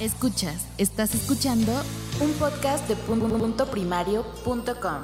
Escuchas, 0.00 0.64
estás 0.78 1.12
escuchando 1.12 1.72
un 2.20 2.32
podcast 2.34 2.86
de 2.86 2.94
punto 2.94 3.66
primario.com. 3.66 5.02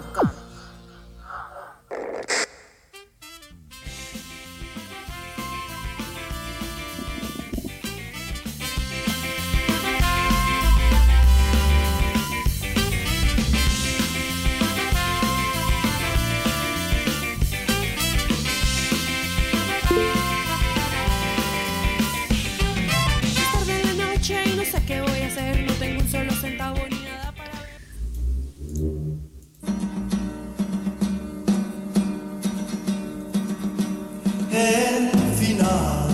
el 34.54 35.10
final 35.34 36.08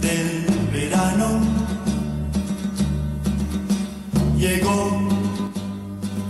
del 0.00 0.46
verano 0.72 1.40
llegó. 4.38 5.08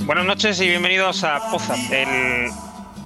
Buenas 0.07 0.25
noches 0.25 0.61
y 0.61 0.69
bienvenidos 0.69 1.25
a 1.25 1.51
Poza, 1.51 1.75
el 1.91 2.51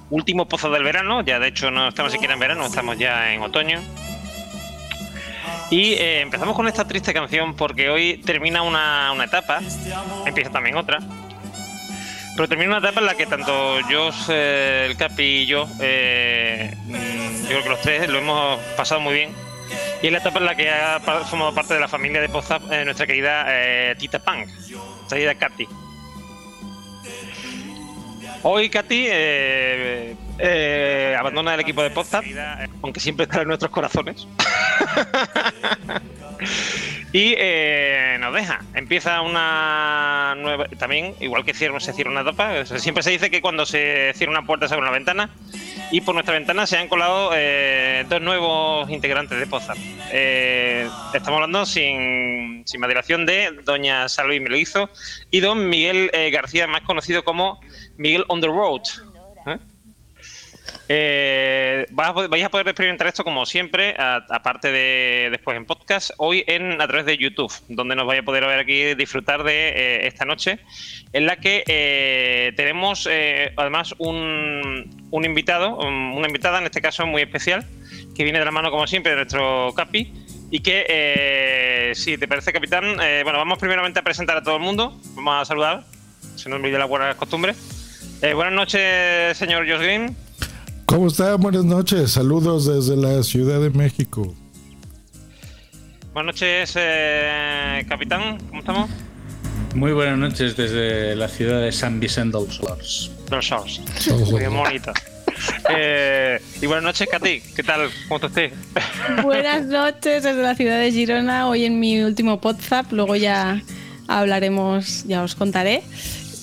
último 0.09 0.47
Pozo 0.47 0.69
del 0.71 0.83
verano. 0.83 1.21
Ya 1.21 1.39
de 1.39 1.49
hecho 1.49 1.71
no 1.71 1.89
estamos 1.89 2.13
siquiera 2.13 2.33
en 2.35 2.39
verano, 2.39 2.65
estamos 2.65 2.97
ya 2.97 3.33
en 3.33 3.41
otoño. 3.41 3.81
Y 5.69 5.93
eh, 5.93 6.21
empezamos 6.21 6.55
con 6.55 6.69
esta 6.69 6.87
triste 6.87 7.13
canción 7.13 7.53
porque 7.55 7.89
hoy 7.89 8.21
termina 8.25 8.61
una, 8.61 9.11
una 9.11 9.25
etapa, 9.25 9.59
empieza 10.25 10.51
también 10.51 10.77
otra. 10.77 10.99
Pero 12.37 12.47
termina 12.47 12.77
una 12.77 12.87
etapa 12.87 12.99
en 12.99 13.07
la 13.07 13.15
que 13.15 13.25
tanto 13.25 13.79
yo, 13.89 14.11
eh, 14.29 14.85
el 14.87 14.95
Capi 14.95 15.23
y 15.23 15.45
yo, 15.47 15.67
eh, 15.79 16.71
yo 17.41 17.47
creo 17.47 17.63
que 17.63 17.69
los 17.69 17.81
tres 17.81 18.07
lo 18.07 18.19
hemos 18.19 18.59
pasado 18.77 19.01
muy 19.01 19.15
bien. 19.15 19.31
Y 20.03 20.05
es 20.05 20.11
la 20.11 20.19
etapa 20.19 20.37
en 20.37 20.45
la 20.45 20.55
que 20.55 20.69
ha 20.69 20.99
formado 20.99 21.55
parte 21.55 21.73
de 21.73 21.79
la 21.79 21.87
familia 21.87 22.21
de 22.21 22.29
Poza 22.29 22.59
eh, 22.69 22.85
nuestra 22.85 23.07
querida 23.07 23.47
Tita 23.97 24.19
Punk, 24.19 24.45
nuestra 24.45 25.17
querida 25.17 25.33
Katy. 25.33 25.67
Hoy 28.43 28.69
Katy 28.69 29.07
abandona 31.17 31.55
el 31.55 31.61
equipo 31.61 31.81
de 31.81 31.89
Poza, 31.89 32.21
aunque 32.83 32.99
siempre 32.99 33.23
estará 33.23 33.41
en 33.41 33.47
nuestros 33.47 33.71
corazones. 33.71 34.27
y 37.17 37.33
eh, 37.35 38.17
nos 38.19 38.31
deja. 38.31 38.59
Empieza 38.75 39.21
una 39.21 40.35
nueva. 40.37 40.67
También, 40.77 41.15
igual 41.19 41.43
que 41.43 41.55
cierra, 41.55 41.79
se 41.79 41.91
cierra 41.91 42.11
una 42.11 42.23
sea, 42.65 42.77
siempre 42.77 43.01
se 43.01 43.09
dice 43.09 43.31
que 43.31 43.41
cuando 43.41 43.65
se 43.65 44.13
cierra 44.13 44.29
una 44.29 44.45
puerta 44.45 44.67
se 44.67 44.75
abre 44.75 44.83
una 44.83 44.93
ventana. 44.93 45.31
Y 45.89 46.01
por 46.01 46.13
nuestra 46.13 46.35
ventana 46.35 46.67
se 46.67 46.77
han 46.77 46.87
colado 46.87 47.31
eh, 47.33 48.05
dos 48.07 48.21
nuevos 48.21 48.87
integrantes 48.91 49.39
de 49.39 49.47
Poza. 49.47 49.73
Eh, 50.11 50.87
estamos 51.11 51.37
hablando 51.37 51.65
sin, 51.65 52.61
sin 52.67 52.79
más 52.79 52.87
de 53.25 53.61
doña 53.63 54.07
Salvi 54.09 54.39
Meloizo 54.39 54.91
y 55.31 55.39
don 55.39 55.69
Miguel 55.69 56.11
eh, 56.13 56.29
García, 56.29 56.67
más 56.67 56.81
conocido 56.81 57.23
como 57.23 57.59
Miguel 57.97 58.25
on 58.27 58.41
the 58.41 58.47
Road. 58.47 58.81
¿Eh? 60.89 61.85
Vais 61.91 62.43
a 62.43 62.49
poder 62.49 62.67
experimentar 62.67 63.07
esto 63.07 63.23
como 63.23 63.45
siempre, 63.45 63.95
aparte 63.97 64.71
de 64.71 65.29
después 65.31 65.57
en 65.57 65.65
podcast, 65.65 66.11
hoy 66.17 66.43
en 66.47 66.81
a 66.81 66.87
través 66.87 67.05
de 67.05 67.17
YouTube, 67.17 67.51
donde 67.67 67.95
nos 67.95 68.05
vais 68.05 68.21
a 68.21 68.23
poder 68.23 68.45
ver 68.45 68.59
aquí 68.59 68.95
disfrutar 68.95 69.43
de 69.43 69.69
eh, 69.69 70.07
esta 70.07 70.25
noche, 70.25 70.59
en 71.13 71.25
la 71.25 71.37
que 71.37 71.63
eh, 71.67 72.53
tenemos 72.55 73.07
eh, 73.09 73.53
además 73.57 73.95
un, 73.97 75.07
un 75.11 75.25
invitado, 75.25 75.77
una 75.77 76.27
invitada 76.27 76.59
en 76.59 76.65
este 76.65 76.81
caso 76.81 77.05
muy 77.05 77.21
especial, 77.21 77.65
que 78.15 78.23
viene 78.23 78.39
de 78.39 78.45
la 78.45 78.51
mano 78.51 78.71
como 78.71 78.87
siempre 78.87 79.11
de 79.11 79.17
nuestro 79.17 79.73
Capi. 79.75 80.13
Y 80.49 80.61
que, 80.61 80.85
eh, 80.87 81.91
si 81.93 82.17
te 82.17 82.25
parece, 82.25 82.53
capitán, 82.53 82.95
bueno, 82.95 83.37
vamos 83.37 83.59
primeramente 83.59 83.99
a 83.99 84.01
presentar 84.01 84.37
a 84.37 84.43
todo 84.43 84.55
el 84.55 84.61
mundo. 84.61 84.97
Vamos 85.13 85.41
a 85.41 85.43
saludar, 85.43 85.83
si 86.37 86.47
no 86.47 86.55
olvide 86.55 86.77
las 86.77 86.87
buenas 86.87 87.15
costumbres. 87.15 87.57
Buenas 88.21 88.53
noches, 88.53 89.35
señor 89.35 89.69
Josh 89.69 89.81
Green. 89.81 90.26
¿Cómo 90.87 91.07
están? 91.07 91.41
Buenas 91.41 91.65
noches. 91.65 92.11
Saludos 92.11 92.65
desde 92.65 92.95
la 92.95 93.21
Ciudad 93.21 93.59
de 93.59 93.69
México. 93.69 94.33
Buenas 96.13 96.33
noches, 96.33 96.73
eh, 96.77 97.85
capitán. 97.89 98.37
¿Cómo 98.47 98.61
estamos? 98.61 98.89
Muy 99.75 99.91
buenas 99.91 100.17
noches 100.17 100.55
desde 100.55 101.13
la 101.17 101.27
ciudad 101.27 101.59
de 101.59 101.73
San 101.73 101.99
Vicente 101.99 102.37
del 102.37 102.47
Flores. 102.47 103.11
De 103.29 103.35
los 103.35 103.45
shows. 103.45 103.81
Muy 104.31 104.39
bien 104.39 104.53
bonito. 104.53 104.93
Eh, 105.69 106.41
y 106.61 106.65
buenas 106.65 106.85
noches, 106.85 107.09
Katy. 107.11 107.41
¿Qué 107.53 107.63
tal? 107.63 107.89
¿Cómo 108.07 108.15
estás? 108.15 108.29
usted? 108.29 108.53
Buenas 109.23 109.65
noches 109.65 110.23
desde 110.23 110.41
la 110.41 110.55
ciudad 110.55 110.79
de 110.79 110.91
Girona, 110.93 111.49
hoy 111.49 111.65
en 111.65 111.81
mi 111.81 112.01
último 112.01 112.39
WhatsApp, 112.41 112.93
luego 112.93 113.17
ya 113.17 113.61
hablaremos, 114.07 115.03
ya 115.03 115.21
os 115.21 115.35
contaré. 115.35 115.83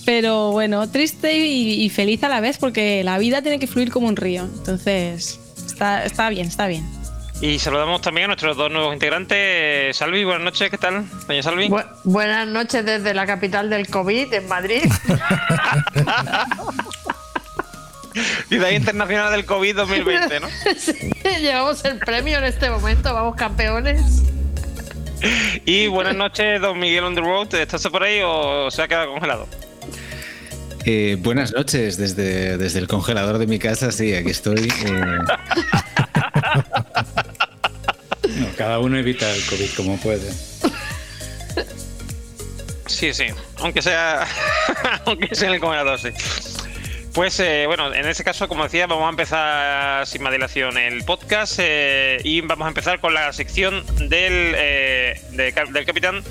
Pero 0.05 0.51
bueno, 0.53 0.89
triste 0.91 1.33
y, 1.37 1.83
y 1.85 1.89
feliz 1.91 2.23
a 2.25 2.29
la 2.29 2.41
vez 2.41 2.59
porque 2.59 3.03
la 3.05 3.17
vida 3.19 3.41
tiene 3.43 3.59
que 3.59 3.67
fluir 3.67 3.91
como 3.91 4.07
un 4.09 4.17
río. 4.17 4.43
Entonces, 4.45 5.41
está, 5.67 6.05
está 6.05 6.29
bien, 6.29 6.47
está 6.49 6.67
bien. 6.67 6.87
Y 7.41 7.59
saludamos 7.59 8.01
también 8.01 8.25
a 8.25 8.29
nuestros 8.29 8.57
dos 8.57 8.71
nuevos 8.71 8.93
integrantes. 8.95 9.97
Salvi, 9.97 10.25
buenas 10.25 10.43
noches. 10.45 10.71
¿Qué 10.71 10.79
tal, 10.79 11.05
doña 11.27 11.43
Salvi? 11.43 11.69
Bu- 11.69 11.85
buenas 12.05 12.47
noches 12.47 12.85
desde 12.85 13.13
la 13.13 13.27
capital 13.27 13.69
del 13.71 13.89
COVID, 13.89 14.33
en 14.33 14.49
Madrid. 14.49 14.83
Ciudad 18.49 18.71
Internacional 18.71 19.33
del 19.33 19.45
COVID 19.45 19.75
2020, 19.77 20.41
¿no? 20.41 20.47
Llevamos 21.41 21.85
el 21.85 21.99
premio 21.99 22.39
en 22.39 22.45
este 22.45 22.71
momento, 22.71 23.13
vamos 23.13 23.35
campeones. 23.35 24.23
Y 25.65 25.89
buenas 25.89 26.15
noches, 26.15 26.61
don 26.61 26.79
Miguel 26.79 27.05
on 27.05 27.15
the 27.17 27.21
road. 27.21 27.53
¿Estás 27.55 27.83
por 27.89 28.03
ahí 28.05 28.21
o 28.25 28.71
se 28.71 28.83
ha 28.83 28.89
quedado 28.89 29.11
congelado? 29.13 29.49
Eh, 30.87 31.17
buenas 31.21 31.53
noches 31.53 31.97
desde, 31.97 32.59
desde 32.59 32.79
el 32.79 32.89
congelador 32.89 33.39
de 33.39 33.47
mi 33.47 33.59
casa, 33.59 33.91
sí, 33.91 34.15
aquí 34.15 34.31
estoy. 34.31 34.69
eh, 34.69 34.95
No, 38.37 38.47
cada 38.57 38.79
uno 38.81 38.99
evita 38.99 39.31
el 39.31 39.45
COVID 39.47 39.71
como 39.77 39.97
puede. 39.99 40.31
Sí, 42.87 43.15
sí. 43.15 43.27
Aunque 43.59 43.81
sea, 43.81 44.27
aunque 45.07 45.35
sea 45.35 45.49
en 45.49 45.55
el 45.55 45.61
congelador, 45.61 46.01
sí. 46.01 46.09
Pues 47.13 47.39
eh, 47.39 47.65
bueno, 47.69 47.95
en 47.95 48.07
ese 48.09 48.25
caso, 48.25 48.49
como 48.49 48.65
decía, 48.65 48.87
vamos 48.89 49.07
a 49.07 49.11
empezar 49.11 50.07
sin 50.07 50.23
más 50.23 50.33
dilación 50.33 50.77
el 50.79 51.05
podcast 51.05 51.59
eh, 51.63 52.19
y 52.25 52.41
vamos 52.41 52.67
a 52.67 52.69
empezar 52.69 52.99
con 53.01 53.15
la 53.15 53.33
sección 53.33 53.85
del, 54.09 54.53
eh, 54.57 55.21
de 55.31 55.53
del 55.73 55.87
capitán. 55.87 56.25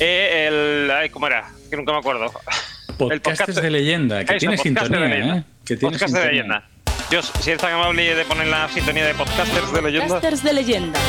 eh, 0.00 0.46
el, 0.48 0.90
ay, 0.90 1.10
¿Cómo 1.10 1.26
era? 1.26 1.52
Que 1.68 1.76
nunca 1.76 1.92
me 1.92 1.98
acuerdo. 1.98 2.32
Podcastes 2.98 3.56
de 3.56 3.70
leyenda, 3.70 4.24
que 4.24 4.36
Eso, 4.36 4.38
tiene 4.40 4.56
podcast 4.56 4.86
sintonía. 4.86 5.36
¿eh? 5.36 5.44
Que 5.64 5.76
tiene 5.76 5.92
Podcast 5.92 6.14
de 6.14 6.20
sintonía. 6.20 6.30
leyenda. 6.30 6.68
Dios, 7.10 7.32
si 7.40 7.50
eres 7.50 7.60
tan 7.60 7.72
amable 7.72 8.14
de 8.14 8.24
poner 8.24 8.46
la 8.46 8.68
sintonía 8.68 9.06
de 9.06 9.14
podcasters 9.14 9.72
de 9.72 9.82
leyenda. 9.82 10.08
Casters 10.14 10.42
de 10.42 10.52
leyenda. 10.52 11.00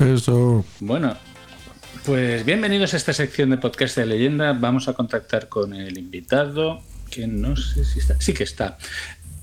Eso. 0.00 0.64
Bueno, 0.80 1.16
pues 2.04 2.44
bienvenidos 2.44 2.94
a 2.94 2.96
esta 2.96 3.12
sección 3.12 3.50
de 3.50 3.58
podcast 3.58 3.96
de 3.96 4.06
leyenda. 4.06 4.52
Vamos 4.52 4.88
a 4.88 4.92
contactar 4.94 5.48
con 5.48 5.74
el 5.74 5.96
invitado, 5.98 6.82
que 7.10 7.26
no 7.26 7.56
sé 7.56 7.84
si 7.84 8.00
está. 8.00 8.20
Sí 8.20 8.34
que 8.34 8.44
está. 8.44 8.76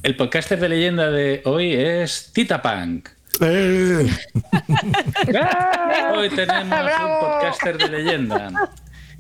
El 0.03 0.15
podcaster 0.15 0.59
de 0.59 0.69
leyenda 0.69 1.09
de 1.09 1.41
hoy 1.45 1.73
es 1.73 2.31
Tita 2.33 2.62
Punk. 2.62 3.09
Eh, 3.39 4.10
Hoy 6.16 6.30
tenemos 6.30 6.80
un 7.00 7.19
podcaster 7.19 7.78
de 7.78 7.88
leyenda. 7.88 8.69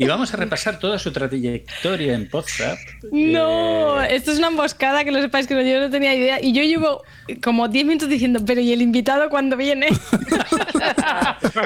Y 0.01 0.07
vamos 0.07 0.33
a 0.33 0.37
repasar 0.37 0.79
toda 0.79 0.97
su 0.97 1.11
trayectoria 1.11 2.15
en 2.15 2.27
WhatsApp. 2.31 2.79
No, 3.11 4.01
Eh, 4.01 4.15
esto 4.15 4.31
es 4.31 4.39
una 4.39 4.47
emboscada, 4.47 5.03
que 5.03 5.11
lo 5.11 5.21
sepáis 5.21 5.45
que 5.45 5.53
yo 5.71 5.79
no 5.79 5.89
tenía 5.91 6.15
idea. 6.15 6.39
Y 6.41 6.53
yo 6.53 6.63
llevo 6.63 7.03
como 7.43 7.67
10 7.67 7.85
minutos 7.85 8.09
diciendo, 8.09 8.39
pero 8.45 8.61
¿y 8.61 8.73
el 8.73 8.81
invitado 8.81 9.29
cuándo 9.29 9.55
viene? 9.57 9.89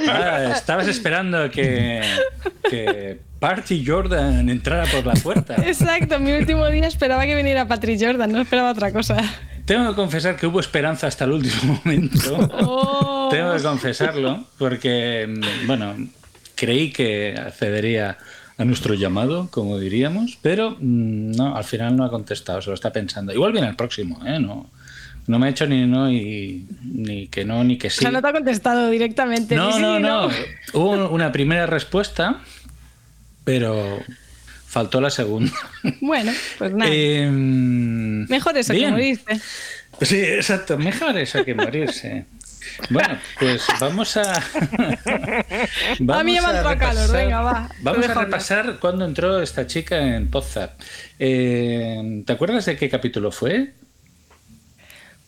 ah, 0.09 0.51
estabas 0.55 0.87
esperando 0.87 1.49
que, 1.49 2.01
que 2.69 3.19
Party 3.39 3.85
Jordan 3.85 4.49
entrara 4.49 4.85
por 4.85 5.05
la 5.05 5.13
puerta. 5.13 5.55
Exacto, 5.65 6.19
mi 6.19 6.33
último 6.33 6.67
día 6.67 6.87
esperaba 6.87 7.25
que 7.25 7.35
viniera 7.35 7.67
Patrick 7.67 7.99
Jordan, 8.03 8.31
no 8.31 8.41
esperaba 8.41 8.71
otra 8.71 8.91
cosa. 8.91 9.17
Tengo 9.65 9.89
que 9.89 9.95
confesar 9.95 10.35
que 10.35 10.45
hubo 10.45 10.59
esperanza 10.59 11.07
hasta 11.07 11.25
el 11.25 11.31
último 11.31 11.81
momento. 11.85 12.49
Oh. 12.51 13.29
Tengo 13.31 13.55
que 13.55 13.63
confesarlo, 13.63 14.45
porque, 14.59 15.25
mm, 15.27 15.67
bueno, 15.67 15.95
creí 16.55 16.91
que 16.91 17.35
accedería 17.37 18.17
a 18.57 18.63
nuestro 18.65 18.93
llamado, 18.93 19.49
como 19.51 19.77
diríamos, 19.79 20.37
pero 20.41 20.71
mm, 20.79 21.31
no, 21.35 21.55
al 21.55 21.63
final 21.65 21.95
no 21.97 22.05
ha 22.05 22.09
contestado, 22.09 22.61
se 22.61 22.69
lo 22.69 22.73
está 22.75 22.91
pensando. 22.93 23.33
Igual 23.33 23.51
viene 23.51 23.67
el 23.67 23.75
próximo, 23.75 24.25
¿eh? 24.25 24.39
No, 24.39 24.69
no 25.27 25.39
me 25.39 25.47
ha 25.47 25.49
hecho 25.49 25.67
ni 25.67 25.85
no 25.85 26.09
y 26.11 26.65
ni 26.83 27.27
que 27.27 27.43
no 27.43 27.63
ni 27.63 27.77
que 27.77 27.87
O 27.87 27.91
sí. 27.91 27.99
sea, 27.99 28.11
no 28.11 28.21
te 28.21 28.27
ha 28.27 28.31
contestado 28.33 28.89
directamente. 28.89 29.55
No, 29.55 29.73
sí 29.73 29.81
no, 29.81 29.99
no. 29.99 30.29
Hubo 30.73 31.09
una 31.09 31.31
primera 31.31 31.65
respuesta, 31.65 32.41
pero 33.43 33.99
faltó 34.67 35.01
la 35.01 35.09
segunda. 35.09 35.51
Bueno, 36.01 36.31
pues 36.57 36.73
nada. 36.73 36.91
Eh, 36.93 37.29
Mejor 37.31 38.57
eso 38.57 38.73
bien. 38.73 38.85
que 38.89 38.91
morirte. 38.91 39.39
Sí, 40.01 40.19
exacto. 40.19 40.77
Mejor 40.77 41.17
eso 41.17 41.43
que 41.43 41.55
morirse. 41.55 42.25
Bueno, 42.89 43.17
pues 43.39 43.65
vamos 43.79 44.17
a. 44.17 44.33
A 46.09 46.23
mí 46.23 46.33
me 46.33 46.77
calor, 46.77 47.11
venga, 47.11 47.41
va. 47.41 47.69
Vamos 47.81 48.07
a 48.09 48.13
repasar 48.13 48.79
cuándo 48.79 49.05
entró 49.05 49.41
esta 49.41 49.65
chica 49.67 50.15
en 50.15 50.29
WhatsApp. 50.31 50.79
Eh, 51.19 52.23
¿Te 52.25 52.33
acuerdas 52.33 52.65
de 52.65 52.75
qué 52.77 52.89
capítulo 52.89 53.31
fue? 53.31 53.73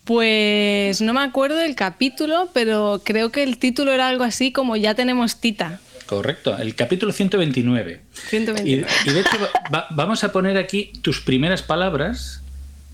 Pues 0.03 1.01
no 1.01 1.13
me 1.13 1.21
acuerdo 1.21 1.57
del 1.57 1.75
capítulo, 1.75 2.49
pero 2.53 3.01
creo 3.03 3.31
que 3.31 3.43
el 3.43 3.57
título 3.57 3.91
era 3.91 4.07
algo 4.07 4.23
así 4.23 4.51
como 4.53 4.77
Ya 4.77 4.95
tenemos 4.95 5.41
tita. 5.41 5.79
Correcto, 6.05 6.57
el 6.57 6.73
capítulo 6.75 7.11
129. 7.11 8.01
Y, 8.13 8.29
129. 8.29 8.87
y 9.05 9.09
de 9.11 9.19
hecho, 9.19 9.37
va- 9.73 9.87
vamos 9.89 10.23
a 10.23 10.31
poner 10.31 10.57
aquí 10.57 10.93
tus 11.01 11.19
primeras 11.19 11.61
palabras. 11.61 12.41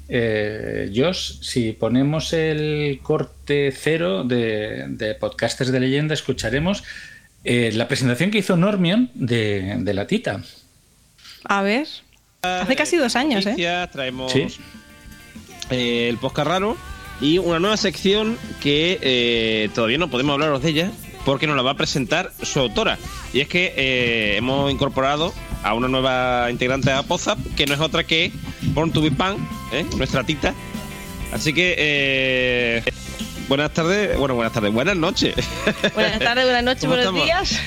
Eh, 0.10 0.92
Josh, 0.96 1.40
si 1.42 1.72
ponemos 1.72 2.34
el 2.34 3.00
corte 3.02 3.72
cero 3.76 4.24
de, 4.24 4.86
de 4.90 5.16
podcasters 5.16 5.72
de 5.72 5.80
leyenda, 5.80 6.14
escucharemos 6.14 6.84
eh, 7.44 7.72
la 7.74 7.88
presentación 7.88 8.30
que 8.32 8.40
hizo 8.40 8.58
Normion 8.58 9.10
de, 9.14 9.76
de 9.80 9.94
la 9.94 10.08
tita. 10.08 10.42
A 11.46 11.62
ver. 11.62 11.88
Hace 12.42 12.76
casi 12.76 12.98
dos 12.98 13.16
años, 13.16 13.46
¿eh? 13.46 13.50
Noticias, 13.52 13.92
Traemos 13.92 14.32
Sí. 14.32 14.48
eh, 15.70 16.08
el 16.10 16.18
podcast 16.18 16.48
raro 16.48 16.78
y 17.22 17.38
una 17.38 17.60
nueva 17.60 17.78
sección 17.78 18.38
que 18.62 19.00
eh, 19.02 19.70
todavía 19.74 19.98
no 19.98 20.10
podemos 20.10 20.34
hablaros 20.34 20.62
de 20.62 20.70
ella 20.70 20.92
porque 21.26 21.48
nos 21.48 21.56
la 21.56 21.62
va 21.62 21.72
a 21.72 21.78
presentar 21.78 22.32
su 22.42 22.60
autora. 22.60 22.98
Y 23.34 23.40
es 23.40 23.48
que 23.48 23.74
eh, 23.78 24.36
hemos 24.36 24.70
incorporado 24.72 25.34
a 25.64 25.74
una 25.74 25.88
nueva 25.88 26.52
integrante 26.52 26.92
a 26.92 27.04
Pozap 27.04 27.40
que 27.56 27.66
no 27.66 27.74
es 27.74 27.80
otra 27.80 28.04
que 28.04 28.34
Born 28.74 28.92
to 28.92 29.02
be 29.02 29.10
Pan, 29.12 29.38
¿eh? 29.74 29.86
nuestra 29.98 30.24
tita. 30.24 30.54
Así 31.32 31.54
que 31.54 31.76
eh, 31.78 32.84
buenas 33.48 33.72
tardes, 33.74 34.18
bueno, 34.18 34.36
buenas 34.36 34.54
tardes, 34.54 34.72
buenas 34.72 34.96
noches. 34.96 35.36
Buenas 35.96 36.20
tardes, 36.20 36.46
buenas 36.46 36.64
noches, 36.64 36.82
¿Cómo 36.86 36.96
buenos 36.96 37.16
estamos? 37.16 37.26
días. 37.26 37.60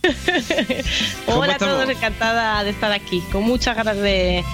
¿Cómo 1.26 1.40
Hola 1.40 1.52
a 1.52 1.56
estamos? 1.56 1.74
todos, 1.74 1.90
encantada 1.90 2.62
de 2.62 2.70
estar 2.70 2.92
aquí, 2.92 3.20
con 3.32 3.42
muchas 3.42 3.76
ganas 3.76 3.96
de, 3.96 4.44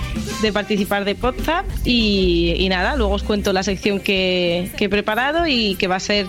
de 0.41 0.53
participar 0.53 1.05
de 1.05 1.15
podcast 1.15 1.69
y, 1.85 2.55
y 2.59 2.69
nada, 2.71 2.97
luego 2.97 3.13
os 3.15 3.23
cuento 3.23 3.53
la 3.53 3.63
sección 3.63 4.01
que, 4.01 4.71
que 4.79 4.87
he 4.87 4.89
preparado 4.89 5.47
y 5.47 5.75
que 5.77 5.87
va 5.87 5.97
a 5.97 6.01
ser, 6.01 6.27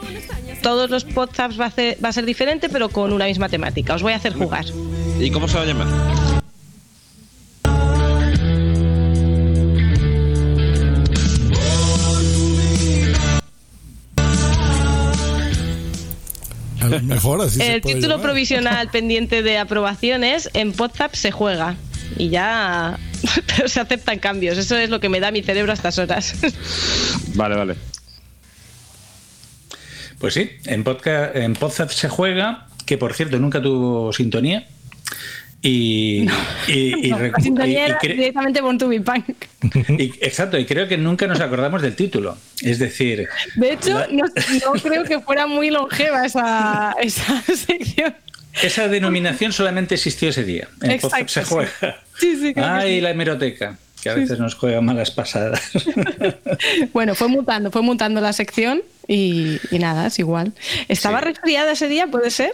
todos 0.61 0.89
los 0.89 1.05
podcasts 1.05 1.59
va 1.59 1.67
a, 1.67 1.71
ser, 1.71 1.97
va 2.03 2.09
a 2.09 2.13
ser 2.13 2.25
diferente 2.25 2.67
pero 2.67 2.89
con 2.89 3.13
una 3.13 3.25
misma 3.25 3.47
temática, 3.47 3.95
os 3.95 4.03
voy 4.03 4.11
a 4.11 4.17
hacer 4.17 4.33
jugar. 4.33 4.65
¿Y 5.19 5.31
cómo 5.31 5.47
se 5.47 5.55
va 5.57 5.63
a 5.63 5.65
llamar? 5.65 5.87
mejor 17.03 17.41
así 17.41 17.57
se 17.57 17.75
El 17.75 17.81
puede 17.81 17.95
título 17.95 18.15
llamar. 18.15 18.25
provisional 18.27 18.89
pendiente 18.91 19.41
de 19.43 19.57
aprobaciones 19.57 20.49
en 20.53 20.73
WhatsApp 20.77 21.13
se 21.15 21.31
juega 21.31 21.75
y 22.17 22.29
ya 22.29 22.97
pero 23.55 23.67
se 23.67 23.79
aceptan 23.79 24.19
cambios, 24.19 24.57
eso 24.57 24.77
es 24.77 24.89
lo 24.89 24.99
que 24.99 25.09
me 25.09 25.19
da 25.19 25.31
mi 25.31 25.41
cerebro 25.41 25.71
a 25.71 25.75
estas 25.75 25.97
horas. 25.97 26.35
Vale, 27.33 27.55
vale. 27.55 27.75
Pues 30.19 30.33
sí, 30.33 30.49
en, 30.65 30.83
podcast, 30.83 31.35
en 31.35 31.57
WhatsApp 31.59 31.89
se 31.89 32.07
juega, 32.09 32.67
que 32.85 32.97
por 32.97 33.13
cierto 33.13 33.37
nunca 33.39 33.61
tuvo 33.61 34.13
sintonía. 34.13 34.67
Y, 35.67 36.27
y- 36.67 37.07
y 37.07 37.09
No, 37.09 37.65
y- 37.65 37.75
y 38.03 38.07
directamente 38.07 38.61
Born 38.61 38.77
to 38.77 38.87
be 38.87 39.01
Punk. 39.01 39.25
y- 39.99 40.13
exacto, 40.21 40.59
y 40.59 40.65
creo 40.65 40.87
que 40.87 40.95
nunca 40.95 41.25
nos 41.25 41.39
acordamos 41.41 41.81
del 41.81 41.95
título. 41.95 42.37
Es 42.61 42.77
decir, 42.77 43.27
De 43.55 43.73
hecho, 43.73 43.97
La- 43.97 44.07
no, 44.11 44.25
no 44.25 44.73
creo 44.81 45.03
que 45.05 45.19
fuera 45.21 45.47
muy 45.47 45.71
longeva 45.71 46.23
esa, 46.25 46.93
esa 47.01 47.41
sección. 47.55 48.13
esa 48.61 48.87
denominación 48.87 49.51
solamente 49.53 49.95
existió 49.95 50.29
ese 50.29 50.43
día. 50.43 50.67
En 50.83 50.91
Exacto, 50.91 51.27
se 51.29 51.43
juega. 51.43 51.71
Sí, 52.19 52.35
sí, 52.39 52.53
creo 52.53 52.65
Ay, 52.67 52.97
sí. 52.97 53.01
la 53.01 53.09
hemeroteca, 53.09 53.77
que 54.03 54.09
a 54.09 54.13
veces 54.13 54.37
nos 54.37 54.53
juega 54.53 54.81
malas 54.81 55.09
pasadas. 55.09 55.61
Bueno, 56.93 57.15
fue 57.15 57.27
mutando, 57.27 57.71
fue 57.71 57.81
mutando 57.81 58.21
la 58.21 58.31
sección 58.33 58.81
y, 59.07 59.59
y 59.71 59.79
nada, 59.79 60.07
es 60.07 60.19
igual. 60.19 60.53
¿Estaba 60.87 61.21
resfriada 61.21 61.71
ese 61.73 61.87
día? 61.87 62.07
¿Puede 62.07 62.29
ser? 62.31 62.51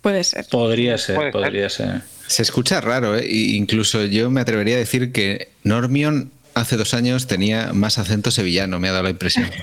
Puede 0.00 0.24
ser. 0.24 0.46
Podría 0.50 0.96
ser, 0.98 1.16
Puede 1.16 1.32
podría 1.32 1.68
ser. 1.68 2.02
Se 2.26 2.42
escucha 2.42 2.80
raro, 2.80 3.16
¿eh? 3.18 3.26
Incluso 3.28 4.04
yo 4.04 4.30
me 4.30 4.40
atrevería 4.40 4.76
a 4.76 4.78
decir 4.78 5.12
que 5.12 5.50
Normion 5.64 6.30
hace 6.54 6.76
dos 6.76 6.94
años 6.94 7.26
tenía 7.26 7.72
más 7.72 7.98
acento 7.98 8.30
sevillano, 8.30 8.78
me 8.80 8.88
ha 8.88 8.92
dado 8.92 9.04
la 9.04 9.10
impresión. 9.10 9.50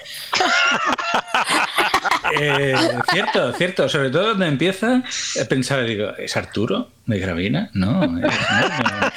Eh, 2.39 2.75
cierto, 3.11 3.53
cierto. 3.53 3.87
Sobre 3.87 4.09
todo 4.09 4.29
donde 4.29 4.47
empieza, 4.47 5.01
eh, 5.35 5.45
pensaba, 5.45 5.83
digo, 5.83 6.09
¿es 6.17 6.35
Arturo 6.35 6.89
de 7.05 7.19
Gravina? 7.19 7.69
No, 7.73 8.03
es 8.03 8.09
Normion. 8.11 9.11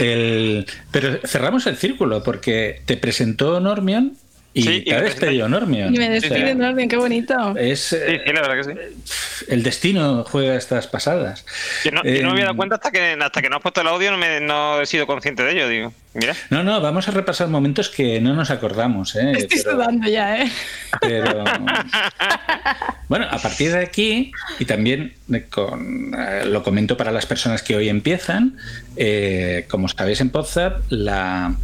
El- 0.00 0.66
pero 0.90 1.18
cerramos 1.26 1.66
el 1.66 1.76
círculo 1.76 2.22
porque 2.22 2.80
te 2.86 2.96
presentó 2.96 3.60
Normion 3.60 4.16
y 4.54 4.62
Sí, 4.64 4.80
te 4.82 4.94
ha 4.94 5.00
despedido 5.00 5.48
Normion. 5.48 5.94
Y 5.94 5.98
me 5.98 6.10
despiden, 6.10 6.58
Normion, 6.58 6.88
qué 6.88 6.96
bonito. 6.96 7.56
es, 7.56 7.80
Sí, 7.80 7.96
sí, 7.96 8.32
la 8.32 8.42
verdad 8.42 8.56
que 8.56 8.64
sí. 8.64 9.44
el 9.48 9.62
destino 9.62 10.24
juega 10.24 10.56
estas 10.56 10.86
pasadas. 10.86 11.44
Yo 11.84 11.90
no, 11.90 12.02
yo 12.04 12.22
no 12.22 12.28
me 12.28 12.32
había 12.32 12.44
dado 12.44 12.54
Eh, 12.54 12.56
cuenta 12.56 12.74
hasta 12.76 12.90
que, 12.90 13.16
hasta 13.20 13.40
que 13.42 13.48
no 13.48 13.56
has 13.56 13.62
puesto 13.62 13.80
el 13.80 13.88
audio, 13.88 14.10
no, 14.10 14.18
me, 14.18 14.40
no 14.40 14.80
he 14.82 14.86
sido 14.86 15.06
consciente 15.06 15.42
de 15.42 15.52
ello. 15.52 15.68
Digo, 15.68 15.94
mira. 16.14 16.34
No, 16.50 16.62
no, 16.62 16.80
vamos 16.82 17.08
a 17.08 17.12
repasar 17.12 17.48
momentos 17.48 17.88
que 17.88 18.20
no 18.20 18.34
nos 18.34 18.50
acordamos. 18.50 19.16
¿eh? 19.16 19.32
Estoy 19.36 19.58
Pero- 19.62 19.72
sudando 19.72 20.08
ya, 20.08 20.42
¿eh? 20.42 20.52
Pero 21.00 21.44
bueno, 23.08 23.26
a 23.30 23.38
partir 23.38 23.72
de 23.72 23.80
aquí, 23.80 24.32
y 24.58 24.64
también 24.64 25.14
con, 25.50 26.14
eh, 26.18 26.44
lo 26.46 26.62
comento 26.62 26.96
para 26.96 27.10
las 27.10 27.26
personas 27.26 27.62
que 27.62 27.76
hoy 27.76 27.88
empiezan, 27.88 28.56
eh, 28.96 29.66
como 29.70 29.88
sabéis 29.88 30.20
en 30.20 30.30
WhatsApp, 30.32 30.82
la, 30.90 31.54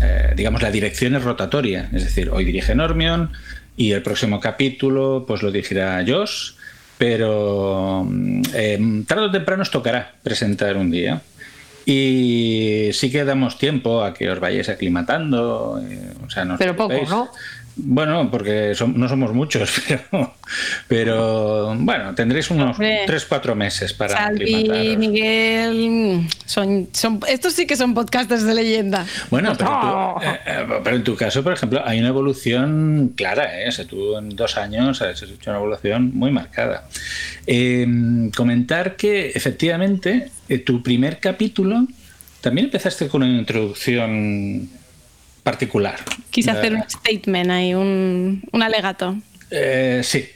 eh, 0.00 0.32
digamos, 0.36 0.62
la 0.62 0.70
dirección 0.70 1.14
es 1.14 1.22
rotatoria. 1.22 1.88
Es 1.92 2.04
decir, 2.04 2.30
hoy 2.30 2.44
dirige 2.44 2.74
Normion 2.74 3.30
y 3.76 3.92
el 3.92 4.02
próximo 4.02 4.40
capítulo 4.40 5.24
pues 5.26 5.42
lo 5.42 5.50
dirigirá 5.50 6.04
Josh, 6.06 6.52
pero 6.98 8.04
mm, 8.08 8.42
eh, 8.54 9.02
tarde 9.06 9.24
o 9.24 9.30
temprano 9.30 9.62
os 9.62 9.70
tocará 9.70 10.14
presentar 10.22 10.76
un 10.76 10.90
día. 10.90 11.22
Y 11.86 12.88
sí 12.92 13.10
que 13.10 13.24
damos 13.24 13.58
tiempo 13.58 14.02
a 14.02 14.14
que 14.14 14.30
os 14.30 14.40
vayáis 14.40 14.68
aclimatando. 14.68 15.82
eh, 15.84 16.14
o 16.26 16.30
sea, 16.30 16.44
no 16.44 16.56
Pero 16.56 16.76
poco. 16.76 16.94
¿no? 17.08 17.30
Bueno, 17.76 18.30
porque 18.30 18.72
no 18.94 19.08
somos 19.08 19.32
muchos, 19.32 19.82
pero, 19.88 20.34
pero 20.86 21.74
bueno, 21.76 22.14
tendréis 22.14 22.50
unos 22.50 22.72
Hombre. 22.78 23.04
3-4 23.06 23.54
meses 23.56 23.92
para 23.92 24.14
Salvi. 24.16 24.96
Miguel, 24.96 26.28
son, 26.46 26.88
son, 26.92 27.20
estos 27.28 27.52
sí 27.52 27.66
que 27.66 27.76
son 27.76 27.92
podcasters 27.94 28.44
de 28.44 28.54
leyenda. 28.54 29.04
Bueno, 29.30 29.54
pero, 29.58 29.70
tú- 29.70 30.24
eh, 30.24 30.38
eh, 30.46 30.66
pero 30.84 30.96
en 30.96 31.04
tu 31.04 31.16
caso, 31.16 31.42
por 31.42 31.52
ejemplo, 31.52 31.82
hay 31.84 31.98
una 31.98 32.08
evolución 32.08 33.12
clara, 33.16 33.60
¿eh? 33.62 33.68
O 33.68 33.72
sea, 33.72 33.84
tú 33.86 34.16
en 34.16 34.30
dos 34.36 34.56
años 34.56 35.02
has 35.02 35.20
hecho 35.22 35.34
una 35.50 35.56
evolución 35.58 36.12
muy 36.14 36.30
marcada. 36.30 36.86
Eh, 37.46 38.30
comentar 38.36 38.96
que 38.96 39.30
efectivamente 39.30 40.30
eh, 40.48 40.58
tu 40.58 40.82
primer 40.82 41.18
capítulo 41.18 41.86
también 42.40 42.66
empezaste 42.66 43.08
con 43.08 43.22
una 43.22 43.36
introducción 43.38 44.68
particular. 45.44 45.96
Quise 46.30 46.50
hacer 46.50 46.74
un 46.74 46.82
statement 46.88 47.50
ahí, 47.50 47.74
un, 47.74 48.42
un 48.50 48.62
alegato. 48.62 49.16
Eh, 49.50 50.00
sí. 50.02 50.26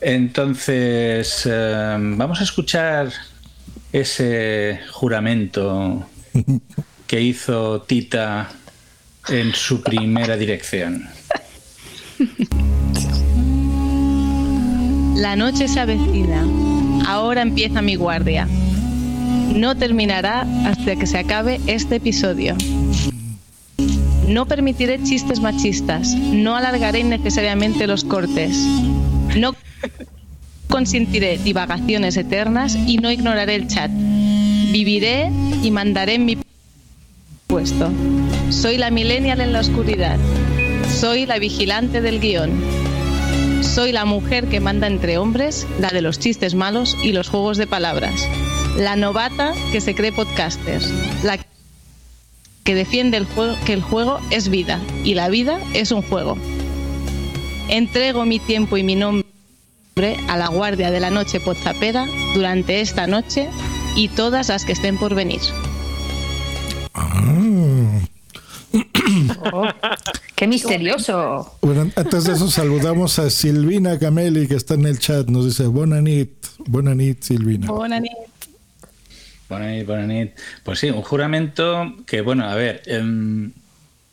Entonces, 0.00 1.42
eh, 1.44 1.96
vamos 1.98 2.40
a 2.40 2.44
escuchar 2.44 3.12
ese 3.92 4.80
juramento 4.92 6.06
que 7.06 7.20
hizo 7.20 7.82
Tita 7.82 8.48
en 9.28 9.52
su 9.52 9.82
primera 9.82 10.36
dirección. 10.36 11.08
La 15.16 15.34
noche 15.36 15.68
se 15.68 15.80
avecina. 15.80 16.46
Ahora 17.06 17.42
empieza 17.42 17.82
mi 17.82 17.96
guardia. 17.96 18.46
No 19.54 19.76
terminará 19.76 20.46
hasta 20.64 20.96
que 20.96 21.06
se 21.06 21.18
acabe 21.18 21.60
este 21.66 21.96
episodio. 21.96 22.56
No 24.28 24.46
permitiré 24.46 25.02
chistes 25.02 25.40
machistas. 25.40 26.14
No 26.14 26.54
alargaré 26.54 27.00
innecesariamente 27.00 27.86
los 27.86 28.04
cortes. 28.04 28.56
No 29.36 29.54
consentiré 30.68 31.38
divagaciones 31.38 32.16
eternas 32.18 32.76
y 32.76 32.98
no 32.98 33.10
ignoraré 33.10 33.54
el 33.54 33.68
chat. 33.68 33.90
Viviré 33.90 35.30
y 35.62 35.70
mandaré 35.70 36.18
mi 36.18 36.36
puesto. 37.46 37.90
Soy 38.50 38.76
la 38.76 38.90
millennial 38.90 39.40
en 39.40 39.54
la 39.54 39.60
oscuridad. 39.60 40.18
Soy 40.92 41.24
la 41.24 41.38
vigilante 41.38 42.02
del 42.02 42.20
guion. 42.20 42.50
Soy 43.62 43.92
la 43.92 44.04
mujer 44.04 44.48
que 44.48 44.60
manda 44.60 44.86
entre 44.86 45.16
hombres, 45.16 45.66
la 45.80 45.88
de 45.88 46.02
los 46.02 46.18
chistes 46.18 46.54
malos 46.54 46.96
y 47.02 47.12
los 47.12 47.30
juegos 47.30 47.56
de 47.56 47.66
palabras. 47.66 48.28
La 48.76 48.94
novata 48.94 49.54
que 49.72 49.80
se 49.80 49.94
cree 49.94 50.12
podcaster. 50.12 50.82
La 51.22 51.38
que 52.68 52.74
defiende 52.74 53.16
el 53.16 53.24
juego, 53.24 53.56
que 53.64 53.72
el 53.72 53.80
juego 53.80 54.20
es 54.30 54.50
vida 54.50 54.78
y 55.02 55.14
la 55.14 55.30
vida 55.30 55.58
es 55.72 55.90
un 55.90 56.02
juego. 56.02 56.36
Entrego 57.70 58.26
mi 58.26 58.38
tiempo 58.40 58.76
y 58.76 58.82
mi 58.82 58.94
nombre 58.94 59.24
a 60.28 60.36
la 60.36 60.48
guardia 60.48 60.90
de 60.90 61.00
la 61.00 61.08
noche 61.08 61.40
podzapera 61.40 62.06
durante 62.34 62.82
esta 62.82 63.06
noche 63.06 63.48
y 63.96 64.08
todas 64.08 64.50
las 64.50 64.66
que 64.66 64.72
estén 64.72 64.98
por 64.98 65.14
venir. 65.14 65.40
¡Qué 70.36 70.46
misterioso! 70.46 71.56
Bueno, 71.62 71.90
antes 71.96 72.24
de 72.24 72.34
eso 72.34 72.50
saludamos 72.50 73.18
a 73.18 73.30
Silvina 73.30 73.98
Cameli 73.98 74.46
que 74.46 74.56
está 74.56 74.74
en 74.74 74.84
el 74.84 74.98
chat. 74.98 75.26
Nos 75.28 75.46
dice 75.46 75.66
Bonanit, 75.68 76.32
Bonanit 76.66 77.22
Silvina. 77.22 77.68
Bonanit. 77.68 78.12
Bonanit, 79.48 79.86
bonanit. 79.86 80.32
Pues 80.62 80.78
sí, 80.78 80.90
un 80.90 81.02
juramento 81.02 81.94
que, 82.06 82.20
bueno, 82.20 82.44
a 82.48 82.54
ver, 82.54 82.82
em, 82.86 83.52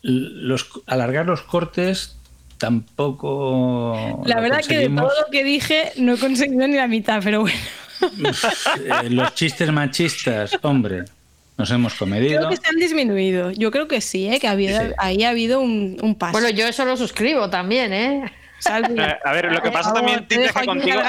los, 0.02 0.68
alargar 0.86 1.26
los 1.26 1.42
cortes 1.42 2.16
tampoco. 2.58 4.22
La 4.24 4.40
verdad 4.40 4.60
que 4.66 4.78
de 4.78 4.88
todo 4.88 5.08
lo 5.08 5.30
que 5.30 5.44
dije 5.44 5.92
no 5.96 6.14
he 6.14 6.18
conseguido 6.18 6.66
ni 6.66 6.76
la 6.76 6.88
mitad, 6.88 7.20
pero 7.22 7.40
bueno. 7.42 7.56
Eh, 9.04 9.10
los 9.10 9.34
chistes 9.34 9.70
machistas, 9.72 10.58
hombre, 10.62 11.04
nos 11.56 11.70
hemos 11.70 11.94
Creo 11.94 11.98
comedido. 12.00 12.48
que 12.50 12.56
se 12.56 12.66
han 12.68 12.76
disminuido. 12.76 13.50
Yo 13.52 13.70
creo 13.70 13.88
que 13.88 14.00
sí, 14.00 14.28
¿eh? 14.28 14.38
que 14.38 14.48
ha 14.48 14.52
habido, 14.52 14.78
Sí. 14.80 14.88
ahí 14.98 15.24
ha 15.24 15.30
habido 15.30 15.60
un, 15.60 15.96
un 16.02 16.14
paso. 16.14 16.32
Bueno, 16.32 16.50
yo 16.50 16.66
eso 16.66 16.84
lo 16.84 16.96
suscribo 16.96 17.48
también, 17.50 17.92
¿eh? 17.92 18.32
Salvi, 18.58 18.98
a 19.00 19.32
ver, 19.32 19.52
lo 19.52 19.60
que 19.62 19.70
pasa 19.70 19.90
favor, 19.90 19.98
también, 20.00 20.26
te 20.26 20.36
Tita, 20.36 20.46
es 20.46 20.52
que 20.52 20.64
contigo. 20.66 21.00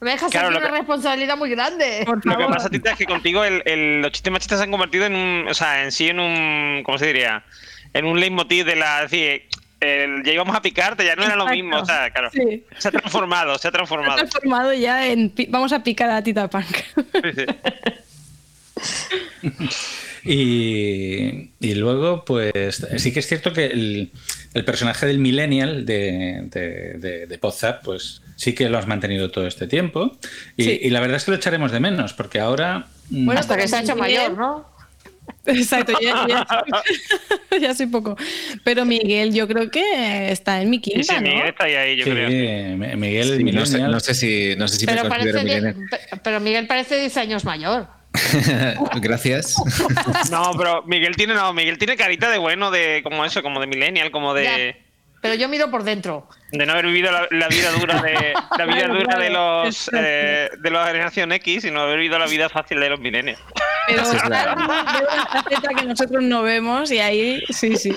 Me 0.00 0.10
dejas 0.10 0.30
Claro, 0.30 0.48
una 0.48 0.60
que- 0.60 0.68
responsabilidad 0.68 1.36
muy 1.36 1.50
grande. 1.50 2.02
Por 2.04 2.24
Lo 2.24 2.36
que 2.36 2.44
pasa, 2.44 2.68
Tita, 2.68 2.90
es 2.92 2.98
que 2.98 3.06
contigo 3.06 3.42
el, 3.44 3.62
el- 3.64 4.02
los 4.02 4.12
chistes 4.12 4.32
machistas 4.32 4.58
se 4.58 4.64
han 4.64 4.70
convertido 4.70 5.06
en 5.06 5.14
un. 5.14 5.48
O 5.48 5.54
sea, 5.54 5.82
en 5.84 5.92
sí 5.92 6.08
en 6.08 6.20
un. 6.20 6.82
¿Cómo 6.84 6.98
se 6.98 7.06
diría? 7.06 7.42
En 7.94 8.04
un 8.04 8.20
leitmotiv 8.20 8.66
de 8.66 8.76
la. 8.76 9.02
Es 9.04 9.10
decir, 9.10 9.42
el- 9.80 10.22
ya 10.24 10.32
íbamos 10.32 10.54
a 10.54 10.60
picarte, 10.62 11.04
ya 11.04 11.16
no 11.16 11.22
era 11.24 11.36
lo 11.36 11.44
Exacto. 11.44 11.54
mismo. 11.64 11.78
O 11.80 11.84
sea, 11.86 12.10
claro. 12.10 12.30
Sí. 12.32 12.64
Se 12.76 12.88
ha 12.88 12.90
transformado, 12.90 13.52
se 13.52 13.56
ha 13.56 13.58
Se 13.62 13.68
ha 13.68 13.70
transformado. 13.72 14.16
transformado 14.16 14.72
ya 14.74 15.06
en. 15.06 15.32
Vamos 15.48 15.72
a 15.72 15.82
picar 15.82 16.10
a 16.10 16.22
Tita 16.22 16.48
Punk. 16.48 16.66
Sí, 16.66 17.32
sí. 17.34 17.46
Y, 20.24 21.52
y 21.60 21.74
luego, 21.76 22.24
pues 22.24 22.86
sí 22.98 23.12
que 23.12 23.20
es 23.20 23.26
cierto 23.28 23.52
que 23.52 23.66
el, 23.66 24.10
el 24.54 24.64
personaje 24.64 25.06
del 25.06 25.18
millennial 25.18 25.84
de, 25.86 26.42
de, 26.50 26.94
de, 26.98 27.26
de 27.26 27.38
Podzap, 27.38 27.82
pues 27.84 28.22
sí 28.36 28.54
que 28.54 28.68
lo 28.68 28.78
has 28.78 28.86
mantenido 28.86 29.30
todo 29.30 29.46
este 29.46 29.66
tiempo. 29.66 30.16
Y, 30.56 30.64
Sí. 30.64 30.78
y 30.82 30.90
la 30.90 31.00
verdad 31.00 31.16
es 31.16 31.24
que 31.24 31.30
lo 31.32 31.36
echaremos 31.36 31.70
de 31.72 31.80
menos, 31.80 32.12
porque 32.14 32.40
ahora... 32.40 32.86
mm, 33.10 33.24
Bueno, 33.26 33.40
hasta 33.40 33.54
pero 33.54 33.62
que 33.64 33.68
se 33.68 33.76
ha 33.76 33.80
hecho 33.82 33.94
Miguel- 33.96 34.32
mayor, 34.32 34.38
¿no? 34.38 34.78
Exacto, 35.44 35.92
ya, 36.00 36.26
ya- 36.26 36.46
ya 37.60 37.74
soy 37.74 37.86
poco. 37.86 38.16
Pero 38.64 38.84
Miguel, 38.86 39.34
yo 39.34 39.46
creo 39.46 39.70
que 39.70 40.30
está 40.32 40.60
en 40.62 40.70
mi 40.70 40.80
quinta, 40.80 41.02
sí, 41.02 41.14
¿no? 41.16 41.20
Miguel 41.30 41.48
está 41.48 41.64
ahí, 41.64 41.74
ahí, 41.74 41.96
yo 41.96 42.04
sí, 42.04 42.10
creo. 42.10 42.28
Mi- 42.78 42.96
Miguel, 42.96 43.32
el 43.32 43.38
Sí, 43.38 43.44
no, 43.52 43.66
sé, 43.66 43.78
no 43.80 44.00
sé 44.00 44.14
si, 44.14 44.54
no 44.56 44.66
sé 44.68 44.76
si 44.76 44.86
me 44.86 44.92
Pero, 44.94 45.08
considero 45.08 45.32
parece 45.38 45.44
millennial. 45.44 45.88
pe- 45.90 46.20
pero 46.22 46.40
Miguel 46.40 46.66
parece 46.66 46.98
10 46.98 47.16
años 47.18 47.44
mayor. 47.44 47.86
Gracias. 49.00 49.56
No, 50.30 50.52
pero 50.56 50.82
Miguel 50.84 51.16
tiene, 51.16 51.34
no, 51.34 51.52
Miguel 51.52 51.78
tiene 51.78 51.96
carita 51.96 52.30
de 52.30 52.38
bueno, 52.38 52.70
de 52.70 53.00
como 53.02 53.24
eso, 53.24 53.42
como 53.42 53.60
de 53.60 53.66
millennial, 53.66 54.10
como 54.10 54.34
de, 54.34 54.76
Pero 55.20 55.34
yo 55.34 55.48
miro 55.48 55.70
por 55.70 55.82
dentro. 55.84 56.28
de 56.52 56.64
no 56.66 56.72
haber 56.72 56.86
vivido 56.86 57.10
la, 57.12 57.26
la 57.30 57.48
vida 57.48 57.70
dura 57.72 58.00
de 58.02 58.32
la 58.58 58.64
vida 58.66 58.78
Claro, 58.78 58.94
dura 58.94 59.18
de 59.18 59.28
claro, 59.28 59.64
los 59.64 59.90
eh, 59.92 60.50
de 60.58 60.70
la 60.70 60.86
generación 60.86 61.32
X, 61.32 61.62
sino 61.62 61.80
haber 61.82 61.98
vivido 61.98 62.18
la 62.18 62.26
vida 62.26 62.48
fácil 62.48 62.80
de 62.80 62.90
los 62.90 63.00
millennials. 63.00 63.40
Pero 63.86 64.02
es 64.02 64.12
verdad. 64.12 64.44
Salvi 64.54 64.66
ve 64.66 65.06
una 65.12 65.26
faceta 65.26 65.74
que 65.74 65.86
nosotros 65.86 66.22
no 66.22 66.42
vemos 66.42 66.90
y 66.90 66.98
ahí 66.98 67.42
sí, 67.50 67.76
sí. 67.76 67.96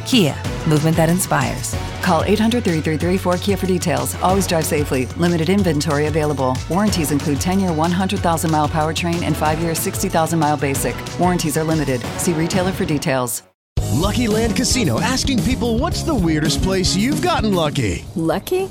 Kia, 0.00 0.34
movement 0.68 0.96
that 0.96 1.08
inspires. 1.08 1.74
Call 2.02 2.24
800 2.24 2.64
333 2.64 3.18
4KIA 3.18 3.58
for 3.58 3.66
details. 3.66 4.14
Always 4.16 4.46
drive 4.46 4.64
safely. 4.64 5.06
Limited 5.16 5.48
inventory 5.48 6.06
available. 6.06 6.56
Warranties 6.68 7.12
include 7.12 7.40
10 7.40 7.60
year 7.60 7.72
100,000 7.72 8.50
mile 8.50 8.68
powertrain 8.68 9.22
and 9.22 9.36
5 9.36 9.60
year 9.60 9.74
60,000 9.74 10.38
mile 10.38 10.56
basic. 10.56 10.96
Warranties 11.18 11.56
are 11.56 11.64
limited. 11.64 12.00
See 12.18 12.32
retailer 12.32 12.72
for 12.72 12.84
details. 12.84 13.42
Lucky 13.92 14.28
Land 14.28 14.56
Casino 14.56 15.00
asking 15.00 15.42
people 15.42 15.76
what's 15.78 16.02
the 16.02 16.14
weirdest 16.14 16.62
place 16.62 16.96
you've 16.96 17.20
gotten 17.20 17.52
lucky? 17.52 18.04
Lucky? 18.14 18.70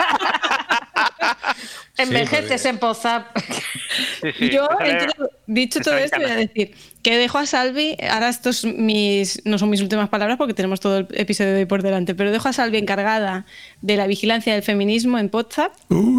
Envejeces 2.03 2.65
en 2.65 2.77
Pozap. 2.77 3.27
Yo, 4.39 4.67
entonces, 4.79 5.15
dicho 5.47 5.79
todo 5.79 5.97
esto, 5.97 6.19
voy 6.19 6.31
a 6.31 6.35
decir 6.35 6.73
que 7.01 7.17
dejo 7.17 7.37
a 7.37 7.45
Salvi, 7.45 7.97
ahora 8.09 8.29
estos 8.29 8.63
mis, 8.63 9.41
no 9.45 9.57
son 9.57 9.69
mis 9.69 9.81
últimas 9.81 10.09
palabras 10.09 10.37
porque 10.37 10.53
tenemos 10.53 10.79
todo 10.79 10.99
el 10.99 11.07
episodio 11.11 11.53
de 11.53 11.59
hoy 11.59 11.65
por 11.65 11.81
delante, 11.81 12.15
pero 12.15 12.31
dejo 12.31 12.49
a 12.49 12.53
Salvi 12.53 12.77
encargada 12.77 13.45
de 13.81 13.97
la 13.97 14.07
vigilancia 14.07 14.53
del 14.53 14.63
feminismo 14.63 15.17
en 15.17 15.29
WhatsApp. 15.31 15.73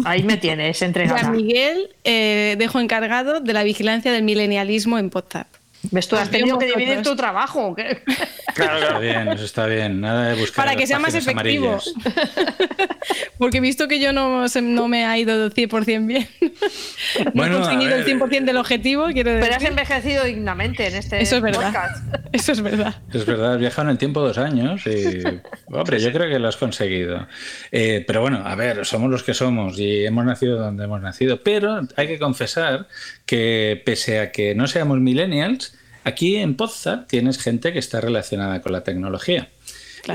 Ahí 0.05 0.23
me 0.23 0.37
tienes, 0.37 0.81
Y 0.81 0.83
a 0.83 0.87
entregada. 0.87 1.29
Miguel 1.31 1.89
eh, 2.03 2.55
dejo 2.57 2.79
encargado 2.79 3.39
de 3.39 3.53
la 3.53 3.63
vigilancia 3.63 4.11
del 4.11 4.23
milenialismo 4.23 4.99
en 4.99 5.09
WhatsApp. 5.13 5.47
¿Ves 5.91 6.07
tú? 6.07 6.15
Has 6.15 6.23
Confío 6.29 6.39
tenido 6.39 6.55
en 6.55 6.59
que 6.59 6.77
dividir 6.77 7.01
tu 7.03 7.15
trabajo. 7.15 7.75
¿qué? 7.75 8.01
Está 8.47 8.99
bien, 8.99 9.27
eso 9.29 9.43
está 9.45 9.65
bien. 9.67 9.99
Nada 9.99 10.29
de 10.29 10.39
buscar 10.39 10.65
Para 10.65 10.77
que 10.77 10.87
sea 10.87 10.99
más 10.99 11.13
efectivo. 11.13 11.73
amarillas. 11.73 11.93
Porque 13.37 13.59
visto 13.59 13.87
que 13.87 13.99
yo 13.99 14.13
no, 14.13 14.45
no 14.47 14.87
me 14.87 15.05
ha 15.05 15.17
ido 15.17 15.49
100% 15.49 16.05
bien, 16.05 16.27
no 17.25 17.31
Bueno, 17.33 17.55
he 17.55 17.59
a 17.59 17.61
conseguido 17.63 17.95
el 17.95 18.05
100% 18.05 18.45
del 18.45 18.57
objetivo, 18.57 19.07
quiero 19.11 19.31
decir. 19.31 19.43
Pero 19.43 19.55
has 19.57 19.63
envejecido 19.63 20.23
dignamente 20.23 20.87
en 20.87 20.95
este 20.95 21.21
Eso 21.21 21.37
es 21.37 21.41
verdad. 21.41 21.65
podcast. 21.65 22.15
Eso 22.31 22.51
es 22.53 22.61
verdad. 22.61 22.95
Es 23.13 23.25
verdad, 23.25 23.53
has 23.53 23.59
viajado 23.59 23.87
en 23.87 23.91
el 23.91 23.97
tiempo 23.97 24.21
dos 24.21 24.37
años 24.37 24.81
y, 24.87 25.21
hombre, 25.67 25.99
yo 25.99 26.11
creo 26.13 26.29
que 26.29 26.39
lo 26.39 26.47
has 26.47 26.57
conseguido. 26.57 27.27
Eh, 27.71 28.03
pero 28.07 28.21
bueno, 28.21 28.41
a 28.45 28.55
ver, 28.55 28.85
somos 28.85 29.11
los 29.11 29.23
que 29.23 29.33
somos 29.33 29.77
y 29.77 30.05
hemos 30.05 30.23
nacido 30.25 30.57
donde 30.57 30.85
hemos 30.85 31.01
nacido. 31.01 31.41
Pero 31.43 31.81
hay 31.97 32.07
que 32.07 32.19
confesar 32.19 32.87
que 33.25 33.81
pese 33.85 34.19
a 34.19 34.31
que 34.31 34.55
no 34.55 34.67
seamos 34.67 34.99
millennials, 34.99 35.72
aquí 36.03 36.35
en 36.37 36.55
Podzap 36.55 37.07
tienes 37.07 37.37
gente 37.37 37.71
que 37.73 37.79
está 37.79 38.01
relacionada 38.01 38.61
con 38.61 38.71
la 38.71 38.83
tecnología. 38.83 39.49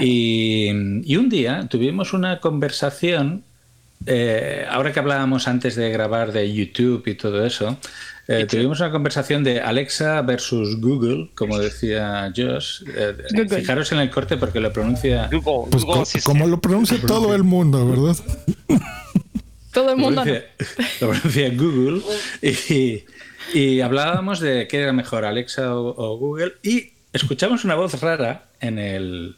Y, 0.00 0.68
y 1.04 1.16
un 1.16 1.28
día 1.30 1.66
tuvimos 1.71 2.12
una 2.12 2.40
conversación 2.40 3.45
eh, 4.07 4.64
ahora 4.71 4.92
que 4.92 5.00
hablábamos 5.00 5.49
antes 5.49 5.75
de 5.75 5.90
grabar 5.90 6.30
de 6.33 6.52
YouTube 6.52 7.02
y 7.07 7.14
todo 7.14 7.45
eso, 7.45 7.78
eh, 8.28 8.47
tuvimos 8.49 8.78
una 8.80 8.90
conversación 8.92 9.42
de 9.42 9.61
Alexa 9.61 10.23
versus 10.23 10.80
Google, 10.80 11.30
como 11.35 11.59
decía 11.59 12.30
Josh. 12.37 12.83
Eh, 12.95 13.14
Google. 13.33 13.61
fijaros 13.61 13.90
en 13.92 13.99
el 13.99 14.11
corte 14.11 14.37
porque 14.37 14.61
lo 14.61 14.73
pronuncia. 14.73 15.28
Pues 15.71 15.85
co- 15.85 16.04
como 16.25 16.47
lo 16.47 16.61
pronuncia 16.61 16.99
todo 17.07 17.35
el 17.35 17.42
mundo, 17.42 17.87
¿verdad? 17.88 18.16
Todo 19.73 19.92
el 19.92 19.99
Lo 19.99 20.04
mundo. 20.04 20.25
lo 21.00 21.09
pronuncia 21.09 21.50
Google. 21.50 22.02
Y, 22.42 23.04
y 23.55 23.81
hablábamos 23.81 24.40
de 24.40 24.69
qué 24.69 24.83
era 24.83 24.93
mejor, 24.93 25.25
Alexa 25.25 25.75
o, 25.75 25.95
o 25.97 26.19
Google. 26.19 26.55
Y 26.62 26.93
escuchamos 27.12 27.64
una 27.64 27.75
voz 27.75 28.00
rara 28.00 28.47
en 28.61 28.78
el, 28.78 29.37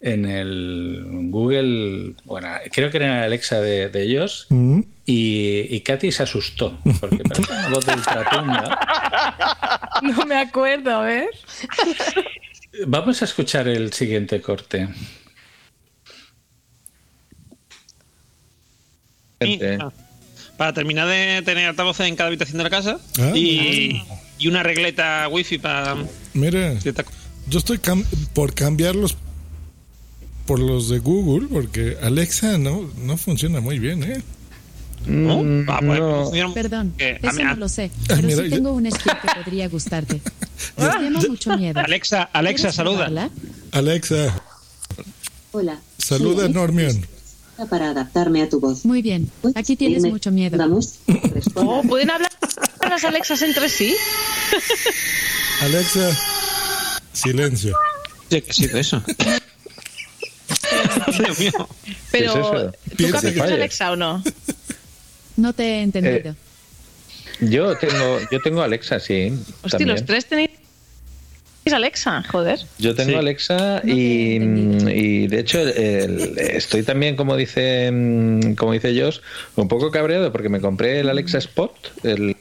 en 0.00 0.24
el 0.26 1.04
Google. 1.30 2.14
Bueno, 2.24 2.48
creo 2.72 2.90
que 2.90 2.98
era 2.98 3.24
Alexa 3.24 3.60
de, 3.60 3.88
de 3.88 4.02
ellos. 4.02 4.46
Mm. 4.50 4.80
Y, 5.06 5.66
y 5.74 5.80
Katy 5.80 6.12
se 6.12 6.24
asustó 6.24 6.78
porque 7.00 7.22
parecía 7.24 7.58
una 7.58 7.68
voz 7.70 7.86
de 7.86 7.92
ultratumba. 7.94 8.78
No 10.02 10.26
me 10.26 10.36
acuerdo, 10.36 10.90
a 10.90 11.02
ver. 11.02 11.30
Vamos 12.86 13.22
a 13.22 13.24
escuchar 13.24 13.68
el 13.68 13.92
siguiente 13.92 14.42
corte. 14.42 14.88
Y, 19.40 19.64
ah, 19.64 19.90
para 20.58 20.74
terminar 20.74 21.08
de 21.08 21.40
tener 21.42 21.66
altavoces 21.68 22.06
en 22.06 22.16
cada 22.16 22.26
habitación 22.28 22.58
de 22.58 22.64
la 22.64 22.70
casa 22.70 22.98
Ah. 23.18 23.32
y, 23.34 24.02
y 24.38 24.48
una 24.48 24.62
regleta 24.62 25.26
wifi 25.30 25.56
para 25.58 25.96
Mira, 26.34 26.74
yo 27.48 27.58
estoy 27.58 27.78
cam- 27.78 28.04
por 28.34 28.52
cambiarlos 28.52 29.16
por 30.46 30.58
los 30.58 30.88
de 30.90 30.98
Google 30.98 31.48
porque 31.50 31.96
Alexa 32.02 32.58
no, 32.58 32.90
no 32.98 33.16
funciona 33.16 33.60
muy 33.60 33.78
bien, 33.78 34.02
¿eh? 34.02 34.22
¿No? 35.06 35.42
Mm, 35.44 35.64
Ah, 35.70 35.78
pues, 35.80 36.00
no. 36.00 36.24
funciona- 36.24 36.54
Perdón, 36.54 36.94
Eh, 36.98 37.18
eso 37.22 37.42
no 37.44 37.54
lo 37.56 37.68
sé, 37.68 37.90
Ah, 37.94 38.02
pero 38.08 38.22
mira, 38.22 38.42
sí 38.42 38.48
yo- 38.50 38.56
tengo 38.56 38.72
un 38.72 38.90
skill 38.90 39.12
que 39.22 39.40
podría 39.42 39.68
gustarte. 39.68 40.20
Me 40.76 40.84
llama 40.84 41.20
mucho 41.28 41.56
miedo. 41.56 41.78
Alexa, 41.80 42.24
Alexa, 42.32 42.62
¿Quieres 42.62 42.74
saluda. 42.74 42.96
probarla? 43.06 43.30
Alexa, 43.72 44.42
Hola. 45.52 45.78
saluda 45.98 46.48
Normion. 46.48 47.06
Para 47.66 47.90
adaptarme 47.90 48.42
a 48.42 48.48
tu 48.48 48.60
voz. 48.60 48.84
Muy 48.84 49.02
bien. 49.02 49.30
Aquí 49.54 49.76
tienes 49.76 50.02
dime, 50.02 50.12
mucho 50.12 50.30
miedo. 50.30 50.56
Vamos. 50.56 51.00
Oh, 51.54 51.82
¿Pueden 51.82 52.10
hablar 52.10 52.30
las 52.88 53.04
Alexas 53.04 53.42
entre 53.42 53.68
sí? 53.68 53.94
Alexa, 55.62 56.16
silencio. 57.12 57.76
¿Qué 58.30 58.44
ha 58.48 58.52
sido 58.52 58.78
eso? 58.78 59.02
Dios 61.18 61.38
mío. 61.38 61.68
Pero? 62.12 62.72
¿tú 62.96 63.08
falla. 63.08 63.44
Alexa 63.44 63.92
o 63.92 63.96
no? 63.96 64.22
No 65.36 65.52
te 65.52 65.64
he 65.64 65.82
entendido. 65.82 66.34
Yo 67.40 67.76
tengo, 67.76 68.18
yo 68.30 68.40
tengo 68.40 68.62
Alexa, 68.62 68.98
sí. 68.98 69.32
Hostia, 69.62 69.70
también. 69.70 69.88
los 69.90 70.04
tres 70.04 70.26
tenéis 70.26 70.50
Alexa, 71.72 72.22
joder. 72.30 72.60
Yo 72.78 72.94
tengo 72.94 73.10
Sí. 73.10 73.16
Alexa 73.16 73.82
y, 73.84 74.36
y, 74.90 75.26
de 75.28 75.38
hecho 75.40 75.60
el- 75.60 76.38
estoy 76.38 76.82
también 76.82 77.16
como 77.16 77.36
dice 77.36 77.88
como 78.56 78.72
dice 78.72 78.98
Josh 79.00 79.18
un 79.56 79.68
poco 79.68 79.90
cabreado 79.90 80.32
porque 80.32 80.48
me 80.48 80.60
compré 80.60 81.00
el 81.00 81.08
Alexa 81.08 81.38
Spot 81.38 81.72
el, 82.04 82.36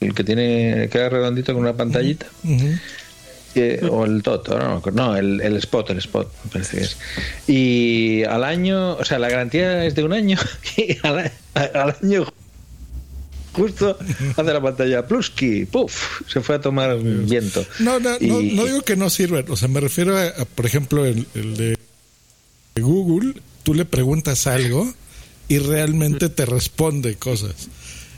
el 0.00 0.14
que 0.14 0.24
tiene 0.24 0.88
queda 0.90 1.08
redondito 1.08 1.52
con 1.52 1.62
una 1.62 1.74
pantallita. 1.76 2.26
Que- 3.54 3.80
o 3.90 4.04
el 4.04 4.22
Tot 4.22 4.46
no, 4.92 5.16
el, 5.16 5.40
el 5.40 5.56
Spot 5.56 5.88
el 5.90 5.98
Spot 5.98 6.30
me 6.44 6.50
parece 6.52 6.76
que 6.78 6.84
es. 6.84 6.96
Y 7.48 8.22
al 8.24 8.44
año 8.44 8.92
o 8.94 9.04
sea 9.04 9.18
la 9.18 9.28
garantía 9.30 9.84
es 9.84 9.94
de 9.94 10.04
un 10.04 10.12
año 10.12 10.38
y 10.76 10.96
al, 11.02 11.30
al 11.54 11.96
año 12.02 12.26
justo 13.52 13.98
hace 14.36 14.52
la 14.52 14.60
pantalla 14.62 15.06
pluski 15.06 15.64
puff 15.64 16.20
se 16.30 16.40
fue 16.40 16.56
a 16.56 16.60
tomar 16.60 16.98
viento 17.00 17.64
No, 17.80 17.98
no, 18.00 18.16
no, 18.20 18.40
Y- 18.40 18.52
no 18.54 18.64
digo 18.66 18.82
que 18.82 18.96
no 18.96 19.10
sirvan. 19.10 19.44
O 19.48 19.56
sea, 19.56 19.68
me 19.68 19.80
refiero 19.80 20.16
a, 20.16 20.24
a, 20.26 20.44
por 20.44 20.66
ejemplo, 20.66 21.04
el, 21.04 21.26
el 21.34 21.56
de 21.56 21.76
Google. 22.80 23.34
Tú 23.62 23.74
le 23.74 23.84
preguntas 23.84 24.46
algo 24.46 24.92
y 25.48 25.58
realmente 25.58 26.28
te 26.28 26.46
responde 26.46 27.16
cosas. 27.16 27.68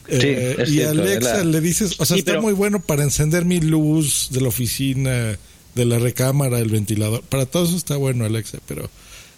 Eh, 0.08 0.56
es 0.58 0.68
y 0.68 0.72
cierto, 0.72 1.02
Alexa 1.02 1.38
la- 1.38 1.44
le 1.44 1.60
dices, 1.60 1.94
o 1.98 2.04
sea, 2.04 2.14
Sí, 2.16 2.20
está 2.20 2.32
pero- 2.32 2.42
muy 2.42 2.52
bueno 2.52 2.80
para 2.80 3.02
encender 3.04 3.44
mi 3.44 3.60
luz 3.60 4.28
de 4.32 4.40
la 4.40 4.48
oficina, 4.48 5.38
de 5.74 5.84
la 5.84 5.98
recámara, 5.98 6.58
el 6.58 6.68
ventilador. 6.68 7.22
Para 7.22 7.46
todo 7.46 7.64
eso 7.64 7.76
está 7.76 7.96
bueno 7.96 8.24
Alexa, 8.24 8.58
pero 8.66 8.90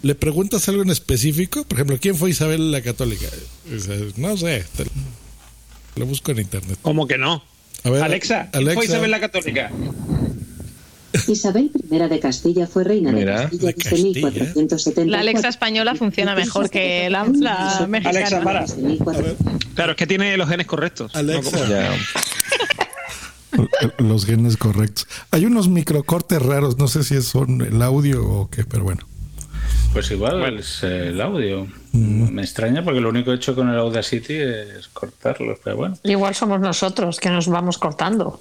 le 0.03 0.15
preguntas 0.15 0.69
algo 0.69 0.83
en 0.83 0.91
específico. 0.91 1.65
Por 1.65 1.77
ejemplo, 1.77 1.99
¿quién 2.01 2.17
fue 2.17 2.31
Isabel 2.31 2.71
la 2.73 2.81
Católica? 2.83 3.27
O 3.75 3.79
sea, 3.79 3.97
no 4.17 4.37
sé, 4.37 4.65
te- 4.77 4.85
lo 5.97 6.07
busco 6.07 6.33
en 6.33 6.39
internet. 6.41 6.79
¿Cómo 6.83 7.07
que 7.07 7.19
no? 7.19 7.43
A 7.85 7.91
ver, 7.91 8.03
Alexa, 8.03 8.49
¿quién 8.53 8.63
Alexa. 8.63 8.75
fue 8.77 8.85
Isabel 8.87 9.11
la 9.11 9.21
Católica? 9.21 9.71
Isabel 11.29 11.71
I 11.91 11.99
de 12.09 12.21
Castilla 12.21 12.67
fue 12.67 12.85
reina 12.85 13.13
Mira, 13.13 13.49
de 13.49 13.51
Castilla 13.51 13.67
de 13.67 13.73
desde 13.75 13.83
Castilla. 13.83 14.29
1474. 14.31 15.11
La 15.11 15.19
Alexa 15.21 15.49
española 15.49 15.95
funciona 15.95 16.35
mejor 16.35 16.71
que 16.71 17.11
la, 17.11 17.25
la 17.27 17.87
mexicana. 17.87 18.19
Alexa, 18.19 18.41
para. 18.43 18.61
Desde 18.63 18.83
1400. 18.83 19.57
Claro, 19.75 19.91
es 19.93 19.97
que 19.99 20.07
tiene 20.07 20.37
los 20.39 20.49
genes 20.49 20.67
correctos. 20.67 21.15
Alexa. 21.15 21.51
No, 21.51 21.59
como- 21.59 21.69
Ya. 21.71 21.91
Los 23.99 24.25
genes 24.25 24.57
correctos. 24.57 25.07
Hay 25.31 25.45
unos 25.45 25.69
microcortes 25.69 26.41
raros, 26.41 26.79
no 26.79 26.89
sé 26.89 27.05
si 27.05 27.21
son 27.21 27.61
el 27.61 27.83
audio 27.83 28.25
o 28.27 28.49
qué, 28.49 28.65
pero 28.65 28.83
bueno. 28.85 29.07
Pues 29.93 30.11
igual 30.11 30.59
es 30.59 30.83
el 30.83 31.21
audio. 31.21 31.67
Me 31.93 32.41
extraña 32.43 32.83
porque 32.83 33.01
lo 33.01 33.11
único 33.11 33.27
que 33.27 33.33
he 33.33 33.37
hecho 33.37 33.55
con 33.55 33.69
el 33.69 33.77
Audacity 33.79 34.35
es 34.37 34.89
cortarlos, 34.93 35.59
pero 35.63 35.77
bueno. 35.77 35.99
Igual 36.03 36.35
somos 36.35 36.61
nosotros 36.61 37.21
que 37.21 37.29
nos 37.29 37.47
vamos 37.49 37.77
cortando. 37.77 38.41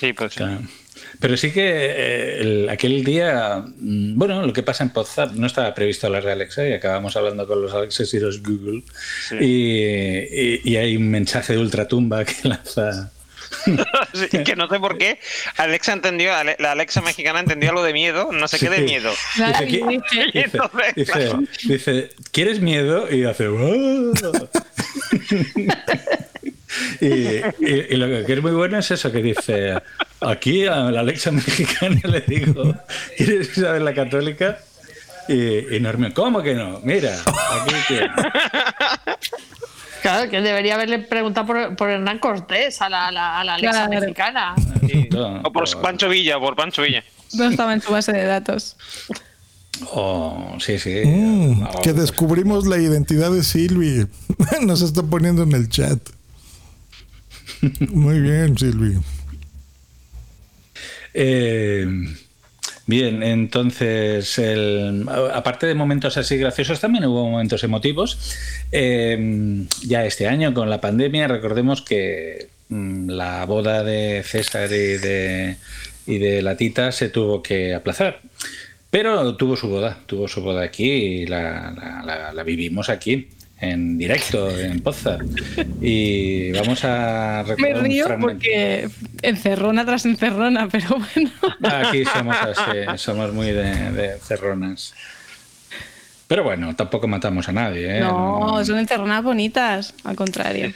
Sí, 0.00 0.12
pues 0.12 0.32
sí. 0.32 0.38
Claro. 0.38 0.62
Pero 1.20 1.36
sí 1.36 1.52
que 1.52 1.62
eh, 1.66 2.40
el- 2.40 2.68
aquel 2.68 3.04
día, 3.04 3.64
mm, 3.78 4.18
bueno, 4.18 4.44
lo 4.44 4.52
que 4.52 4.62
pasa 4.64 4.82
en 4.84 4.92
WhatsApp 4.94 5.32
no 5.34 5.46
estaba 5.46 5.72
previsto 5.74 6.06
hablar 6.08 6.24
de 6.24 6.32
Alexa 6.32 6.68
y 6.68 6.72
acabamos 6.72 7.16
hablando 7.16 7.46
con 7.46 7.62
los 7.62 7.72
Alexas 7.72 8.12
y 8.14 8.20
los 8.20 8.42
Google 8.42 8.82
y, 9.40 9.44
y- 9.46 10.60
y 10.64 10.76
hay 10.76 10.96
un 10.96 11.08
mensaje 11.08 11.52
de 11.54 11.60
ultratumba 11.60 12.24
que 12.24 12.34
lanza. 12.48 13.12
Sí, 14.14 14.28
que 14.44 14.56
no 14.56 14.68
sé 14.68 14.78
por 14.78 14.98
qué. 14.98 15.18
Alexa 15.56 15.92
entendió, 15.92 16.34
Ale- 16.34 16.56
la 16.58 16.72
Alexa 16.72 17.00
mexicana 17.00 17.40
entendió 17.40 17.70
algo 17.70 17.82
de 17.82 17.92
miedo, 17.92 18.30
no 18.32 18.48
sé 18.48 18.58
qué 18.58 18.68
de 18.70 18.76
Sí. 18.78 18.82
mio 18.84 19.10
Dice, 19.10 19.68
"¿Qui- 19.68 20.02
Y 20.34 20.38
entonces, 20.38 20.94
dice, 20.94 21.12
claro. 21.12 21.42
dice, 21.64 22.10
¿quieres 22.32 22.60
miedo? 22.60 23.10
Y 23.12 23.24
hace... 23.24 23.48
"Oh". 23.48 24.12
y, 27.00 27.06
y- 27.06 27.86
y 27.90 27.96
lo 27.96 28.26
que 28.26 28.32
es 28.32 28.42
muy 28.42 28.52
bueno 28.52 28.78
es 28.78 28.90
eso 28.90 29.10
que 29.12 29.22
dice, 29.22 29.74
aquí 30.20 30.66
a 30.66 30.76
la 30.90 31.00
Alexa 31.00 31.30
mexicana 31.30 32.00
le 32.04 32.20
digo, 32.22 32.74
¿quieres 33.16 33.54
saber 33.54 33.82
la 33.82 33.94
católica? 33.94 34.58
Y, 35.28 35.76
y 35.76 35.80
Norman, 35.80 36.12
¿cómo 36.12 36.42
que 36.42 36.54
no? 36.54 36.80
Mira, 36.82 37.14
aquí 37.16 37.74
tienes. 37.86 38.10
Claro, 40.02 40.30
que 40.30 40.40
debería 40.40 40.74
haberle 40.74 40.98
preguntado 41.00 41.46
por, 41.46 41.76
por 41.76 41.90
Hernán 41.90 42.18
Cortés 42.18 42.80
a 42.82 42.88
la, 42.88 43.08
a 43.08 43.12
la, 43.12 43.40
a 43.40 43.44
la 43.44 43.54
Alexa 43.54 43.86
Claro. 43.86 44.00
mexicana. 44.00 44.54
O 45.44 45.52
por 45.52 45.80
Pancho 45.80 46.08
Villa, 46.08 46.38
por 46.38 46.54
Pancho 46.56 46.82
Villa. 46.82 47.02
No 47.34 47.44
estaba 47.44 47.72
en 47.74 47.80
su 47.82 47.90
base 47.92 48.12
de 48.12 48.24
datos. 48.24 48.76
Oh, 49.92 50.56
sí, 50.60 50.78
sí. 50.78 51.02
Mm, 51.04 51.60
No, 51.60 51.70
que 51.82 51.92
descubrimos 51.92 52.66
la 52.66 52.78
identidad 52.78 53.30
de 53.30 53.42
Silvi. 53.44 54.06
Nos 54.62 54.82
está 54.82 55.02
poniendo 55.02 55.42
en 55.42 55.52
el 55.52 55.68
chat. 55.68 55.98
Muy 57.90 58.20
bien, 58.20 58.56
Silvi. 58.56 58.98
Eh, 61.14 61.86
bien, 62.88 63.22
entonces, 63.22 64.36
el- 64.38 65.04
aparte 65.32 65.66
de 65.68 65.74
momentos 65.76 66.16
así 66.16 66.36
graciosos, 66.38 66.80
también 66.80 67.04
hubo 67.04 67.30
momentos 67.30 67.62
emotivos. 67.62 68.18
Eh, 68.72 69.64
ya 69.86 70.04
este 70.04 70.26
año, 70.26 70.52
con 70.54 70.68
la 70.68 70.80
pandemia, 70.80 71.28
recordemos 71.28 71.82
que 71.82 72.48
mm, 72.70 73.10
la 73.10 73.44
boda 73.46 73.84
de 73.84 74.22
César 74.24 74.66
y 74.72 74.98
de, 74.98 75.56
y 76.06 76.18
de 76.18 76.42
la 76.42 76.56
Tita 76.56 76.90
se 76.90 77.08
tuvo 77.10 77.42
que 77.42 77.74
aplazar. 77.74 78.20
Pero 78.90 79.36
tuvo 79.36 79.54
su 79.56 79.68
boda, 79.68 79.98
tuvo 80.06 80.26
su 80.26 80.40
boda 80.42 80.62
aquí 80.62 80.90
y 80.90 81.26
la- 81.26 82.32
la 82.34 82.42
vivimos 82.42 82.88
aquí, 82.88 83.28
en 83.60 83.98
directo, 83.98 84.50
en 84.50 84.80
Poza. 84.80 85.18
Y 85.80 86.52
vamos 86.52 86.84
a 86.84 87.44
Me 87.58 87.74
río 87.74 88.06
porque 88.20 88.88
encerrona 89.22 89.84
tras 89.84 90.06
encerrona, 90.06 90.68
pero 90.72 90.96
bueno. 90.96 91.30
Aquí 91.62 92.04
somos 92.04 92.36
así, 92.36 92.78
somos 92.96 93.32
muy 93.32 93.48
de, 93.48 93.92
de 93.92 94.18
cerronas. 94.18 94.94
Pero 96.28 96.44
bueno, 96.44 96.76
tampoco 96.76 97.08
matamos 97.08 97.48
a 97.48 97.52
nadie, 97.52 97.98
¿eh? 97.98 98.00
No, 98.00 98.62
son 98.64 98.78
encerronas 98.78 99.24
bonitas, 99.24 99.94
al 100.04 100.14
contrario. 100.14 100.72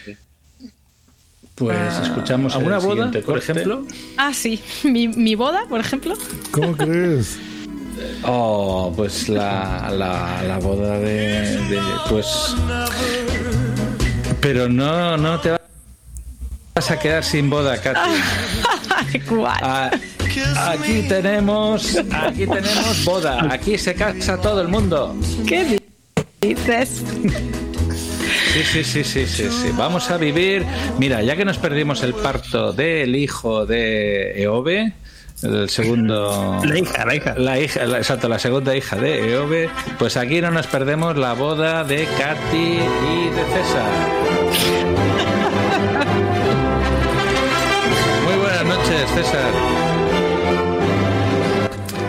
Pues 1.54 1.98
escuchamos 2.02 2.56
¿Alguna 2.56 2.76
el 2.76 2.82
boda, 2.82 2.94
siguiente 2.94 3.22
por 3.22 3.38
ejemplo? 3.38 3.86
Ah, 4.16 4.32
sí. 4.32 4.60
Mi, 4.84 5.08
mi 5.08 5.34
boda, 5.34 5.66
por 5.68 5.80
ejemplo. 5.80 6.14
¿Cómo 6.50 6.74
crees? 6.74 7.38
Oh, 8.24 8.92
pues 8.96 9.28
la, 9.28 9.90
la, 9.96 10.42
la 10.46 10.58
boda 10.58 10.98
de, 10.98 11.56
de- 11.68 11.80
Pues. 12.08 12.26
Pero 14.40 14.68
no, 14.68 15.16
no 15.16 15.38
te 15.40 15.50
vas 16.74 16.90
a 16.90 16.98
quedar 16.98 17.24
sin 17.24 17.48
boda, 17.48 17.80
Katy. 17.80 19.18
¿Cuál? 19.28 19.58
Ah, 19.62 19.90
aquí 20.70 21.02
tenemos. 21.08 21.96
Aquí 22.12 22.46
tenemos 22.46 23.04
boda. 23.04 23.46
Aquí 23.52 23.78
se 23.78 23.94
casa 23.94 24.40
todo 24.40 24.60
el 24.60 24.68
mundo. 24.68 25.14
¿Qué 25.46 25.78
dices? 26.40 27.02
Sí, 28.52 28.62
sí, 28.64 28.84
sí, 28.84 29.04
sí, 29.04 29.26
sí, 29.26 29.48
sí. 29.50 29.68
Vamos 29.76 30.10
a 30.10 30.16
vivir. 30.16 30.64
Mira, 30.98 31.22
ya 31.22 31.36
que 31.36 31.44
nos 31.44 31.58
perdimos 31.58 32.02
el 32.02 32.14
parto 32.14 32.72
del 32.72 33.14
hijo 33.16 33.64
de 33.66 34.42
Eove, 34.42 34.92
el 35.44 35.68
segundo. 35.70 36.60
La 36.64 36.78
hija, 36.78 37.04
la 37.04 37.14
hija. 37.14 37.34
La 37.36 37.58
hija, 37.60 37.84
la- 37.84 37.98
exacto, 37.98 38.28
la 38.28 38.38
segunda 38.38 38.76
hija 38.76 38.96
de 38.96 39.32
Eove, 39.32 39.70
pues 39.98 40.16
aquí 40.16 40.40
no 40.40 40.50
nos 40.50 40.66
perdemos 40.66 41.16
la 41.16 41.32
boda 41.34 41.84
de 41.84 42.06
Katy 42.18 42.56
y 42.56 43.30
de 43.30 43.44
César. 43.52 43.90
Muy 48.24 48.36
buenas 48.40 48.64
noches, 48.64 49.10
César. 49.14 49.50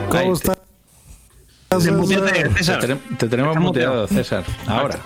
¿Cómo 0.10 0.34
estás? 0.34 0.58
Te, 1.70 1.76
tenem- 2.88 3.18
te 3.18 3.28
tenemos 3.28 3.58
muteado, 3.58 4.08
César. 4.08 4.44
Ahora. 4.68 4.98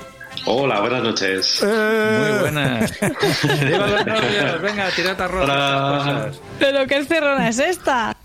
Hola, 0.46 0.80
buenas 0.82 1.04
noches. 1.04 1.62
Muy 1.63 2.40
buenas. 2.42 2.94
¡Viva 3.66 3.88
los 3.88 4.06
novios! 4.06 4.62
Venga, 4.62 4.90
tirad 4.96 5.18
cosas. 5.32 6.40
¿Pero 6.60 6.86
qué 6.88 7.04
cerrona 7.06 7.50
es 7.50 7.60
esta? 7.60 8.16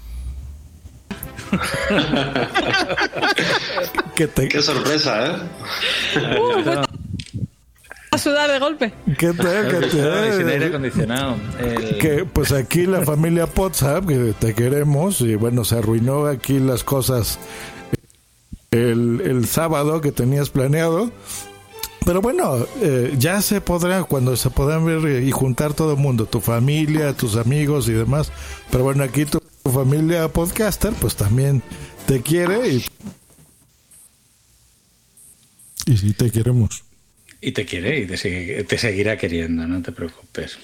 Qué 4.15 4.63
sorpresa, 4.63 5.27
¿eh? 5.27 5.37
A 8.11 8.19
sudar 8.19 8.51
de 8.51 8.59
golpe. 8.59 8.93
¿Qué 9.19 9.33
tal? 9.33 9.69
¿Qué 9.69 9.87
Y 9.87 9.91
sin 10.37 10.49
aire 10.49 10.67
acondicionado. 10.67 11.37
El- 11.59 11.99
Que 11.99 12.25
pues 12.31 12.53
aquí 12.53 12.85
la 12.87 13.03
familia 13.03 13.49
WhatsApp, 13.57 14.07
que 14.07 14.35
te 14.39 14.55
queremos, 14.55 15.21
y 15.23 15.35
bueno, 15.35 15.65
se 15.65 15.79
arruinó 15.79 16.27
aquí 16.27 16.59
las 16.59 16.85
cosas 16.85 17.39
el, 18.71 19.23
el 19.25 19.47
sábado 19.47 20.01
que 20.03 20.13
tenías 20.13 20.51
planeado. 20.51 21.11
Pero 22.05 22.21
bueno, 22.21 22.67
eh, 22.83 23.15
ya 23.17 23.41
se 23.41 23.61
podrá, 23.61 24.03
cuando 24.03 24.37
se 24.37 24.51
podrán 24.51 24.85
ver 24.85 25.23
y 25.23 25.31
juntar 25.31 25.73
todo 25.73 25.93
el 25.93 25.99
mundo, 25.99 26.27
tu 26.27 26.41
familia, 26.41 27.13
tus 27.15 27.37
amigos 27.37 27.89
y 27.89 27.93
demás. 27.93 28.31
Pero 28.71 28.85
bueno, 28.85 29.05
aquí 29.05 29.25
tu 29.25 29.41
familia 29.71 30.29
podcaster, 30.29 30.93
pues 31.01 31.15
también 31.17 31.63
te 32.07 32.21
quiere 32.21 32.69
y, 32.69 32.85
y 35.87 35.97
sí 35.97 36.13
te 36.13 36.31
queremos. 36.31 36.85
Y 37.45 37.51
te 37.51 37.65
quiere 37.67 37.99
y 37.99 38.07
te, 38.07 38.17
sigue- 38.17 38.63
te 38.63 38.79
seguirá 38.79 39.17
queriendo, 39.17 39.67
no 39.67 39.83
te 39.83 39.91
preocupes. 39.91 40.59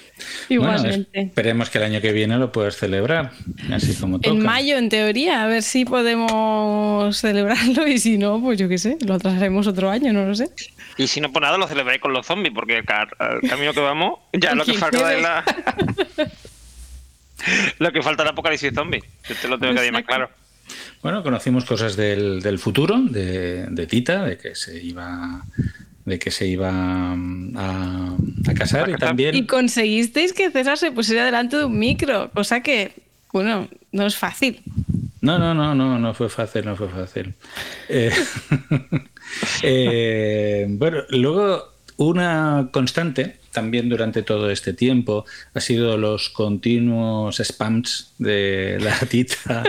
Igualmente. 0.47 1.09
Bueno, 1.13 1.27
esperemos 1.27 1.69
que 1.69 1.77
el 1.77 1.83
año 1.83 1.99
que 1.99 2.13
viene 2.13 2.37
lo 2.37 2.53
puedas 2.53 2.77
celebrar, 2.77 3.33
así 3.69 3.93
como 3.95 4.19
toca. 4.21 4.33
En 4.33 4.41
mayo, 4.41 4.77
en 4.77 4.87
teoría, 4.87 5.43
a 5.43 5.47
ver 5.47 5.61
si 5.61 5.83
podemos 5.83 7.17
celebrarlo 7.17 7.85
y 7.85 7.99
si 7.99 8.17
no, 8.17 8.39
pues 8.41 8.57
yo 8.57 8.69
qué 8.69 8.77
sé, 8.77 8.97
lo 9.05 9.15
atrasaremos 9.15 9.67
otro 9.67 9.89
año, 9.89 10.13
no 10.13 10.25
lo 10.25 10.33
sé. 10.35 10.51
Y 10.97 11.07
si 11.07 11.19
no 11.19 11.33
por 11.33 11.41
nada, 11.41 11.57
lo 11.57 11.67
celebráis 11.67 11.99
con 11.99 12.13
los 12.13 12.25
zombies, 12.25 12.53
porque 12.55 12.77
el, 12.77 12.85
camino 12.85 13.73
que 13.73 13.79
vamos, 13.81 14.19
ya 14.31 14.55
lo 14.55 14.63
que 14.63 14.71
¿Quién 14.71 14.79
falta 14.79 15.13
es 15.13 15.21
la. 15.21 15.43
lo 17.79 17.91
que 17.91 18.01
falta 18.01 18.23
el 18.23 18.29
apocalipsis 18.29 18.73
zombie. 18.73 19.03
Yo 19.27 19.35
te 19.35 19.47
lo 19.47 19.59
tengo 19.59 19.73
que 19.73 19.79
decir 19.79 19.93
más 19.93 20.05
claro. 20.05 20.29
Bueno, 21.01 21.23
conocimos 21.23 21.65
cosas 21.65 21.95
del, 21.95 22.41
del 22.41 22.59
futuro, 22.59 22.99
de, 22.99 23.67
de 23.69 23.87
Tita, 23.87 24.23
de 24.23 24.37
que 24.37 24.55
se 24.55 24.81
iba 24.83 25.43
de 26.05 26.17
que 26.17 26.31
se 26.31 26.47
iba 26.47 26.71
mm, 26.71 27.57
a, 27.57 28.15
a 28.47 28.53
casar 28.53 28.89
y 28.89 28.95
también 28.95 29.35
Y 29.35 29.45
conseguisteis 29.45 30.33
que 30.33 30.49
César 30.49 30.77
se 30.77 30.91
pusiera 30.91 31.23
delante 31.23 31.57
de 31.57 31.65
un 31.65 31.77
micro, 31.77 32.31
cosa 32.31 32.61
que, 32.61 32.93
bueno, 33.31 33.67
no 33.91 34.05
es 34.05 34.15
fácil. 34.15 34.61
No, 35.21 35.37
no, 35.37 35.53
no, 35.53 35.75
no, 35.75 35.99
no 35.99 36.13
fue 36.13 36.29
fácil, 36.29 36.65
no 36.65 36.75
fue 36.75 36.89
fácil. 36.89 37.33
Eh, 37.89 38.11
eh, 39.63 40.65
bueno, 40.69 41.03
luego 41.09 41.78
una 41.99 42.69
constante 42.71 43.39
también 43.51 43.89
durante 43.89 44.23
todo 44.23 44.49
este 44.49 44.73
tiempo 44.73 45.25
ha 45.53 45.59
sido 45.59 45.97
los 45.97 46.29
continuos 46.29 47.41
spams 47.43 48.13
de 48.17 48.77
la 48.81 48.97
tita 48.99 49.63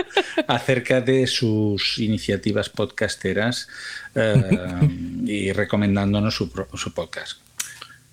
acerca 0.47 1.01
de 1.01 1.27
sus 1.27 1.99
iniciativas 1.99 2.69
podcasteras 2.69 3.67
eh, 4.15 4.87
y 5.25 5.51
recomendándonos 5.51 6.33
su, 6.33 6.49
podcast. 6.93 7.39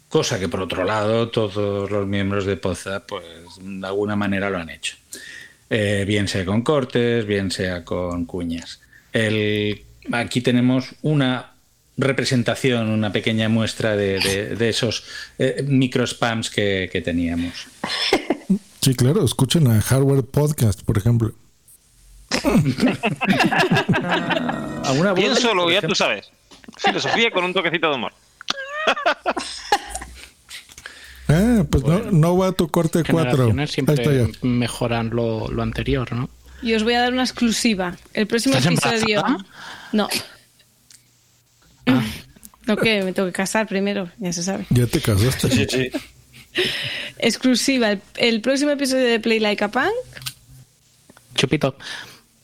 Cosa 0.09 0.40
que 0.40 0.48
por 0.48 0.62
otro 0.62 0.83
lado 0.83 1.28
todos 1.28 1.88
los 1.88 2.07
miembros 2.07 2.44
de 2.44 2.57
Poza 2.57 3.07
pues 3.07 3.24
de 3.61 3.87
alguna 3.87 4.16
manera 4.16 4.50
lo 4.50 4.59
han 4.59 4.70
hecho. 4.70 4.96
Eh, 5.70 6.04
bien 6.09 6.26
sea 6.26 6.44
con 6.44 6.62
cortes, 6.62 7.24
bien 7.24 7.52
sea 7.52 7.85
con 7.85 8.24
cuñas. 8.24 8.81
Aquí 10.11 10.40
tenemos 10.40 10.96
una 11.02 11.52
representación, 11.98 12.88
una 12.88 13.12
pequeña 13.12 13.48
muestra 13.48 13.96
de, 13.96 14.18
de- 14.20 14.56
de 14.56 14.68
esos 14.70 15.04
eh, 15.38 15.64
micro 15.66 16.06
spams 16.06 16.48
que, 16.50 16.88
que 16.90 17.00
teníamos. 17.02 17.66
Sí, 18.80 18.94
claro, 18.94 19.24
escuchen 19.24 19.66
a 19.68 19.80
Hardware 19.82 20.22
Podcast, 20.24 20.82
por 20.82 20.96
ejemplo. 20.96 21.32
¿Alguna 24.84 25.14
solo, 25.37 25.64
por 25.64 25.72
ya 25.72 25.80
tú 25.82 25.94
sabes. 25.94 26.30
Filosofía 26.76 27.30
con 27.30 27.44
un 27.44 27.52
toquecito 27.54 27.88
de 27.90 27.94
humor. 27.96 28.12
Ah, 31.30 31.62
pues 31.70 31.84
no, 31.84 31.98
no 32.11 32.38
va 32.38 32.46
a 32.48 32.52
tu 32.52 32.68
corte 32.70 33.02
4. 33.04 33.48
Generaciones 33.48 33.76
Ahí 33.76 33.94
está 33.98 34.12
ya. 34.14 34.24
siempre 34.24 34.48
mejoran 34.48 35.11
lo, 35.11 35.46
lo 35.48 35.62
anterior, 35.62 36.11
¿no? 36.11 36.30
Y 36.62 36.72
os 36.72 36.84
voy 36.84 36.94
a 36.94 37.02
dar 37.02 37.12
una 37.12 37.22
exclusiva. 37.22 37.98
El 38.14 38.26
próximo 38.26 38.56
¿Estás 38.56 38.72
episodio. 38.72 39.18
embarazada? 39.18 39.44
No. 39.92 40.08
No, 42.66 42.77
que 42.77 43.03
me 43.03 43.12
tengo 43.12 43.27
que 43.29 43.33
casar 43.33 43.66
primero, 43.66 44.11
ya 44.18 44.33
se 44.33 44.42
sabe. 44.42 44.66
Ya 44.70 44.87
te 44.87 45.01
casaste. 45.01 45.90
Exclusiva. 47.18 47.90
El, 47.92 48.01
el 48.16 48.40
próximo 48.40 48.70
episodio 48.72 49.07
de 49.07 49.20
Play 49.20 49.40
Like 49.40 49.64
a 49.64 49.68
Punk 49.70 49.92
Chupito. 51.35 51.77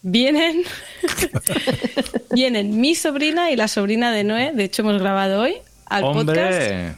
vienen. 0.02 0.62
vienen 2.30 2.80
mi 2.80 2.94
sobrina 2.94 3.50
y 3.50 3.57
la 3.57 3.68
sobrina 3.68 4.12
de 4.12 4.24
Noé. 4.24 4.52
De 4.52 4.64
hecho, 4.64 4.83
hemos 4.83 5.00
grabado 5.00 5.42
hoy 5.42 5.57
al 5.87 6.02
podcast. 6.02 6.38
¡Hombre! 6.38 6.94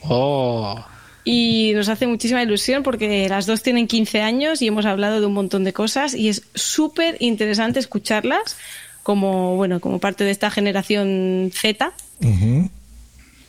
Oh. 0.00 0.84
Y 1.24 1.72
nos 1.74 1.90
hace 1.90 2.06
muchísima 2.06 2.42
ilusión 2.42 2.82
porque 2.82 3.28
las 3.28 3.44
dos 3.44 3.62
tienen 3.62 3.86
15 3.86 4.22
años 4.22 4.62
y 4.62 4.68
hemos 4.68 4.86
hablado 4.86 5.20
de 5.20 5.26
un 5.26 5.34
montón 5.34 5.64
de 5.64 5.74
cosas 5.74 6.14
y 6.14 6.30
es 6.30 6.44
súper 6.54 7.16
interesante 7.20 7.78
escucharlas 7.78 8.56
como, 9.02 9.56
bueno, 9.56 9.80
como 9.80 9.98
parte 9.98 10.24
de 10.24 10.30
esta 10.30 10.50
generación 10.50 11.50
Z. 11.54 11.92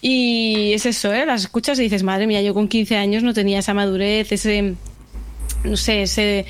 Y 0.02 0.72
es 0.74 0.86
eso, 0.86 1.14
¿eh? 1.14 1.26
Las 1.26 1.42
escuchas 1.42 1.78
y 1.80 1.84
dices, 1.84 2.04
madre 2.04 2.26
mía, 2.28 2.42
yo 2.42 2.54
con 2.54 2.68
15 2.70 2.96
años 2.96 3.24
no 3.24 3.34
tenía 3.34 3.60
esa 3.60 3.74
madurez, 3.74 4.32
ese, 4.32 4.76
no 5.66 5.76
sé, 5.76 6.04
ese 6.04 6.46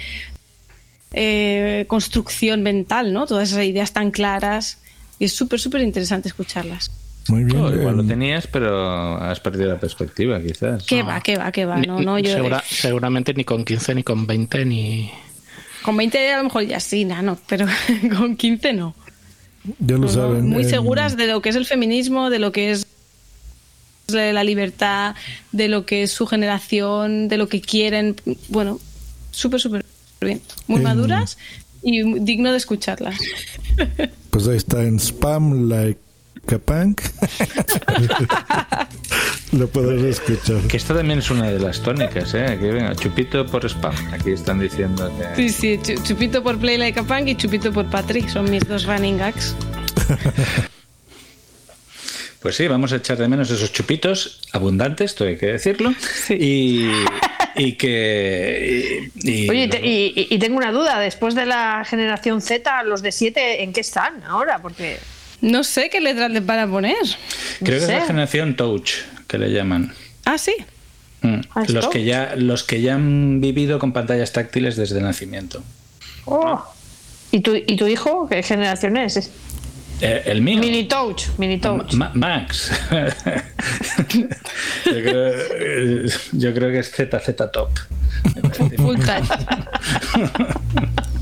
eh, 1.13 1.85
construcción 1.87 2.61
mental, 2.61 3.11
¿no? 3.11 3.25
Todas 3.25 3.51
esas 3.51 3.65
ideas 3.65 3.91
tan 3.91 4.11
claras. 4.11 4.77
Y 5.17 5.25
es 5.25 5.33
súper, 5.33 5.59
súper 5.59 5.81
interesante 5.81 6.27
escucharlas. 6.27 6.91
Muy 7.27 7.43
bien. 7.43 7.59
Oh, 7.59 7.73
igual 7.73 7.97
lo 7.97 8.03
eh, 8.03 8.07
tenías, 8.07 8.45
pero 8.47 9.15
has 9.17 9.39
perdido 9.39 9.67
la 9.69 9.79
perspectiva, 9.79 10.39
quizás. 10.41 10.85
¿Qué 10.85 11.01
va, 11.03 11.19
qué 11.21 11.35
va, 11.35 11.51
qué 11.51 11.65
va? 11.65 11.77
No, 11.77 11.99
no, 12.01 12.19
yo... 12.19 12.33
segura- 12.33 12.63
seguramente 12.67 13.33
ni 13.33 13.43
con 13.43 13.65
15, 13.65 13.95
ni 13.95 14.03
con 14.03 14.27
20, 14.27 14.65
ni. 14.65 15.11
Con 15.83 15.95
20 15.97 16.31
a 16.33 16.37
lo 16.37 16.43
mejor 16.45 16.63
ya 16.65 16.79
sí, 16.79 17.05
no, 17.05 17.37
pero 17.47 17.65
con 18.17 18.35
15 18.35 18.73
no. 18.73 18.95
ya 19.79 19.97
lo 19.97 20.07
saben. 20.07 20.47
Muy 20.49 20.63
eh, 20.63 20.69
seguras 20.69 21.15
de 21.17 21.27
lo 21.27 21.41
que 21.41 21.49
es 21.49 21.55
el 21.55 21.65
feminismo, 21.65 22.29
de 22.29 22.39
lo 22.39 22.51
que 22.51 22.71
es 22.71 22.85
la 24.07 24.43
libertad, 24.43 25.15
de 25.51 25.67
lo 25.67 25.85
que 25.85 26.03
es 26.03 26.11
su 26.11 26.25
generación, 26.25 27.27
de 27.27 27.37
lo 27.37 27.47
que 27.47 27.61
quieren. 27.61 28.15
Bueno, 28.47 28.79
súper, 29.31 29.59
súper 29.59 29.85
bien. 30.21 30.41
Muy 30.67 30.77
En- 30.77 30.83
maduras 30.83 31.37
y 31.83 32.01
digno 32.19 32.51
de 32.51 32.57
escucharlas. 32.57 33.17
Pues 34.31 34.47
ahí 34.47 34.57
está 34.57 34.83
en 34.83 34.99
Spam 34.99 35.69
Like 35.69 35.99
a 36.55 36.59
Punk. 36.59 37.01
lo 39.51 39.67
podrás 39.67 40.03
escuchar. 40.03 40.61
Que 40.67 40.77
esto 40.77 40.95
también 40.95 41.19
es 41.19 41.29
una 41.31 41.49
de 41.51 41.59
las 41.59 41.81
tónicas, 41.81 42.33
¿eh? 42.33 42.57
Que 42.59 42.71
venga, 42.71 42.95
chupito 42.95 43.45
por 43.45 43.65
spam. 43.65 43.93
Aquí 44.13 44.31
están 44.31 44.59
diciendo 44.59 45.11
que... 45.17 45.35
Sí, 45.35 45.49
sí, 45.49 45.79
chu- 45.81 46.01
chupito 46.03 46.43
por 46.43 46.57
Play 46.59 46.77
Like 46.77 46.99
a 46.99 47.03
Punk 47.03 47.27
y 47.27 47.35
chupito 47.35 47.71
por 47.71 47.89
Patrick, 47.89 48.27
son 48.29 48.49
mis 48.49 48.67
dos 48.67 48.85
running 48.85 49.17
gags. 49.17 49.55
Pues 52.41 52.55
sí, 52.55 52.69
vamos 52.69 52.93
a 52.93 52.95
echar 52.95 53.17
de 53.17 53.27
menos 53.27 53.51
esos 53.51 53.73
chupitos 53.73 54.39
abundantes, 54.53 55.11
esto 55.11 55.25
hay 55.25 55.35
que 55.37 55.47
decirlo. 55.47 55.93
Y, 56.29 56.89
y 57.57 57.73
que. 57.73 59.09
y- 59.15 59.29
y- 59.45 59.49
Oye, 59.49 59.69
y- 59.83 60.27
y 60.33 60.39
tengo 60.39 60.55
una 60.55 60.71
duda. 60.71 60.99
Después 60.99 61.35
de 61.35 61.45
la 61.45 61.83
generación 61.83 62.39
Z, 62.39 62.83
los 62.83 63.01
de 63.01 63.11
7, 63.11 63.61
¿en 63.63 63.73
qué 63.73 63.81
están 63.81 64.23
ahora? 64.23 64.59
Porque. 64.61 64.99
No 65.41 65.63
sé 65.63 65.89
qué 65.89 66.01
letras 66.01 66.31
le 66.31 66.39
van 66.41 66.59
a 66.59 66.67
poner. 66.69 66.95
creo 67.63 67.77
que 67.79 67.85
es 67.85 67.89
la 67.89 68.05
generación 68.05 68.55
Touch, 68.55 68.91
que 69.27 69.37
le 69.37 69.51
llaman. 69.51 69.93
Ah, 70.25 70.37
sí. 70.37 70.53
Mm. 71.21 71.41
Ah, 71.55 71.63
¿es 71.63 71.69
Los 71.71 71.85
Touch? 71.85 71.93
que, 71.93 72.03
ya, 72.03 72.33
los 72.35 72.63
que 72.63 72.81
ya 72.81 72.95
han 72.95 73.39
vivido 73.41 73.79
con 73.79 73.93
pantallas 73.93 74.31
táctiles 74.33 74.75
desde 74.75 74.99
nacimiento. 75.01 75.63
Oh. 76.25 76.61
¿Y, 77.31 77.39
tu, 77.41 77.55
¿Y 77.55 77.75
tu 77.77 77.87
hijo? 77.87 78.27
¿Qué 78.29 78.41
generación 78.43 78.97
es? 78.97 79.29
Eh, 80.01 80.23
el 80.25 80.41
mío. 80.41 80.59
Mini 80.61 80.85
Touch. 80.87 81.23
Mini 81.37 81.57
Touch. 81.59 81.93
Ma- 81.93 82.11
Max. 82.13 82.71
yo, 84.85 84.93
creo, 85.03 85.33
yo 86.31 86.53
creo 86.53 86.71
que 86.71 86.79
es 86.79 86.89
ZZ 86.91 87.35
Top. 87.51 87.69
Full 88.77 88.97
touch. 88.99 89.29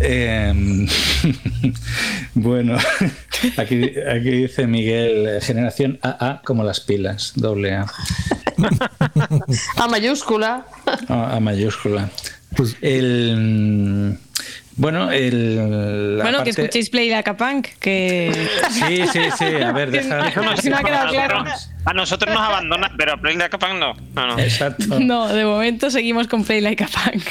Eh, 0.00 0.86
bueno, 2.34 2.76
aquí, 3.56 3.92
aquí 4.08 4.30
dice 4.30 4.66
Miguel, 4.66 5.26
eh, 5.28 5.40
generación 5.40 5.98
AA 6.02 6.42
como 6.44 6.64
las 6.64 6.80
pilas, 6.80 7.32
doble 7.36 7.74
A, 7.74 7.86
A 9.76 9.88
mayúscula. 9.88 10.66
a, 11.08 11.36
a 11.36 11.40
mayúscula. 11.40 12.08
el, 12.82 14.18
bueno, 14.76 15.10
el, 15.12 16.18
la 16.18 16.24
bueno, 16.24 16.42
que 16.44 16.50
escuchéis 16.50 16.90
Play 16.90 17.08
Like 17.10 17.30
a 17.30 17.36
Punk, 17.36 17.68
que... 17.80 18.48
Sí, 18.70 19.04
sí, 19.12 19.20
sí, 19.38 19.44
a 19.62 19.72
ver, 19.72 19.90
deja- 19.90 20.20
Déjanos- 20.30 20.60
Si 20.60 20.68
no 20.70 20.76
ha 20.78 20.82
quedado 20.82 21.08
a 21.08 21.10
claro. 21.10 21.38
nosotros- 21.44 21.70
A 21.84 21.92
nosotros 21.94 22.34
nos 22.34 22.42
abandonan, 22.42 22.92
pero 22.96 23.12
a 23.12 23.16
Play 23.18 23.36
de 23.36 23.48
Capang 23.48 23.78
no. 23.78 23.94
no, 24.14 24.26
no. 24.28 24.38
Exacto. 24.38 24.98
No, 25.00 25.28
de 25.28 25.44
momento 25.44 25.90
seguimos 25.90 26.26
con 26.28 26.44
Play 26.44 26.60
Like 26.60 26.82
a 26.84 26.88
Punk. 26.88 27.22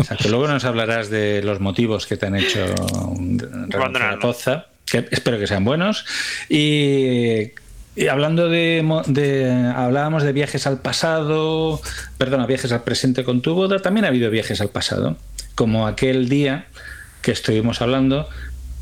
Exacto. 0.00 0.28
Luego 0.28 0.48
nos 0.48 0.64
hablarás 0.64 1.10
de 1.10 1.42
los 1.42 1.60
motivos 1.60 2.06
que 2.06 2.16
te 2.16 2.26
han 2.26 2.36
hecho 2.36 2.64
renunciar 3.68 4.02
a 4.14 4.18
Poza, 4.18 4.66
que 4.84 5.06
espero 5.10 5.38
que 5.38 5.46
sean 5.46 5.64
buenos. 5.64 6.04
Y, 6.48 7.52
y 7.96 8.06
hablando 8.08 8.48
de, 8.48 8.82
de- 9.06 9.72
hablábamos 9.76 10.22
de 10.22 10.32
viajes 10.32 10.66
al 10.66 10.78
pasado, 10.80 11.80
perdona, 12.18 12.46
viajes 12.46 12.72
al 12.72 12.82
presente 12.82 13.24
con 13.24 13.42
tu 13.42 13.54
boda, 13.54 13.78
también 13.80 14.04
ha 14.04 14.08
habido 14.08 14.30
viajes 14.30 14.60
al 14.60 14.70
pasado, 14.70 15.16
como 15.54 15.86
aquel 15.86 16.28
día 16.28 16.66
que 17.22 17.32
estuvimos 17.32 17.82
hablando 17.82 18.28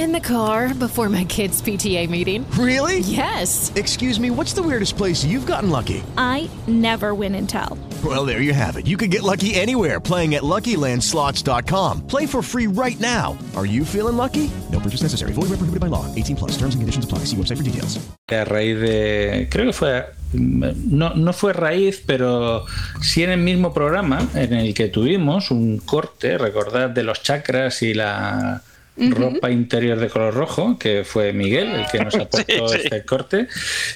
In 0.00 0.12
the 0.12 0.18
car 0.18 0.72
before 0.72 1.10
my 1.10 1.24
kids' 1.24 1.60
PTA 1.60 2.08
meeting. 2.08 2.50
Really? 2.52 3.00
Yes. 3.00 3.70
Excuse 3.74 4.18
me. 4.18 4.30
What's 4.30 4.54
the 4.54 4.62
weirdest 4.62 4.96
place 4.96 5.22
you've 5.26 5.44
gotten 5.44 5.68
lucky? 5.68 6.02
I 6.16 6.48
never 6.66 7.14
win 7.14 7.34
and 7.34 7.46
tell. 7.46 7.76
Well, 8.02 8.24
there 8.24 8.40
you 8.40 8.54
have 8.54 8.78
it. 8.78 8.86
You 8.86 8.96
can 8.96 9.10
get 9.10 9.22
lucky 9.22 9.54
anywhere 9.54 10.00
playing 10.00 10.36
at 10.36 10.42
LuckyLandSlots.com. 10.42 12.06
Play 12.06 12.24
for 12.24 12.40
free 12.40 12.66
right 12.66 12.98
now. 12.98 13.36
Are 13.54 13.66
you 13.66 13.84
feeling 13.84 14.16
lucky? 14.16 14.50
No 14.72 14.80
purchase 14.80 15.02
necessary. 15.02 15.32
Void 15.32 15.50
where 15.50 15.60
prohibited 15.60 15.80
by 15.80 15.88
law. 15.88 16.06
18 16.14 16.34
plus. 16.34 16.52
Terms 16.52 16.74
and 16.74 16.80
conditions 16.80 17.04
apply. 17.04 17.26
See 17.26 17.36
website 17.36 17.58
for 17.58 17.62
details. 17.62 18.00
a 18.30 18.44
raíz 18.46 18.80
de. 18.80 19.48
Creo 19.50 19.66
que 19.66 19.74
fue. 19.74 20.06
No, 20.32 21.10
no 21.10 21.32
fue 21.34 21.52
raíz, 21.52 22.02
pero 22.06 22.64
sí 23.02 23.22
en 23.22 23.32
el 23.32 23.40
mismo 23.40 23.74
programa 23.74 24.26
en 24.34 24.54
el 24.54 24.72
que 24.72 24.88
tuvimos 24.88 25.50
un 25.50 25.78
corte, 25.78 26.38
recordad, 26.38 26.88
de 26.88 27.02
los 27.02 27.22
chakras 27.22 27.82
y 27.82 27.92
la 27.92 28.62
Ropa 28.96 29.50
interior 29.50 29.98
de 29.98 30.08
color 30.08 30.34
rojo, 30.34 30.78
que 30.78 31.04
fue 31.04 31.32
Miguel 31.32 31.68
el 31.70 31.86
que 31.86 32.00
nos 32.04 32.14
aportó 32.16 32.68
Sí, 32.68 32.76
sí. 32.76 32.80
este 32.84 33.04
corte. 33.04 33.48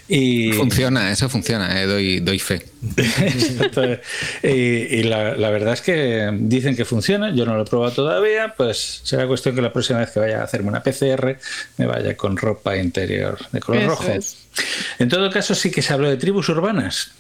Y, 0.09 0.53
Funciona, 0.53 1.11
eso 1.13 1.29
funciona, 1.29 1.83
eh, 1.83 1.87
doy, 1.87 2.21
doy 2.21 2.39
fe. 2.39 2.63
Exacto. 2.97 3.83
y, 4.43 4.49
y 4.49 5.03
la, 5.03 5.37
la 5.37 5.51
verdad 5.51 5.75
es 5.75 5.83
que 5.83 6.31
dicen 6.33 6.75
que 6.77 6.85
funciona, 6.85 7.35
yo 7.35 7.45
no 7.45 7.55
lo 7.57 7.63
he 7.63 7.67
probado 7.67 7.93
todavía, 7.93 8.55
pues 8.57 9.01
será 9.05 9.27
cuestión 9.27 9.55
que 9.55 9.61
la 9.63 9.73
próxima 9.73 9.99
vez 9.99 10.11
que 10.11 10.21
vaya 10.21 10.41
a 10.41 10.45
hacerme 10.45 10.69
una 10.69 10.83
PCR 10.83 11.37
me 11.77 11.87
vaya 11.87 12.17
con 12.17 12.37
ropa 12.37 12.77
interior 12.77 13.39
de 13.53 13.61
color 13.61 13.83
Eso 13.83 13.91
rojo. 13.91 14.11
es. 14.11 14.37
En 14.99 15.09
todo 15.09 15.31
caso 15.31 15.55
sí 15.55 15.71
que 15.71 15.83
se 15.83 15.93
habló 15.93 16.09
de 16.09 16.17
tribus 16.17 16.49
urbanas 16.49 17.11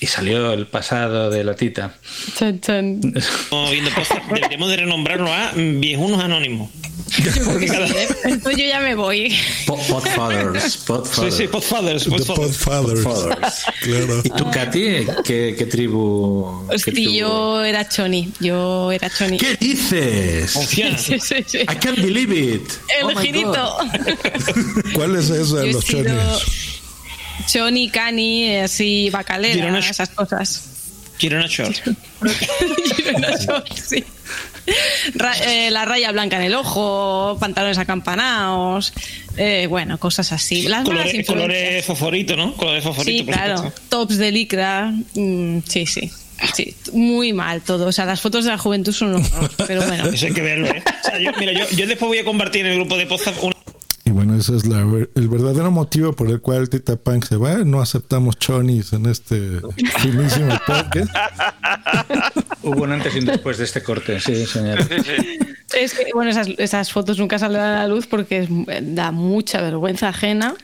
y 0.00 0.06
salió 0.06 0.52
el 0.54 0.66
pasado 0.66 1.28
de 1.30 1.44
la 1.44 1.54
tita. 1.54 1.92
Chan, 2.34 2.58
chan. 2.60 3.00
Estamos 3.14 3.70
viendo 3.70 3.90
cosas, 3.92 4.18
deberíamos 4.32 4.70
de 4.70 4.76
renombrarlo 4.78 5.30
a 5.32 5.52
viejunos 5.54 6.18
anónimos. 6.24 6.70
Cada- 7.66 7.86
Entonces 8.24 8.56
yo 8.60 8.66
ya 8.66 8.80
me 8.80 8.94
voy. 8.94 9.34
Podfathers, 9.66 10.84
Sí, 11.14 11.30
sí, 11.30 11.48
Podfathers. 11.48 12.04
The 12.04 12.10
Podfathers. 12.10 13.00
Podfathers. 13.04 13.64
Claro. 13.82 14.20
¿Y 14.24 14.30
tú, 14.30 14.50
Katy, 14.50 15.06
qué, 15.24 15.54
qué 15.58 15.66
tribu? 15.66 16.66
qué 16.68 16.74
Hostia, 16.76 16.92
tribu? 16.92 17.10
yo 17.12 17.64
era 17.64 17.88
Choni. 17.88 18.32
Yo 18.40 18.92
era 18.92 19.10
Choni. 19.10 19.38
¿Qué 19.38 19.56
dices? 19.56 20.52
Sí, 20.52 20.82
sí, 20.98 21.18
sí, 21.20 21.36
sí. 21.46 21.58
I 21.58 21.66
can't 21.76 21.96
believe 22.00 22.32
it. 22.34 22.70
El 23.00 23.06
Oh 23.06 23.20
girito. 23.20 23.78
¿Cuál 24.94 25.16
es 25.16 25.30
esa 25.30 25.56
de 25.60 25.66
Yo 25.68 25.72
los 25.72 25.84
sido 25.84 26.04
chones? 26.04 26.42
Choni, 27.46 27.90
Cani, 27.90 28.56
así, 28.58 29.10
bacalera, 29.10 29.78
esas 29.78 30.10
cosas. 30.10 30.62
Girona 31.20 31.46
Short. 31.46 31.76
Girona 32.96 33.36
Short, 33.36 33.72
sí. 33.76 34.02
Ra- 35.14 35.36
eh, 35.46 35.70
la 35.70 35.84
raya 35.84 36.12
blanca 36.12 36.36
en 36.36 36.42
el 36.42 36.54
ojo, 36.54 37.36
pantalones 37.40 37.78
acampanados, 37.78 38.92
eh, 39.36 39.66
bueno, 39.68 39.98
cosas 39.98 40.32
así. 40.32 40.62
Las 40.68 40.84
Colores, 40.84 41.26
colores 41.26 41.84
fosforito, 41.84 42.36
¿no? 42.36 42.54
Colores 42.54 42.84
fosforito. 42.84 43.24
Sí, 43.24 43.26
claro. 43.26 43.56
supuesto. 43.58 43.80
Tops 43.88 44.18
de 44.18 44.32
licra. 44.32 44.92
mm, 45.14 45.58
sí, 45.68 45.86
sí. 45.86 46.10
Sí, 46.54 46.74
muy 46.94 47.34
mal 47.34 47.60
todo. 47.60 47.86
O 47.88 47.92
sea, 47.92 48.06
las 48.06 48.18
fotos 48.22 48.44
de 48.46 48.50
la 48.50 48.56
juventud 48.56 48.92
son 48.94 49.14
un 49.14 49.22
horror, 49.26 49.50
pero 49.66 49.86
bueno. 49.86 50.06
Eso 50.12 50.24
hay 50.26 50.32
que 50.32 50.40
verlo, 50.40 50.68
¿eh? 50.68 50.82
O 50.86 51.04
sea, 51.04 51.18
yo, 51.18 51.32
mira, 51.38 51.52
yo, 51.52 51.68
yo 51.76 51.86
después 51.86 52.08
voy 52.08 52.16
a 52.18 52.24
compartir 52.24 52.64
en 52.64 52.72
el 52.72 52.78
grupo 52.78 52.96
de 52.96 53.04
podcast 53.06 53.36
una 53.42 53.54
Y 54.04 54.10
bueno, 54.12 54.34
ese 54.34 54.56
es 54.56 54.66
la 54.66 54.82
ver- 54.84 55.10
el 55.14 55.28
verdadero 55.28 55.70
motivo 55.70 56.12
por 56.14 56.28
el 56.30 56.40
cual 56.40 56.68
Tita 56.70 56.96
Punk 56.96 57.24
se 57.26 57.36
va. 57.36 57.58
No 57.58 57.80
aceptamos 57.80 58.38
chonis 58.38 58.92
en 58.92 59.06
este 59.06 59.60
finísimo 59.98 60.58
podcast. 60.66 61.10
Hubo 62.62 62.82
un 62.82 62.92
antes 62.92 63.14
y 63.14 63.18
un 63.20 63.26
después 63.26 63.58
de 63.58 63.64
este 63.64 63.82
corte, 63.82 64.18
sí, 64.20 64.46
señor. 64.46 64.78
Es 65.78 65.94
que, 65.94 66.06
bueno, 66.14 66.30
esas, 66.30 66.48
esas 66.58 66.90
fotos 66.90 67.18
nunca 67.18 67.38
saldrán 67.38 67.76
a 67.76 67.82
la 67.82 67.88
luz 67.88 68.06
porque 68.06 68.40
es- 68.40 68.48
da 68.94 69.12
mucha 69.12 69.60
vergüenza 69.60 70.08
ajena. 70.08 70.54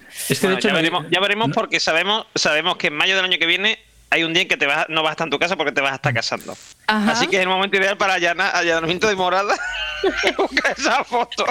Bueno, 0.43 0.59
ya, 0.59 0.73
veremos, 0.73 1.07
ya 1.11 1.21
veremos 1.21 1.51
porque 1.55 1.79
sabemos, 1.79 2.27
sabemos 2.35 2.77
que 2.77 2.89
en 2.89 2.95
mayo 2.95 3.15
del 3.17 3.25
año 3.27 3.39
que 3.39 3.47
viene 3.47 3.79
hay 4.11 4.23
un 4.25 4.33
día 4.33 4.43
en 4.43 4.49
que 4.49 4.57
te 4.57 4.67
vas, 4.67 4.87
no 4.89 5.03
vas 5.03 5.11
a 5.11 5.13
estar 5.13 5.27
en 5.27 5.31
tu 5.31 5.39
casa 5.39 5.57
porque 5.57 5.73
te 5.73 5.81
vas 5.81 5.93
a 5.93 5.97
estar 5.97 6.15
casando. 6.15 6.57
Ajá. 6.87 7.13
Así 7.13 7.27
que 7.27 7.37
es 7.37 7.43
el 7.43 7.49
momento 7.49 7.77
ideal 7.77 7.97
para 7.97 8.15
allana- 8.15 8.51
allanamiento 8.51 9.09
de 9.09 9.17
morada. 9.17 9.55
Busca 10.39 10.71
esa 10.73 11.03
foto. 11.05 11.45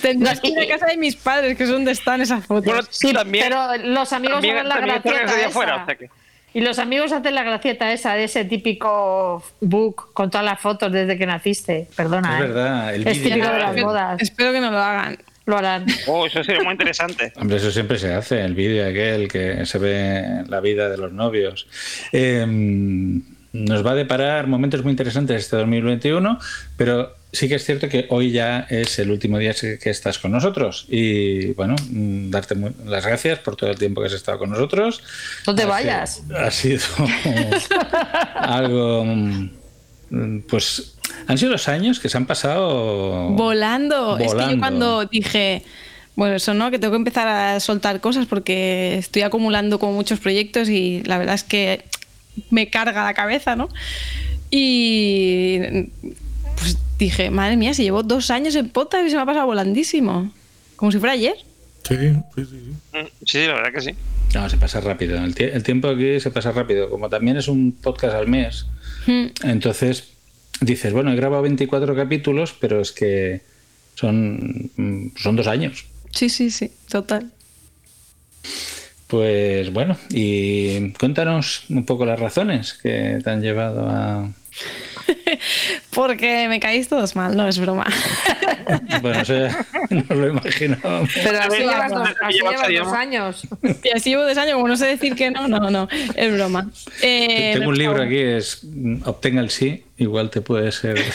Tendrás 0.00 0.40
que 0.40 0.48
ir 0.48 0.58
a 0.58 0.66
casa 0.66 0.86
de 0.86 0.96
mis 0.96 1.14
padres, 1.16 1.56
que 1.56 1.64
es 1.64 1.68
donde 1.68 1.92
están 1.92 2.20
esas 2.20 2.44
fotos. 2.44 2.88
Sí, 2.90 3.12
pero 3.32 3.76
los 3.78 4.12
amigos 4.12 4.36
también- 4.36 4.56
hacen 4.58 4.68
la 4.68 4.74
también 4.76 5.02
gracieta 5.02 5.40
esa. 5.40 5.50
fuera, 5.50 5.76
o 5.82 5.86
sea 5.86 5.94
que- 5.94 6.10
Y 6.52 6.62
los 6.62 6.78
amigos 6.80 7.12
hacen 7.12 7.34
la 7.34 7.44
gracieta 7.44 7.92
esa 7.92 8.14
de 8.14 8.24
ese 8.24 8.44
típico 8.44 9.44
book 9.60 10.12
con 10.14 10.30
todas 10.30 10.44
las 10.44 10.58
fotos 10.60 10.90
desde 10.90 11.16
que 11.16 11.26
naciste. 11.26 11.88
Perdona. 11.94 12.38
Es 12.38 12.44
¿eh? 12.44 12.46
verdad, 12.48 12.94
el 12.94 13.06
Es 13.06 13.22
típico 13.22 13.46
de 13.46 13.58
las 13.58 13.80
bodas. 13.80 14.20
Espero 14.20 14.52
que 14.52 14.60
no 14.60 14.70
lo 14.72 14.78
hagan. 14.78 15.18
Lo 15.50 15.58
harán. 15.58 15.84
Oh, 16.06 16.26
eso 16.26 16.42
sería 16.44 16.62
muy 16.62 16.72
interesante. 16.72 17.32
Hombre, 17.36 17.56
eso 17.58 17.70
siempre 17.70 17.98
se 17.98 18.14
hace, 18.14 18.40
el 18.42 18.54
vídeo 18.54 18.86
aquel 18.88 19.28
que 19.28 19.66
se 19.66 19.78
ve 19.78 20.44
la 20.48 20.60
vida 20.60 20.88
de 20.88 20.96
los 20.96 21.12
novios. 21.12 21.66
Eh, 22.12 22.46
nos 23.52 23.84
va 23.84 23.90
a 23.90 23.94
deparar 23.96 24.46
momentos 24.46 24.82
muy 24.84 24.92
interesantes 24.92 25.42
este 25.42 25.56
2021, 25.56 26.38
pero 26.76 27.16
sí 27.32 27.48
que 27.48 27.56
es 27.56 27.64
cierto 27.64 27.88
que 27.88 28.06
hoy 28.10 28.30
ya 28.30 28.64
es 28.70 28.98
el 29.00 29.10
último 29.10 29.38
día 29.38 29.52
que 29.54 29.90
estás 29.90 30.20
con 30.20 30.30
nosotros. 30.30 30.86
Y 30.88 31.46
bueno, 31.54 31.74
darte 31.90 32.54
las 32.86 33.04
gracias 33.04 33.40
por 33.40 33.56
todo 33.56 33.70
el 33.70 33.76
tiempo 33.76 34.00
que 34.02 34.06
has 34.06 34.12
estado 34.12 34.38
con 34.38 34.50
nosotros. 34.50 35.02
No 35.48 35.54
te 35.56 35.64
Ha 35.64 35.66
vayas. 35.66 36.22
sido- 36.24 36.38
Ha 36.38 36.50
sido 36.52 36.80
algo 38.34 39.04
pues 40.48 40.94
han 41.26 41.38
sido 41.38 41.52
los 41.52 41.68
años 41.68 42.00
que 42.00 42.08
se 42.08 42.16
han 42.16 42.26
pasado 42.26 43.28
Volando. 43.30 44.16
Es 44.18 44.22
que 44.28 44.28
Volando. 44.34 44.54
yo 44.54 44.58
cuando 44.60 45.04
dije, 45.06 45.62
bueno, 46.16 46.36
eso 46.36 46.52
no, 46.54 46.70
que 46.70 46.78
tengo 46.78 46.92
que 46.92 46.96
empezar 46.98 47.28
a 47.28 47.60
soltar 47.60 48.00
cosas 48.00 48.26
porque 48.26 48.96
estoy 48.98 49.22
acumulando 49.22 49.78
como 49.78 49.92
muchos 49.92 50.18
proyectos 50.20 50.68
y 50.68 51.02
la 51.04 51.18
verdad 51.18 51.34
es 51.34 51.44
que 51.44 51.84
me 52.50 52.68
carga 52.70 53.04
la 53.04 53.14
cabeza, 53.14 53.56
¿no? 53.56 53.68
Y 54.50 55.58
pues 56.58 56.76
dije, 56.98 57.30
madre 57.30 57.56
mía, 57.56 57.72
si 57.74 57.82
llevo 57.84 58.02
dos 58.02 58.30
años 58.30 58.54
en 58.56 58.68
podcast 58.68 59.06
y 59.06 59.10
se 59.10 59.16
me 59.16 59.22
ha 59.22 59.26
pasado 59.26 59.46
volandísimo. 59.46 60.32
Como 60.76 60.92
si 60.92 60.98
fuera 60.98 61.12
ayer. 61.14 61.34
Sí, 61.86 61.96
sí, 62.34 62.44
sí. 62.44 62.72
Mm, 62.92 63.06
Sí, 63.24 63.46
la 63.46 63.54
verdad 63.54 63.72
que 63.74 63.80
sí. 63.80 63.90
No, 64.34 64.48
se 64.48 64.56
pasa 64.58 64.80
rápido. 64.80 65.16
El, 65.24 65.34
tie- 65.34 65.50
el 65.52 65.62
tiempo 65.62 65.88
aquí 65.88 66.20
se 66.20 66.30
pasa 66.30 66.52
rápido. 66.52 66.88
Como 66.90 67.08
también 67.08 67.36
es 67.36 67.48
un 67.48 67.72
podcast 67.72 68.14
al 68.14 68.28
mes, 68.28 68.66
Mm. 68.66 68.79
Entonces 69.42 70.08
dices, 70.60 70.92
bueno, 70.92 71.12
he 71.12 71.16
grabado 71.16 71.42
24 71.42 71.94
capítulos, 71.96 72.54
pero 72.58 72.80
es 72.80 72.92
que 72.92 73.40
son, 73.94 74.70
mm, 74.76 75.16
son 75.16 75.36
dos 75.36 75.46
años. 75.46 75.86
Sí, 76.12 76.28
sí, 76.28 76.50
sí, 76.50 76.70
total. 76.88 77.30
Pues 79.06 79.72
bueno, 79.72 79.96
y 80.10 80.92
cuéntanos 80.92 81.64
un 81.68 81.84
poco 81.84 82.06
las 82.06 82.20
razones 82.20 82.74
que 82.74 83.18
te 83.22 83.30
han 83.30 83.42
llevado 83.42 83.88
a... 83.88 84.30
Porque 85.94 86.46
me 86.48 86.60
caéis 86.60 86.88
todos 86.88 87.16
mal, 87.16 87.36
no 87.36 87.46
es 87.48 87.58
broma. 87.58 87.86
Bueno, 89.02 89.20
eso 89.22 89.34
ya 89.34 89.66
no 89.90 90.14
lo 90.14 90.28
imagino. 90.28 90.76
Pero 90.82 91.40
así 91.40 91.58
Llevas 91.58 91.90
llevas 91.90 91.90
dos- 91.90 92.08
así 92.22 92.38
llevas 92.38 92.68
dos 92.84 92.92
años. 92.94 93.42
Y 93.82 93.88
así 93.96 94.10
llevo 94.10 94.22
dos 94.24 94.36
años, 94.38 94.54
como 94.54 94.68
no 94.68 94.76
sé 94.76 94.86
decir 94.86 95.16
que 95.16 95.30
no, 95.30 95.48
no, 95.48 95.70
no, 95.70 95.88
es 96.14 96.32
broma. 96.32 96.70
Eh, 97.02 97.54
Tengo 97.56 97.70
un 97.70 97.78
libro 97.78 98.00
aquí, 98.02 98.18
es 98.18 98.60
Obtenga 99.04 99.40
el 99.40 99.50
sí, 99.50 99.82
igual 100.00 100.30
te 100.30 100.40
puede 100.40 100.72
ser... 100.72 100.98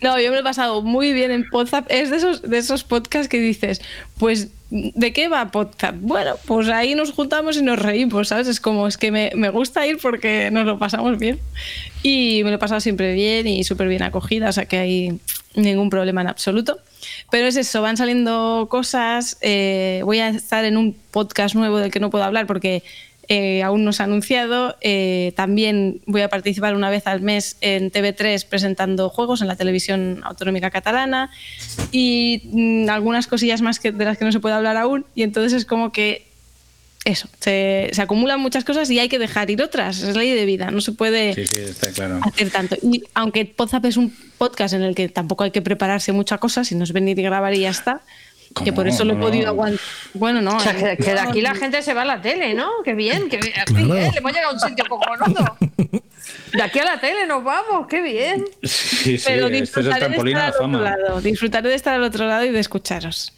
No, 0.00 0.20
yo 0.20 0.30
me 0.30 0.36
lo 0.36 0.40
he 0.40 0.42
pasado 0.42 0.82
muy 0.82 1.12
bien 1.12 1.30
en 1.30 1.48
Podzap. 1.48 1.86
Es 1.88 2.10
de 2.10 2.16
esos, 2.16 2.42
de 2.42 2.58
esos 2.58 2.84
podcasts 2.84 3.28
que 3.28 3.38
dices, 3.40 3.80
pues, 4.18 4.48
¿de 4.70 5.12
qué 5.12 5.28
va 5.28 5.50
Podzap? 5.50 5.94
Bueno, 6.00 6.34
pues 6.46 6.68
ahí 6.68 6.94
nos 6.94 7.12
juntamos 7.12 7.56
y 7.56 7.62
nos 7.62 7.78
reímos, 7.78 8.28
¿sabes? 8.28 8.48
Es 8.48 8.60
como, 8.60 8.86
es 8.86 8.98
que 8.98 9.10
me, 9.10 9.30
me 9.34 9.48
gusta 9.50 9.86
ir 9.86 9.98
porque 9.98 10.50
nos 10.50 10.66
lo 10.66 10.78
pasamos 10.78 11.18
bien. 11.18 11.38
Y 12.02 12.42
me 12.44 12.50
lo 12.50 12.56
he 12.56 12.58
pasado 12.58 12.80
siempre 12.80 13.14
bien 13.14 13.46
y 13.46 13.64
súper 13.64 13.88
bien 13.88 14.02
acogida, 14.02 14.50
o 14.50 14.52
sea 14.52 14.66
que 14.66 14.78
hay 14.78 15.18
ningún 15.54 15.88
problema 15.90 16.20
en 16.20 16.28
absoluto. 16.28 16.78
Pero 17.30 17.46
es 17.46 17.56
eso, 17.56 17.80
van 17.82 17.96
saliendo 17.96 18.66
cosas. 18.70 19.38
eh, 19.40 20.00
voy 20.04 20.18
a 20.18 20.28
estar 20.28 20.64
en 20.64 20.76
un 20.76 20.94
podcast 21.10 21.54
nuevo 21.54 21.78
del 21.78 21.90
que 21.90 22.00
no 22.00 22.10
puedo 22.10 22.24
hablar 22.24 22.46
porque 22.46 22.82
eh, 23.28 23.62
aún 23.62 23.84
no 23.84 23.92
se 23.92 24.02
ha 24.02 24.06
anunciado. 24.06 24.76
Eh, 24.80 25.32
también 25.36 26.00
voy 26.06 26.22
a 26.22 26.28
participar 26.28 26.74
una 26.74 26.90
vez 26.90 27.06
al 27.06 27.20
mes 27.20 27.56
en 27.60 27.90
TV3 27.90 28.46
presentando 28.46 29.08
juegos 29.08 29.40
en 29.42 29.48
la 29.48 29.56
televisión 29.56 30.20
autonómica 30.24 30.70
catalana 30.70 31.30
y 31.92 32.42
mm, 32.44 32.88
algunas 32.90 33.26
cosillas 33.26 33.62
más 33.62 33.78
que, 33.78 33.92
de 33.92 34.04
las 34.04 34.18
que 34.18 34.24
no 34.24 34.32
se 34.32 34.40
puede 34.40 34.54
hablar 34.54 34.76
aún. 34.76 35.06
Y 35.14 35.22
entonces 35.22 35.52
es 35.52 35.64
como 35.64 35.92
que 35.92 36.26
eso, 37.04 37.28
se, 37.38 37.90
se 37.92 38.00
acumulan 38.00 38.40
muchas 38.40 38.64
cosas 38.64 38.90
y 38.90 38.98
hay 38.98 39.08
que 39.08 39.18
dejar 39.18 39.50
ir 39.50 39.62
otras. 39.62 40.00
Es 40.00 40.16
ley 40.16 40.30
de 40.30 40.46
vida, 40.46 40.70
no 40.70 40.80
se 40.80 40.92
puede 40.92 41.34
Sí, 41.34 41.46
sí, 41.46 41.60
está 41.60 41.92
claro. 41.92 42.20
hacer 42.22 42.50
tanto. 42.50 42.76
Y 42.82 43.02
aunque 43.12 43.44
Podzap 43.44 43.84
es 43.84 43.96
un 43.98 44.14
podcast 44.38 44.74
en 44.74 44.82
el 44.82 44.94
que 44.94 45.08
tampoco 45.08 45.44
hay 45.44 45.50
que 45.50 45.60
prepararse 45.60 46.12
mucha 46.12 46.38
cosa, 46.38 46.64
sino 46.64 46.84
es 46.84 46.92
venir 46.92 47.18
y 47.18 47.22
grabar 47.22 47.54
y 47.54 47.60
ya 47.60 47.70
está. 47.70 48.00
Que 48.62 48.72
por 48.72 48.86
eso 48.86 49.04
lo 49.04 49.14
he 49.14 49.16
podido 49.16 49.46
no. 49.46 49.50
aguantar. 49.50 49.80
Bueno, 50.12 50.40
no. 50.40 50.56
O 50.56 50.60
sea, 50.60 50.74
que, 50.74 50.96
que 50.96 51.12
de 51.12 51.20
aquí 51.20 51.40
la 51.40 51.54
no, 51.54 51.58
gente 51.58 51.82
se 51.82 51.92
va 51.92 52.02
a 52.02 52.04
la 52.04 52.22
tele, 52.22 52.54
¿no? 52.54 52.70
Qué 52.84 52.94
bien, 52.94 53.28
qué 53.28 53.38
bien. 53.38 53.54
Claro. 53.66 53.96
Eh, 53.96 54.10
le 54.12 54.18
hemos 54.18 54.32
llegado 54.32 54.50
a 54.50 54.54
un 54.54 54.60
sitio 54.60 54.84
cojonudo. 54.88 55.56
De 56.52 56.62
aquí 56.62 56.78
a 56.78 56.84
la 56.84 57.00
tele 57.00 57.26
nos 57.26 57.42
vamos, 57.42 57.86
qué 57.88 58.00
bien. 58.00 58.44
Sí, 58.62 59.18
sí, 59.18 59.24
Pero 59.26 59.48
este 59.48 59.58
es 59.58 59.86
el 59.86 59.92
disfrutaré 59.92 60.08
de 60.08 60.34
a 60.36 60.48
estar 60.48 60.62
al 60.62 60.74
otro 60.74 60.84
lado. 60.84 61.20
Disfrutaré 61.20 61.68
de 61.68 61.74
estar 61.74 61.94
al 61.94 62.04
otro 62.04 62.26
lado 62.26 62.44
y 62.44 62.50
de 62.50 62.60
escucharos. 62.60 63.32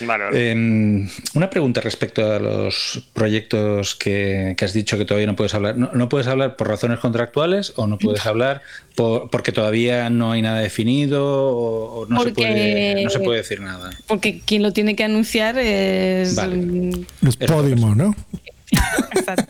Vale, 0.00 0.24
Eh, 0.32 1.06
una 1.34 1.50
pregunta 1.50 1.80
respecto 1.80 2.32
a 2.32 2.38
los 2.40 3.02
proyectos 3.12 3.94
que, 3.94 4.54
que 4.56 4.64
has 4.64 4.72
dicho 4.72 4.98
que 4.98 5.04
todavía 5.04 5.26
no 5.28 5.36
puedes 5.36 5.54
hablar. 5.54 5.76
¿No, 5.76 5.90
no 5.94 6.08
puedes 6.08 6.26
hablar 6.26 6.56
por 6.56 6.68
razones 6.68 6.98
contractuales 6.98 7.72
o 7.76 7.86
no 7.86 7.96
puedes 7.98 8.26
hablar 8.26 8.62
por- 8.96 9.30
porque 9.30 9.52
todavía 9.52 10.10
no 10.10 10.32
hay 10.32 10.42
nada 10.42 10.58
definido 10.60 11.24
o, 11.24 12.00
o 12.02 12.06
no, 12.06 12.22
se 12.22 12.32
puede, 12.32 13.04
no 13.04 13.10
se 13.10 13.20
puede 13.20 13.38
decir 13.38 13.60
nada? 13.60 13.90
Porque 14.08 14.40
quien 14.44 14.62
lo 14.62 14.72
tiene 14.72 14.96
que 14.96 15.04
anunciar 15.04 15.58
es. 15.58 16.34
Vale. 16.34 16.90
Es 17.26 17.36
Podimo, 17.36 17.94
¿no? 17.94 18.14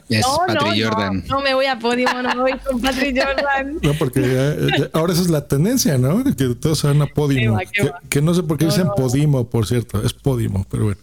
Es 0.09 0.21
no, 0.27 0.47
no, 0.47 0.61
Jordan. 0.67 1.25
No, 1.27 1.37
no 1.37 1.41
me 1.41 1.55
voy 1.55 1.67
a 1.67 1.79
Podimo, 1.79 2.23
no 2.23 2.35
me 2.35 2.41
voy 2.43 2.59
con 2.59 2.81
Patrick 2.81 3.17
Jordan. 3.25 3.79
No, 3.83 3.95
porque 3.95 4.21
ya- 4.21 4.77
ya- 4.79 4.91
ahora 4.93 5.13
esa 5.15 5.23
es 5.23 5.31
la 5.31 5.47
tendencia, 5.47 5.97
¿no? 5.99 6.23
De 6.23 6.35
que 6.37 6.55
todos 6.55 6.79
se 6.81 6.87
van 6.89 7.01
a 7.03 7.07
Podimo. 7.07 7.57
Qué 7.59 7.65
va, 7.65 7.71
qué 7.73 7.83
que, 7.83 7.89
va. 7.91 8.01
que 8.11 8.23
no 8.23 8.35
sé 8.35 8.43
por 8.43 8.59
qué 8.59 8.67
No, 8.67 8.71
dicen 8.71 8.87
no. 8.89 8.95
Podimo, 8.95 9.49
por 9.49 9.67
cierto. 9.67 10.03
Es 10.05 10.13
Podimo, 10.13 10.67
pero 10.71 10.85
bueno. 10.85 11.01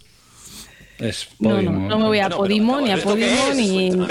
Es 1.00 1.30
No, 1.40 1.60
no, 1.62 1.72
no 1.72 1.98
me 1.98 2.06
voy 2.06 2.20
a 2.20 2.30
Podimo, 2.30 2.80
ni 2.80 2.92
a 2.92 2.98
Podimo, 3.02 3.54
ni, 3.56 3.90
ni 3.90 4.06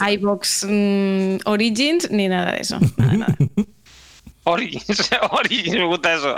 a 0.00 0.10
iBox 0.10 0.66
mm, 0.68 1.36
Origins, 1.44 2.10
ni 2.10 2.26
nada 2.26 2.52
de 2.52 2.58
eso. 2.62 2.78
Nada, 2.96 3.12
nada. 3.12 3.36
Origins, 4.44 5.08
Origins, 5.30 5.76
me 5.76 5.86
gusta 5.86 6.14
eso. 6.14 6.34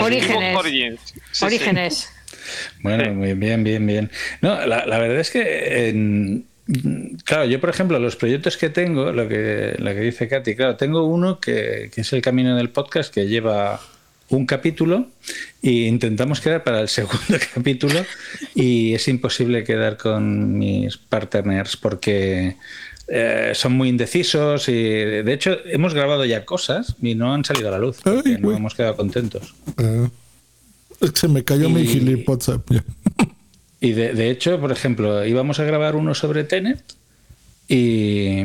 Orígenes. 0.00 0.56
Origins. 0.56 1.00
Sí, 1.32 1.46
sí. 1.50 2.04
Bueno, 2.82 3.12
muy 3.14 3.34
bien, 3.34 3.64
bien, 3.64 3.86
bien. 3.86 4.10
No, 4.42 4.64
la, 4.66 4.86
la 4.86 4.98
verdad 4.98 5.20
es 5.20 5.30
que, 5.30 5.88
en- 5.88 6.46
claro, 7.24 7.44
yo, 7.46 7.60
por 7.60 7.70
ejemplo, 7.70 7.98
los 7.98 8.16
proyectos 8.16 8.56
que 8.56 8.68
tengo, 8.68 9.12
lo 9.12 9.26
que, 9.28 9.74
lo 9.78 9.90
que 9.94 10.00
dice 10.00 10.28
Katy, 10.28 10.54
claro, 10.54 10.76
tengo 10.76 11.04
uno 11.06 11.40
que, 11.40 11.90
que 11.94 12.02
es 12.02 12.12
el 12.12 12.20
camino 12.22 12.56
del 12.56 12.70
podcast 12.70 13.12
que 13.12 13.26
lleva 13.26 13.80
un 14.30 14.44
capítulo 14.44 15.06
e 15.62 15.70
intentamos 15.88 16.40
quedar 16.42 16.62
para 16.62 16.80
el 16.82 16.88
segundo 16.98 17.38
capítulo 17.54 18.04
y 18.54 18.92
es 18.92 19.08
imposible 19.08 19.64
quedar 19.64 19.96
con 19.96 20.58
mis 20.58 20.98
partners 20.98 21.78
porque 21.78 22.56
eh, 23.08 23.52
son 23.54 23.72
muy 23.72 23.88
indecisos 23.88 24.68
y 24.68 24.74
de 24.74 25.32
hecho 25.32 25.56
hemos 25.64 25.94
grabado 25.94 26.26
ya 26.26 26.44
cosas 26.44 26.94
y 27.00 27.14
no 27.14 27.32
han 27.32 27.42
salido 27.46 27.68
a 27.68 27.70
la 27.70 27.78
luz 27.78 28.00
porque 28.04 28.36
no 28.38 28.54
hemos 28.54 28.74
quedado 28.74 28.96
contentos. 28.96 29.54
Ah, 29.78 30.10
se 31.14 31.28
me 31.28 31.44
cayó 31.44 31.68
mi 31.70 31.82
Y- 31.82 31.86
gilip 31.86 32.28
WhatsApp. 32.28 32.62
ya. 32.70 32.84
Y 33.80 33.92
de, 33.92 34.12
de 34.12 34.30
hecho, 34.30 34.58
por 34.60 34.72
ejemplo, 34.72 35.24
íbamos 35.24 35.60
a 35.60 35.64
grabar 35.64 35.94
uno 35.94 36.12
sobre 36.12 36.42
Tenet 36.42 36.82
y, 37.68 38.40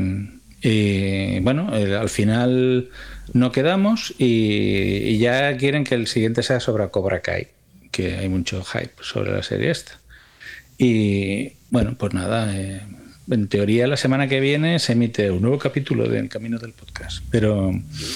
y, 0.61 1.39
bueno, 1.39 1.69
al 1.73 2.09
final 2.09 2.89
no 3.33 3.51
quedamos 3.51 4.13
y, 4.19 4.25
y 4.25 5.17
ya 5.17 5.57
quieren 5.57 5.85
que 5.85 5.95
el 5.95 6.05
siguiente 6.05 6.43
sea 6.43 6.59
sobre 6.59 6.87
Cobra 6.89 7.21
Kai, 7.21 7.47
que 7.89 8.15
hay 8.17 8.29
mucho 8.29 8.63
hype 8.63 8.93
sobre 9.01 9.31
la 9.31 9.41
serie 9.41 9.71
esta. 9.71 9.99
Y 10.77 11.53
bueno, 11.71 11.95
pues 11.97 12.13
nada, 12.13 12.55
eh, 12.55 12.81
en 13.29 13.47
teoría 13.47 13.87
la 13.87 13.97
semana 13.97 14.27
que 14.27 14.39
viene 14.39 14.79
se 14.79 14.93
emite 14.93 15.31
un 15.31 15.41
nuevo 15.41 15.57
capítulo 15.57 16.07
del 16.07 16.27
Camino 16.29 16.57
del 16.57 16.73
Podcast, 16.73 17.23
pero 17.31 17.71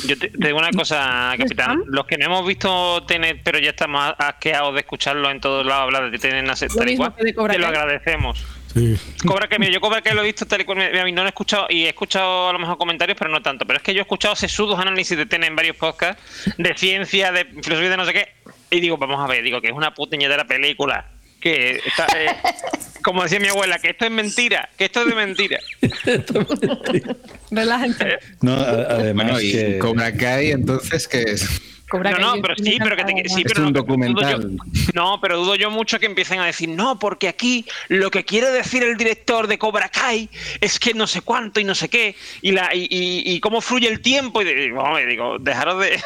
Yo 0.06 0.18
te, 0.18 0.30
te 0.30 0.48
digo 0.48 0.60
una 0.60 0.72
cosa, 0.72 1.34
capitán. 1.38 1.84
Los 1.88 2.06
que 2.06 2.18
no 2.18 2.26
hemos 2.26 2.48
visto 2.48 3.04
Tenet, 3.06 3.42
pero 3.44 3.60
ya 3.60 3.70
estamos 3.70 4.14
asqueados 4.18 4.74
de 4.74 4.82
escucharlo 4.82 5.32
en 5.32 5.40
todos 5.40 5.66
lados 5.66 5.84
hablar 5.84 6.12
de 6.12 6.44
Lo 6.44 6.56
tal 6.76 6.90
y 6.90 6.98
cual, 6.98 7.14
te 7.16 7.58
lo 7.58 7.68
agradecemos. 7.68 8.46
Sí. 8.74 8.96
Cobra 9.26 9.48
que 9.48 9.58
mira, 9.58 9.72
yo 9.72 9.80
Cobra 9.80 10.02
que 10.02 10.14
lo 10.14 10.22
he 10.22 10.26
visto 10.26 10.46
tal 10.46 10.62
y 10.62 10.66
cual, 10.66 10.78
mira, 10.78 11.04
no 11.04 11.22
lo 11.22 11.24
he 11.24 11.30
escuchado 11.30 11.68
y 11.70 11.86
he 11.86 11.90
escuchado 11.90 12.50
a 12.50 12.54
lo 12.54 12.60
mejor 12.60 12.78
comentarios, 12.78 13.18
pero 13.18 13.32
no 13.32 13.42
tanto. 13.42 13.66
Pero 13.66 13.78
es 13.78 13.84
que 13.84 13.94
yo 13.94 14.00
he 14.00 14.02
escuchado 14.02 14.36
sesudos 14.36 14.78
análisis 14.80 15.18
de 15.18 15.26
Tenet 15.26 15.50
en 15.50 15.56
varios 15.56 15.78
podcasts 15.78 16.22
de 16.58 16.78
ciencia, 16.78 17.32
de 17.32 17.46
filosofía, 17.46 17.90
de 17.90 17.98
no 17.98 18.06
sé 18.06 18.14
qué, 18.14 18.28
y 18.70 18.82
digo, 18.82 18.98
vamos 18.98 19.20
a 19.24 19.28
ver, 19.28 19.42
digo 19.42 19.62
que 19.62 19.68
es 19.68 19.74
una 19.74 19.94
puteñera 19.94 20.46
película. 20.46 21.06
Que 21.40 21.80
está, 21.86 22.08
eh, 22.18 22.28
como 23.04 23.24
decía 23.24 23.40
mi 23.40 23.48
abuela, 23.48 23.78
que 23.80 23.90
esto 23.92 24.06
es 24.06 24.12
mentira, 24.12 24.70
que 24.78 24.86
esto 24.86 25.02
es 25.02 25.08
de 25.08 25.16
mentira. 25.16 25.60
Relájense. 27.52 28.20
no, 28.42 28.54
a- 28.54 28.60
además 28.90 29.26
Bueno, 29.28 29.42
y 29.42 29.52
que- 29.52 29.80
Cobra 29.80 30.14
Kai, 30.16 30.52
entonces, 30.52 31.08
¿qué 31.08 31.22
es? 31.22 31.48
Cobra 31.90 32.12
no, 32.12 32.18
Kai, 32.18 32.26
no, 32.26 32.42
pero 32.42 32.56
sí, 32.58 32.78
pero 32.84 32.96
que 32.98 33.04
te, 33.06 33.30
sí, 33.30 33.44
Es 33.46 33.54
pero 33.54 33.66
un 33.68 33.72
no, 33.72 33.80
dudo 33.82 33.82
yo- 33.82 33.82
documental. 33.86 34.58
no, 34.94 35.22
pero 35.22 35.38
dudo 35.38 35.56
yo 35.56 35.72
mucho 35.72 36.00
que 36.00 36.06
empiecen 36.06 36.40
a 36.42 36.46
decir, 36.46 36.68
no, 36.68 37.00
porque 37.00 37.30
aquí 37.30 37.66
lo 37.88 38.12
que 38.12 38.26
quiere 38.26 38.50
decir 38.52 38.84
el 38.84 38.98
director 38.98 39.48
de 39.48 39.58
Cobra 39.58 39.88
Kai 39.88 40.30
es 40.60 40.80
que 40.80 40.94
no 40.94 41.08
sé 41.08 41.22
cuánto 41.22 41.62
y 41.62 41.64
no 41.64 41.76
sé 41.76 41.88
qué, 41.88 42.16
y 42.42 42.52
la 42.52 42.76
y, 42.76 42.88
y- 42.90 43.32
y 43.36 43.40
cómo 43.40 43.62
fluye 43.62 43.88
el 43.88 44.02
tiempo, 44.02 44.42
y 44.42 44.54
digo, 44.54 44.82
hombre, 44.82 45.06
digo, 45.06 45.38
dejaros 45.40 45.80
de... 45.82 45.98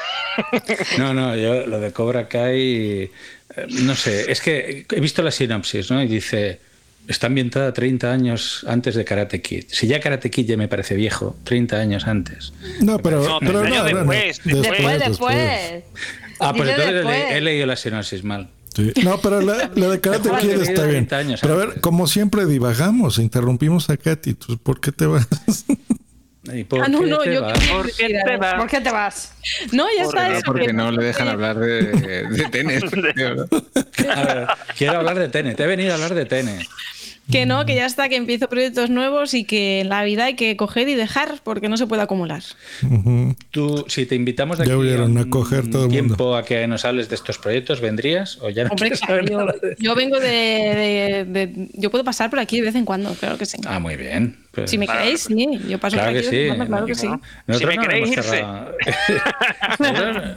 No, 1.00 1.16
no, 1.16 1.36
yo 1.36 1.66
lo 1.66 1.80
de 1.80 1.92
Cobra 1.92 2.28
Kai, 2.28 2.62
eh, 3.06 3.12
no 3.70 3.96
sé, 3.96 4.32
es 4.32 4.42
que 4.42 4.86
he 4.90 5.00
visto 5.00 5.22
la 5.22 5.32
sinopsis, 5.32 5.90
¿no? 5.92 6.02
Y 6.04 6.08
dice, 6.08 6.60
está 7.08 7.28
ambientada 7.28 7.74
30 7.74 8.12
años 8.12 8.66
antes 8.68 8.96
de 8.96 9.06
Karate 9.06 9.42
Kid. 9.42 9.66
Si 9.68 9.88
ya 9.88 10.00
Karate 10.00 10.30
Kid 10.30 10.46
ya 10.48 10.58
me 10.58 10.68
parece 10.68 10.96
viejo, 10.96 11.36
30 11.44 11.78
años 11.78 12.08
antes. 12.08 12.54
No, 12.82 13.00
pero, 13.00 13.24
No, 13.24 13.40
pero 13.40 13.60
años 13.62 13.70
no, 13.70 13.84
no, 13.84 14.04
no. 14.06 14.12
después, 14.12 14.42
Después, 14.44 15.00
después. 15.00 15.84
Ah, 16.40 16.54
pues 16.56 16.70
entonces 16.70 16.90
he, 16.90 16.94
después. 16.94 17.24
he 17.32 17.42
leído 17.42 17.66
la 17.68 17.76
sinopsis 17.76 18.24
mal. 18.24 18.50
Sí. 18.76 18.94
No, 19.04 19.20
pero 19.20 19.42
la, 19.42 19.70
la 19.76 19.90
de 19.90 20.00
Karate 20.00 20.30
Mejor 20.30 20.42
Kid 20.42 20.62
está 20.62 20.84
bien. 20.84 20.94
20 21.10 21.16
años 21.16 21.40
pero 21.42 21.56
a 21.56 21.58
ver, 21.58 21.82
como 21.82 22.08
siempre 22.08 22.46
divagamos, 22.46 23.20
interrumpimos 23.20 23.90
a 23.90 23.98
Katy. 23.98 24.34
¿tú 24.36 24.58
¿Por 24.58 24.80
qué 24.80 24.92
te 24.94 25.06
vas? 25.06 25.28
¿Y 26.44 26.64
por 26.64 26.84
Ah, 26.84 26.88
no, 26.88 27.02
qué 27.02 27.06
no, 27.08 27.18
te 27.20 27.34
yo 27.36 27.42
vas? 27.44 27.60
¿Por 27.70 27.92
qué 27.96 28.08
te 28.26 28.38
vas? 28.38 28.54
¿Por 28.56 28.68
qué 28.68 28.82
te 28.82 28.90
vas? 28.92 29.34
No, 29.72 29.86
ya 29.96 30.04
está 30.04 30.28
no, 30.28 30.34
eso. 30.34 30.42
Porque 30.46 30.66
que- 30.68 30.74
no 30.74 30.92
le 30.92 31.04
dejan 31.04 31.28
hablar 31.28 31.60
de, 31.60 31.84
de 32.28 32.46
tenis. 32.50 32.84
A 34.16 34.24
ver, 34.24 34.48
quiero 34.78 34.98
hablar 34.98 35.20
de 35.20 35.30
Tenet. 35.30 35.60
He 35.60 35.68
venido 35.68 35.92
a 35.92 35.96
hablar 35.96 36.16
de 36.16 36.26
Tenet. 36.26 36.66
Que 37.32 37.46
no, 37.46 37.66
que 37.66 37.76
ya 37.76 37.86
está, 37.86 38.10
que 38.10 38.16
empiezo 38.18 38.50
proyectos 38.50 38.90
nuevos 38.90 39.34
y 39.34 39.44
que 39.46 39.80
en 39.82 39.90
la 39.90 40.04
vida 40.04 40.26
hay 40.26 40.36
que 40.36 40.56
coger 40.58 40.90
y 40.90 40.96
dejar 40.96 41.36
porque 41.44 41.70
no 41.70 41.78
se 41.78 41.88
puede 41.88 42.02
acumular. 42.02 42.42
Ujú. 42.84 43.36
Tú, 43.52 43.86
si 43.88 44.06
te 44.06 44.16
invitamos 44.16 44.58
de 44.58 44.66
Ya 44.66 44.74
aquí 44.76 44.94
a 44.94 45.04
un 45.04 45.30
coger 45.30 45.70
todo 45.70 45.86
el 45.86 45.92
tiempo 45.92 46.10
mundo. 46.24 46.36
a 46.36 46.44
que 46.44 46.68
nos 46.68 46.84
hables 46.86 47.10
de 47.10 47.16
estos 47.16 47.38
proyectos, 47.38 47.80
¿vendrías? 47.82 48.38
¿O 48.42 48.50
ya 48.50 48.66
no 48.66 48.72
Hombre, 48.72 48.92
claro, 48.92 49.26
yo, 49.26 49.48
yo 49.80 49.96
vengo 49.96 50.20
de, 50.20 50.28
de- 50.28 51.26
de- 51.26 51.68
Yo 51.74 51.90
puedo 51.90 52.04
pasar 52.04 52.30
por 52.30 52.40
aquí 52.40 52.58
de 52.58 52.64
vez 52.68 52.76
en 52.76 52.86
cuando, 52.86 53.14
claro 53.16 53.38
que 53.38 53.46
sí. 53.46 53.58
Ah, 53.66 53.80
muy 53.80 53.96
bien. 53.96 54.38
Pues- 54.52 54.70
si 54.70 54.78
me 54.78 54.86
queréis, 54.86 55.22
sí, 55.22 55.48
yo 55.70 55.80
paso 55.80 55.96
Claro 55.96 56.12
por 56.12 56.22
que 56.22 56.28
aquí 56.28 56.36
de 56.36 56.42
vez 56.44 56.52
en 56.52 56.52
sí. 56.52 56.58
cuando, 56.58 56.68
claro 56.68 56.86
que 56.86 56.96
sí. 56.96 57.08
Nosotros 57.48 57.60
Si 57.60 57.66
me 57.66 57.76
no, 57.76 57.82
queréis 57.82 58.12
irse. 58.12 58.24
cerrado... 58.30 58.72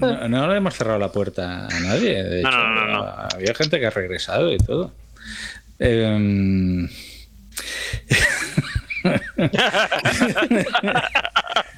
No, 0.00 0.28
no 0.28 0.48
le 0.48 0.56
hemos 0.56 0.74
cerrado 0.74 0.98
la 0.98 1.10
puerta 1.10 1.66
a 1.66 1.80
nadie. 1.80 2.22
De 2.22 2.42
No, 2.42 2.48
hecho, 2.48 2.58
no, 2.58 2.74
no, 2.86 2.92
no. 2.92 3.04
había 3.34 3.54
gente 3.54 3.80
que 3.80 3.86
ha 3.86 3.90
regresado 3.90 4.52
y 4.52 4.58
todo. 4.58 4.92
Em, 5.84 6.88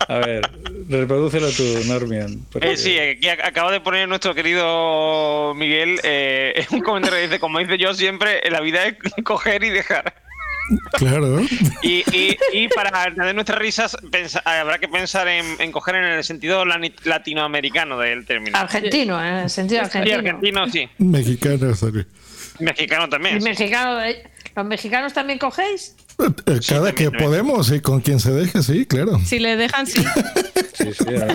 A 0.09 0.19
ver, 0.19 0.49
reprodúcelo 0.89 1.51
tú, 1.51 1.65
Normion. 1.87 2.47
porque- 2.53 2.71
Eh, 2.73 2.77
sí, 2.77 2.97
aquí 2.99 3.27
ac- 3.27 3.45
acaba 3.45 3.73
de 3.73 3.81
poner 3.81 4.09
nuestro 4.09 4.35
querido 4.35 5.53
Miguel 5.57 5.99
eh, 6.05 6.65
un 6.71 6.81
comentario 6.81 7.19
que 7.19 7.23
dice, 7.25 7.41
como 7.41 7.59
dice 7.59 7.77
yo 7.79 7.93
siempre, 7.95 8.41
la 8.51 8.61
vida 8.61 8.87
es 8.87 8.95
coger 9.25 9.65
y 9.65 9.71
dejar. 9.71 10.15
Claro. 10.99 11.41
Y, 11.83 12.03
y- 12.17 12.37
y 12.53 12.69
para 12.69 13.03
añadir 13.05 13.35
nuestras 13.35 13.59
risas, 13.59 13.97
pensa- 14.11 14.43
habrá 14.45 14.79
que 14.79 14.89
pensar 14.89 15.27
en, 15.29 15.45
en 15.61 15.73
coger 15.73 15.97
en 15.97 16.05
el 16.05 16.25
sentido 16.25 16.65
latinoamericano 16.65 17.99
del 17.99 18.25
término. 18.27 18.57
Argentino, 18.59 19.23
¿eh? 19.23 19.29
en 19.29 19.35
el 19.37 19.51
sentido 19.51 19.81
Sí, 19.83 19.87
argentino. 19.99 20.17
argentino, 20.19 20.69
sí. 20.71 20.89
Mexicana, 20.99 21.75
sorry. 21.75 22.07
Mexicano 22.59 23.09
también. 23.09 23.39
¿Y 23.39 23.41
mexicano, 23.41 24.03
eh? 24.03 24.23
¿Los 24.55 24.67
mexicanos 24.67 25.13
también 25.13 25.39
cogéis? 25.39 25.95
Eh, 26.47 26.61
Cada 26.67 26.93
que 26.93 27.11
podemos 27.11 27.71
y 27.71 27.81
con 27.81 28.01
quien 28.01 28.21
se 28.21 28.33
deje, 28.33 28.63
sí, 28.63 28.87
claro. 28.87 29.19
Si 29.25 29.39
le 29.39 29.57
dejan, 29.57 29.87
sí. 29.87 30.03
Sí, 30.73 30.93
sí, 30.93 31.05
a 31.09 31.27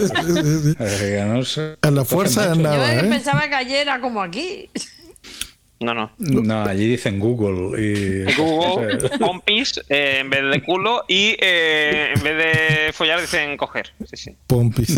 eh, 0.79 1.77
A 1.81 1.91
la 1.91 2.05
fuerza 2.05 2.49
mucho. 2.49 2.61
Yo 2.61 2.63
nada, 2.63 2.95
¿eh? 2.95 3.03
pensaba 3.03 3.47
que 3.47 3.55
ayer 3.55 3.81
era 3.81 4.01
como 4.01 4.21
aquí. 4.23 4.69
No, 5.81 5.93
no. 5.93 6.11
No, 6.19 6.63
allí 6.63 6.87
dicen 6.87 7.19
Google 7.19 7.81
y... 7.81 8.23
Google, 8.35 9.09
pompis 9.19 9.81
eh, 9.89 10.19
en 10.21 10.29
vez 10.29 10.43
de 10.51 10.61
culo 10.63 11.03
y 11.07 11.35
eh, 11.39 12.13
en 12.15 12.23
vez 12.23 12.37
de 12.37 12.93
follar 12.93 13.19
dicen 13.19 13.57
coger. 13.57 13.91
Sí, 14.09 14.15
sí. 14.17 14.35
Pompis. 14.47 14.95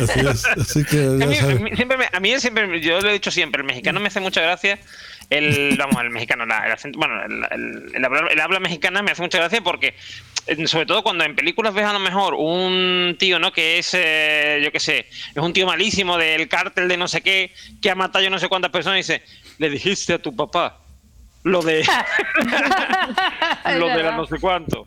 así 0.00 0.20
es. 0.26 0.44
Así 0.46 0.84
que 0.84 0.98
A 1.22 1.26
mí 1.26 1.34
siempre, 1.76 1.96
me- 1.98 2.08
a 2.12 2.20
mí 2.20 2.38
siempre, 2.40 2.80
yo 2.80 3.00
lo 3.00 3.10
he 3.10 3.12
dicho 3.12 3.30
siempre, 3.30 3.60
el 3.60 3.66
mexicano 3.66 4.00
me 4.00 4.08
hace 4.08 4.20
mucha 4.20 4.40
gracia. 4.40 4.78
El, 5.30 5.76
vamos, 5.78 6.00
el 6.02 6.10
mexicano, 6.10 6.46
la- 6.46 6.64
el 6.66 6.72
acento, 6.72 6.98
bueno, 6.98 7.22
el, 7.22 7.44
el- 7.50 7.94
el 7.96 8.04
habla, 8.04 8.28
el 8.30 8.40
habla 8.40 8.60
mexicana 8.60 9.02
me 9.02 9.10
hace 9.10 9.20
mucha 9.22 9.36
gracia 9.38 9.60
porque, 9.60 9.94
eh, 10.46 10.66
sobre 10.66 10.86
todo 10.86 11.02
cuando 11.02 11.24
en 11.24 11.34
películas 11.36 11.74
ves 11.74 11.84
a 11.84 11.92
lo 11.92 11.98
mejor 11.98 12.34
un 12.34 13.14
tío, 13.18 13.38
¿no? 13.38 13.52
Que 13.52 13.78
es, 13.78 13.90
eh, 13.92 14.60
yo 14.64 14.72
qué 14.72 14.80
sé, 14.80 15.00
es 15.00 15.36
un 15.42 15.52
tío 15.52 15.66
malísimo 15.66 16.16
del 16.16 16.48
cártel 16.48 16.88
de 16.88 16.96
no 16.96 17.08
sé 17.08 17.20
qué, 17.20 17.52
que 17.82 17.90
ha 17.90 17.94
matado 17.94 18.24
yo 18.24 18.30
no 18.30 18.38
sé 18.38 18.48
cuántas 18.48 18.70
personas 18.70 18.96
y 18.96 19.00
dice, 19.00 19.22
le 19.58 19.68
dijiste 19.68 20.14
a 20.14 20.18
tu 20.18 20.34
papá 20.34 20.78
lo 21.42 21.60
de, 21.62 21.84
lo 23.78 23.86
de 23.88 24.02
la 24.02 24.12
no 24.16 24.26
sé 24.26 24.38
cuánto. 24.40 24.86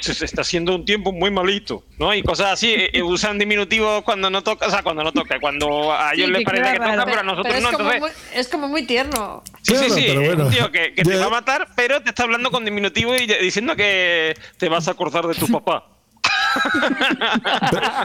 Se 0.00 0.24
está 0.24 0.42
haciendo 0.42 0.74
un 0.74 0.84
tiempo 0.84 1.12
muy 1.12 1.30
malito, 1.30 1.84
¿no? 1.98 2.12
Y 2.14 2.22
cosas 2.22 2.52
así, 2.52 2.68
eh, 2.72 2.90
eh, 2.92 3.02
usan 3.02 3.38
diminutivos 3.38 4.02
cuando 4.04 4.28
no 4.30 4.42
toca, 4.42 4.66
o 4.66 4.70
sea, 4.70 4.82
cuando 4.82 5.02
no 5.04 5.12
toca, 5.12 5.38
cuando 5.40 5.92
a 5.92 6.12
ellos 6.14 6.26
Sí, 6.28 6.32
les 6.32 6.44
parece 6.44 6.72
que 6.72 6.78
toca, 6.78 7.04
pero 7.04 7.20
a 7.20 7.22
nosotros 7.22 7.54
es 7.54 7.62
no, 7.62 7.72
como 7.72 7.90
entonces... 7.92 8.00
muy- 8.32 8.38
es 8.40 8.48
como 8.48 8.68
muy 8.68 8.82
tierno. 8.86 9.42
Sí, 9.62 9.74
sí, 9.76 9.84
Claro, 9.86 9.94
sí, 9.94 10.04
pero 10.06 10.20
es 10.20 10.26
bueno, 10.28 10.44
un 10.46 10.50
tío 10.52 10.72
que, 10.72 10.94
que 10.94 11.02
te 11.04 11.16
va 11.16 11.26
a 11.26 11.30
matar, 11.30 11.68
pero 11.76 12.02
te 12.02 12.10
está 12.10 12.24
hablando 12.24 12.50
con 12.50 12.64
diminutivo 12.64 13.14
y 13.16 13.26
diciendo 13.26 13.76
que 13.76 14.36
te 14.58 14.68
vas 14.68 14.88
a 14.88 14.92
acordar 14.92 15.26
de 15.26 15.34
tu 15.34 15.46
papá. 15.48 15.88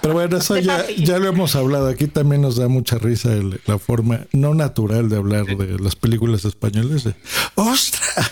Pero 0.01 0.13
bueno, 0.13 0.37
eso 0.37 0.57
ya, 0.57 0.85
ya 0.97 1.17
lo 1.19 1.27
hemos 1.29 1.55
hablado. 1.55 1.87
Aquí 1.87 2.07
también 2.07 2.41
nos 2.41 2.55
da 2.55 2.67
mucha 2.67 2.97
risa 2.97 3.31
el- 3.33 3.59
la 3.65 3.77
forma 3.79 4.21
no 4.31 4.53
natural 4.53 5.09
de 5.09 5.17
hablar 5.17 5.45
de 5.45 5.79
las 5.79 5.95
películas 5.95 6.45
españolas. 6.45 7.03
de, 7.03 7.13
¡Ostras! 7.55 8.31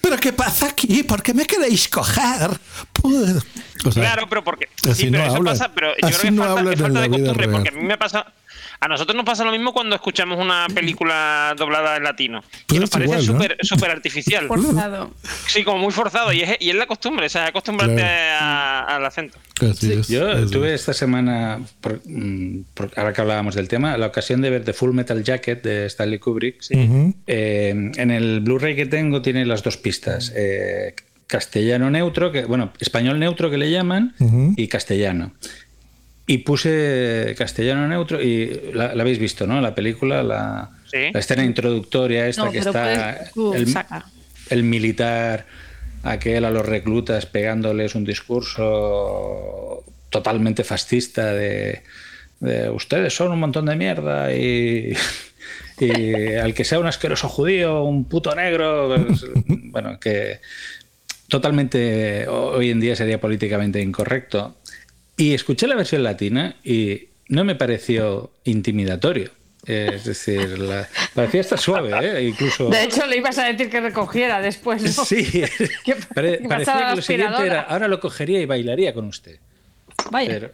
¿Pero 0.00 0.16
qué 0.18 0.32
pasa 0.32 0.66
aquí? 0.66 1.02
¿Por 1.02 1.22
qué 1.22 1.34
me 1.34 1.44
queréis 1.44 1.88
coger? 1.88 2.50
Pues, 2.92 3.36
o 3.84 3.90
sea, 3.92 4.02
claro, 4.02 4.28
pero 4.28 4.42
porque... 4.44 4.68
así 4.88 4.94
sí, 5.04 5.10
pero 5.10 5.18
no 5.18 5.26
eso 5.28 5.36
hablan. 5.36 5.54
pasa, 5.54 5.72
pero 5.74 5.88
yo 6.00 6.06
Así 6.08 6.18
creo 6.18 6.22
que 6.22 6.30
no 6.36 6.44
falta, 6.54 6.72
es 6.72 6.78
en 6.78 6.82
falta 6.84 7.00
de 7.00 7.08
costumbre, 7.10 7.46
real. 7.46 7.50
porque 7.52 7.68
a 7.68 7.72
mí 7.72 7.82
me 7.86 7.98
pasa... 7.98 8.32
A 8.84 8.88
nosotros 8.88 9.14
nos 9.14 9.24
pasa 9.24 9.44
lo 9.44 9.52
mismo 9.52 9.72
cuando 9.72 9.94
escuchamos 9.94 10.40
una 10.40 10.66
película 10.74 11.54
doblada 11.56 11.96
en 11.96 12.02
latino. 12.02 12.42
Que 12.66 12.80
nos 12.80 12.90
parece 12.90 13.12
igual, 13.12 13.26
¿no? 13.26 13.32
súper 13.34 13.56
súper 13.62 13.90
artificial. 13.92 14.48
Forzado. 14.48 15.12
Sí, 15.46 15.62
como 15.62 15.78
muy 15.78 15.92
forzado. 15.92 16.32
Y 16.32 16.40
es, 16.40 16.56
y 16.58 16.70
es 16.70 16.74
la 16.74 16.86
costumbre, 16.86 17.26
o 17.26 17.28
sea, 17.28 17.46
acostumbrarte 17.46 17.94
Claro. 17.94 18.44
a- 18.44 18.96
al 18.96 19.06
acento. 19.06 19.38
es, 19.60 20.08
Yo 20.08 20.48
tuve 20.50 20.74
es. 20.74 20.80
esta 20.80 20.92
semana, 20.94 21.60
por- 21.80 22.00
mm, 22.04 22.64
por- 22.74 22.90
ahora 22.96 23.12
que 23.12 23.20
hablábamos 23.20 23.54
del 23.54 23.68
tema, 23.68 23.96
la 23.96 24.06
ocasión 24.08 24.40
de 24.42 24.50
ver 24.50 24.64
The 24.64 24.72
Full 24.72 24.90
Metal 24.92 25.22
Jacket 25.22 25.62
de 25.62 25.86
Stanley 25.86 26.18
Kubrick. 26.18 26.60
Ujú. 26.72 27.14
Eh, 27.28 27.68
en 27.96 28.10
el 28.10 28.40
Blu-ray 28.40 28.74
que 28.74 28.86
tengo 28.86 29.22
tiene 29.22 29.46
las 29.46 29.62
dos 29.62 29.76
pistas. 29.76 30.32
eh, 30.34 30.94
castellano 31.28 31.88
neutro, 31.90 32.30
que, 32.30 32.44
bueno, 32.44 32.72
español 32.78 33.18
neutro 33.18 33.48
que 33.50 33.56
le 33.56 33.70
llaman, 33.70 34.14
y 34.56 34.68
castellano. 34.68 35.32
Y 36.32 36.38
puse 36.38 37.34
castellano 37.36 37.86
neutro 37.88 38.22
y 38.22 38.70
la, 38.72 38.94
la 38.94 39.02
habéis 39.02 39.18
visto, 39.18 39.46
¿no? 39.46 39.60
La 39.60 39.74
película, 39.74 40.22
la, 40.22 40.70
Sí. 40.90 41.10
la 41.12 41.20
escena 41.20 41.42
introductoria 41.44 42.26
esta 42.28 42.44
No, 42.44 42.52
que 42.52 42.58
está 42.58 43.28
puedes 43.34 43.60
el, 43.62 43.68
saca. 43.72 44.04
el 44.50 44.62
militar, 44.62 45.46
aquel 46.02 46.44
a 46.44 46.50
los 46.50 46.66
reclutas 46.66 47.24
pegándoles 47.26 47.94
un 47.94 48.04
discurso 48.04 49.84
totalmente 50.10 50.64
fascista 50.64 51.32
de, 51.32 51.82
de 52.40 52.68
ustedes 52.70 53.14
son 53.14 53.32
un 53.32 53.40
montón 53.40 53.66
de 53.66 53.76
mierda 53.76 54.34
y, 54.34 54.92
y 55.80 56.34
al 56.42 56.52
que 56.54 56.64
sea 56.64 56.78
un 56.78 56.86
asqueroso 56.86 57.28
judío, 57.28 57.82
un 57.84 58.04
puto 58.06 58.34
negro, 58.34 58.94
pues, 59.06 59.24
bueno, 59.46 59.98
que 59.98 60.40
totalmente 61.28 62.26
hoy 62.28 62.70
en 62.70 62.80
día 62.80 62.94
sería 62.96 63.20
políticamente 63.20 63.80
incorrecto. 63.80 64.56
Y 65.22 65.34
escuché 65.34 65.68
la 65.68 65.76
versión 65.76 66.02
latina 66.02 66.56
y 66.64 67.04
no 67.28 67.44
me 67.44 67.54
pareció 67.54 68.32
intimidatorio. 68.42 69.30
Es 69.64 70.04
decir, 70.04 70.58
la, 70.58 70.88
parecía 71.14 71.42
estar 71.42 71.60
suave, 71.60 71.92
¿eh? 72.02 72.24
incluso. 72.26 72.68
De 72.68 72.82
hecho, 72.82 73.06
le 73.06 73.18
ibas 73.18 73.38
a 73.38 73.44
decir 73.44 73.70
que 73.70 73.80
recogiera 73.80 74.40
después. 74.40 74.82
¿no? 74.82 75.04
Sí, 75.04 75.24
pare- 76.14 76.40
parecía 76.48 76.74
que 76.74 76.80
la 76.80 76.94
lo 76.96 77.02
siguiente 77.02 77.46
era, 77.46 77.60
ahora 77.60 77.86
lo 77.86 78.00
cogería 78.00 78.40
y 78.40 78.46
bailaría 78.46 78.92
con 78.92 79.04
usted. 79.04 79.38
Vaya. 80.10 80.28
Pero, 80.28 80.50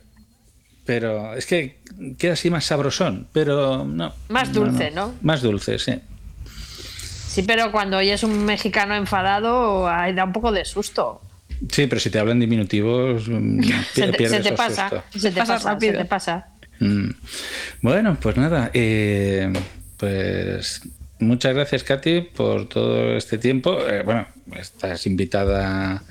pero 0.84 1.34
es 1.34 1.46
que 1.46 1.78
queda 2.18 2.34
así 2.34 2.50
más 2.50 2.66
sabrosón, 2.66 3.26
pero 3.32 3.86
no. 3.86 4.12
Más 4.28 4.52
dulce, 4.52 4.90
¿no? 4.90 5.14
Más 5.22 5.40
dulce, 5.40 5.78
sí. 5.78 5.98
Sí, 6.44 7.42
pero 7.42 7.72
cuando 7.72 7.96
oyes 7.96 8.22
un 8.22 8.44
mexicano 8.44 8.94
enfadado, 8.94 9.84
da 9.86 10.24
un 10.24 10.32
poco 10.34 10.52
de 10.52 10.66
susto. 10.66 11.22
Sí, 11.72 11.86
pero 11.86 12.00
si 12.00 12.10
te 12.10 12.18
hablan 12.18 12.40
diminutivos, 12.40 13.28
mm, 13.28 13.62
Se 13.94 14.06
te, 14.06 14.12
pierdes 14.12 14.38
se 14.38 14.42
te 14.44 14.48
el 14.50 14.54
pasa, 14.54 15.04
se 15.10 15.30
te 15.30 15.38
Pasa 15.40 15.54
pasa, 15.54 15.72
rápido. 15.72 15.92
se 15.92 15.98
te 15.98 16.04
pasa. 16.04 16.46
Mm. 16.80 17.10
Bueno, 17.82 18.16
pues 18.20 18.36
nada. 18.36 18.70
eh, 18.74 19.52
pues 19.96 20.82
muchas 21.18 21.54
gracias, 21.54 21.82
Katy, 21.84 22.20
por 22.20 22.68
todo 22.68 23.16
este 23.16 23.38
tiempo. 23.38 23.78
Eh, 23.88 24.02
bueno, 24.04 24.26
estás 24.56 25.06
invitada. 25.06 26.02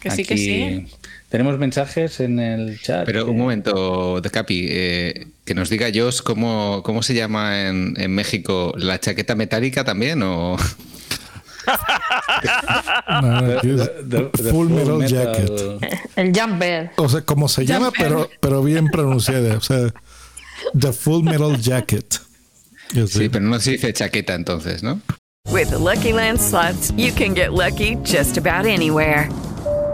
Que 0.00 0.10
sí, 0.10 0.22
aquí. 0.22 0.24
que 0.24 0.36
sí. 0.36 0.86
Tenemos 1.28 1.58
mensajes 1.58 2.20
en 2.20 2.38
el 2.38 2.80
chat. 2.80 3.04
Pero 3.06 3.26
un 3.26 3.36
momento, 3.36 4.20
De 4.20 4.30
Capi, 4.30 4.66
eh, 4.70 5.26
que 5.44 5.54
nos 5.54 5.68
diga 5.68 5.88
Josh 5.92 6.20
cómo, 6.22 6.80
cómo 6.84 7.02
se 7.02 7.12
llama 7.14 7.66
en, 7.68 7.94
en 7.98 8.14
México 8.14 8.72
la 8.76 9.00
chaqueta 9.00 9.34
metálica 9.34 9.82
también 9.84 10.22
o 10.22 10.56
No, 13.22 13.52
es 13.52 13.62
The- 13.62 14.30
the 14.32 14.50
Full 14.50 14.68
Metal 14.68 14.98
Metal- 14.98 15.08
Jacket. 15.08 16.10
El 16.16 16.32
jumper. 16.38 16.90
O 16.96 17.08
sea, 17.08 17.20
como 17.22 17.48
se 17.48 17.66
llama, 17.66 17.90
pero, 17.96 18.28
pero 18.40 18.62
bien 18.62 18.88
pronunciada. 18.88 19.56
O 19.56 19.60
sea, 19.60 19.92
The 20.78 20.92
Full 20.92 21.22
Metal 21.24 21.60
Jacket. 21.60 22.20
Yo 22.92 23.06
sé. 23.06 23.18
sí, 23.20 23.28
pero 23.28 23.44
no 23.44 23.58
se 23.60 23.72
dice 23.72 23.92
chaqueta 23.92 24.34
entonces, 24.34 24.82
¿no? 24.82 25.00
With 25.50 25.68
the 25.68 25.78
Lucky 25.78 26.12
Land 26.12 26.38
slots, 26.40 26.92
you 26.96 27.12
can 27.12 27.34
get 27.34 27.50
lucky 27.52 27.96
just 28.04 28.38
about 28.38 28.66
anywhere. 28.66 29.28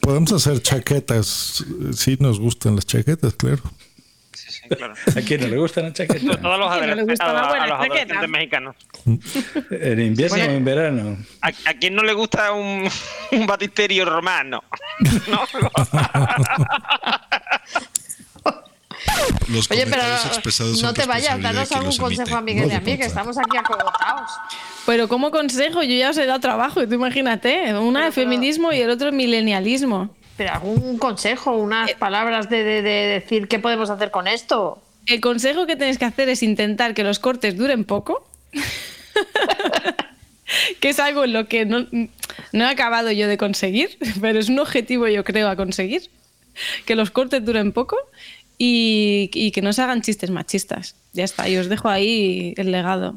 Podemos 0.00 0.32
hacer 0.32 0.60
chaquetas. 0.62 1.64
Sí, 1.94 2.16
nos 2.20 2.38
gustan 2.40 2.76
las 2.76 2.86
chaquetas, 2.86 3.34
claro. 3.34 3.62
¿A 5.14 5.20
quién 5.20 5.42
no 5.42 5.48
le 5.48 5.58
gustan 5.58 5.84
las 5.84 5.92
chaquetas? 5.92 6.40
Todos 6.40 6.58
los, 6.58 6.70
¿A 6.72 6.78
quién 6.78 6.86
no 6.90 6.94
adolescentes- 7.02 7.06
gusta 7.10 7.24
a, 7.26 7.30
una 7.32 7.40
a 7.42 7.48
buena 7.48 7.66
los 7.66 7.80
adolescentes 7.80 8.28
mexicanos. 8.30 8.76
¿En 9.70 10.00
invierno 10.00 10.36
Bueno. 10.36 10.52
o 10.52 10.56
en 10.56 10.64
verano? 10.64 11.18
¿A, 11.42 11.48
a 11.48 11.74
quién 11.78 11.94
no 11.94 12.02
le 12.02 12.12
gusta 12.14 12.52
un, 12.52 12.88
un 13.32 13.46
batisterio 13.46 14.04
romano? 14.06 14.64
Los 19.48 19.70
Oye, 19.70 19.86
pero 19.86 20.02
no 20.02 20.74
son 20.74 20.94
te 20.94 21.06
vayas, 21.06 21.40
danos 21.40 21.70
algún 21.72 21.96
consejo 21.96 22.36
a 22.36 22.40
Miguel 22.40 22.66
no 22.68 22.72
y 22.72 22.76
a 22.76 22.80
de 22.80 22.92
mí, 22.92 22.98
que 22.98 23.04
estamos 23.04 23.36
aquí 23.38 23.56
acogotados. 23.56 24.30
Pero 24.86 25.08
como 25.08 25.30
consejo, 25.30 25.82
yo 25.82 25.94
ya 25.94 26.10
os 26.10 26.18
he 26.18 26.26
dado 26.26 26.40
trabajo, 26.40 26.82
y 26.82 26.86
tú 26.86 26.94
imagínate, 26.94 27.74
una 27.74 28.04
de 28.06 28.12
feminismo 28.12 28.72
y 28.72 28.80
el 28.80 28.90
otro 28.90 29.12
milenialismo. 29.12 30.14
Pero 30.36 30.52
algún 30.52 30.98
consejo, 30.98 31.52
unas 31.56 31.90
Eh. 31.90 31.96
palabras 31.98 32.48
de, 32.50 32.64
de- 32.64 32.82
de 32.82 32.90
decir 32.90 33.48
qué 33.48 33.58
podemos 33.58 33.90
hacer 33.90 34.10
con 34.10 34.26
esto. 34.26 34.82
El 35.06 35.20
consejo 35.20 35.66
que 35.66 35.76
tenéis 35.76 35.98
que 35.98 36.06
hacer 36.06 36.28
es 36.28 36.42
intentar 36.42 36.94
que 36.94 37.04
los 37.04 37.18
cortes 37.18 37.56
duren 37.56 37.84
poco. 37.84 38.26
que 40.80 40.88
es 40.90 40.98
algo 40.98 41.24
en 41.24 41.32
lo 41.32 41.46
que 41.48 41.64
no, 41.66 41.86
no 42.52 42.64
he 42.64 42.68
acabado 42.68 43.10
yo 43.12 43.28
de 43.28 43.38
conseguir, 43.38 43.98
pero 44.20 44.38
es 44.38 44.48
un 44.48 44.58
objetivo 44.58 45.06
yo 45.08 45.24
creo 45.24 45.48
a 45.48 45.56
conseguir. 45.56 46.10
Que 46.86 46.94
los 46.94 47.10
cortes 47.10 47.44
duren 47.44 47.72
poco 47.72 47.96
y, 48.58 49.30
y 49.34 49.50
que 49.50 49.62
no 49.62 49.72
se 49.72 49.82
hagan 49.82 50.02
chistes 50.02 50.30
machistas. 50.30 50.94
Ya 51.12 51.24
está, 51.24 51.48
y 51.48 51.56
os 51.56 51.68
dejo 51.68 51.88
ahí 51.88 52.54
el 52.56 52.70
legado. 52.72 53.16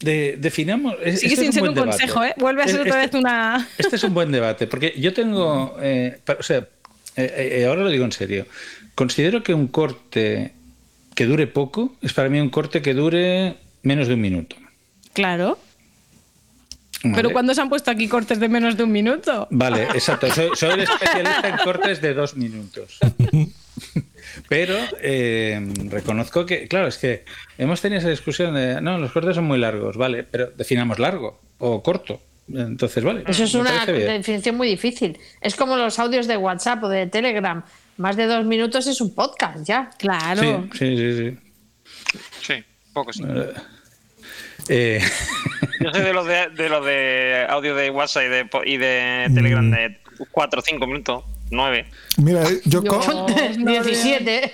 De- 0.00 0.36
definamos. 0.38 0.94
es- 1.02 1.20
Sigue 1.20 1.34
este 1.34 1.40
sin 1.42 1.48
es 1.50 1.54
ser 1.54 1.60
buen 1.62 1.70
un 1.70 1.74
debate. 1.76 1.90
consejo, 1.98 2.24
¿eh? 2.24 2.34
Vuelve 2.38 2.62
a 2.62 2.68
ser 2.68 2.80
otra 2.80 3.04
este- 3.04 3.16
vez 3.16 3.20
una... 3.24 3.68
Este 3.78 3.96
es 3.96 4.04
un 4.04 4.14
buen 4.14 4.30
debate, 4.32 4.66
porque 4.66 4.94
yo 4.98 5.12
tengo, 5.14 5.76
eh, 5.80 6.20
o 6.38 6.42
sea, 6.42 6.58
eh, 7.16 7.58
eh, 7.60 7.66
ahora 7.66 7.82
lo 7.82 7.88
digo 7.90 8.04
en 8.04 8.12
serio, 8.12 8.46
considero 8.94 9.42
que 9.42 9.54
un 9.54 9.68
corte 9.68 10.52
que 11.14 11.26
dure 11.26 11.46
poco 11.46 11.94
es 12.02 12.12
para 12.12 12.28
mí 12.28 12.40
un 12.40 12.50
corte 12.50 12.82
que 12.82 12.92
dure 12.92 13.56
menos 13.82 14.08
de 14.08 14.14
un 14.14 14.20
minuto. 14.20 14.56
Claro. 15.12 15.58
¿vale? 17.04 17.14
Pero 17.16 17.30
cuando 17.32 17.54
se 17.54 17.60
han 17.60 17.68
puesto 17.68 17.90
aquí 17.90 18.08
cortes 18.08 18.40
de 18.40 18.48
menos 18.48 18.76
de 18.76 18.82
un 18.84 18.90
minuto. 18.92 19.46
Vale, 19.50 19.84
exacto. 19.94 20.28
Soy, 20.32 20.50
soy 20.54 20.70
el 20.72 20.80
especialista 20.88 21.48
en 21.48 21.56
cortes 21.58 22.00
de 22.00 22.14
dos 22.14 22.36
minutos. 22.36 22.98
Pero 24.48 24.76
eh, 25.00 25.60
reconozco 25.90 26.44
que, 26.46 26.68
claro, 26.68 26.88
es 26.88 26.98
que 26.98 27.24
hemos 27.58 27.80
tenido 27.80 28.00
esa 28.00 28.10
discusión 28.10 28.54
de, 28.54 28.80
no, 28.80 28.98
los 28.98 29.12
cortes 29.12 29.34
son 29.36 29.44
muy 29.44 29.58
largos, 29.58 29.96
vale, 29.96 30.24
pero 30.24 30.50
definamos 30.56 30.98
largo 30.98 31.40
o 31.58 31.82
corto. 31.82 32.20
Entonces, 32.52 33.02
vale. 33.02 33.24
Eso 33.26 33.44
es 33.44 33.54
una 33.54 33.86
definición 33.86 34.56
muy 34.56 34.68
difícil. 34.68 35.18
Es 35.40 35.54
como 35.56 35.76
los 35.76 35.98
audios 35.98 36.26
de 36.26 36.36
WhatsApp 36.36 36.84
o 36.84 36.88
de 36.88 37.06
Telegram. 37.06 37.64
Más 37.96 38.16
de 38.16 38.26
dos 38.26 38.44
minutos 38.44 38.86
es 38.86 39.00
un 39.00 39.14
podcast, 39.14 39.64
ya. 39.66 39.88
Claro. 39.98 40.42
Sí, 40.72 40.78
sí, 40.78 40.96
sí. 40.96 41.30
sí. 41.30 42.18
Sí, 42.42 42.64
poco 42.92 43.12
sí. 43.12 43.22
Eh, 44.68 45.00
Yo 45.80 45.90
soy 45.92 46.02
de 46.02 46.12
los 46.12 46.26
de, 46.26 46.48
de 46.56 46.68
los 46.68 46.84
de 46.84 47.46
audio 47.48 47.74
de 47.74 47.90
WhatsApp 47.90 48.24
y 48.24 48.28
de, 48.28 48.44
po- 48.46 48.64
y 48.64 48.76
de 48.78 49.30
Telegram 49.34 49.70
de 49.70 49.98
4 50.30 50.60
o 50.60 50.62
5 50.62 50.86
minutos, 50.86 51.24
9. 51.50 51.86
Mira, 52.18 52.44
yo, 52.64 52.82
Yo 52.82 52.84
con, 52.84 53.26
17. 53.66 54.52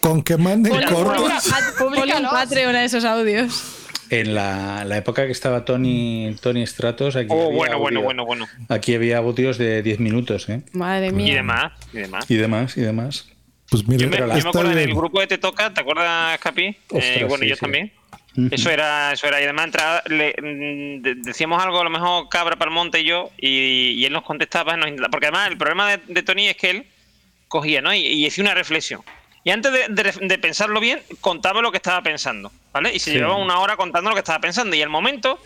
con 0.00 0.22
que 0.22 0.36
manden 0.36 0.72
un 0.72 0.82
cortos. 0.84 1.50
ponle 1.78 2.14
un 2.16 2.22
Patreon 2.30 2.74
a 2.76 2.84
esos 2.84 3.04
audios. 3.04 3.76
en 4.10 4.34
la, 4.34 4.84
la 4.84 4.96
época 4.96 5.24
que 5.26 5.32
estaba 5.32 5.64
Tony, 5.64 6.34
Tony 6.40 6.66
Stratos, 6.66 7.14
aquí, 7.16 7.28
Oh, 7.30 7.46
había 7.46 7.56
bueno, 7.56 7.78
bueno, 7.78 7.98
audio- 8.00 8.04
bueno, 8.04 8.24
bueno. 8.26 8.48
aquí 8.68 8.94
había 8.94 9.18
audios 9.18 9.56
de 9.58 9.82
10 9.82 10.00
minutos, 10.00 10.48
¿eh? 10.48 10.62
Madre 10.72 11.08
Y 11.08 11.12
mía. 11.12 11.34
demás, 11.36 11.72
y 11.92 11.98
demás. 11.98 12.30
Y 12.30 12.34
demás, 12.36 12.76
y 12.76 12.80
demás. 12.80 13.26
Pues 13.70 13.86
mira, 13.86 14.02
Yo 14.04 14.10
me, 14.10 14.16
yo 14.18 14.26
me 14.26 14.48
acuerdo 14.48 14.72
en 14.72 14.78
el 14.78 14.94
grupo 14.94 15.20
de 15.20 15.28
Te 15.28 15.38
Toca, 15.38 15.72
¿te 15.72 15.80
acuerdas, 15.80 16.38
Capi? 16.40 16.64
Eh, 16.64 16.76
Ostras, 16.90 17.28
bueno, 17.28 17.42
sí, 17.44 17.48
yo 17.50 17.54
sí. 17.54 17.60
también. 17.60 17.92
Eso 18.50 18.70
era, 18.70 19.12
eso 19.12 19.26
era. 19.26 19.40
Y 19.40 19.44
además 19.44 19.66
entraba- 19.66 20.02
le- 20.06 20.34
mm, 20.40 21.02
de- 21.02 21.14
decíamos 21.16 21.62
algo, 21.62 21.80
a 21.80 21.84
lo 21.84 21.90
mejor 21.90 22.28
Cabra 22.28 22.56
Palmonte 22.56 23.00
y 23.00 23.04
yo, 23.04 23.30
y, 23.38 23.90
y 23.98 24.04
él 24.04 24.12
nos 24.12 24.22
contestaba, 24.22 24.76
nos 24.76 24.88
porque 25.10 25.26
además 25.26 25.48
el 25.48 25.58
problema 25.58 25.90
de, 25.90 26.00
de 26.06 26.22
Tony 26.22 26.48
es 26.48 26.56
que 26.56 26.70
él 26.70 26.86
cogía, 27.48 27.82
¿no? 27.82 27.92
Y, 27.92 28.00
y 28.06 28.26
hacía 28.26 28.44
una 28.44 28.54
reflexión. 28.54 29.02
Y 29.42 29.50
antes 29.50 29.72
de, 29.72 29.86
de- 29.88 30.26
de 30.28 30.38
pensarlo 30.38 30.80
bien, 30.80 31.00
contaba 31.20 31.62
lo 31.62 31.70
que 31.72 31.78
estaba 31.78 32.02
pensando, 32.02 32.52
¿vale? 32.72 32.94
Y 32.94 32.98
se 32.98 33.10
Sí. 33.10 33.16
llevaba 33.16 33.36
una 33.36 33.58
hora 33.58 33.76
contando 33.76 34.10
lo 34.10 34.14
que 34.14 34.20
estaba 34.20 34.38
pensando. 34.38 34.76
Y 34.76 34.82
al 34.82 34.90
momento, 34.90 35.42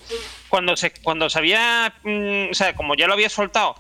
cuando 0.49 0.76
se, 0.76 0.91
cuando 0.93 1.30
se 1.30 1.39
había, 1.39 1.95
mm, 2.03 2.51
o 2.51 2.55
sea, 2.55 2.74
como 2.74 2.97
ya 2.97 3.07
lo 3.07 3.12
había 3.14 3.30
soltado, 3.30 3.76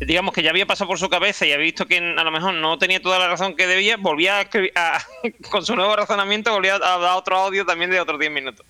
digamos 0.00 0.32
que 0.34 0.42
ya 0.42 0.50
había 0.50 0.66
pasado 0.66 0.88
por 0.88 0.98
su 0.98 1.08
cabeza 1.08 1.44
y 1.46 1.52
había 1.52 1.64
visto 1.64 1.86
que 1.86 1.98
a 1.98 2.24
lo 2.24 2.30
mejor 2.30 2.54
no 2.54 2.78
tenía 2.78 3.00
toda 3.02 3.18
la 3.18 3.28
razón 3.28 3.56
que 3.56 3.66
debía, 3.66 3.96
volvía 3.96 4.38
a, 4.38 4.42
escribir- 4.48 4.72
a- 4.76 5.02
con 5.50 5.64
su 5.64 5.74
nuevo 5.76 5.94
razonamiento, 5.96 6.52
volvía 6.52 6.76
a 6.76 6.78
dar 6.98 7.16
otro 7.16 7.36
audio 7.36 7.64
también 7.66 7.90
de 7.90 8.00
otros 8.00 8.18
10 8.20 8.30
minutos. 8.32 8.64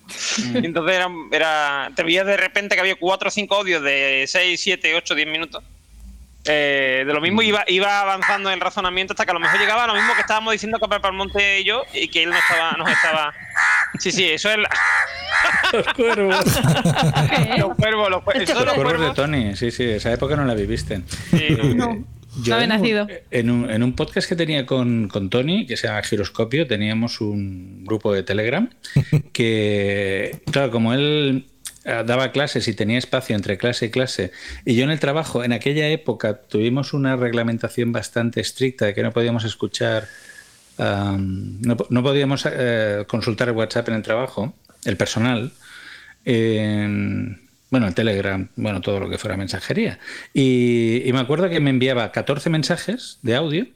Y 0.53 0.65
entonces 0.65 0.95
era, 0.95 1.09
era, 1.31 1.91
te 1.95 2.03
veías 2.03 2.25
de 2.25 2.37
repente 2.37 2.75
que 2.75 2.81
había 2.81 2.95
4 2.95 3.27
o 3.27 3.31
5 3.31 3.55
audios 3.55 3.83
de 3.83 4.25
6, 4.27 4.59
7, 4.61 4.95
8, 4.95 5.15
10 5.15 5.27
minutos. 5.27 5.63
Eh, 6.45 7.03
de 7.05 7.13
lo 7.13 7.19
mismo 7.21 7.41
iba, 7.41 7.63
iba 7.67 7.99
avanzando 7.99 8.49
en 8.49 8.55
el 8.55 8.61
razonamiento 8.61 9.11
hasta 9.13 9.25
que 9.25 9.31
a 9.31 9.33
lo 9.33 9.39
mejor 9.41 9.59
llegaba 9.59 9.83
a 9.83 9.87
lo 9.87 9.93
mismo 9.93 10.13
que 10.15 10.21
estábamos 10.21 10.53
diciendo 10.53 10.79
Capel 10.79 11.01
Palmonte 11.01 11.59
y 11.59 11.65
yo 11.65 11.83
y 11.93 12.07
que 12.07 12.23
él 12.23 12.29
no 12.29 12.37
estaba, 12.37 12.71
nos 12.77 12.89
estaba. 12.89 13.33
Sí, 13.99 14.11
sí, 14.11 14.25
eso 14.25 14.49
es 14.49 14.57
la- 14.57 14.69
Los 15.73 15.93
cuervos. 15.93 16.45
los 17.57 17.75
cuervos, 17.75 18.09
los 18.09 18.23
cuervos. 18.23 18.49
Los 18.49 18.65
los 18.65 18.73
cuervos 18.73 19.07
de. 19.09 19.13
Tony, 19.13 19.55
sí, 19.55 19.69
sí, 19.71 19.83
esa 19.83 20.11
época 20.13 20.35
no 20.35 20.45
la 20.45 20.53
viviste. 20.55 21.01
Sí, 21.31 21.47
no. 21.75 21.91
Eh, 21.91 22.03
no 22.47 22.55
había 22.55 22.65
en 22.65 22.71
un- 22.71 22.77
nacido. 22.79 23.07
En 23.31 23.49
un, 23.49 23.69
en 23.69 23.83
un 23.83 23.93
podcast 23.95 24.27
que 24.29 24.35
tenía 24.35 24.65
con, 24.65 25.07
con 25.09 25.29
Tony, 25.29 25.65
que 25.67 25.75
se 25.77 25.87
llama 25.87 26.01
Giroscopio, 26.03 26.65
teníamos 26.67 27.19
un 27.21 27.83
grupo 27.85 28.13
de 28.13 28.23
Telegram 28.23 28.69
que, 29.33 30.41
claro, 30.51 30.71
como 30.71 30.93
él 30.93 31.47
daba 31.83 32.31
clases 32.31 32.67
y 32.67 32.73
tenía 32.73 32.97
espacio 32.97 33.35
entre 33.35 33.57
clase 33.57 33.87
y 33.87 33.89
clase, 33.89 34.31
y 34.65 34.75
yo 34.75 34.83
en 34.83 34.91
el 34.91 34.99
trabajo, 34.99 35.43
en 35.43 35.53
aquella 35.53 35.87
época 35.87 36.41
tuvimos 36.41 36.93
una 36.93 37.15
reglamentación 37.15 37.91
bastante 37.91 38.41
estricta 38.41 38.85
de 38.85 38.93
que 38.93 39.03
no 39.03 39.11
podíamos 39.11 39.43
escuchar, 39.45 40.07
am, 40.77 41.61
no, 41.61 41.77
no 41.89 42.03
podíamos 42.03 42.45
eh, 42.51 43.05
consultar 43.07 43.49
el 43.49 43.55
WhatsApp 43.55 43.89
en 43.89 43.95
el 43.95 44.01
trabajo, 44.01 44.53
el 44.85 44.97
personal, 44.97 45.51
en, 46.25 47.49
bueno, 47.69 47.87
el 47.87 47.93
Telegram, 47.93 48.47
bueno, 48.55 48.81
todo 48.81 48.99
lo 48.99 49.09
que 49.09 49.17
fuera 49.17 49.37
mensajería. 49.37 49.99
Y, 50.33 51.09
me 51.13 51.19
acuerdo 51.19 51.49
que 51.49 51.59
me 51.59 51.69
enviaba 51.69 52.11
14 52.11 52.49
mensajes 52.49 53.19
de 53.21 53.35
audio 53.35 53.67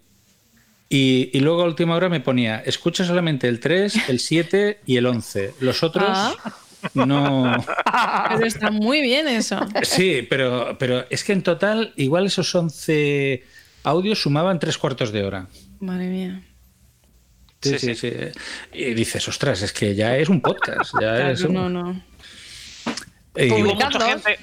y, 0.89 1.29
y 1.33 1.39
luego 1.39 1.61
a 1.63 1.65
última 1.65 1.95
hora 1.95 2.09
me 2.09 2.19
ponía, 2.19 2.61
escucha 2.65 3.05
solamente 3.05 3.47
el 3.47 3.59
3, 3.59 4.09
el 4.09 4.19
7 4.19 4.81
y 4.85 4.97
el 4.97 5.05
11. 5.05 5.53
Los 5.59 5.83
otros 5.83 6.05
Ah. 6.07 6.35
No... 6.93 7.55
Pero 8.29 8.45
está 8.45 8.71
muy 8.71 9.01
bien 9.01 9.27
eso. 9.27 9.59
Sí, 9.83 10.25
pero, 10.29 10.77
pero 10.77 11.05
es 11.09 11.23
que 11.23 11.33
en 11.33 11.41
total 11.43 11.93
igual 11.97 12.25
esos 12.27 12.53
11 12.53 13.43
audios 13.83 14.21
sumaban 14.21 14.59
tres 14.59 14.77
cuartos 14.77 15.11
de 15.11 15.23
hora. 15.23 15.47
Madre 15.79 16.07
mía. 16.07 16.43
Sí, 17.61 17.79
sí, 17.79 17.95
sí. 17.95 18.11
Y 18.73 18.93
dices, 18.93 19.25
ostras, 19.27 19.61
es 19.61 19.71
que 19.71 19.95
ya 19.95 20.17
es 20.17 20.27
un 20.29 20.41
podcast. 20.41 20.91
Ya 20.95 21.15
Claro, 21.15 21.29
es 21.29 21.41
un- 21.43 21.53
no, 21.53 21.69
no. 21.69 22.03
Y- 23.35 23.43
Y 23.45 23.51
hubo, 23.51 23.73
mucha 23.75 23.99
gente, 24.05 24.39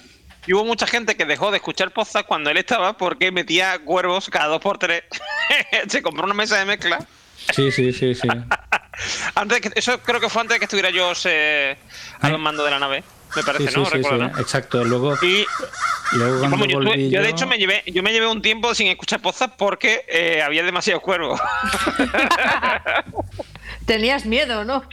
y 0.46 0.52
hubo 0.54 0.64
mucha 0.64 0.86
gente 0.86 1.16
que 1.16 1.24
dejó 1.26 1.50
de 1.50 1.58
escuchar 1.58 1.92
podcast 1.92 2.26
cuando 2.26 2.50
él 2.50 2.56
estaba 2.56 2.96
porque 2.96 3.30
metía 3.30 3.78
cuervos 3.84 4.28
cada 4.30 4.46
dos 4.46 4.60
por 4.60 4.78
tres. 4.78 5.02
Se 5.88 6.02
compró 6.02 6.24
una 6.24 6.34
mesa 6.34 6.58
de 6.58 6.64
mezcla. 6.64 7.06
Sí, 7.54 7.70
sí, 7.72 7.92
sí, 7.92 8.14
sí. 8.14 8.28
Antes 9.34 9.60
de 9.62 9.70
que, 9.70 9.78
eso 9.78 9.98
creo 10.02 10.20
que 10.20 10.28
fue 10.28 10.42
antes 10.42 10.56
de 10.56 10.58
que 10.58 10.64
estuviera 10.66 10.90
yo 10.90 11.12
eh, 11.24 11.76
al 12.20 12.38
mando 12.38 12.64
de 12.64 12.70
la 12.70 12.78
nave. 12.78 13.02
Me 13.34 13.42
parece, 13.44 13.68
Sí, 13.68 13.74
sí, 13.74 13.78
¿no? 13.78 13.86
sí, 13.86 13.92
Recuerdo, 13.94 14.26
sí, 14.26 14.32
¿no? 14.34 14.38
Exacto. 14.40 14.84
Luego, 14.84 15.14
Y 15.22 15.46
luego 16.12 16.40
cuando 16.40 16.66
yo, 16.66 16.78
volví 16.78 17.08
yo, 17.10 17.20
de 17.22 17.28
yo- 17.28 17.34
hecho 17.34 17.46
me 17.46 17.56
llevé, 17.58 17.82
yo 17.86 18.02
me 18.02 18.12
llevé 18.12 18.26
un 18.26 18.42
tiempo 18.42 18.74
sin 18.74 18.88
escuchar 18.88 19.20
podcast 19.22 19.54
porque 19.56 20.04
eh, 20.08 20.42
había 20.42 20.62
demasiados 20.64 21.02
cuervos. 21.02 21.40
Tenías 23.86 24.24
miedo, 24.26 24.64
¿no? 24.64 24.84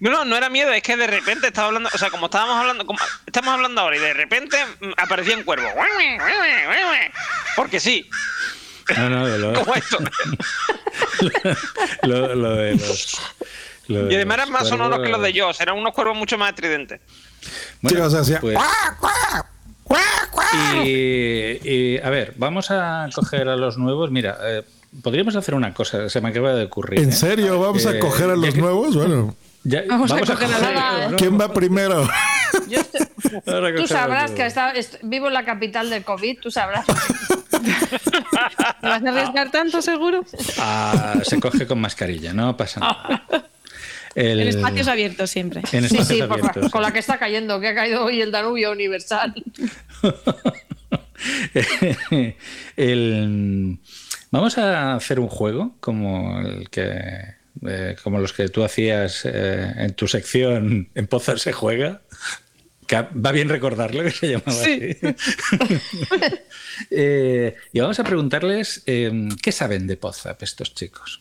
No, 0.00 0.10
no, 0.10 0.24
no 0.24 0.36
era 0.36 0.48
miedo, 0.48 0.72
es 0.72 0.82
que 0.82 0.96
de 0.96 1.06
repente 1.06 1.48
estaba 1.48 1.68
hablando, 1.68 1.90
o 1.92 1.98
sea, 1.98 2.10
como 2.10 2.26
estábamos 2.26 2.56
hablando, 2.56 2.86
como 2.86 2.98
estamos 3.26 3.52
hablando 3.52 3.80
ahora 3.80 3.96
y 3.96 4.00
de 4.00 4.14
repente 4.14 4.56
mm, 4.80 4.92
aparecían 4.96 5.42
cuervos. 5.42 5.72
Porque 7.56 7.80
sí, 7.80 8.08
No, 8.96 9.10
no, 9.10 9.26
de 9.26 9.60
esto. 9.78 9.98
lo, 12.02 12.34
lo 12.34 12.54
de 12.56 12.72
los. 12.76 13.16
lo 13.88 14.04
de 14.06 14.12
Y 14.12 14.16
además 14.16 14.38
eran 14.38 14.52
más 14.52 14.68
sonoros 14.68 15.00
que 15.00 15.08
los 15.08 15.22
de. 15.22 15.38
Joss, 15.40 15.60
eran 15.60 15.76
unos 15.76 15.94
cuervos 15.94 16.16
mucho 16.16 16.38
más 16.38 16.50
estridentes. 16.50 17.00
Bueno, 17.82 17.98
Sí, 17.98 18.02
o 18.04 18.10
sea, 18.10 18.20
hacía- 18.20 18.40
pues- 18.40 18.58
y, 20.84 21.68
y, 21.68 21.98
a 22.02 22.10
ver, 22.10 22.34
vamos 22.36 22.70
a 22.70 23.08
coger 23.14 23.48
a 23.48 23.56
los 23.56 23.78
nuevos. 23.78 24.10
Mira, 24.10 24.38
eh, 24.42 24.62
podríamos 25.02 25.36
hacer 25.36 25.54
una 25.54 25.72
cosa, 25.74 26.08
se 26.08 26.20
me 26.20 26.28
acaba 26.30 26.54
de 26.54 26.64
ocurrir. 26.64 27.00
¿En 27.00 27.10
¿eh? 27.10 27.12
serio 27.12 27.60
vamos 27.60 27.84
a 27.86 27.96
Eh, 27.96 27.98
coger 27.98 28.30
a 28.30 28.36
los 28.36 28.54
que- 28.54 28.60
nuevos? 28.60 28.94
Bueno, 28.96 29.36
ya- 29.64 29.82
Vamos 29.88 30.10
a 30.12 30.18
coger 30.18 30.32
a 30.32 30.34
coger 30.34 30.48
la- 30.50 30.58
los 30.58 30.72
nuevos. 31.02 31.14
¿quién 31.22 31.40
va 31.40 31.52
primero? 31.52 32.08
Yo 32.68 32.80
estoy- 32.80 33.06
a 33.46 33.74
Tú 33.76 33.84
a 33.84 33.86
sabrás 33.86 34.30
que 34.32 34.46
está, 34.46 34.72
est- 34.72 34.96
vivo 35.02 35.28
en 35.28 35.34
la 35.34 35.44
capital 35.44 35.90
del 35.90 36.04
COVID, 36.04 36.38
tú 36.40 36.50
sabrás. 36.50 36.84
¿Te 38.80 38.86
vas 38.86 39.02
a 39.04 39.08
arriesgar 39.08 39.50
tanto, 39.50 39.80
seguro? 39.82 40.24
Ah, 40.58 41.14
se 41.22 41.38
coge 41.40 41.66
con 41.66 41.80
mascarilla, 41.80 42.32
no 42.32 42.56
pasa 42.56 42.80
nada. 42.80 43.24
El- 44.14 44.40
En 44.40 44.48
espacios 44.48 44.88
abiertos 44.88 45.30
siempre. 45.30 45.62
en 45.72 45.88
Sí, 45.88 45.98
sí, 46.04 46.22
por 46.22 46.32
abiertos. 46.38 46.70
con 46.72 46.82
la 46.82 46.92
que 46.92 46.98
está 46.98 47.18
cayendo, 47.18 47.60
que 47.60 47.68
ha 47.68 47.74
caído 47.74 48.04
hoy 48.04 48.20
el 48.20 48.32
Danubio 48.32 48.72
Universal. 48.72 49.34
El- 52.76 53.78
vamos 54.30 54.58
a 54.58 54.94
hacer 54.94 55.20
un 55.20 55.28
juego 55.28 55.76
como 55.80 56.40
el 56.40 56.68
que 56.70 57.36
eh, 57.66 57.96
como 58.04 58.18
los 58.20 58.32
que 58.32 58.48
tú 58.48 58.62
hacías 58.64 59.22
eh, 59.24 59.72
en 59.76 59.94
tu 59.94 60.06
sección 60.06 60.88
en 60.94 61.06
Pozar 61.08 61.38
se 61.40 61.52
juega. 61.52 62.02
Que 62.88 62.96
va 63.24 63.30
bien 63.32 63.48
recordarlo 63.48 64.02
que 64.02 64.10
se 64.10 64.28
llamaba 64.30 64.52
Sí. 64.52 64.96
así. 65.02 66.36
Eh, 66.90 67.54
y 67.72 67.80
vamos 67.80 67.98
a 67.98 68.04
preguntarles 68.04 68.82
eh, 68.86 69.28
qué 69.42 69.50
saben 69.52 69.86
de 69.86 69.96
Pozap 69.96 70.42
estos 70.42 70.74
chicos. 70.74 71.20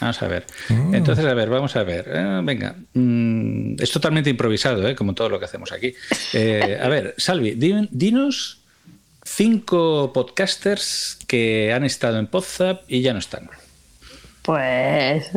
Vamos 0.00 0.20
a 0.22 0.28
ver. 0.28 0.46
Entonces, 0.92 1.24
a 1.26 1.34
ver, 1.34 1.48
vamos 1.48 1.76
a 1.76 1.82
ver. 1.84 2.06
Eh, 2.12 2.40
venga, 2.42 2.74
Mm, 2.94 3.76
es 3.80 3.90
totalmente 3.90 4.30
improvisado, 4.30 4.88
¿eh? 4.88 4.94
como 4.96 5.14
todo 5.14 5.28
lo 5.28 5.38
que 5.38 5.44
hacemos 5.44 5.72
aquí. 5.72 5.94
Eh, 6.32 6.78
a 6.82 6.88
ver, 6.88 7.14
Salvi, 7.18 7.52
di- 7.52 7.88
dinos 7.90 8.62
cinco 9.24 10.12
podcasters 10.12 11.18
que 11.28 11.72
han 11.72 11.84
estado 11.84 12.18
en 12.18 12.26
Podzap 12.26 12.82
y 12.88 13.00
ya 13.02 13.12
no 13.12 13.18
están. 13.20 13.48
Pues, 14.42 15.30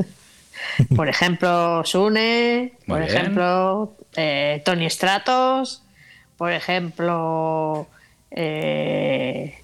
por 0.96 1.08
ejemplo, 1.10 1.84
Sune, 1.86 2.74
por 2.88 3.00
bien. 3.00 3.10
ejemplo, 3.16 3.96
eh, 4.16 4.62
Tony 4.66 4.90
Stratos, 4.90 5.84
por 6.38 6.52
ejemplo, 6.52 7.88
eh, 8.32 9.56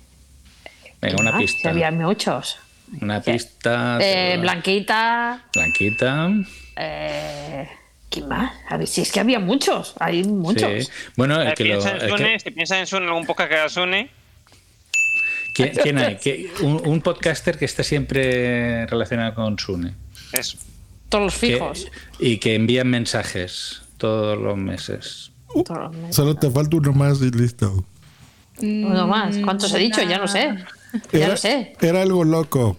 Venga, 1.01 1.15
¿quién 1.15 1.19
una 1.21 1.31
más? 1.31 1.41
pista. 1.41 1.61
Que 1.63 1.69
había 1.69 1.91
muchos. 1.91 2.57
Una 3.01 3.21
pista. 3.21 3.99
Eh, 4.01 4.37
Blanquita, 4.39 5.43
Blanquita. 5.53 6.29
eh, 6.75 7.67
¿quién 8.09 8.27
más? 8.27 8.51
A 8.67 8.77
ver, 8.77 8.87
si 8.87 9.01
es 9.01 9.11
que 9.11 9.19
había 9.19 9.39
muchos, 9.39 9.93
hay 9.99 10.23
muchos. 10.23 10.85
Sí. 10.85 10.91
Bueno, 11.15 11.39
el 11.41 11.47
Eh, 11.47 11.49
lo, 11.51 11.55
piensa 11.55 11.89
en 11.91 11.95
el 11.97 12.01
que- 12.01 12.09
Sune, 12.09 12.39
si 12.39 12.51
piensas 12.51 12.77
en 12.79 12.87
Sune, 12.87 13.05
algún 13.07 13.25
podcast 13.25 13.49
que 13.49 13.55
haga 13.57 13.69
Sune, 13.69 14.09
¿quién, 15.53 15.69
quién 15.83 15.97
hay? 15.99 16.15
¿Qué- 16.23 16.49
un, 16.61 16.81
un 16.87 17.01
podcaster 17.01 17.57
que 17.57 17.65
está 17.65 17.83
siempre 17.83 18.85
relacionado 18.87 19.35
con 19.35 19.57
Sune. 19.59 19.93
eso. 20.33 20.57
Todos 21.09 21.23
los 21.25 21.33
Que- 21.37 21.53
fijos. 21.53 21.87
y 22.19 22.37
que 22.37 22.55
envían 22.55 22.87
mensajes 22.89 23.81
todos 23.97 24.37
los 24.37 24.57
meses. 24.57 25.31
todos 25.65 25.79
los 25.85 25.91
meses. 25.95 26.15
Solo 26.15 26.35
te 26.35 26.49
falta 26.51 26.77
uno 26.77 26.93
más 26.93 27.21
y 27.21 27.31
listo. 27.31 27.83
Uno 28.61 29.07
más. 29.07 29.37
¿Cuántos 29.37 29.73
he 29.73 29.79
dicho? 29.79 30.01
Ya 30.03 30.17
no 30.19 30.27
sé. 30.27 30.53
Ya 31.11 31.19
Era, 31.19 31.27
lo 31.29 31.37
sé. 31.37 31.73
era 31.81 32.01
algo 32.01 32.23
loco. 32.23 32.75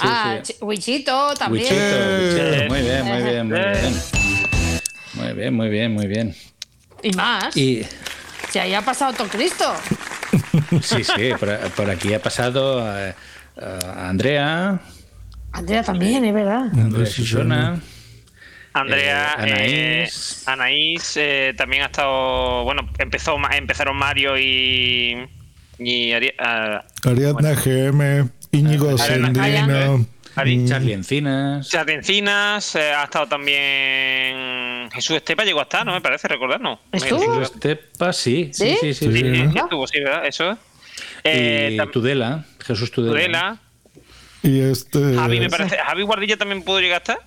ah, 0.00 0.38
Chi- 0.42 0.54
Wichito 0.60 1.34
también. 1.34 1.64
Wichito, 1.64 1.80
Eh. 1.80 2.66
Wichito. 2.66 2.74
Muy 2.74 2.80
bien, 2.82 3.04
muy 3.04 3.22
bien, 3.22 3.48
muy 3.48 3.58
bien. 3.58 4.02
Muy 5.14 5.32
bien, 5.32 5.54
muy 5.54 5.68
bien, 5.68 5.92
muy 5.94 6.06
bien. 6.06 6.36
Y 7.02 7.10
más. 7.16 7.56
Y 7.56 7.82
Si 8.50 8.58
ahí 8.60 8.72
ha 8.74 8.82
pasado 8.82 9.12
todo 9.14 9.26
Cristo. 9.28 9.64
sí, 10.80 11.02
sí, 11.02 11.30
por, 11.40 11.58
por 11.72 11.90
aquí 11.90 12.14
ha 12.14 12.22
pasado 12.22 12.78
a, 12.80 13.14
a 13.60 14.08
Andrea, 14.08 14.80
Andrea 15.52 15.82
también, 15.82 16.24
es 16.24 16.34
verdad. 16.34 16.66
Andrea 16.72 17.06
Susana. 17.06 17.80
Andrea, 18.74 19.36
Eh, 19.40 20.04
eh, 20.04 20.08
Anaís. 20.46 21.16
Eh, 21.16 21.54
también 21.56 21.82
ha 21.82 21.86
estado. 21.86 22.64
Bueno, 22.64 22.88
empezó, 22.98 23.36
empezaron 23.52 23.96
Mario 23.96 24.38
y. 24.38 25.16
y 25.78 26.10
Ari- 26.12 26.34
ah, 26.38 26.84
Ariadna 27.04 27.54
GM, 27.54 28.28
Íñigo 28.52 28.96
Sendino. 28.98 30.06
Mm, 30.36 30.68
Charlie 30.68 30.92
Encinas. 30.92 31.68
Charlie 31.68 31.94
Encinas, 31.94 32.76
eh, 32.76 32.92
ha 32.92 33.04
estado 33.04 33.26
también. 33.26 34.88
Jesús 34.92 35.16
Estepa 35.16 35.42
llegó 35.44 35.58
a 35.60 35.64
estar, 35.64 35.84
¿no? 35.84 35.92
Me 35.94 36.00
parece 36.00 36.28
recordar, 36.28 36.60
¿no? 36.60 36.80
¿Estuvo? 36.92 37.18
Me- 37.18 37.26
Jesús 37.40 37.54
Estepa, 37.54 38.12
sí. 38.12 38.50
Sí, 38.52 38.76
sí, 38.80 38.94
sí. 38.94 39.06
Sí, 39.06 39.12
sí. 39.12 39.18
sí, 39.18 39.34
sí, 39.52 39.58
estuvo, 39.58 39.86
sí, 39.88 40.00
¿verdad? 40.00 40.26
Eso. 40.26 40.56
Eh, 41.24 41.76
y 41.82 41.86
Tudela, 41.90 42.44
Jesús 42.64 42.92
Tudela. 42.92 43.12
Tudela. 43.14 43.58
Y 44.42 44.60
este. 44.60 45.14
Javi, 45.16 45.40
me 45.40 45.50
parece. 45.50 45.76
Javi 45.78 46.02
Guardilla 46.02 46.36
también 46.36 46.62
pudo 46.62 46.80
llegar 46.80 46.96
a 46.96 46.98
estar. 46.98 47.18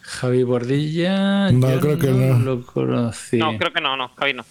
Javi 0.00 0.42
Bordilla. 0.42 1.50
No, 1.52 1.70
yo 1.70 1.80
creo 1.80 1.98
que 1.98 2.06
no. 2.08 2.38
lo 2.38 2.64
conocí. 2.64 3.36
No, 3.36 3.58
creo 3.58 3.72
que 3.74 3.80
no, 3.82 3.94
no, 3.96 4.08
Javi 4.16 4.32
no. 4.32 4.44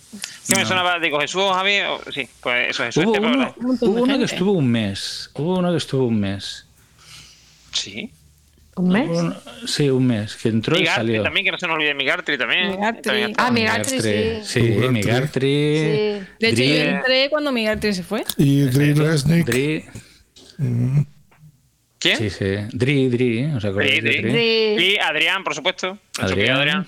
¿Qué 0.48 0.56
me 0.56 0.62
No. 0.62 0.68
sonaba? 0.68 1.00
Digo, 1.00 1.20
Jesús 1.20 1.42
o 1.42 1.54
Javi. 1.54 1.80
o- 1.80 2.00
Sí, 2.12 2.28
pues 2.42 2.70
eso, 2.70 2.84
Jesús 2.84 3.06
Hubo 3.06 3.16
Estepa, 3.16 3.34
uno, 3.34 3.56
hubo 3.82 4.04
uno 4.04 4.18
que 4.20 4.26
estuvo 4.26 4.52
un 4.52 4.68
mes. 4.72 5.32
Hubo 5.34 5.58
uno 5.58 5.72
que 5.72 5.78
estuvo 5.78 6.06
un 6.06 6.20
mes. 6.20 6.68
Sí. 7.74 8.12
¿Un 8.76 8.90
mes? 8.90 9.10
Uno- 9.10 9.36
sí, 9.66 9.90
un 9.90 10.06
mes. 10.06 10.36
Que 10.36 10.50
entró 10.50 10.76
y 10.78 10.82
Migartri 10.82 11.06
salió. 11.08 11.24
también, 11.24 11.46
que 11.48 11.52
no 11.52 11.58
se 11.58 11.66
nos 11.66 11.76
olvide 11.78 11.96
Migartri 11.96 12.38
también. 12.38 12.72
Migartri. 12.74 13.02
También 13.02 13.34
Ah. 13.38 13.50
Migartri, 13.52 14.00
sí. 14.00 14.40
Sí, 14.44 14.62
Migartri. 14.62 14.90
Migartri. 14.92 15.42
Sí. 15.42 16.28
De 16.40 16.50
hecho, 16.50 16.56
Dri- 16.62 16.68
yo 16.68 16.84
entré 16.84 17.30
cuando 17.32 17.52
Miguel 17.52 17.82
se 17.82 18.04
fue. 18.04 18.24
Y 18.38 18.62
Dri 18.62 18.94
Resnick. 18.94 19.46
Dri. 19.48 19.86
¿Quién? 22.16 22.18
Sí, 22.18 22.30
sí. 22.30 22.56
Dri, 22.78 23.10
Dri. 23.10 23.46
¿Os 23.56 23.66
acordáis 23.66 23.96
Sí, 23.96 24.02
de 24.02 24.10
Dri. 24.10 24.22
Dri? 24.32 24.86
Y 24.94 24.98
Adrián, 24.98 25.44
por 25.44 25.54
supuesto. 25.56 25.98
Adrián. 26.20 26.58
Adrián. 26.58 26.88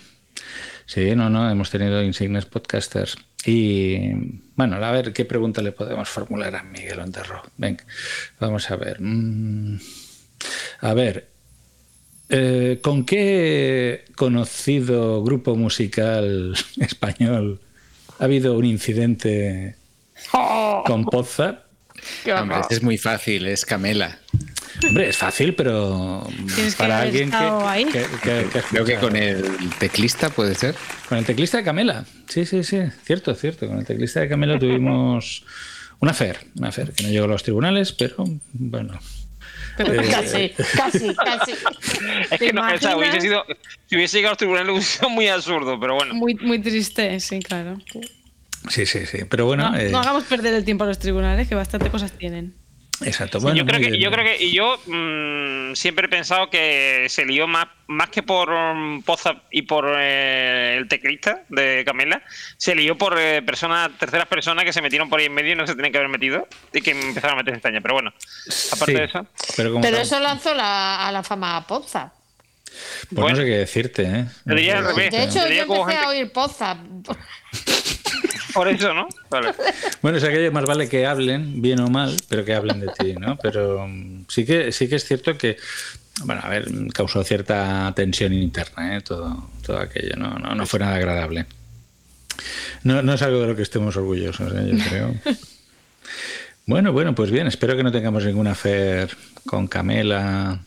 Sí, 0.85 1.15
no, 1.15 1.29
no, 1.29 1.49
hemos 1.49 1.69
tenido 1.69 2.01
insignes 2.03 2.45
podcasters. 2.45 3.15
Y 3.45 4.11
bueno, 4.55 4.77
a 4.83 4.91
ver 4.91 5.13
qué 5.13 5.23
pregunta 5.25 5.61
le 5.61 5.71
podemos 5.71 6.09
formular 6.09 6.55
a 6.55 6.63
Miguel 6.63 6.99
Onterro. 6.99 7.43
Venga, 7.57 7.83
vamos 8.39 8.69
a 8.71 8.75
ver. 8.75 8.97
Mm, 8.99 9.77
A 10.81 10.93
ver, 10.93 11.29
eh, 12.29 12.79
¿con 12.81 13.05
qué 13.05 14.05
conocido 14.15 15.23
grupo 15.23 15.55
musical 15.55 16.53
español 16.79 17.59
ha 18.19 18.23
habido 18.23 18.57
un 18.57 18.65
incidente 18.65 19.75
Oh, 20.33 20.83
con 20.85 21.05
Poza? 21.05 21.63
Hombre, 22.37 22.57
es 22.69 22.81
muy 22.81 22.97
fácil, 22.97 23.45
es 23.47 23.65
Camela. 23.65 24.19
Hombre, 24.87 25.09
es 25.09 25.17
fácil, 25.17 25.55
pero 25.55 26.25
Tienes 26.55 26.75
para 26.75 27.01
alguien 27.01 27.29
que, 27.29 27.35
estado 27.35 27.67
ahí. 27.67 27.85
que- 27.85 28.05
que- 28.23 28.47
que 28.51 28.61
Creo 28.69 28.85
que 28.85 28.95
con 28.97 29.15
el 29.15 29.43
teclista 29.77 30.29
puede 30.29 30.55
ser. 30.55 30.75
Con 31.07 31.17
el 31.17 31.25
teclista 31.25 31.57
de 31.57 31.63
Camela. 31.63 32.05
Sí, 32.27 32.45
sí, 32.45 32.63
sí. 32.63 32.79
Cierto, 33.03 33.33
cierto. 33.35 33.67
Con 33.67 33.79
el 33.79 33.85
teclista 33.85 34.19
de 34.21 34.29
Camela 34.29 34.57
tuvimos 34.57 35.43
una 35.99 36.13
fer, 36.13 36.39
una 36.57 36.71
fer 36.71 36.91
que 36.93 37.03
no 37.03 37.09
llegó 37.09 37.25
a 37.25 37.29
los 37.29 37.43
tribunales, 37.43 37.91
pero 37.91 38.15
bueno. 38.53 38.99
Pero 39.77 39.93
Eh, 39.93 40.07
Casi, 40.09 40.49
casi, 40.75 41.15
casi. 41.15 41.51
Es 42.31 42.39
que 42.39 42.51
no, 42.53 42.61
sea, 42.79 42.97
hubiese 42.97 43.21
sido. 43.21 43.43
Si 43.87 43.95
hubiese 43.95 44.17
llegado 44.17 44.29
a 44.29 44.33
los 44.33 44.37
tribunales, 44.37 44.69
hubiese 44.71 44.97
sido 44.97 45.09
muy 45.09 45.27
absurdo, 45.27 45.79
pero 45.79 45.95
bueno. 45.95 46.13
Muy, 46.15 46.35
muy 46.35 46.59
triste, 46.59 47.19
sí, 47.19 47.39
claro. 47.39 47.77
Sí, 48.69 48.85
sí, 48.85 49.05
sí. 49.05 49.19
Pero 49.29 49.45
bueno, 49.45 49.71
no, 49.71 49.77
eh, 49.77 49.89
no 49.89 49.99
hagamos 49.99 50.25
perder 50.25 50.53
el 50.53 50.65
tiempo 50.65 50.83
a 50.83 50.87
los 50.87 50.99
tribunales, 50.99 51.47
que 51.47 51.55
bastante 51.55 51.89
cosas 51.89 52.11
tienen. 52.11 52.55
Exacto. 53.05 53.39
Bueno, 53.39 53.57
yo 53.57 53.65
creo 53.65 53.79
que, 53.79 53.99
yo 53.99 54.11
creo 54.11 54.25
que, 54.25 54.43
y 54.43 54.53
yo 54.53 54.79
mm, 54.85 55.73
siempre 55.75 56.05
he 56.05 56.09
pensado 56.09 56.49
que 56.49 57.05
se 57.09 57.25
lió 57.25 57.47
más, 57.47 57.67
más 57.87 58.09
que 58.09 58.23
por 58.23 58.49
um, 58.49 59.01
Poza 59.03 59.35
y 59.51 59.63
por 59.63 59.85
eh, 59.97 60.77
el 60.77 60.87
teclista 60.87 61.43
de 61.49 61.83
Camela, 61.85 62.21
se 62.57 62.75
lió 62.75 62.97
por 62.97 63.17
eh, 63.19 63.41
personas, 63.41 63.91
terceras 63.97 64.27
personas 64.27 64.65
que 64.65 64.73
se 64.73 64.81
metieron 64.81 65.09
por 65.09 65.19
ahí 65.19 65.25
en 65.27 65.33
medio 65.33 65.53
y 65.53 65.55
no 65.55 65.65
se 65.67 65.75
tenían 65.75 65.91
que 65.91 65.97
haber 65.97 66.09
metido 66.09 66.47
y 66.73 66.81
que 66.81 66.91
empezaron 66.91 67.33
a 67.37 67.37
meterse 67.37 67.57
en 67.57 67.61
caña. 67.61 67.81
Pero 67.81 67.93
bueno, 67.95 68.13
aparte 68.71 68.85
Sí, 68.91 68.93
de 68.93 69.03
eso, 69.05 69.27
Pero, 69.55 69.79
eso 69.97 70.19
lanzó 70.19 70.53
la, 70.53 71.07
a 71.07 71.11
la 71.11 71.23
fama 71.23 71.57
a 71.57 71.67
Poza. 71.67 72.11
pues 73.13 73.31
no 73.31 73.35
sé 73.35 73.45
qué 73.45 73.57
decirte, 73.57 74.03
¿eh? 74.03 74.25
No. 74.45 74.55
De 74.55 75.23
hecho, 75.23 75.47
yo 75.47 75.63
empecé 75.63 75.97
a 75.97 76.09
oír 76.09 76.31
Poza. 76.31 76.77
por 78.59 78.67
eso, 78.67 78.93
¿no? 78.93 79.07
Vale. 79.29 79.53
Bueno, 80.01 80.17
o 80.17 80.19
sea 80.21 80.31
que 80.31 80.51
más 80.51 80.65
vale 80.65 80.89
que 80.89 81.05
hablen, 81.05 81.61
bien 81.61 81.79
o 81.79 81.87
mal, 81.87 82.13
pero 82.27 82.43
que 82.43 82.53
hablen 82.53 82.81
de 82.81 82.87
ti, 82.87 83.13
¿no? 83.13 83.37
Pero 83.37 83.87
mm, 83.87 84.25
sí 84.27 84.45
que, 84.45 84.73
sí 84.73 84.89
que 84.89 84.97
es 84.97 85.05
cierto 85.05 85.37
que, 85.37 85.55
bueno, 86.25 86.41
a 86.43 86.49
ver, 86.49 86.67
causó 86.93 87.23
cierta 87.23 87.93
tensión 87.95 88.33
interna, 88.33 88.97
¿eh? 88.97 89.01
Todo, 89.01 89.49
todo 89.65 89.77
aquello, 89.79 90.17
no, 90.17 90.37
no, 90.37 90.55
no 90.55 90.65
fue 90.65 90.79
nada 90.81 90.95
agradable. 90.95 91.45
No, 92.83 93.01
no 93.01 93.13
es 93.13 93.21
algo 93.21 93.39
de 93.39 93.47
lo 93.47 93.55
que 93.55 93.61
estemos 93.61 93.95
orgullosos, 93.95 94.51
¿eh? 94.53 94.71
yo 94.73 94.83
creo. 94.89 95.15
Bueno, 96.65 96.91
bueno, 96.91 97.15
pues 97.15 97.31
bien, 97.31 97.47
espero 97.47 97.77
que 97.77 97.83
no 97.83 97.93
tengamos 97.93 98.25
ninguna 98.25 98.55
fer 98.55 99.09
con 99.45 99.67
Camela. 99.67 100.59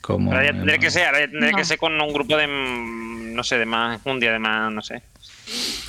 Como, 0.00 0.32
Ahora 0.32 0.46
ya 0.46 0.52
tendré 0.52 0.78
que 0.80 0.90
ser, 0.90 1.06
ahora 1.06 1.20
ya 1.20 1.30
tendré 1.30 1.52
No. 1.52 1.58
que 1.58 1.64
ser 1.64 1.78
con 1.78 2.00
un 2.00 2.12
grupo 2.12 2.36
de, 2.36 2.46
mm, 2.48 3.34
no 3.34 3.42
sé, 3.44 3.56
de 3.56 3.66
más, 3.66 4.00
un 4.04 4.18
día 4.20 4.32
de 4.32 4.38
más, 4.38 4.72
no 4.72 4.82
sé. 4.82 5.02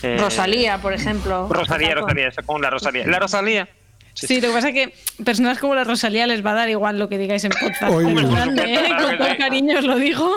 Eh, 0.03 0.17
Rosalía, 0.19 0.79
por 0.79 0.93
ejemplo. 0.93 1.47
Rosalía, 1.49 1.95
Rosalía, 1.95 2.27
eso 2.27 2.41
con 2.45 2.61
la 2.61 2.69
Rosalía. 2.69 3.07
La 3.07 3.19
Rosalía. 3.19 3.67
Sí, 4.13 4.41
lo 4.41 4.47
que 4.47 4.53
pasa 4.53 4.69
es 4.69 4.73
que 4.73 5.23
personas 5.23 5.59
como 5.59 5.75
la 5.75 5.83
Rosalía 5.83 6.25
les 6.25 6.43
va 6.43 6.51
a 6.51 6.55
dar 6.55 6.69
igual 6.69 6.97
lo 6.97 7.07
que 7.07 7.19
digáis 7.19 7.43
en 7.43 7.51
podcast. 7.51 7.93
Oye. 7.93 8.13
Grande, 8.13 8.63
¿eh? 8.63 8.87
Con 8.99 9.17
todo 9.17 9.27
sí. 9.29 9.37
cariño 9.37 9.77
os 9.77 9.85
lo 9.85 9.97
digo. 9.97 10.33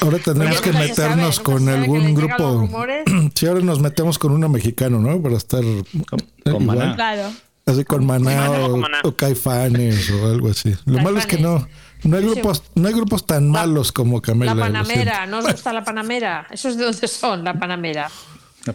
Ahora 0.00 0.18
tenemos 0.18 0.60
que 0.62 0.72
sabe, 0.72 0.88
meternos 0.88 1.40
con 1.40 1.68
algún 1.68 2.14
grupo. 2.14 2.68
Sí, 3.34 3.46
ahora 3.46 3.60
nos 3.60 3.80
metemos 3.80 4.18
con 4.18 4.32
uno 4.32 4.48
mexicano, 4.48 4.98
¿no? 4.98 5.20
Para 5.22 5.36
estar 5.36 5.62
con 5.62 6.20
igual. 6.44 6.78
Maná. 6.78 6.94
Claro. 6.94 7.32
Así 7.66 7.84
con 7.84 8.04
Maná 8.06 8.50
o, 8.50 8.70
con 8.70 8.80
Maná. 8.80 8.98
o 9.04 9.12
Caifanes 9.12 10.10
o 10.10 10.26
algo 10.26 10.50
así. 10.50 10.74
Lo 10.86 11.00
malo 11.02 11.18
es 11.18 11.26
que 11.26 11.38
no, 11.38 11.66
no 12.04 12.16
hay 12.16 12.24
grupos, 12.24 12.62
no 12.74 12.88
hay 12.88 12.94
grupos 12.94 13.26
tan 13.26 13.50
malos 13.50 13.92
como 13.92 14.20
Camela. 14.22 14.54
La 14.54 14.60
Panamera, 14.60 15.26
¿no 15.26 15.38
os 15.38 15.46
gusta 15.46 15.72
la 15.72 15.84
Panamera? 15.84 16.46
¿Esos 16.50 16.76
de 16.76 16.84
dónde 16.84 17.06
son, 17.06 17.44
la 17.44 17.54
Panamera? 17.54 18.10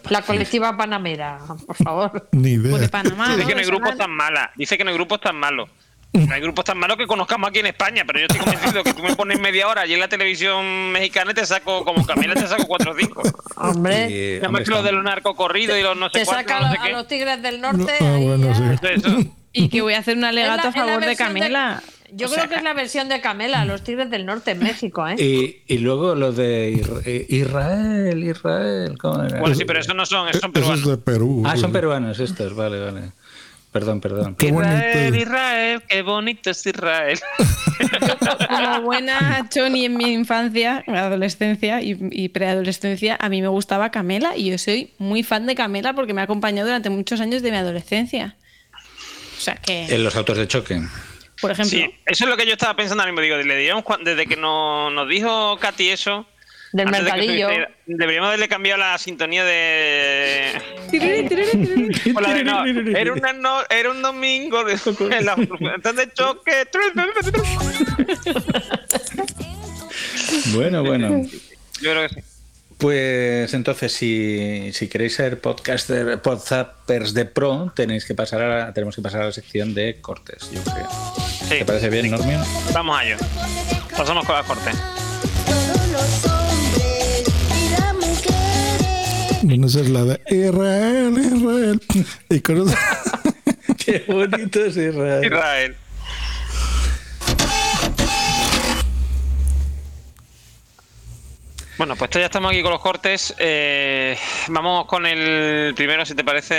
La 0.10 0.22
colectiva 0.24 0.76
Panamera, 0.76 1.40
por 1.68 1.76
favor. 1.76 2.28
Ni 2.32 2.52
idea. 2.54 2.72
Pues 2.72 2.82
de 2.82 2.90
Panamá. 2.90 3.28
Dice 3.30 3.42
¿no? 3.44 3.48
que 3.48 3.54
no 3.56 3.60
hay 3.62 3.68
grupos 3.68 3.98
tan 3.98 4.12
malas. 4.12 4.50
Dice 4.56 4.78
que 4.78 4.84
no 4.84 4.90
hay 4.90 4.96
grupos 4.96 5.22
tan 5.22 5.36
malos. 5.36 5.70
No 6.14 6.34
hay 6.34 6.40
grupos 6.42 6.64
tan 6.64 6.78
malos 6.78 6.96
que 6.96 7.08
conozcamos 7.08 7.50
aquí 7.50 7.60
en 7.60 7.66
España, 7.66 8.04
pero 8.08 8.20
yo 8.20 8.26
estoy 8.30 8.40
convencido 8.40 8.84
que 8.86 8.94
tú 8.94 9.04
me 9.04 9.14
pones 9.18 9.38
media 9.38 9.68
hora 9.68 9.82
allí 9.82 9.96
en 9.96 10.00
la 10.00 10.08
televisión 10.08 10.92
mexicana 10.94 11.32
y 11.32 11.34
te 11.34 11.46
saco, 11.46 11.84
como 11.84 12.06
Camila, 12.06 12.34
te 12.36 12.48
saco 12.48 12.66
cuatro 12.68 12.94
o 12.94 12.96
cinco. 12.98 13.22
Hombre, 13.58 14.38
Nada 14.42 14.50
más 14.50 14.62
que 14.64 14.70
lo 14.70 14.78
está- 14.78 14.88
de 14.88 14.92
los 14.94 15.04
narcocorridos 15.04 15.78
y 15.78 15.82
los 15.82 15.98
no 15.98 16.06
sé 16.10 16.20
te 16.20 16.26
cuántos, 16.26 16.46
saca 16.50 16.58
a, 16.58 16.60
no 16.62 16.68
los- 16.68 16.76
sé 16.78 16.80
a 16.82 16.86
qué. 16.86 16.92
los 16.94 17.08
tigres 17.08 17.42
del 17.42 17.60
norte. 17.60 17.94
Ah, 18.00 18.14
ahí 18.16 18.26
bueno, 18.28 18.48
ya. 18.48 18.56
sí. 18.56 18.64
Eso, 18.94 19.08
eso. 19.10 19.18
Y 19.52 19.68
que 19.68 19.82
voy 19.82 19.94
a 19.94 20.00
hacer 20.00 20.16
un 20.16 20.24
alegato 20.24 20.70
a 20.70 20.72
favor 20.72 21.04
de 21.06 21.16
Camela. 21.18 21.84
Yo 22.12 22.28
O 22.28 22.30
creo 22.30 22.42
sea, 22.44 22.48
que 22.50 22.56
es 22.56 22.64
la 22.64 22.74
versión 22.74 23.10
de 23.10 23.22
Camela, 23.22 23.66
los 23.66 23.84
tigres 23.84 24.10
del 24.10 24.26
norte 24.26 24.52
en 24.52 24.60
México, 24.60 25.08
¿eh? 25.08 25.16
Y, 25.18 25.62
y 25.74 25.78
luego 25.80 26.16
lo 26.16 26.32
de 26.32 26.74
eh, 27.06 27.26
Israel, 27.30 28.24
Israel, 28.24 28.98
¿cómo 28.98 29.24
era? 29.24 29.40
Bueno, 29.40 29.56
sí, 29.56 29.66
pero 29.66 29.80
esos 29.80 29.96
no 29.96 30.06
son, 30.06 30.28
esos 30.30 30.42
son 30.42 30.52
peruanos. 30.54 30.88
de 30.88 30.98
Perú. 30.98 31.44
Ah, 31.46 31.58
son 31.58 31.72
peruanos 31.72 32.20
estos, 32.20 32.56
vale, 32.56 32.80
vale. 32.80 33.12
Perdón, 33.72 34.00
perdón. 34.00 34.36
Qué 34.36 34.54
bonito. 34.54 34.74
Israel, 34.74 35.16
Israel, 35.18 35.84
qué 35.90 36.02
bonito 36.02 36.50
es 36.50 36.66
Israel. 36.66 37.20
Como 38.50 38.82
buena 38.84 39.48
Choni 39.50 39.84
en 39.86 39.98
mi 39.98 40.14
infancia, 40.14 40.82
adolescencia 40.88 41.82
y, 41.82 41.98
y 42.12 42.30
preadolescencia, 42.30 43.18
a 43.20 43.28
mí 43.28 43.42
me 43.42 43.50
gustaba 43.50 43.92
Camela 43.92 44.38
y 44.38 44.50
yo 44.52 44.58
soy 44.58 44.94
muy 44.98 45.24
fan 45.24 45.46
de 45.46 45.56
Camela 45.56 45.94
porque 45.94 46.14
me 46.14 46.22
ha 46.22 46.24
acompañado 46.24 46.68
durante 46.68 46.90
muchos 46.90 47.20
años 47.20 47.42
de 47.42 47.52
mi 47.52 47.58
adolescencia. 47.58 48.38
O 49.38 49.42
sea 49.42 49.56
que, 49.56 49.94
En 49.94 50.06
los 50.06 50.16
autos 50.16 50.38
de 50.38 50.48
choque. 50.48 50.82
Por 51.48 51.52
ejemplo, 51.52 51.78
Sí, 51.80 51.96
eso 52.06 52.24
es 52.26 52.30
lo 52.30 52.38
que 52.38 52.46
yo 52.46 52.54
estaba 52.54 52.76
pensando 52.76 53.02
ahora 53.04 53.12
mismo. 53.12 53.22
Digo, 53.22 53.38
le 53.38 53.56
diríamos 53.58 53.84
desde 54.04 54.26
que 54.28 54.36
no- 54.36 54.90
nos 54.90 55.08
dijo 55.10 55.58
Katy 55.60 55.90
eso. 55.90 56.26
Del 56.74 56.88
antes 56.88 57.06
de 57.06 57.12
que 57.12 57.18
mercadillo. 57.18 57.68
deberíamos 57.86 58.28
haberle 58.28 58.48
cambiado 58.50 58.80
la 58.82 58.98
sintonía 58.98 59.46
de. 59.46 60.62
O 62.14 62.20
la 62.20 62.34
de 62.34 62.44
no, 62.44 62.66
era, 62.66 63.14
una 63.14 63.32
no- 63.34 63.62
era 63.70 63.92
un 63.92 64.02
domingo 64.02 64.64
de 64.66 64.76
la 65.22 65.36
de 65.36 66.12
choque. 66.14 66.66
Bueno, 70.54 70.84
bueno. 70.84 71.22
Yo 71.82 71.92
creo 71.92 72.08
que 72.08 72.16
sí. 72.16 72.22
Pues 72.78 73.54
entonces, 73.54 73.94
si, 73.94 74.72
si 74.74 74.90
queréis 74.90 75.16
ser 75.16 75.40
podcaster, 75.40 76.22
podzappers 76.22 77.14
de 77.14 77.24
pro, 77.24 77.72
tenéis 77.74 78.04
que 78.04 78.14
pasar 78.16 78.42
a 78.42 78.48
la- 78.66 78.74
tenemos 78.74 78.96
que 78.98 79.02
pasar 79.02 79.22
a 79.22 79.26
la 79.26 79.32
sección 79.32 79.74
de 79.74 80.02
cortes, 80.02 80.50
yo 80.52 80.62
creo. 80.64 81.25
Sí. 81.50 81.60
¿Te 81.60 81.66
parece 81.66 81.90
bien, 81.90 82.10
Normion? 82.12 82.44
Vamos 82.74 82.98
a 83.00 83.04
ello. 83.06 83.18
Pasamos 83.96 84.26
con 84.26 84.36
la 84.36 84.44
corte. 84.44 84.72
Bueno, 89.44 89.68
esa 89.68 89.82
es 89.82 89.90
la 89.90 90.04
de 90.04 90.22
Israel, 90.30 91.18
Israel. 91.18 91.82
Y 92.30 92.40
con 92.42 92.68
eso- 92.68 92.78
Qué 93.86 94.04
bonito 94.08 94.66
es 94.66 94.76
Israel. 94.76 95.24
Israel. 95.24 95.76
Bueno, 101.78 101.96
pues 101.98 102.10
ya 102.12 102.26
estamos 102.26 102.52
aquí 102.52 102.62
con 102.62 102.72
los 102.72 102.80
cortes. 102.82 103.36
Eh, 103.38 104.18
vamos 104.48 104.86
con 104.86 105.06
el 105.06 105.74
primero, 105.76 106.06
si 106.06 106.16
te 106.16 106.24
parece, 106.24 106.56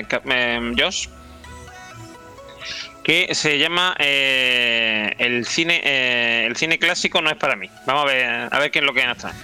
eh, 0.00 0.72
Josh. 0.76 1.06
Que 3.02 3.34
se 3.34 3.58
llama 3.58 3.96
eh, 3.98 5.14
el 5.18 5.44
cine 5.46 5.80
eh, 5.84 6.46
el 6.46 6.56
cine 6.56 6.78
clásico 6.78 7.20
no 7.20 7.30
es 7.30 7.36
para 7.36 7.56
mí. 7.56 7.68
Vamos 7.86 8.04
a 8.04 8.06
ver 8.06 8.48
a 8.50 8.58
ver 8.58 8.70
qué 8.70 8.78
es 8.78 8.84
lo 8.84 8.94
que 8.94 9.04
nos 9.06 9.18
trae. 9.18 9.34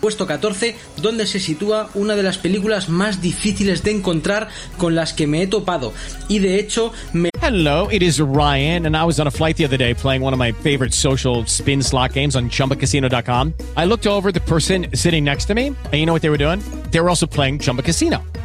Puesto 0.00 0.26
14, 0.26 0.76
donde 0.98 1.26
se 1.26 1.40
sitúa 1.40 1.90
una 1.94 2.14
de 2.14 2.22
las 2.22 2.38
películas 2.38 2.88
más 2.88 3.20
difíciles 3.20 3.82
de 3.82 3.90
encontrar 3.90 4.48
con 4.76 4.94
las 4.94 5.12
que 5.12 5.26
me 5.26 5.42
he 5.42 5.46
topado. 5.46 5.92
Y 6.28 6.38
de 6.38 6.60
hecho, 6.60 6.92
me 7.12 7.30
Hello, 7.42 7.88
it 7.90 8.02
is 8.02 8.20
Ryan, 8.20 8.86
and 8.86 8.96
I 8.96 9.04
was 9.04 9.18
on 9.18 9.26
a 9.26 9.30
flight 9.30 9.56
the 9.56 9.64
other 9.64 9.78
day 9.78 9.94
playing 9.94 10.22
one 10.22 10.34
of 10.34 10.38
my 10.38 10.52
favorite 10.52 10.92
social 10.92 11.46
spin 11.46 11.82
slot 11.82 12.12
games 12.12 12.36
on 12.36 12.50
chumbacasino.com. 12.50 13.54
I 13.76 13.86
looked 13.86 14.06
over 14.06 14.28
at 14.28 14.34
the 14.34 14.40
person 14.40 14.88
sitting 14.94 15.24
next 15.24 15.46
to 15.46 15.54
me, 15.54 15.68
and 15.68 15.94
you 15.94 16.04
know 16.04 16.12
what 16.12 16.20
they 16.20 16.30
were 16.30 16.36
doing? 16.36 16.60
They 16.90 17.00
were 17.00 17.08
also 17.08 17.26
playing 17.26 17.60
Chumba 17.60 17.82
Casino. 17.82 18.22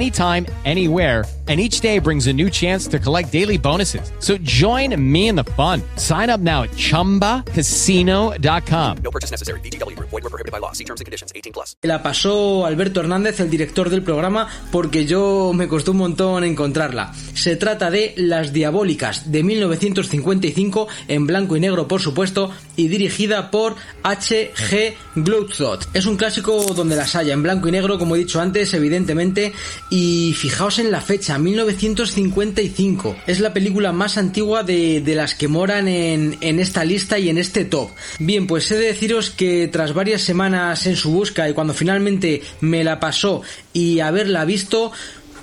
anytime, 0.00 0.46
anywhere. 0.64 1.24
And 1.48 1.58
each 1.58 1.80
day 1.80 1.98
brings 1.98 2.28
a 2.28 2.32
new 2.32 2.48
chance 2.48 2.86
to 2.88 3.00
collect 3.00 3.32
daily 3.32 3.58
bonuses. 3.58 4.12
So 4.20 4.38
join 4.38 4.94
me 4.96 5.26
in 5.26 5.34
the 5.34 5.42
fun. 5.56 5.82
Sign 5.96 6.30
up 6.30 6.38
now 6.38 6.62
at 6.62 6.70
chumbacasino.com. 6.70 8.96
No 9.02 9.10
purchase 9.10 9.32
necessary. 9.32 9.58
VGW 9.58 9.96
Group. 9.96 10.10
Void 10.10 10.22
were 10.22 10.30
prohibited 10.30 10.52
by 10.52 10.58
law. 10.58 10.70
See 10.70 10.84
terms 10.84 11.00
and 11.00 11.06
conditions. 11.06 11.32
18 11.34 11.52
plus. 11.52 11.74
la 11.82 12.04
pasó 12.04 12.66
Alberto 12.66 13.00
Hernández, 13.00 13.40
el 13.40 13.50
director 13.50 13.90
del 13.90 14.04
programa, 14.04 14.46
porque 14.70 15.06
yo 15.06 15.50
me 15.52 15.66
costó 15.66 15.90
un 15.90 15.96
montón 15.96 16.44
encontrarla. 16.44 17.12
Se 17.34 17.56
trata 17.56 17.90
de 17.90 18.14
Las 18.16 18.52
Diabólicas, 18.52 19.32
de 19.32 19.42
1955, 19.42 20.86
en 21.08 21.26
blanco 21.26 21.56
y 21.56 21.60
negro, 21.60 21.88
por 21.88 22.00
supuesto, 22.00 22.52
y 22.76 22.86
dirigida 22.86 23.50
por 23.50 23.74
H.G. 24.04 24.94
Glouthot. 25.16 25.88
Es 25.94 26.06
un 26.06 26.16
clásico 26.16 26.62
donde 26.74 26.94
las 26.94 27.16
haya, 27.16 27.32
en 27.32 27.42
blanco 27.42 27.66
y 27.66 27.72
negro, 27.72 27.98
como 27.98 28.14
he 28.14 28.20
dicho 28.20 28.40
antes, 28.40 28.72
evidentemente, 28.74 29.52
y 29.90 30.32
fijaos 30.34 30.78
en 30.78 30.92
la 30.92 31.00
fecha, 31.00 31.38
1955. 31.38 33.16
Es 33.26 33.40
la 33.40 33.52
película 33.52 33.92
más 33.92 34.16
antigua 34.16 34.62
de, 34.62 35.00
de 35.00 35.14
las 35.16 35.34
que 35.34 35.48
moran 35.48 35.88
en, 35.88 36.38
en 36.40 36.60
esta 36.60 36.84
lista 36.84 37.18
y 37.18 37.28
en 37.28 37.38
este 37.38 37.64
top. 37.64 37.90
Bien, 38.20 38.46
pues 38.46 38.70
he 38.70 38.76
de 38.76 38.86
deciros 38.86 39.30
que 39.30 39.68
tras 39.68 39.92
varias 39.92 40.22
semanas 40.22 40.86
en 40.86 40.96
su 40.96 41.10
busca 41.10 41.48
y 41.48 41.54
cuando 41.54 41.74
finalmente 41.74 42.42
me 42.60 42.84
la 42.84 43.00
pasó 43.00 43.42
y 43.72 44.00
haberla 44.00 44.44
visto, 44.44 44.92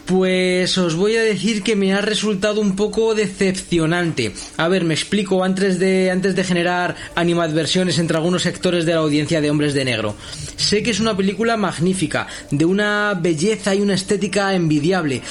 pues 0.07 0.77
os 0.77 0.95
voy 0.95 1.17
a 1.17 1.21
decir 1.21 1.61
que 1.61 1.75
me 1.75 1.93
ha 1.93 1.99
resultado 1.99 2.61
un 2.61 2.75
poco 2.77 3.13
decepcionante. 3.13 4.33
A 4.55 4.69
ver, 4.69 4.85
me 4.85 4.93
explico 4.93 5.43
antes 5.43 5.79
de, 5.79 6.09
antes 6.09 6.33
de 6.33 6.43
generar 6.45 6.95
animadversiones 7.13 7.99
entre 7.99 8.15
algunos 8.15 8.43
sectores 8.43 8.85
de 8.85 8.93
la 8.93 8.99
audiencia 8.99 9.41
de 9.41 9.51
Hombres 9.51 9.73
de 9.73 9.83
Negro. 9.83 10.15
Sé 10.55 10.81
que 10.81 10.91
es 10.91 11.01
una 11.01 11.15
película 11.15 11.57
magnífica, 11.57 12.27
de 12.49 12.65
una 12.65 13.19
belleza 13.21 13.75
y 13.75 13.81
una 13.81 13.95
estética 13.95 14.55
envidiable. 14.55 15.21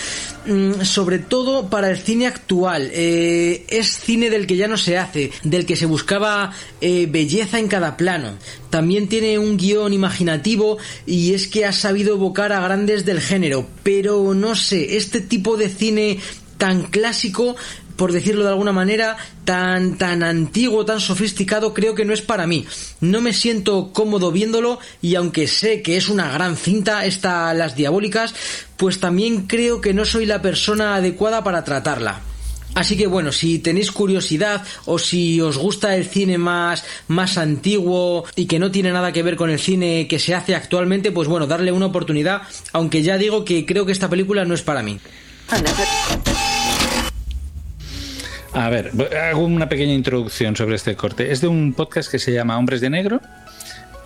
Mm, 0.47 0.83
sobre 0.85 1.19
todo 1.19 1.69
para 1.69 1.91
el 1.91 1.99
cine 1.99 2.27
actual. 2.27 2.91
Eh, 2.93 3.65
es 3.69 3.99
cine 3.99 4.31
del 4.31 4.47
que 4.47 4.57
ya 4.57 4.69
no 4.69 4.77
se 4.77 4.97
hace, 4.97 5.33
del 5.43 5.67
que 5.67 5.75
se 5.75 5.87
buscaba 5.87 6.53
eh, 6.81 7.07
belleza 7.11 7.59
en 7.59 7.67
cada 7.67 7.97
plano. 7.97 8.35
También 8.71 9.09
tiene 9.09 9.39
un 9.39 9.57
guion 9.57 9.93
imaginativo 9.93 10.79
y 11.05 11.35
es 11.35 11.49
que 11.49 11.67
ha 11.67 11.73
sabido 11.73 12.15
evocar 12.15 12.53
a 12.53 12.61
grandes 12.61 13.05
del 13.05 13.21
género. 13.21 13.67
Pero 13.83 14.35
no 14.35 14.55
sé, 14.55 14.97
este 14.97 15.21
tipo 15.21 15.57
de 15.57 15.69
cine 15.69 16.19
tan 16.59 16.85
clásico 16.85 17.57
por 17.97 18.13
decirlo 18.13 18.45
de 18.45 18.51
alguna 18.51 18.73
manera, 18.73 19.17
tan, 19.45 19.99
tan 19.99 20.23
antiguo, 20.23 20.85
tan 20.85 21.01
sofisticado, 21.01 21.75
creo 21.75 21.95
que 21.95 22.05
no 22.05 22.13
es 22.13 22.23
para 22.23 22.47
mí. 22.47 22.67
No 23.01 23.21
me 23.21 23.33
siento 23.33 23.93
cómodo 23.93 24.33
viéndolo 24.33 24.79
y 25.03 25.15
aunque 25.15 25.49
sé 25.49 25.83
que 25.83 25.97
es 25.97 26.09
una 26.09 26.31
gran 26.31 26.57
cinta, 26.57 27.05
esta 27.07 27.53
Las 27.55 27.77
Diabólicas, 27.77 28.35
pues 28.77 29.01
también 29.01 29.47
creo 29.47 29.81
que 29.81 29.95
no 29.95 30.05
soy 30.05 30.27
la 30.27 30.43
persona 30.43 30.97
adecuada 30.97 31.43
para 31.43 31.65
tratarla. 31.65 32.21
Así 32.77 32.95
que 32.95 33.07
bueno, 33.07 33.33
si 33.33 33.59
tenéis 33.59 33.91
curiosidad 33.91 34.63
o 34.85 34.99
si 34.99 35.41
os 35.41 35.57
gusta 35.57 35.97
el 35.97 36.05
cine 36.05 36.37
más, 36.37 36.85
más 37.09 37.39
antiguo 37.39 38.27
y 38.37 38.45
que 38.45 38.59
no 38.59 38.71
tiene 38.71 38.93
nada 38.93 39.13
que 39.13 39.23
ver 39.23 39.37
con 39.37 39.49
el 39.49 39.59
cine 39.59 40.07
que 40.09 40.19
se 40.19 40.35
hace 40.35 40.55
actualmente, 40.55 41.11
pues 41.11 41.27
bueno, 41.27 41.47
darle 41.47 41.73
una 41.73 41.87
oportunidad, 41.87 42.43
aunque 42.75 43.03
ya 43.03 43.17
digo 43.17 43.47
que 43.47 43.65
creo 43.65 43.87
que 43.87 43.93
esta 43.93 44.11
película 44.11 44.45
no 44.45 44.53
es 44.53 44.61
para 44.61 44.83
mí. 44.83 45.01
A 48.57 48.71
ver, 48.71 48.91
hago 49.15 49.45
una 49.45 49.69
pequeña 49.69 49.93
introducción 49.93 50.57
sobre 50.57 50.77
este 50.77 50.97
corte. 50.97 51.31
Es 51.31 51.43
de 51.43 51.47
un 51.47 51.75
podcast 51.75 52.11
que 52.11 52.19
se 52.19 52.33
llama 52.33 52.57
Hombres 52.57 52.81
de 52.81 52.89
Negro, 52.89 53.21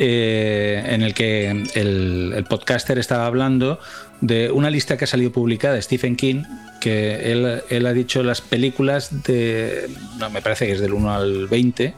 eh, 0.01 0.83
en 0.87 1.03
el 1.03 1.15
que 1.15 1.49
el, 1.75 2.45
podcaster 2.49 2.99
estaba 2.99 3.27
hablando 3.27 3.79
de 4.21 4.51
una 4.51 4.69
lista 4.69 4.97
que 4.97 5.05
ha 5.05 5.07
salido 5.07 5.31
publicada 5.31 5.75
de 5.75 5.83
Stephen 5.83 6.17
King, 6.17 6.43
que 6.81 7.31
él, 7.31 7.63
él 7.71 7.87
ha 7.87 7.93
dicho 7.93 8.25
las 8.25 8.41
películas 8.41 9.23
de, 9.23 9.89
no, 10.19 10.31
me 10.31 10.43
parece 10.43 10.67
que 10.67 10.73
es 10.73 10.81
del 10.81 10.95
1 10.95 11.15
al 11.15 11.47
20, 11.47 11.95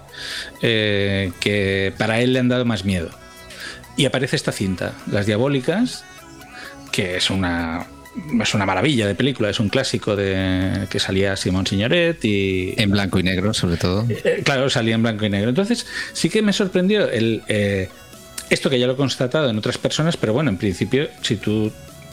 eh, 0.61 1.33
que 1.41 1.95
para 1.97 2.21
él 2.21 2.35
le 2.35 2.41
han 2.41 2.49
dado 2.49 2.67
más 2.67 2.85
miedo. 2.85 3.09
Y 3.97 4.05
aparece 4.05 4.37
esta 4.37 4.53
cinta, 4.53 4.93
Las 5.11 5.25
Diabólicas, 5.25 6.05
que 6.93 7.17
es 7.17 7.31
una, 7.31 7.87
es 8.43 8.55
una 8.55 8.67
maravilla 8.67 9.07
de 9.07 9.15
película, 9.15 9.51
es 9.51 9.61
un 9.61 9.69
clásico 9.69 10.17
de 10.17 10.87
que 10.91 10.99
salía 10.99 11.37
Simón 11.37 11.67
Signoret 11.67 12.25
y... 12.25 12.75
En 12.77 12.91
blanco 12.91 13.19
y 13.19 13.23
negro, 13.23 13.55
sobre 13.55 13.77
todo. 13.77 14.07
Eh, 14.09 14.43
claro, 14.45 14.69
salía 14.69 14.95
en 14.95 15.03
blanco 15.03 15.25
y 15.25 15.31
negro. 15.31 15.49
Entonces, 15.49 15.87
sí 16.13 16.29
que 16.29 16.43
me 16.43 16.53
sorprendió 16.53 17.09
el... 17.09 17.43
eh, 17.49 17.89
esto 18.51 18.69
que 18.69 18.79
ya 18.79 18.87
lo 18.87 18.93
he 18.93 18.97
constatado 18.97 19.49
en 19.49 19.57
otras 19.57 19.79
personas, 19.79 20.17
pero 20.19 20.35
bueno, 20.35 20.51
en 20.51 20.59
principio, 20.59 21.09
si 21.23 21.37
tú 21.37 21.73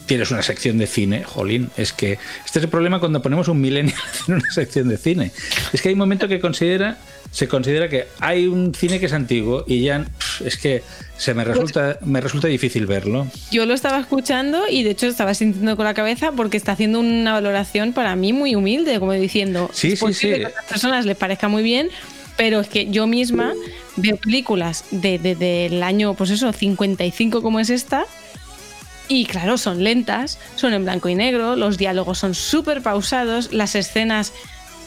tienes 0.10 0.32
una 0.32 0.42
sección 0.42 0.80
de 0.80 0.88
cine, 0.88 1.24
jolín, 1.24 1.70
es 1.78 1.94
que 1.94 2.14
este 2.44 2.58
es 2.60 2.64
el 2.66 2.70
problema 2.70 3.00
cuando 3.00 3.22
ponemos 3.22 3.48
un 3.48 3.62
millennial 3.62 3.96
en 4.28 4.34
una 4.34 4.52
sección 4.52 4.90
de 4.90 4.98
cine. 4.98 5.32
Es 5.72 5.82
que 5.84 5.90
hay 5.90 5.94
un 5.94 6.00
momento 6.00 6.28
que 6.28 6.40
considera, 6.40 6.98
se 7.32 7.48
considera 7.48 7.88
que 7.90 8.08
hay 8.20 8.48
un 8.48 8.74
cine 8.74 9.00
que 9.00 9.06
es 9.06 9.14
antiguo 9.14 9.64
y 9.68 9.84
ya 9.84 10.06
es 10.44 10.58
que 10.58 10.82
se 11.16 11.36
me 11.36 11.44
resulta, 11.44 12.00
me 12.04 12.22
resulta 12.22 12.48
difícil 12.48 12.88
verlo. 12.88 13.28
Yo 13.52 13.68
lo 13.68 13.76
estaba 13.76 14.00
escuchando 14.00 14.68
y 14.68 14.82
de 14.82 14.90
hecho 14.92 15.06
estaba 15.06 15.36
sintiendo 15.36 15.76
con 15.76 15.86
la 15.86 15.94
cabeza 15.94 16.32
porque 16.32 16.58
está 16.58 16.72
haciendo 16.72 17.00
una 17.00 17.34
valoración 17.34 17.94
para 17.94 18.16
mí 18.16 18.34
muy 18.34 18.56
humilde, 18.56 19.00
como 19.00 19.14
diciendo, 19.14 19.70
Sí, 19.74 19.90
es 19.94 20.00
sí, 20.00 20.06
posible 20.06 20.36
sí. 20.36 20.40
que 20.42 20.46
a 20.48 20.50
otras 20.50 20.66
personas 20.66 21.06
les 21.06 21.18
parezca 21.18 21.48
muy 21.50 21.62
bien, 21.62 21.90
pero 22.36 22.62
es 22.62 22.68
que 22.68 22.90
yo 22.90 23.06
misma 23.06 23.54
veo 23.98 24.18
películas 24.18 24.86
de, 24.92 25.20
de- 25.20 25.36
del 25.36 25.84
año, 25.84 26.16
pues 26.16 26.32
eso, 26.32 26.52
55 26.52 27.42
como 27.44 27.60
es 27.60 27.70
esta, 27.70 28.06
y 29.10 29.26
claro, 29.26 29.58
son 29.58 29.84
lentas, 29.84 30.38
son 30.56 30.74
en 30.74 30.84
blanco 30.86 31.10
y 31.10 31.16
negro, 31.16 31.56
los 31.58 31.78
diálogos 31.78 32.18
son 32.20 32.34
súper 32.34 32.82
pausados, 32.82 33.52
las 33.52 33.76
escenas 33.76 34.32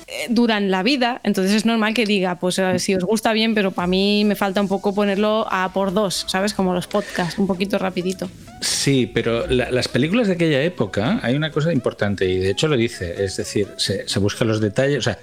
eh, 0.07 0.27
duran 0.31 0.71
la 0.71 0.83
vida, 0.83 1.21
entonces 1.25 1.55
es 1.55 1.65
normal 1.67 1.93
que 1.95 2.07
diga, 2.07 2.37
pues 2.37 2.59
eh, 2.59 2.79
si 2.79 2.95
os 2.95 3.05
gusta 3.05 3.33
bien, 3.33 3.55
pero 3.55 3.71
para 3.73 3.87
mí 3.89 4.25
me 4.25 4.35
falta 4.37 4.61
un 4.61 4.69
poco 4.69 4.95
ponerlo 4.95 5.47
a 5.51 5.73
por 5.73 5.93
dos, 5.93 6.25
¿sabes? 6.29 6.55
Como 6.55 6.73
los 6.73 6.87
podcasts, 6.87 7.39
un 7.39 7.47
poquito 7.47 7.79
rapidito. 7.79 8.31
Sí, 8.61 9.11
pero 9.13 9.47
la- 9.49 9.71
las 9.71 9.89
películas 9.89 10.29
de 10.29 10.35
aquella 10.35 10.63
época 10.63 11.19
hay 11.23 11.35
una 11.35 11.51
cosa 11.51 11.73
importante 11.73 12.29
y 12.29 12.39
de 12.39 12.51
hecho 12.51 12.69
lo 12.69 12.77
dice, 12.77 13.25
es 13.25 13.37
decir, 13.37 13.69
se, 13.77 14.09
se 14.09 14.19
buscan 14.21 14.49
los 14.49 14.61
detalles, 14.61 14.99
o 14.99 15.03
sea, 15.03 15.19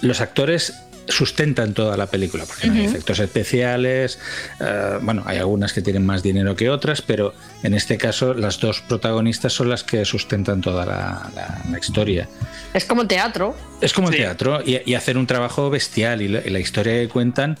los 0.00 0.20
actores 0.20 0.74
sustentan 1.10 1.74
toda 1.74 1.96
la 1.96 2.06
película, 2.06 2.44
porque 2.46 2.68
no 2.68 2.74
hay 2.74 2.84
efectos 2.86 3.18
especiales, 3.18 4.18
eh, 4.60 4.98
bueno, 5.02 5.22
hay 5.26 5.38
algunas 5.38 5.72
que 5.72 5.82
tienen 5.82 6.06
más 6.06 6.22
dinero 6.22 6.56
que 6.56 6.70
otras, 6.70 7.02
pero 7.02 7.34
en 7.62 7.74
este 7.74 7.98
caso 7.98 8.32
las 8.34 8.60
dos 8.60 8.80
protagonistas 8.80 9.52
son 9.52 9.68
las 9.68 9.84
que 9.84 10.04
sustentan 10.04 10.60
toda 10.60 10.86
la, 10.86 11.30
la- 11.34 11.62
la 11.70 11.78
historia. 11.78 12.28
Es 12.72 12.84
como 12.84 13.06
teatro. 13.06 13.56
Es 13.80 13.92
como 13.92 14.08
el 14.10 14.16
teatro 14.16 14.60
y, 14.64 14.80
y 14.86 14.94
hacen 14.94 15.16
un 15.16 15.26
trabajo 15.26 15.68
bestial 15.70 16.22
y 16.22 16.28
la, 16.28 16.40
y 16.46 16.50
la 16.50 16.60
historia 16.60 16.94
que 16.94 17.08
cuentan 17.08 17.58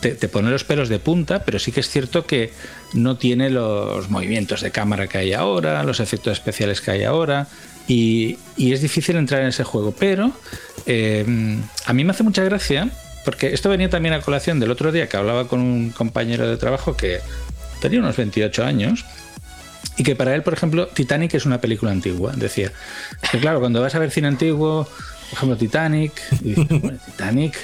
te, 0.00 0.14
te 0.14 0.28
pone 0.28 0.50
los 0.50 0.64
pelos 0.64 0.88
de 0.88 0.98
punta, 0.98 1.44
pero 1.44 1.58
sí 1.58 1.72
que 1.72 1.80
es 1.80 1.88
cierto 1.88 2.26
que 2.26 2.52
no 2.92 3.16
tiene 3.16 3.48
los 3.50 4.10
movimientos 4.10 4.60
de 4.60 4.70
cámara 4.70 5.06
que 5.06 5.16
hay 5.18 5.32
ahora, 5.32 5.82
los 5.82 6.00
efectos 6.00 6.34
especiales 6.34 6.80
que 6.82 6.90
hay 6.90 7.04
ahora 7.04 7.46
y, 7.88 8.38
y 8.56 8.72
es 8.72 8.82
difícil 8.82 9.16
entrar 9.16 9.40
en 9.42 9.48
ese 9.48 9.64
juego, 9.64 9.94
pero 9.98 10.32
eh, 10.86 11.24
a 11.86 11.92
mí 11.92 12.04
me 12.04 12.10
hace 12.10 12.22
mucha 12.22 12.44
gracia 12.44 12.90
porque 13.24 13.54
esto 13.54 13.70
venía 13.70 13.88
también 13.88 14.14
a 14.14 14.20
colación 14.20 14.60
del 14.60 14.70
otro 14.70 14.92
día 14.92 15.08
que 15.08 15.16
hablaba 15.16 15.48
con 15.48 15.60
un 15.60 15.90
compañero 15.90 16.48
de 16.48 16.56
trabajo 16.56 16.96
que 16.96 17.20
tenía 17.80 18.00
unos 18.00 18.16
28 18.16 18.64
años 18.64 19.04
y 19.96 20.02
que 20.02 20.16
para 20.16 20.34
él, 20.34 20.42
por 20.42 20.52
ejemplo, 20.52 20.88
Titanic 20.88 21.34
es 21.34 21.46
una 21.46 21.60
película 21.60 21.92
antigua. 21.92 22.32
Decía, 22.34 22.72
que 23.30 23.38
claro, 23.38 23.60
cuando 23.60 23.80
vas 23.80 23.94
a 23.94 23.98
ver 23.98 24.10
cine 24.10 24.28
antiguo, 24.28 24.88
por 25.30 25.36
ejemplo, 25.36 25.56
Titanic, 25.56 26.12
y 26.42 26.54
dices, 26.54 26.80
bueno, 26.80 26.98
Titanic, 27.06 27.58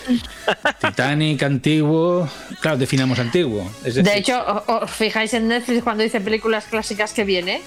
Titanic 0.81 1.43
antiguo, 1.43 2.29
claro, 2.61 2.79
definamos 2.79 3.18
antiguo. 3.18 3.68
Es 3.79 3.95
decir, 3.95 4.05
De 4.05 4.18
hecho, 4.18 4.45
os 4.66 4.91
fijáis 4.91 5.35
en 5.35 5.49
Netflix 5.49 5.83
cuando 5.83 6.03
dice 6.03 6.21
películas 6.21 6.64
clásicas 6.66 7.12
que 7.12 7.25
viene. 7.25 7.61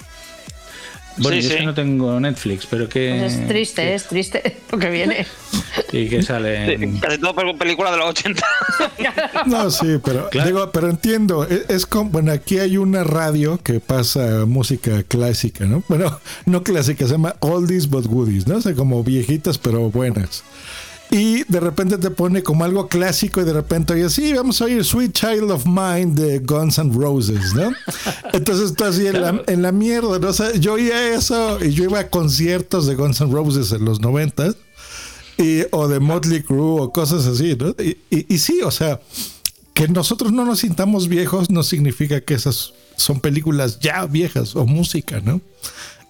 Bueno, 1.18 1.36
sí, 1.36 1.42
yo 1.42 1.48
es 1.48 1.52
sí. 1.52 1.58
que 1.60 1.66
no 1.66 1.74
tengo 1.74 2.18
Netflix, 2.20 2.66
pero 2.66 2.88
que. 2.88 3.16
Pues 3.20 3.34
es 3.34 3.48
triste, 3.48 3.94
es 3.94 4.04
triste 4.08 4.56
lo 4.72 4.78
que 4.78 4.90
viene. 4.90 5.26
Y 5.92 6.08
que 6.08 6.22
sale. 6.22 6.74
en- 6.74 6.98
Casi 6.98 7.18
todo 7.18 7.34
por 7.34 7.56
películas 7.58 7.92
de 7.92 7.98
los 7.98 8.08
80. 8.10 8.42
No, 9.46 9.70
sí, 9.70 9.98
pero 10.04 10.28
digo, 10.44 10.70
pero 10.72 10.88
entiendo, 10.88 11.44
es, 11.44 11.68
es 11.68 11.86
como, 11.86 12.10
bueno, 12.10 12.32
aquí 12.32 12.58
hay 12.58 12.76
una 12.76 13.04
radio 13.04 13.58
que 13.62 13.78
pasa 13.80 14.44
música 14.46 15.02
clásica, 15.02 15.64
¿no? 15.66 15.82
Bueno, 15.88 16.18
no 16.46 16.62
clásica, 16.62 17.04
se 17.06 17.12
llama 17.12 17.36
Oldies 17.40 17.88
but 17.88 18.06
Goodies, 18.06 18.46
¿no? 18.46 18.56
O 18.56 18.60
sea, 18.60 18.74
como 18.74 19.02
viejitas 19.04 19.58
pero 19.58 19.90
buenas. 19.90 20.42
Y 21.16 21.44
de 21.44 21.60
repente 21.60 21.96
te 21.98 22.10
pone 22.10 22.42
como 22.42 22.64
algo 22.64 22.88
clásico 22.88 23.40
y 23.40 23.44
de 23.44 23.52
repente 23.52 23.92
oye, 23.92 24.10
sí, 24.10 24.32
vamos 24.32 24.60
a 24.60 24.64
oír 24.64 24.84
Sweet 24.84 25.12
Child 25.12 25.50
of 25.52 25.64
Mine 25.64 26.06
de 26.14 26.40
Guns 26.40 26.78
N' 26.78 26.92
Roses, 26.92 27.54
¿no? 27.54 27.72
Entonces 28.32 28.70
estás 28.70 28.96
así 28.96 29.06
en, 29.06 29.20
la, 29.20 29.40
en 29.46 29.62
la 29.62 29.70
mierda, 29.70 30.18
¿no? 30.18 30.28
O 30.28 30.32
sea, 30.32 30.52
yo 30.54 30.72
oía 30.72 31.14
eso 31.14 31.64
y 31.64 31.70
yo 31.70 31.84
iba 31.84 32.00
a 32.00 32.08
conciertos 32.10 32.86
de 32.86 32.96
Guns 32.96 33.20
N' 33.20 33.30
Roses 33.32 33.70
en 33.70 33.84
los 33.84 34.00
90 34.00 34.54
y, 35.38 35.62
o 35.70 35.86
de 35.86 36.00
Motley 36.00 36.42
Crue 36.42 36.80
o 36.80 36.90
cosas 36.90 37.26
así, 37.26 37.54
¿no? 37.56 37.70
Y, 37.82 37.96
y- 38.10 38.34
y 38.34 38.38
sí, 38.38 38.62
o 38.62 38.72
sea, 38.72 39.00
que 39.72 39.86
nosotros 39.86 40.32
no 40.32 40.44
nos 40.44 40.60
sintamos 40.60 41.06
viejos 41.06 41.48
no 41.48 41.62
significa 41.62 42.20
que 42.22 42.34
esas 42.34 42.72
son 42.96 43.20
películas 43.20 43.78
ya 43.78 44.04
viejas 44.06 44.56
o 44.56 44.66
música, 44.66 45.20
¿no? 45.20 45.40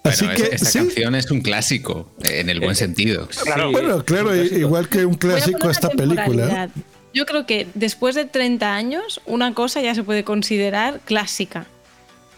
Así 0.05 0.25
Bueno, 0.25 0.39
que 0.39 0.43
es- 0.55 0.61
esta 0.61 0.69
sí. 0.71 0.79
canción 0.79 1.15
es 1.15 1.29
un 1.31 1.41
clásico, 1.41 2.09
eh, 2.23 2.39
en 2.39 2.49
el 2.49 2.59
buen 2.59 2.75
sentido. 2.75 3.27
bueno, 3.71 4.03
claro, 4.05 4.35
igual 4.35 4.87
que 4.89 5.05
un 5.05 5.15
clásico 5.15 5.69
esta 5.69 5.89
película. 5.89 6.69
Yo 7.13 7.25
creo 7.25 7.45
que 7.45 7.67
después 7.73 8.13
de 8.15 8.25
30 8.25 8.75
años, 8.75 9.21
una 9.25 9.53
cosa 9.53 9.81
ya 9.81 9.95
se 9.95 10.03
puede 10.03 10.23
considerar 10.23 10.99
clásica. 11.05 11.65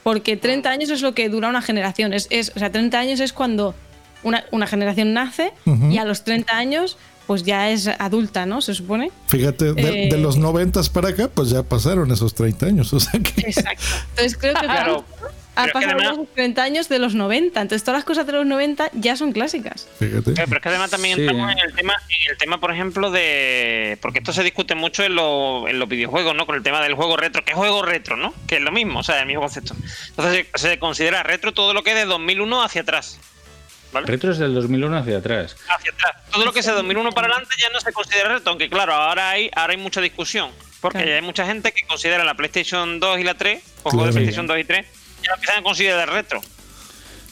Porque 0.03 0.37
30 0.37 0.69
años 0.69 0.89
es 0.89 1.01
lo 1.01 1.13
que 1.13 1.27
dura 1.29 1.49
una 1.49 1.61
generación. 1.61 2.13
Es, 2.13 2.27
es- 2.29 2.51
o 2.55 2.59
sea, 2.59 2.71
30 2.71 2.99
años 2.99 3.19
es 3.19 3.33
cuando 3.33 3.75
una, 4.23 4.45
una 4.51 4.65
generación 4.67 5.13
nace 5.13 5.51
Ujú. 5.65 5.89
y 5.91 5.97
a 5.97 6.05
los 6.05 6.23
30 6.23 6.57
años 6.57 6.97
pues 7.25 7.43
ya 7.43 7.69
es 7.69 7.87
adulta, 7.87 8.45
¿no? 8.45 8.61
Se 8.61 8.73
supone. 8.73 9.11
Fíjate, 9.27 9.73
de, 9.73 10.05
Eh, 10.05 10.09
de 10.09 10.17
los 10.17 10.37
noventas 10.37 10.89
para 10.89 11.09
acá, 11.09 11.27
pues 11.27 11.49
ya 11.49 11.61
pasaron 11.61 12.09
esos 12.11 12.33
30 12.33 12.67
años. 12.67 12.93
O 12.93 13.01
sea 13.01 13.19
que 13.19 13.41
Exacto. 13.41 13.83
Entonces 14.11 14.37
creo 14.37 14.53
que 14.53 14.59
Claro. 14.65 15.03
Que 15.65 15.71
pasado 15.71 15.93
además- 15.95 16.17
los 16.17 16.33
30 16.33 16.63
años 16.63 16.87
de 16.89 16.99
los 16.99 17.15
90. 17.15 17.61
Entonces 17.61 17.83
todas 17.83 17.97
las 17.99 18.05
cosas 18.05 18.25
de 18.27 18.33
los 18.33 18.45
90 18.45 18.89
ya 18.93 19.15
son 19.17 19.31
clásicas. 19.31 19.87
Fíjate. 19.99 20.31
Eh, 20.31 20.33
Pero 20.35 20.55
es 20.55 20.61
que 20.61 20.69
además 20.69 20.89
también 20.91 21.15
Sí. 21.15 21.21
entramos 21.21 21.51
en 21.51 21.59
el 21.59 21.73
tema, 21.75 21.93
en 22.09 22.31
el 22.31 22.37
tema, 22.37 22.59
por 22.59 22.71
ejemplo, 22.71 23.11
de. 23.11 23.97
Porque 24.01 24.19
esto 24.19 24.33
se 24.33 24.43
discute 24.43 24.75
mucho 24.75 25.03
en, 25.03 25.15
lo- 25.15 25.67
en 25.67 25.79
los 25.79 25.89
videojuegos, 25.89 26.35
¿no? 26.35 26.45
Con 26.45 26.55
el 26.55 26.63
tema 26.63 26.81
del 26.81 26.93
juego 26.93 27.17
retro. 27.17 27.43
¿Qué 27.43 27.53
juego 27.53 27.81
retro, 27.81 28.17
no? 28.17 28.33
Que 28.47 28.55
es 28.57 28.61
lo 28.61 28.71
mismo, 28.71 28.99
o 28.99 29.03
sea, 29.03 29.19
el 29.19 29.25
mismo 29.25 29.41
concepto. 29.41 29.75
Entonces 30.09 30.47
se, 30.55 30.69
se 30.69 30.79
considera 30.79 31.23
retro 31.23 31.53
todo 31.53 31.73
lo 31.73 31.83
que 31.83 31.91
es 31.91 31.95
de 31.97 32.05
2001 32.05 32.63
hacia 32.63 32.81
atrás. 32.81 33.19
Retro 33.93 34.31
es 34.31 34.37
del 34.37 34.53
2001 34.53 34.97
hacia 34.97 35.17
atrás. 35.17 35.55
Hacia 35.69 35.91
atrás. 35.91 36.11
Todo 36.31 36.45
lo 36.45 36.53
que 36.53 36.59
es 36.59 36.65
de 36.65 36.73
2001 36.73 37.11
para 37.13 37.27
adelante 37.27 37.55
ya 37.59 37.69
no 37.69 37.79
se 37.79 37.91
considera 37.93 38.29
retro, 38.35 38.49
aunque 38.51 38.69
claro, 38.69 38.93
ahora 38.93 39.29
hay, 39.31 39.49
ahora 39.55 39.71
hay 39.71 39.77
mucha 39.77 40.01
discusión. 40.01 40.51
Porque 40.81 40.99
Claro. 40.99 41.15
hay 41.15 41.21
mucha 41.23 41.45
gente 41.47 41.71
que 41.71 41.83
considera 41.87 42.23
la 42.23 42.35
PlayStation 42.35 42.99
2 42.99 43.19
y 43.19 43.23
la 43.23 43.33
3, 43.33 43.63
o 43.83 43.89
juegos 43.89 44.09
de 44.09 44.13
PlayStation 44.13 44.45
2 44.45 44.59
y 44.59 44.63
3, 44.65 44.85
ya 45.27 45.33
empiezan 45.33 45.59
a 45.59 45.63
considerar 45.63 46.09
retro. 46.09 46.41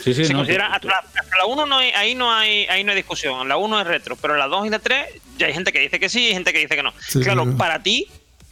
Sí, 0.03 0.13
sí, 0.13 0.25
se 0.25 0.33
no, 0.33 0.39
considera 0.39 0.67
hasta 0.73 0.87
la, 0.87 0.97
hasta 0.97 1.37
la 1.37 1.45
1 1.45 1.65
no 1.65 1.77
hay, 1.77 1.89
ahí 1.91 2.15
no 2.15 2.31
hay 2.31 2.65
ahí 2.67 2.83
no 2.83 2.91
hay 2.91 2.97
discusión 2.97 3.47
la 3.47 3.55
1 3.57 3.79
es 3.81 3.87
retro 3.87 4.17
pero 4.17 4.35
la 4.35 4.45
2 4.47 4.67
y 4.67 4.69
la 4.69 4.79
3 4.79 5.05
ya 5.37 5.47
hay 5.47 5.53
gente 5.53 5.71
que 5.71 5.79
dice 5.79 5.99
que 5.99 6.09
sí 6.09 6.27
y 6.29 6.33
gente 6.33 6.51
que 6.51 6.59
dice 6.59 6.75
que 6.75 6.83
no 6.83 6.93
Sí, 7.07 7.21
claro 7.21 7.43
claro. 7.43 7.57
para 7.57 7.81
ti 7.81 8.05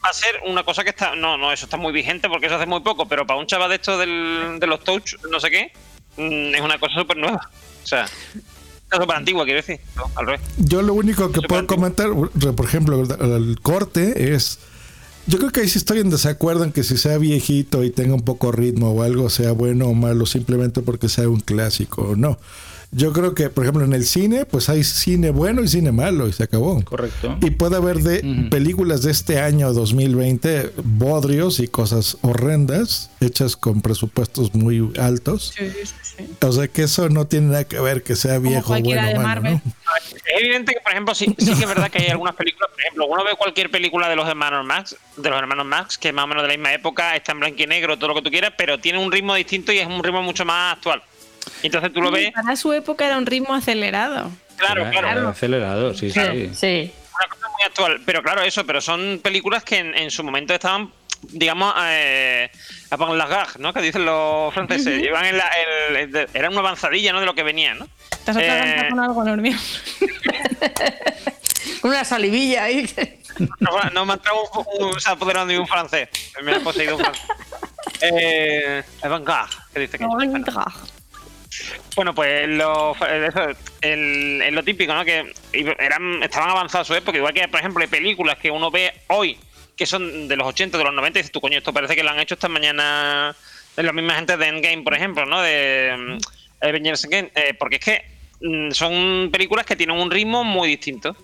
va 0.03 0.09
a 0.09 0.13
ser 0.13 0.39
una 0.47 0.63
cosa 0.63 0.83
que 0.85 0.91
está 0.91 1.15
no 1.15 1.37
no 1.37 1.51
eso 1.51 1.65
está 1.65 1.75
muy 1.75 1.91
vigente 1.91 2.29
porque 2.29 2.45
eso 2.47 2.55
hace 2.55 2.65
muy 2.65 2.79
poco 2.79 3.07
pero 3.09 3.27
para 3.27 3.39
un 3.39 3.45
chaval 3.45 3.69
de 3.69 3.75
estos 3.75 3.99
del- 3.99 4.57
de 4.57 4.67
los 4.67 4.83
touch 4.85 5.15
no 5.29 5.39
sé 5.41 5.51
qué 5.51 5.71
mm, 6.15 6.55
es 6.55 6.61
una 6.61 6.79
cosa 6.79 6.95
súper 6.95 7.17
nueva 7.17 7.49
o 7.83 7.87
sea 7.87 8.05
Está 8.85 9.01
súper 9.01 9.15
antigua, 9.17 9.43
quiero 9.43 9.57
decir. 9.59 9.79
No, 9.95 10.03
al 10.15 10.27
revés. 10.27 10.41
Yo 10.57 10.83
lo 10.83 10.93
único 10.93 11.31
que 11.31 11.41
puedo 11.41 11.65
comentar, 11.65 12.09
por 12.11 12.65
ejemplo, 12.65 13.01
el 13.01 13.57
corte 13.59 14.35
es. 14.35 14.59
Yo 15.25 15.37
creo 15.37 15.51
que 15.51 15.61
ahí 15.61 15.69
sí 15.69 15.77
estoy 15.77 15.99
en 15.99 16.09
desacuerdo 16.09 16.65
en 16.65 16.73
que 16.73 16.83
si 16.83 16.97
sea 16.97 17.17
viejito 17.17 17.83
y 17.83 17.91
tenga 17.91 18.13
un 18.13 18.23
poco 18.23 18.51
ritmo 18.51 18.91
o 18.91 19.03
algo, 19.03 19.29
sea 19.29 19.53
bueno 19.53 19.87
o 19.87 19.93
malo, 19.93 20.25
simplemente 20.25 20.81
porque 20.81 21.07
sea 21.07 21.29
un 21.29 21.39
clásico 21.39 22.01
o 22.01 22.15
no. 22.17 22.37
Yo 22.95 23.11
creo 23.11 23.33
que, 23.33 23.49
por 23.49 23.63
ejemplo, 23.63 23.83
en 23.83 23.93
el 23.93 24.05
cine, 24.05 24.45
pues 24.45 24.69
hay 24.69 24.83
cine 24.83 25.31
bueno 25.31 25.63
y 25.63 25.67
cine 25.67 25.91
malo 25.91 26.27
y 26.27 26.33
se 26.33 26.43
acabó. 26.43 26.83
Correcto. 26.83 27.37
Y 27.41 27.51
puede 27.51 27.77
haber 27.77 27.97
de 27.97 28.47
películas 28.49 29.01
de 29.01 29.11
este 29.11 29.39
año 29.39 29.73
2020 29.73 30.73
bodrios 30.83 31.59
y 31.59 31.67
cosas 31.67 32.17
horrendas 32.21 33.09
hechas 33.19 33.55
con 33.55 33.81
presupuestos 33.81 34.53
muy 34.53 34.91
altos. 34.99 35.53
Sí, 35.57 35.69
sí, 35.71 35.93
sí. 36.01 36.29
O 36.41 36.51
sea 36.51 36.67
que 36.67 36.83
eso 36.83 37.09
no 37.09 37.25
tiene 37.25 37.47
nada 37.47 37.63
que 37.63 37.79
ver 37.79 38.03
que 38.03 38.15
sea 38.15 38.37
viejo 38.37 38.59
o 38.59 38.67
cualquiera 38.67 39.05
bueno. 39.05 39.19
de 39.19 39.25
malo. 39.25 39.61
Es 40.13 40.41
evidente 40.41 40.73
que, 40.73 40.81
por 40.81 40.91
ejemplo, 40.91 41.15
sí, 41.15 41.35
sí 41.37 41.53
que 41.53 41.63
es 41.63 41.67
verdad 41.67 41.89
que 41.89 41.99
hay 41.99 42.09
algunas 42.09 42.35
películas, 42.35 42.69
por 42.71 42.79
ejemplo, 42.79 43.05
uno 43.07 43.23
ve 43.23 43.31
cualquier 43.37 43.71
película 43.71 44.09
de 44.09 44.15
los 44.15 44.27
hermanos 44.27 44.65
Max, 44.65 44.95
de 45.17 45.29
los 45.29 45.39
hermanos 45.39 45.65
Max, 45.65 45.97
que 45.97 46.09
es 46.09 46.13
más 46.13 46.25
o 46.25 46.27
menos 46.27 46.43
de 46.43 46.49
la 46.49 46.53
misma 46.53 46.73
época, 46.73 47.15
está 47.15 47.31
en 47.31 47.39
blanco 47.39 47.61
y 47.61 47.67
negro, 47.67 47.97
todo 47.97 48.09
lo 48.09 48.15
que 48.15 48.21
tú 48.21 48.29
quieras, 48.29 48.53
pero 48.57 48.79
tiene 48.79 48.99
un 48.99 49.11
ritmo 49.11 49.35
distinto 49.35 49.71
y 49.71 49.79
es 49.79 49.87
un 49.87 50.03
ritmo 50.03 50.21
mucho 50.21 50.45
más 50.45 50.77
actual. 50.77 51.01
Entonces 51.61 51.93
tú 51.93 52.01
lo 52.01 52.11
ves, 52.11 52.31
Para 52.31 52.55
su 52.55 52.73
época 52.73 53.05
era 53.05 53.17
un 53.17 53.25
ritmo 53.25 53.53
acelerado. 53.53 54.31
claro, 54.57 54.89
claro. 54.91 55.07
era 55.09 55.29
acelerado, 55.29 55.93
sí, 55.93 56.09
sí. 56.11 56.49
Sí. 56.53 56.91
una 57.15 57.27
cosa 57.29 57.47
muy 57.49 57.63
actual. 57.65 58.01
Pero 58.05 58.21
claro, 58.23 58.41
eso, 58.41 58.65
pero 58.65 58.81
son 58.81 59.19
películas 59.23 59.63
que 59.63 59.77
en, 59.79 59.95
en 59.95 60.11
su 60.11 60.23
momento 60.23 60.53
estaban, 60.53 60.91
digamos, 61.29 61.73
eh, 61.85 62.49
avant 62.89 63.13
la 63.15 63.27
gare, 63.27 63.51
¿no? 63.59 63.73
Que 63.73 63.81
dicen 63.81 64.05
los 64.05 64.53
franceses. 64.53 65.01
Iban 65.03 65.25
en 65.25 65.37
la, 65.37 65.49
el- 65.89 65.95
el 66.15 66.27
era 66.33 66.49
una 66.49 66.59
avanzadilla, 66.59 67.13
¿no? 67.13 67.19
De 67.19 67.25
lo 67.25 67.33
que 67.35 67.43
venía, 67.43 67.73
¿no? 67.75 67.87
Estás 68.11 68.35
atragantado 68.37 68.83
Eh, 68.85 68.89
con 68.89 68.99
algo, 68.99 69.23
Normio. 69.23 69.57
Una 71.83 72.03
salivilla 72.05 72.63
ahí. 72.65 72.89
No, 73.59 73.71
no 73.93 74.05
me 74.05 74.13
ha 74.13 74.15
entrado 74.15 74.37
un, 74.79 74.85
un, 74.93 74.99
se 74.99 75.09
ha 75.09 75.13
apoderado 75.13 75.47
de 75.47 75.59
un 75.59 75.67
francés. 75.67 76.07
Me 76.41 76.53
ha 76.55 76.59
poseído 76.59 76.95
un 76.97 77.01
francés. 77.03 77.25
Eh, 78.05 78.83
avant 79.01 79.25
garde, 79.25 79.55
que 79.73 79.79
dice 79.79 79.97
que 79.97 80.03
Bueno, 81.95 82.13
pues 82.15 82.47
lo, 82.49 82.95
eso, 82.95 83.47
el, 83.81 84.53
lo 84.53 84.63
típico, 84.63 84.93
¿no? 84.93 85.05
Que 85.05 85.33
eran, 85.51 86.23
estaban 86.23 86.49
avanzados 86.49 86.87
su 86.87 86.95
época, 86.95 87.17
igual 87.17 87.33
que, 87.33 87.47
por 87.47 87.59
ejemplo, 87.59 87.81
hay 87.81 87.89
películas 87.89 88.37
que 88.37 88.51
uno 88.51 88.71
ve 88.71 88.93
hoy 89.07 89.37
que 89.75 89.85
son 89.85 90.27
de 90.27 90.35
los 90.35 90.47
80, 90.47 90.77
de 90.77 90.83
los 90.83 90.93
90, 90.93 91.19
y 91.19 91.21
dices 91.21 91.31
tú, 91.31 91.41
coño, 91.41 91.57
esto 91.57 91.73
parece 91.73 91.95
que 91.95 92.03
lo 92.03 92.11
han 92.11 92.19
hecho 92.19 92.35
esta 92.35 92.47
mañana 92.47 93.35
de 93.75 93.83
la 93.83 93.93
misma 93.93 94.15
gente 94.15 94.37
de 94.37 94.47
Endgame, 94.47 94.83
por 94.83 94.93
ejemplo, 94.93 95.25
¿no? 95.25 95.41
De 95.41 95.95
mm, 95.97 96.65
Avengers 96.65 97.03
Endgame, 97.05 97.31
eh, 97.35 97.53
porque 97.57 97.77
es 97.77 97.85
que 97.85 98.05
mm, 98.41 98.71
son 98.71 99.29
películas 99.31 99.65
que 99.65 99.75
tienen 99.75 99.97
un 99.97 100.11
ritmo 100.11 100.43
muy 100.43 100.67
distinto 100.69 101.15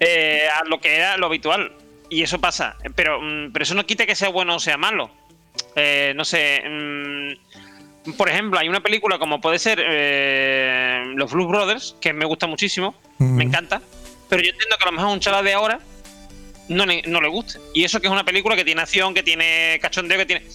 eh, 0.00 0.48
a 0.52 0.64
lo 0.64 0.80
que 0.80 0.96
era 0.96 1.16
lo 1.16 1.26
habitual. 1.26 1.72
Y 2.08 2.22
eso 2.22 2.40
pasa. 2.40 2.76
Pero, 2.94 3.20
mm, 3.20 3.52
pero 3.52 3.62
eso 3.62 3.74
no 3.74 3.86
quita 3.86 4.06
que 4.06 4.14
sea 4.14 4.28
bueno 4.28 4.56
o 4.56 4.60
sea 4.60 4.76
malo. 4.76 5.10
Eh, 5.76 6.12
no 6.16 6.24
sé. 6.24 6.62
Por 8.16 8.28
ejemplo, 8.28 8.58
hay 8.58 8.68
una 8.68 8.80
película 8.80 9.18
como 9.18 9.40
puede 9.40 9.58
ser 9.58 9.82
eh, 9.84 11.12
Los 11.16 11.32
Blues 11.32 11.48
Brothers, 11.48 11.96
que 12.00 12.12
me 12.12 12.24
gusta 12.24 12.46
muchísimo, 12.46 12.94
me 13.18 13.44
encanta. 13.44 13.80
Pero 14.28 14.42
yo 14.42 14.50
entiendo 14.50 14.76
que 14.76 14.84
a 14.84 14.86
lo 14.86 14.92
mejor 14.92 15.10
un 15.12 15.20
chaval 15.20 15.44
de 15.44 15.52
ahora 15.54 15.80
no 16.68 16.86
le, 16.86 17.02
no 17.06 17.20
le 17.20 17.28
guste. 17.28 17.58
Y 17.74 17.84
eso 17.84 18.00
que 18.00 18.06
es 18.06 18.12
una 18.12 18.24
película 18.24 18.56
que 18.56 18.64
tiene 18.64 18.80
acción, 18.82 19.14
que 19.14 19.22
tiene 19.22 19.78
cachondeo, 19.82 20.18
que 20.18 20.26
tiene. 20.26 20.46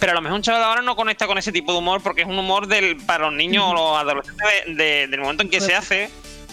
Pero 0.00 0.12
a 0.12 0.14
lo 0.14 0.20
mejor 0.22 0.36
un 0.36 0.42
chaval 0.42 0.60
de 0.60 0.66
ahora 0.66 0.82
no 0.82 0.94
conecta 0.96 1.26
con 1.26 1.36
ese 1.38 1.50
tipo 1.52 1.72
de 1.72 1.78
humor 1.78 2.00
porque 2.02 2.22
es 2.22 2.28
un 2.28 2.38
humor 2.38 2.68
del, 2.68 2.96
para 2.98 3.24
los 3.26 3.32
niños 3.34 3.64
o 3.66 3.74
los 3.74 3.98
adolescentes 3.98 4.46
de- 4.66 4.74
de- 4.74 5.06
del 5.08 5.20
momento 5.20 5.42
en 5.42 5.50
que 5.50 5.60
se 5.60 5.74
hace, 5.74 6.08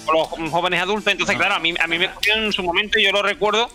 o 0.08 0.12
los 0.14 0.52
jóvenes 0.52 0.82
adultos. 0.82 1.12
Entonces, 1.12 1.36
claro, 1.38 1.56
a 1.56 1.60
mí, 1.60 1.74
a 1.80 1.88
mí 1.88 2.00
me 2.00 2.12
cogió 2.12 2.34
en 2.36 2.52
su 2.52 2.64
momento 2.64 3.00
y 3.00 3.04
yo 3.04 3.12
lo 3.12 3.22
recuerdo 3.22 3.70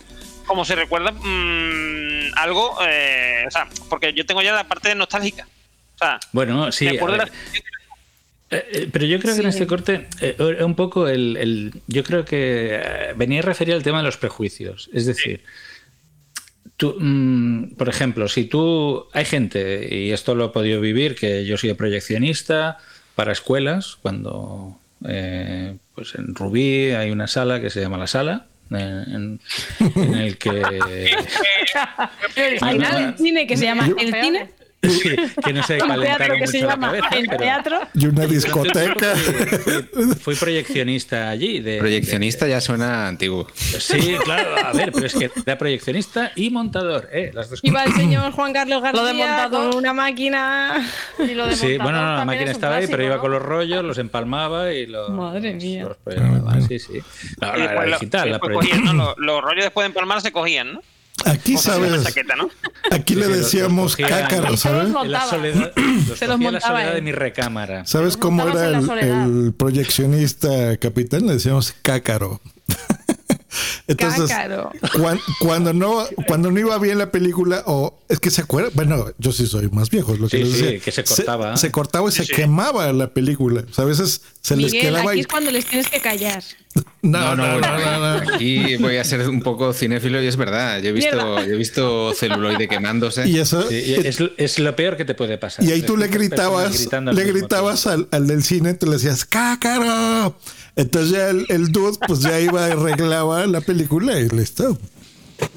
como 0.45 0.65
se 0.65 0.75
recuerda 0.75 1.11
mm, 1.13 2.33
algo, 2.35 2.77
eh, 2.85 3.45
o 3.47 3.51
sea, 3.51 3.67
porque 3.89 4.11
yo 4.13 4.25
tengo 4.25 4.41
ya 4.41 4.51
la 4.53 4.65
parte 4.67 4.93
nostálgica. 4.95 5.47
Sea, 6.01 6.19
Bueno, 6.31 6.71
sí. 6.71 6.87
Eh, 6.87 8.65
eh, 8.73 8.89
Pero 8.91 9.05
yo 9.05 9.19
creo 9.19 9.33
que 9.35 9.41
en 9.41 9.47
este 9.47 9.65
corte, 9.67 10.07
eh, 10.19 10.35
un 10.63 10.75
poco 10.75 11.07
el, 11.07 11.37
el- 11.37 11.73
Yo 11.87 12.03
creo 12.03 12.25
que 12.25 12.81
eh, 12.83 13.13
venía 13.15 13.39
a 13.39 13.43
referir 13.43 13.73
al 13.75 13.83
tema 13.83 13.99
de 13.99 14.03
los 14.03 14.17
prejuicios. 14.17 14.89
Es 14.93 15.05
decir, 15.05 15.43
tú, 16.75 16.95
mm, 16.99 17.75
por 17.75 17.87
ejemplo, 17.87 18.27
si 18.27 18.45
tú. 18.45 19.05
Hay 19.13 19.25
gente, 19.25 19.87
y 19.95 20.11
esto 20.11 20.35
lo 20.35 20.45
he 20.45 20.49
podido 20.49 20.81
vivir, 20.81 21.15
que 21.15 21.45
yo 21.45 21.57
soy 21.57 21.73
proyeccionista 21.75 22.77
para 23.15 23.31
escuelas, 23.31 23.97
cuando. 24.01 24.77
eh, 25.07 25.77
pues 25.95 26.15
en 26.15 26.33
Rubí 26.35 26.91
hay 26.91 27.11
una 27.11 27.27
sala 27.27 27.61
que 27.61 27.69
se 27.69 27.79
llama 27.81 27.97
La 27.97 28.07
Sala. 28.07 28.47
En, 28.73 29.39
en 29.95 30.13
el 30.15 30.37
que 30.37 30.49
Hay 32.61 32.77
un 32.77 33.17
cine 33.17 33.45
que 33.45 33.57
se 33.57 33.65
llama 33.65 33.89
El 33.97 34.13
Cine. 34.23 34.49
Sí, 34.83 35.15
que 35.45 35.53
no 35.53 35.63
se 35.63 35.77
calentaron 35.77 36.39
mucho 36.39 36.51
se 36.51 36.61
la 36.61 36.77
cabeza, 36.77 37.07
El 37.13 37.25
pero- 37.27 37.37
Teatro. 37.37 37.79
Y 37.93 38.05
una 38.07 38.25
discoteca. 38.25 39.15
Fui, 39.15 40.15
fui 40.19 40.35
proyeccionista 40.35 41.29
allí. 41.29 41.59
De, 41.59 41.77
Proyeccionista 41.79 42.47
ya 42.47 42.61
suena 42.61 43.07
antiguo. 43.07 43.47
Sí, 43.55 44.15
claro, 44.23 44.55
a 44.65 44.73
ver, 44.73 44.91
pero 44.91 45.05
es 45.05 45.13
que 45.15 45.29
era 45.45 45.57
proyeccionista 45.57 46.31
y 46.35 46.49
montador, 46.49 47.09
¿eh? 47.11 47.31
Las 47.33 47.49
dos 47.49 47.59
Iba 47.63 47.83
el 47.83 47.93
señor 47.93 48.31
Juan 48.31 48.53
Carlos 48.53 48.81
Lo 48.81 49.05
de 49.05 49.13
García 49.13 49.27
montador. 49.27 49.69
con 49.71 49.77
una 49.79 49.93
máquina. 49.93 50.89
Y 51.19 51.33
lo 51.33 51.47
de 51.47 51.55
Sí, 51.55 51.67
montador 51.77 51.83
bueno, 51.83 52.05
no, 52.11 52.17
la 52.17 52.25
máquina 52.25 52.45
es 52.45 52.51
estaba 52.51 52.75
ahí, 52.75 52.85
pero 52.87 52.97
clásico, 52.97 53.07
iba 53.07 53.15
¿no? 53.15 53.21
con 53.21 53.31
los 53.31 53.41
rollos, 53.41 53.83
los 53.83 53.97
empalmaba 53.97 54.71
y 54.73 54.85
los. 54.87 55.09
Madre 55.09 55.53
mía. 55.53 55.83
los 55.85 55.97
proyectaba, 55.97 56.61
sí, 56.61 56.79
sí. 56.79 56.99
No, 57.39 57.47
no, 57.47 57.53
después 57.53 57.71
era 57.71 57.85
lo- 57.85 57.91
digital, 57.99 58.25
la 58.29 58.31
después 58.37 58.51
proyección. 58.57 58.81
cogían, 58.81 58.97
¿no? 58.97 59.05
Los, 59.05 59.17
los 59.17 59.41
rollos 59.41 59.63
después 59.65 59.83
de 59.83 59.87
empalmar 59.87 60.21
se 60.21 60.31
cogían, 60.31 60.73
¿no? 60.73 60.81
Aquí, 61.25 61.57
¿sabes? 61.57 62.03
chaqueta, 62.03 62.35
¿no? 62.35 62.49
Aquí 62.91 63.15
le 63.15 63.27
decíamos 63.27 63.95
cácaro, 63.95 64.57
¿sabes? 64.57 64.89
La 65.05 65.25
soledad, 65.25 65.71
los 66.07 66.17
Se 66.19 66.27
los 66.27 66.35
cogía 66.35 66.47
en 66.49 66.53
la 66.53 66.59
montaba 66.59 66.61
soledad 66.61 66.89
él. 66.89 66.95
de 66.95 67.01
mi 67.01 67.11
recámara. 67.11 67.85
¿Sabes 67.85 68.17
cómo 68.17 68.47
era 68.47 68.67
el, 68.67 68.89
el 68.99 69.53
proyeccionista 69.53 70.77
capitán? 70.77 71.27
Le 71.27 71.33
decíamos 71.33 71.73
cácaro. 71.81 72.41
Entonces, 73.87 74.29
Cácaro. 74.29 74.71
cuan- 74.97 75.19
cuando 75.39 75.73
no 75.73 76.05
cuando 76.27 76.51
no 76.51 76.59
iba 76.59 76.77
bien 76.79 76.97
la 76.97 77.11
película 77.11 77.63
o 77.65 77.97
es 78.07 78.19
que 78.19 78.29
se 78.31 78.41
acuerda, 78.41 78.69
bueno, 78.73 79.07
yo 79.17 79.31
sí 79.31 79.45
soy 79.47 79.69
más 79.69 79.89
viejo, 79.89 80.13
es 80.13 80.19
lo 80.19 80.27
que 80.29 80.37
Sí, 80.37 80.43
les 80.43 80.53
sí, 80.53 80.61
decía. 80.63 80.79
que 80.79 80.91
se 80.91 81.03
cortaba. 81.03 81.57
Se, 81.57 81.71
cortaba 81.71 82.09
y 82.09 82.11
se 82.11 82.25
quemaba 82.27 82.91
la 82.93 83.07
película. 83.13 83.63
O 83.69 83.73
sea, 83.73 83.83
a 83.83 83.87
veces 83.87 84.21
se 84.41 84.55
les 84.55 84.71
Miguel, 84.71 84.89
quedaba 84.89 85.09
aquí 85.11 85.17
y 85.19 85.21
es 85.21 85.27
cuando 85.27 85.51
les 85.51 85.65
tienes 85.65 85.87
que 85.89 85.99
callar. 85.99 86.43
no, 87.01 87.35
no, 87.35 87.35
no, 87.35 87.59
no, 87.59 87.79
no, 87.79 88.23
no. 88.23 88.33
Aquí 88.35 88.77
voy 88.77 88.97
a 88.97 89.03
ser 89.03 89.27
un 89.27 89.41
poco 89.41 89.73
cinéfilo 89.73 90.21
y 90.21 90.27
es 90.27 90.37
verdad. 90.37 90.79
Yo 90.81 90.89
he 90.89 90.93
visto, 90.93 91.17
yo 91.45 91.53
he 91.53 91.57
visto 91.57 92.13
celuloide 92.13 92.67
quemándose. 92.69 93.27
Y 93.27 93.39
eso 93.39 93.67
Sí, 93.67 93.75
y 93.75 93.93
es, 94.07 94.19
es 94.37 94.59
lo 94.59 94.75
peor 94.75 94.95
que 94.97 95.03
te 95.05 95.13
puede 95.13 95.37
pasar. 95.37 95.63
y 95.65 95.71
ahí 95.71 95.81
tú 95.81 95.97
le 95.97 96.07
gritabas, 96.07 96.87
le 96.91 97.23
gritabas 97.25 97.87
al, 97.87 98.07
al 98.11 98.27
del 98.27 98.43
cine, 98.43 98.73
tú 98.75 98.85
le 98.85 98.93
decías 98.93 99.25
cácaro. 99.25 100.35
Entonces 100.75 101.11
ya 101.11 101.29
el, 101.29 101.45
el 101.49 101.71
dude 101.71 101.97
pues 102.07 102.21
ya 102.21 102.39
iba 102.39 102.67
y 102.67 102.71
arreglaba 102.71 103.45
la 103.47 103.61
película 103.61 104.19
y 104.19 104.29
listo. 104.29 104.77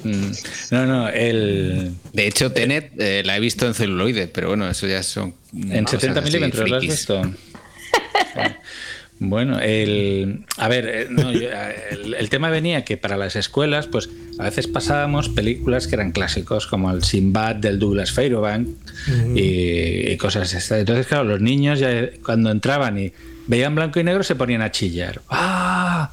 Mm, 0.03 0.31
No, 0.71 0.85
no, 0.85 1.09
el. 1.09 1.93
De 2.13 2.27
hecho, 2.27 2.51
Tenet 2.51 2.91
eh, 2.97 3.21
la 3.25 3.37
he 3.37 3.39
visto 3.39 3.65
en 3.67 3.73
celuloide, 3.75 4.27
pero 4.27 4.49
bueno, 4.49 4.67
eso 4.69 4.87
ya 4.87 5.03
son. 5.03 5.33
En 5.53 5.83
cosas 5.85 6.01
70 6.01 6.19
así 6.21 6.31
milímetros, 6.33 6.69
¿lo 6.69 6.75
has 6.77 6.81
visto? 6.81 7.21
Bueno, 9.17 9.59
el, 9.61 10.43
a 10.57 10.67
ver, 10.67 10.87
eh, 10.89 11.07
no, 11.09 11.31
yo, 11.31 11.47
eh, 11.49 11.75
el, 11.91 12.15
el 12.15 12.29
tema 12.29 12.49
venía 12.49 12.83
que 12.83 12.97
para 12.97 13.15
las 13.15 13.37
escuelas, 13.37 13.87
pues 13.87 14.09
a 14.39 14.43
veces 14.43 14.67
pasábamos 14.67 15.29
películas 15.29 15.87
que 15.87 15.95
eran 15.95 16.11
clásicos, 16.11 16.67
como 16.67 16.91
el 16.91 17.01
Sinbad 17.01 17.55
del 17.55 17.79
Douglas 17.79 18.11
Fairbank 18.11 18.67
y, 19.33 20.11
y 20.11 20.17
cosas 20.17 20.53
estas. 20.53 20.79
Entonces, 20.79 21.07
claro, 21.07 21.23
los 21.23 21.39
niños 21.39 21.79
ya 21.79 22.09
cuando 22.25 22.51
entraban 22.51 22.99
y 22.99 23.13
veían 23.47 23.75
blanco 23.75 23.99
y 23.99 24.03
negro 24.03 24.23
se 24.23 24.35
ponían 24.35 24.61
a 24.61 24.71
chillar. 24.71 25.21
¡Ah! 25.29 26.11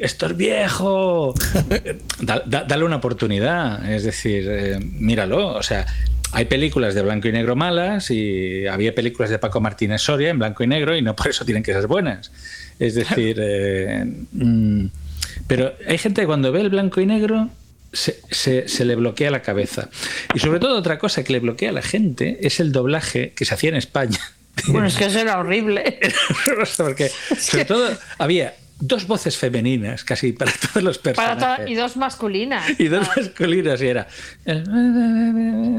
Esto 0.00 0.26
es 0.26 0.36
viejo. 0.36 1.34
Da- 2.20 2.42
da- 2.46 2.64
dale 2.64 2.84
una 2.84 2.96
oportunidad. 2.96 3.88
Es 3.90 4.04
decir, 4.04 4.46
eh, 4.48 4.78
míralo. 4.80 5.48
O 5.54 5.62
sea, 5.62 5.86
hay 6.32 6.46
películas 6.46 6.94
de 6.94 7.02
blanco 7.02 7.28
y 7.28 7.32
negro 7.32 7.54
malas 7.54 8.10
y 8.10 8.66
había 8.66 8.94
películas 8.94 9.30
de 9.30 9.38
Paco 9.38 9.60
Martínez 9.60 10.00
Soria 10.02 10.30
en 10.30 10.38
blanco 10.38 10.64
y 10.64 10.66
negro 10.66 10.96
y 10.96 11.02
no 11.02 11.14
por 11.14 11.28
eso 11.28 11.44
tienen 11.44 11.62
que 11.62 11.72
ser 11.72 11.86
buenas. 11.86 12.32
Es 12.78 12.94
decir, 12.96 13.36
eh, 13.40 14.04
mm, 14.32 14.86
pero 15.46 15.74
hay 15.86 15.98
gente 15.98 16.22
que 16.22 16.26
cuando 16.26 16.50
ve 16.50 16.60
el 16.62 16.70
blanco 16.70 17.00
y 17.00 17.06
negro 17.06 17.50
se, 17.92 18.20
se- 18.30 18.66
se 18.68 18.84
le 18.84 18.96
bloquea 18.96 19.30
la 19.30 19.42
cabeza. 19.42 19.90
Y 20.34 20.38
sobre 20.40 20.58
todo 20.58 20.76
otra 20.76 20.98
cosa 20.98 21.22
que 21.22 21.32
le 21.34 21.40
bloquea 21.40 21.70
a 21.70 21.72
la 21.72 21.82
gente 21.82 22.38
es 22.42 22.58
el 22.58 22.72
doblaje 22.72 23.32
que 23.36 23.44
se 23.44 23.54
hacía 23.54 23.68
en 23.70 23.76
España. 23.76 24.18
Bueno, 24.68 24.86
es 24.86 24.96
que 24.96 25.06
eso 25.06 25.18
era 25.18 25.38
horrible. 25.38 25.98
Porque 26.76 27.10
sobre 27.38 27.64
todo 27.64 27.88
había 28.18 28.54
dos 28.80 29.06
voces 29.06 29.36
femeninas 29.36 30.04
casi 30.04 30.32
para 30.32 30.52
todos 30.72 30.82
los 30.82 30.98
Para 30.98 31.14
personajes. 31.36 31.66
to- 31.66 31.70
y 31.72 31.74
dos 31.74 31.96
masculinas. 31.96 32.64
y 32.78 32.88
dos 32.88 33.06
masculinas 33.16 33.80
y 33.82 33.86
era 33.86 34.06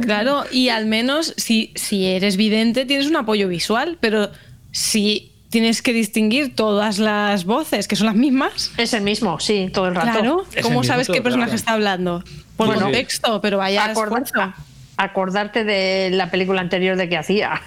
Claro, 0.01 0.43
y 0.51 0.69
al 0.69 0.85
menos 0.85 1.33
si, 1.37 1.71
si 1.75 2.05
eres 2.05 2.37
vidente 2.37 2.85
tienes 2.85 3.07
un 3.07 3.15
apoyo 3.15 3.47
visual, 3.47 3.97
pero 3.99 4.31
si 4.71 5.31
tienes 5.49 5.81
que 5.81 5.93
distinguir 5.93 6.55
todas 6.55 6.99
las 6.99 7.45
voces, 7.45 7.87
que 7.87 7.95
son 7.95 8.07
las 8.07 8.15
mismas. 8.15 8.71
Es 8.77 8.93
el 8.93 9.03
mismo, 9.03 9.39
sí, 9.39 9.69
todo 9.73 9.87
el 9.87 9.95
rato. 9.95 10.11
Claro, 10.11 10.45
¿cómo 10.61 10.81
mismo 10.81 10.83
sabes 10.83 11.07
qué 11.07 11.21
personaje 11.21 11.51
rato. 11.51 11.55
está 11.57 11.71
hablando? 11.73 12.23
Por 12.57 12.67
Bueno, 12.67 12.83
contexto, 12.83 13.39
pero 13.41 13.57
vaya 13.57 13.85
Acorda- 13.85 14.21
esfuerzo. 14.23 14.53
acordarte 14.97 15.63
de 15.63 16.09
la 16.11 16.29
película 16.31 16.61
anterior 16.61 16.97
de 16.97 17.07
que 17.09 17.17
hacía. 17.17 17.61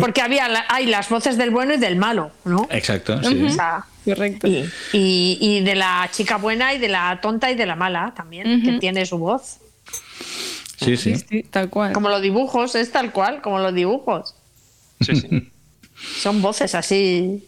Porque 0.00 0.20
había 0.22 0.48
la- 0.48 0.64
hay 0.68 0.86
las 0.86 1.08
voces 1.08 1.36
del 1.36 1.50
bueno 1.50 1.74
y 1.74 1.78
del 1.78 1.96
malo, 1.96 2.30
¿no? 2.44 2.68
Exacto, 2.70 3.22
sí. 3.22 3.42
O 3.44 3.50
sea, 3.50 3.84
Y, 4.48 4.64
y- 4.92 5.38
y 5.40 5.60
de 5.60 5.74
la 5.74 6.08
chica 6.12 6.36
buena 6.36 6.72
y 6.74 6.78
de 6.78 6.88
la 6.88 7.20
tonta 7.20 7.50
y 7.50 7.54
de 7.54 7.66
la 7.66 7.76
mala 7.76 8.12
también, 8.16 8.62
que 8.62 8.78
tiene 8.78 9.04
su 9.06 9.18
voz. 9.18 9.58
Sí, 10.80 10.96
sí. 10.96 11.42
tal 11.50 11.68
cual. 11.70 11.92
Como 11.92 12.08
los 12.08 12.22
dibujos, 12.22 12.74
es 12.74 12.92
tal 12.92 13.12
cual, 13.12 13.42
como 13.42 13.58
los 13.58 13.74
dibujos. 13.74 14.34
Son 16.20 16.40
voces 16.40 16.74
así. 16.74 17.44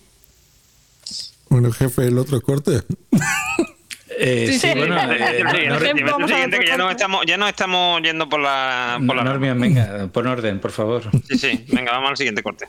Bueno, 1.49 1.71
jefe, 1.73 2.07
el 2.07 2.19
otro 2.19 2.41
corte. 2.41 2.83
Eh, 4.19 4.47
Sí, 4.49 4.59
sí, 4.59 4.69
sí, 4.73 4.79
bueno, 4.79 4.97
vete, 5.09 5.41
eh, 5.41 6.27
siguiente, 6.27 6.59
que 6.59 6.67
ya 6.67 6.77
nos 6.77 6.91
estamos, 6.91 7.25
ya 7.27 7.37
nos 7.37 7.49
estamos 7.49 8.03
yendo 8.03 8.29
por 8.29 8.41
la, 8.41 9.01
por 9.07 9.17
la 9.17 9.25
Normion, 9.25 9.61
venga, 9.61 10.09
pon 10.13 10.27
orden, 10.27 10.61
por 10.61 10.73
favor. 10.73 11.03
Sí, 11.29 11.39
sí, 11.39 11.65
venga, 11.69 11.93
vamos 11.93 12.11
al 12.11 12.17
siguiente 12.17 12.43
corte. 12.43 12.67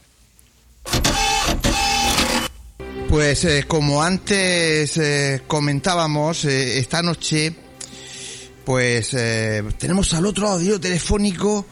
Pues 3.09 3.43
eh, 3.43 3.65
como 3.67 4.01
antes 4.01 4.97
eh, 4.97 5.41
comentábamos, 5.45 6.45
eh, 6.45 6.79
esta 6.79 7.01
noche, 7.01 7.53
pues 8.63 9.13
eh, 9.13 9.63
tenemos 9.77 10.13
al 10.13 10.25
otro 10.25 10.47
audio 10.47 10.79
telefónico 10.79 11.65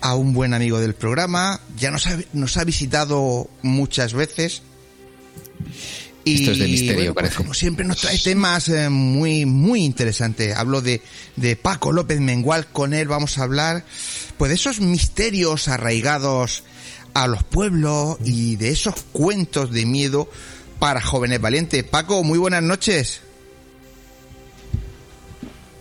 a 0.00 0.16
un 0.16 0.32
buen 0.34 0.52
amigo 0.52 0.80
del 0.80 0.94
programa, 0.94 1.60
ya 1.76 1.92
nos 1.92 2.06
ha, 2.08 2.18
nos 2.32 2.56
ha 2.56 2.64
visitado 2.64 3.48
muchas 3.62 4.14
veces. 4.14 4.62
Y, 6.24 6.40
Esto 6.40 6.52
es 6.52 6.58
de 6.58 6.68
misterio, 6.68 6.94
bueno, 6.94 7.14
pues, 7.14 7.24
parece. 7.24 7.36
como 7.36 7.54
siempre 7.54 7.84
nos 7.84 7.98
trae 7.98 8.18
temas 8.18 8.68
eh, 8.70 8.88
muy, 8.88 9.44
muy 9.44 9.84
interesantes. 9.84 10.56
Hablo 10.56 10.80
de, 10.80 11.02
de 11.36 11.56
Paco 11.56 11.92
López 11.92 12.18
Mengual, 12.20 12.66
con 12.68 12.94
él 12.94 13.08
vamos 13.08 13.36
a 13.38 13.42
hablar 13.42 13.84
pues 14.38 14.48
de 14.48 14.54
esos 14.54 14.80
misterios 14.80 15.68
arraigados 15.68 16.64
a 17.12 17.26
los 17.26 17.44
pueblos 17.44 18.16
y 18.24 18.56
de 18.56 18.70
esos 18.70 18.94
cuentos 19.12 19.70
de 19.70 19.84
miedo 19.84 20.30
para 20.78 21.00
jóvenes 21.00 21.40
valientes. 21.40 21.84
Paco, 21.84 22.24
muy 22.24 22.38
buenas 22.38 22.62
noches. 22.62 23.20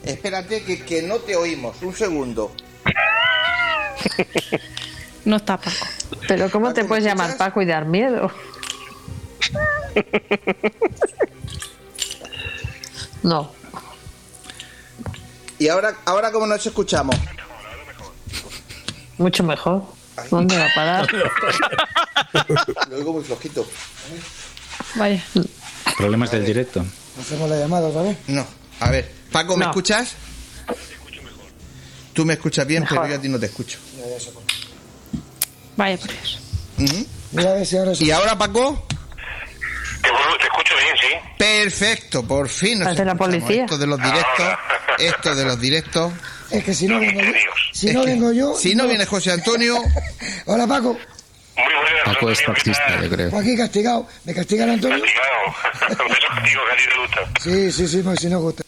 Espérate 0.03 0.63
que, 0.63 0.83
que 0.83 1.01
no 1.01 1.15
te 1.17 1.35
oímos, 1.35 1.81
un 1.81 1.95
segundo. 1.95 2.53
No 5.25 5.37
está 5.37 5.57
Paco. 5.57 5.87
Pero 6.27 6.49
¿cómo 6.51 6.73
te 6.73 6.83
puedes 6.83 7.03
llamar 7.03 7.37
Paco 7.37 7.61
y 7.61 7.65
dar 7.65 7.85
miedo? 7.85 8.31
No. 13.23 13.51
¿Y 15.57 15.69
ahora, 15.69 15.95
ahora 16.03 16.29
cómo 16.31 16.45
nos 16.45 16.65
escuchamos? 16.65 17.15
Mucho 19.17 19.43
mejor. 19.43 19.83
¿Dónde 20.29 20.57
va 20.57 20.65
a 20.65 20.73
parar? 20.75 21.07
Lo 22.89 22.97
oigo 22.97 23.13
muy 23.13 23.23
flojito. 23.23 23.65
Vaya. 24.95 25.23
Problemas 25.97 26.31
del 26.31 26.45
directo. 26.45 26.83
¿Hacemos 27.19 27.49
la 27.49 27.57
llamada 27.57 27.87
otra 27.87 28.01
vez? 28.01 28.17
No. 28.27 28.45
A 28.81 28.89
ver, 28.89 29.09
Paco, 29.31 29.55
¿me 29.55 29.63
No. 29.65 29.71
escuchas? 29.71 30.15
Tú 32.11 32.25
me 32.25 32.33
escuchas 32.33 32.67
bien, 32.67 32.85
pero 32.87 33.07
yo 33.07 33.15
a 33.15 33.21
ti 33.21 33.29
no 33.29 33.39
te 33.39 33.45
escucho. 33.45 33.79
Vaya 35.77 35.97
por 35.97 36.09
Dios. 36.11 36.39
Ujú. 36.77 37.07
¿Y 38.03 38.11
ahora, 38.11 38.37
Paco? 38.37 38.85
Te 40.03 40.43
escucho 40.45 40.73
bien, 40.77 40.95
sí. 40.99 41.29
Perfecto, 41.37 42.23
por 42.27 42.49
fin 42.49 42.79
nos 42.79 42.87
la 42.87 42.91
escuchamos. 42.93 43.17
policía. 43.17 43.63
Esto 43.63 43.77
de 43.77 43.87
los 43.87 44.01
directos, 44.01 44.47
esto 44.99 45.35
de 45.35 45.45
los 45.45 45.59
directos. 45.59 46.13
Es 46.51 46.63
que 46.63 46.73
si 46.73 46.87
no 46.87 46.99
vengo 46.99 47.21
yo. 47.21 47.31
Si 47.71 47.93
no 47.93 48.03
vengo 48.03 48.31
yo. 48.33 48.55
Si 48.55 48.75
no 48.75 48.87
viene 48.87 49.05
José 49.05 49.31
Antonio, 49.31 49.77
Hola 50.45 50.67
Paco. 50.67 50.97
Paco 52.05 52.29
es 52.31 52.43
taxista, 52.43 53.01
yo 53.01 53.09
creo. 53.09 53.37
Aquí 53.37 53.55
castigado. 53.55 54.07
¿Me 54.25 54.33
castigan 54.33 54.69
Antonio? 54.71 54.99
Castigado. 55.01 56.07
De 56.07 56.13
esos 56.13 56.29
castigos 56.29 56.63
que 56.67 56.73
a 56.73 56.77
ti 56.77 56.83
te 56.93 56.99
gustan. 56.99 57.23
Sí, 57.41 57.71
sí, 57.71 57.87
sí, 57.87 58.01
porque 58.03 58.19
si 58.19 58.27
no 58.27 58.39
gusta. 58.41 58.63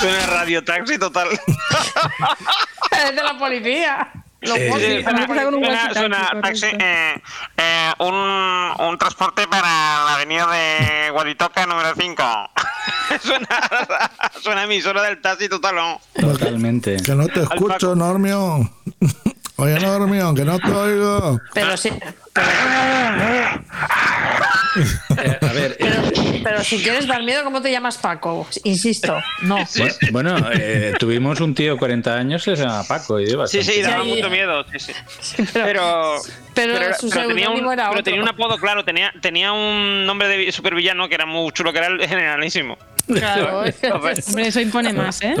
Suena 0.00 0.26
radio 0.26 0.64
taxi 0.64 0.98
total. 0.98 1.28
Es 2.92 3.16
de 3.16 3.22
la 3.22 3.38
policía. 3.38 4.12
Los 4.42 4.58
Sí, 4.58 4.64
polis 4.68 4.86
sí, 4.86 4.92
de 4.94 5.02
la 5.02 5.10
suena, 5.10 5.26
policía. 5.26 5.90
suena- 5.92 5.92
suena 6.28 6.40
taxi, 6.42 6.66
eh, 6.78 7.14
eh, 7.56 7.92
un, 7.98 8.14
un 8.86 8.98
transporte 8.98 9.46
para 9.46 9.66
la 10.04 10.14
avenida 10.14 10.46
de 10.50 11.10
Guaditoca 11.10 11.64
número 11.66 11.92
5. 11.96 12.22
suena, 13.22 13.48
suena 14.40 14.64
emisora 14.64 15.02
del 15.02 15.20
taxi 15.20 15.48
total. 15.48 15.98
Totalmente. 16.18 16.96
Que 16.96 17.14
no 17.14 17.26
te 17.28 17.40
escucho, 17.42 17.94
Normio. 17.94 18.58
Oye, 19.56 19.78
Normio, 19.78 20.34
que 20.34 20.44
no 20.44 20.58
te 20.58 20.70
oigo. 20.72 21.40
Pero 21.54 21.76
sí. 21.76 21.90
Eh, 22.34 22.40
a 25.42 25.52
ver, 25.52 25.76
Pero, 25.78 25.96
pero 26.42 26.64
si 26.64 26.82
quieres 26.82 27.06
dar 27.06 27.22
miedo, 27.22 27.44
¿cómo 27.44 27.60
te 27.60 27.70
llamas 27.70 27.98
Paco? 27.98 28.48
Insisto, 28.64 29.18
no. 29.42 29.58
bu- 29.58 30.10
bueno, 30.12 30.36
eh, 30.54 30.94
tuvimos 30.98 31.40
un 31.40 31.54
tío 31.54 31.76
40 31.76 32.14
años 32.14 32.42
que 32.44 32.56
se 32.56 32.62
llama 32.62 32.84
Paco 32.88 33.20
y 33.20 33.26
Sí, 33.48 33.62
sí, 33.62 33.82
daba 33.82 34.04
Sí. 34.04 34.08
mucho 34.10 34.30
miedo. 34.30 34.64
Sí, 34.72 34.78
sí. 34.78 34.92
pero, 35.52 36.16
pero 36.54 36.94
su 36.98 37.10
tenía 37.10 37.50
un, 37.50 37.58
era 37.70 37.88
pero 37.88 37.90
otro. 37.90 38.02
tenía 38.02 38.22
un 38.22 38.28
apodo, 38.28 38.56
claro, 38.56 38.82
tenía, 38.84 39.12
tenía 39.20 39.52
un 39.52 40.06
nombre 40.06 40.28
de 40.28 40.50
supervillano 40.52 41.08
que 41.08 41.16
era 41.16 41.26
muy 41.26 41.52
chulo, 41.52 41.70
que 41.72 41.78
era 41.78 41.88
el 41.88 42.00
generalísimo. 42.08 42.78
Claro. 43.06 43.64
Hombre, 43.92 44.14
eso 44.46 44.60
impone 44.60 44.92
más, 44.94 45.20
¿eh? 45.22 45.34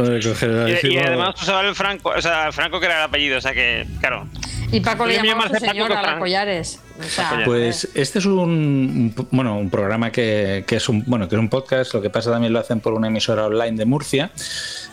Y, 0.82 0.88
y 0.88 0.98
además 0.98 1.40
usaba 1.40 1.62
el 1.62 1.74
Franco, 1.74 2.10
o 2.10 2.20
sea, 2.20 2.52
Franco 2.52 2.80
que 2.80 2.86
era 2.86 2.98
el 2.98 3.04
apellido, 3.04 3.38
o 3.38 3.40
sea 3.40 3.54
que, 3.54 3.86
claro. 4.00 4.26
Y 4.72 4.80
Paco 4.80 5.06
le 5.06 5.16
llamaba 5.16 5.44
a 5.44 5.48
su 5.48 5.52
Paco 5.54 5.66
señora, 5.66 5.94
la 5.94 6.00
Cofrán. 6.00 6.18
Collares. 6.18 6.80
O 6.98 7.02
sea, 7.04 7.42
Pues 7.44 7.88
este 7.94 8.18
es 8.18 8.26
un, 8.26 9.14
bueno 9.30 9.58
un 9.58 9.70
programa 9.70 10.10
que, 10.10 10.64
que 10.66 10.76
es 10.76 10.88
un 10.88 11.04
bueno 11.06 11.28
que 11.28 11.36
es 11.36 11.40
un 11.40 11.48
podcast. 11.48 11.94
Lo 11.94 12.02
que 12.02 12.10
pasa 12.10 12.30
también 12.30 12.52
lo 12.52 12.58
hacen 12.58 12.80
por 12.80 12.94
una 12.94 13.08
emisora 13.08 13.46
online 13.46 13.76
de 13.76 13.84
Murcia. 13.84 14.30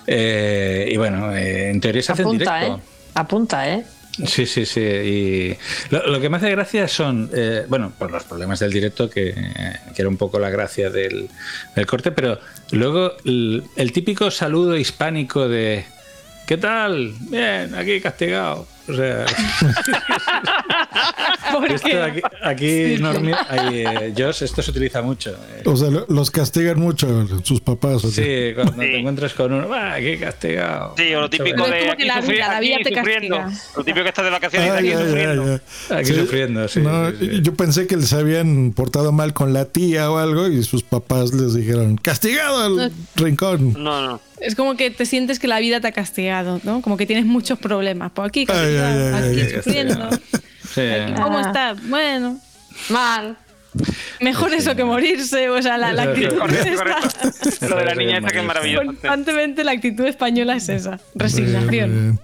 Eh, 0.05 0.89
y 0.91 0.97
bueno, 0.97 1.35
eh, 1.35 1.69
en 1.69 1.79
teoría 1.81 2.01
se 2.01 2.11
hace 2.11 2.21
en 2.23 2.27
apunta, 2.27 2.61
¿eh? 2.61 2.65
directo. 2.65 2.83
Apunta, 3.15 3.69
¿eh? 3.69 3.85
Sí, 4.25 4.45
sí, 4.45 4.65
sí. 4.65 4.81
Y 4.81 5.57
lo, 5.91 6.05
lo 6.07 6.19
que 6.19 6.27
me 6.29 6.37
hace 6.37 6.49
gracia 6.51 6.87
son, 6.89 7.29
eh, 7.33 7.63
bueno, 7.69 7.93
pues 7.97 8.11
los 8.11 8.23
problemas 8.25 8.59
del 8.59 8.73
directo, 8.73 9.09
que, 9.09 9.33
que 9.33 10.01
era 10.01 10.09
un 10.09 10.17
poco 10.17 10.39
la 10.39 10.49
gracia 10.49 10.89
del, 10.89 11.29
del 11.75 11.85
corte, 11.85 12.11
pero 12.11 12.37
luego 12.71 13.13
el, 13.23 13.63
el 13.77 13.91
típico 13.93 14.29
saludo 14.29 14.75
hispánico 14.75 15.47
de 15.47 15.85
¿qué 16.47 16.57
tal? 16.57 17.13
Bien, 17.29 17.73
aquí 17.75 18.01
castigado. 18.01 18.67
O 18.89 18.95
sea, 18.95 19.25
esto 21.73 22.03
aquí, 22.03 22.21
aquí 22.43 22.97
Normio- 22.99 23.37
ahí, 23.49 23.83
eh, 23.85 24.13
Josh, 24.17 24.43
esto 24.43 24.61
se 24.61 24.71
utiliza 24.71 25.01
mucho. 25.01 25.31
eh. 25.31 25.63
O 25.65 25.75
sea, 25.75 25.89
lo- 25.89 26.05
los 26.09 26.31
castigan 26.31 26.79
mucho 26.79 27.27
sus 27.43 27.61
papás. 27.61 28.03
¿o 28.05 28.09
qué? 28.09 28.49
Sí, 28.49 28.55
cuando 28.55 28.73
te 28.73 28.99
encuentras 28.99 29.33
con 29.33 29.53
uno, 29.53 29.73
¡ah, 29.73 29.93
aquí 29.93 30.17
castigado! 30.17 30.93
Sí, 30.97 31.13
o 31.13 31.21
lo 31.21 31.29
típico 31.29 31.65
de 31.67 31.89
aquí, 31.89 32.05
la 32.05 32.21
sufri- 32.21 32.31
vida- 32.33 32.47
la 32.47 32.57
aquí 32.57 32.67
vida 32.67 32.77
te 32.83 32.95
sufriendo. 32.95 33.37
castiga. 33.37 33.63
Lo 33.77 33.83
típico 33.83 34.03
que 34.03 34.09
estás 34.09 34.25
de 34.25 34.31
vacaciones 34.31 34.67
y 34.67 34.71
Ay, 34.71 34.77
aquí 34.77 34.89
ay, 34.89 35.05
sufriendo. 35.07 35.43
ay. 35.89 35.97
Aquí 35.97 36.13
sufriendo, 36.13 36.67
sí, 36.67 36.79
No, 36.81 37.09
Yo 37.11 37.53
pensé 37.55 37.87
que 37.87 37.97
les 37.97 38.13
habían 38.13 38.71
portado 38.73 39.11
mal 39.11 39.33
con 39.33 39.53
la 39.53 39.65
tía 39.65 40.11
o 40.11 40.17
algo 40.17 40.47
y 40.47 40.63
sus 40.63 40.83
papás 40.83 41.33
les 41.33 41.53
dijeron, 41.53 41.97
castigado 41.97 42.63
al 42.63 42.75
No. 42.75 42.89
rincón. 43.15 43.73
No, 43.81 44.01
no. 44.07 44.21
Es 44.41 44.55
como 44.55 44.75
que 44.77 44.89
te 44.91 45.05
sientes 45.05 45.39
que 45.39 45.47
la 45.47 45.59
vida 45.59 45.79
te 45.81 45.87
ha 45.87 45.91
castigado, 45.91 46.59
¿no? 46.63 46.81
Como 46.81 46.97
que 46.97 47.05
tienes 47.05 47.25
muchos 47.25 47.59
problemas. 47.59 48.11
Por 48.11 48.25
aquí, 48.25 48.45
Ay, 48.49 48.77
ay, 48.77 49.13
aquí 49.31 49.41
ay, 49.41 49.49
sufriendo. 49.55 50.09
Sí. 50.73 50.81
¿Cómo 51.21 51.39
Ah. 51.39 51.43
estás? 51.47 51.89
Bueno, 51.89 52.39
Mal. 52.89 53.37
mejor 54.21 54.53
eso 54.53 54.75
que 54.75 54.83
morirse. 54.83 55.49
O 55.49 55.61
sea, 55.61 55.77
la, 55.77 55.91
la 55.93 56.03
actitud 56.03 56.37
Correcto, 56.37 56.75
correcto. 56.77 57.67
Lo 57.69 57.75
de 57.77 57.85
la 57.85 57.95
niña 57.95 58.17
esta 58.19 58.29
que 58.31 58.39
es 58.39 58.45
maravilloso. 58.45 58.85
Constantemente 58.85 59.63
la 59.63 59.71
actitud 59.71 60.05
española 60.05 60.55
es 60.55 60.69
esa. 60.69 60.99
Resignación. 61.15 62.19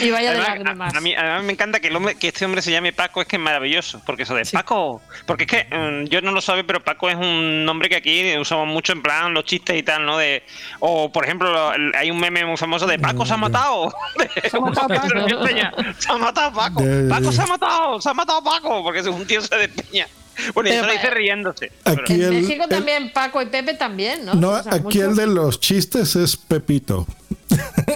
Y 0.00 0.10
vaya 0.10 0.32
de 0.32 0.38
Además, 0.40 0.48
lágrimas. 0.58 0.94
a, 0.94 0.98
a 0.98 1.00
mí, 1.00 1.14
además 1.14 1.42
me 1.44 1.52
encanta 1.52 1.80
que, 1.80 1.88
el 1.88 1.96
hombre, 1.96 2.14
que 2.16 2.28
este 2.28 2.44
hombre 2.44 2.62
se 2.62 2.70
llame 2.72 2.92
Paco, 2.92 3.20
es 3.20 3.26
que 3.28 3.36
es 3.36 3.42
maravilloso. 3.42 4.00
Porque 4.06 4.22
eso 4.22 4.34
de 4.34 4.44
Paco. 4.46 5.02
Porque 5.26 5.44
es 5.44 5.50
que 5.50 5.76
mm, 5.76 6.04
yo 6.08 6.20
no 6.22 6.32
lo 6.32 6.40
sabe, 6.40 6.64
pero 6.64 6.82
Paco 6.82 7.08
es 7.10 7.16
un 7.16 7.64
nombre 7.64 7.88
que 7.88 7.96
aquí 7.96 8.36
usamos 8.38 8.66
mucho 8.68 8.92
en 8.92 9.02
plan 9.02 9.34
los 9.34 9.44
chistes 9.44 9.76
y 9.76 9.82
tal, 9.82 10.06
¿no? 10.06 10.16
De, 10.18 10.42
o 10.80 11.10
por 11.12 11.24
ejemplo, 11.24 11.52
lo- 11.52 11.72
el- 11.74 11.92
hay 11.96 12.10
un 12.10 12.18
meme 12.20 12.44
muy 12.44 12.56
famoso 12.56 12.86
de 12.86 12.98
Paco 12.98 13.26
se 13.26 13.34
ha 13.34 13.36
matado. 13.36 13.92
Se 14.48 14.56
ha 14.56 14.60
matado 14.60 14.88
Paco. 14.88 15.08
Se 15.98 16.10
ha 16.12 16.16
matado 16.18 16.52
Paco. 16.52 16.82
Paco 17.08 17.32
se 17.32 17.42
ha 17.42 17.46
matado. 17.46 18.00
Se 18.00 18.08
ha 18.10 18.14
matado 18.14 18.42
Paco. 18.42 18.82
Porque 18.82 19.00
es 19.00 19.06
un 19.06 19.26
tío 19.26 19.40
se 19.42 19.56
despeña. 19.56 20.06
Bueno, 20.54 20.68
y 20.68 20.72
Pero 20.72 20.82
eso 20.82 20.86
lo 20.86 20.92
dice 20.92 21.08
pa- 21.08 21.14
riéndose. 21.14 21.72
Aquí 21.84 22.12
En 22.14 22.22
el, 22.22 22.30
México 22.42 22.64
el- 22.64 22.70
también 22.70 23.12
Paco 23.12 23.42
y 23.42 23.46
Pepe 23.46 23.74
también, 23.74 24.24
¿no? 24.24 24.34
no, 24.34 24.50
O 24.50 24.62
sea, 24.62 24.74
aquí 24.74 25.00
el 25.00 25.14
de 25.16 25.26
los 25.26 25.60
chistes 25.60 26.16
es 26.16 26.36
Pepito. 26.36 27.06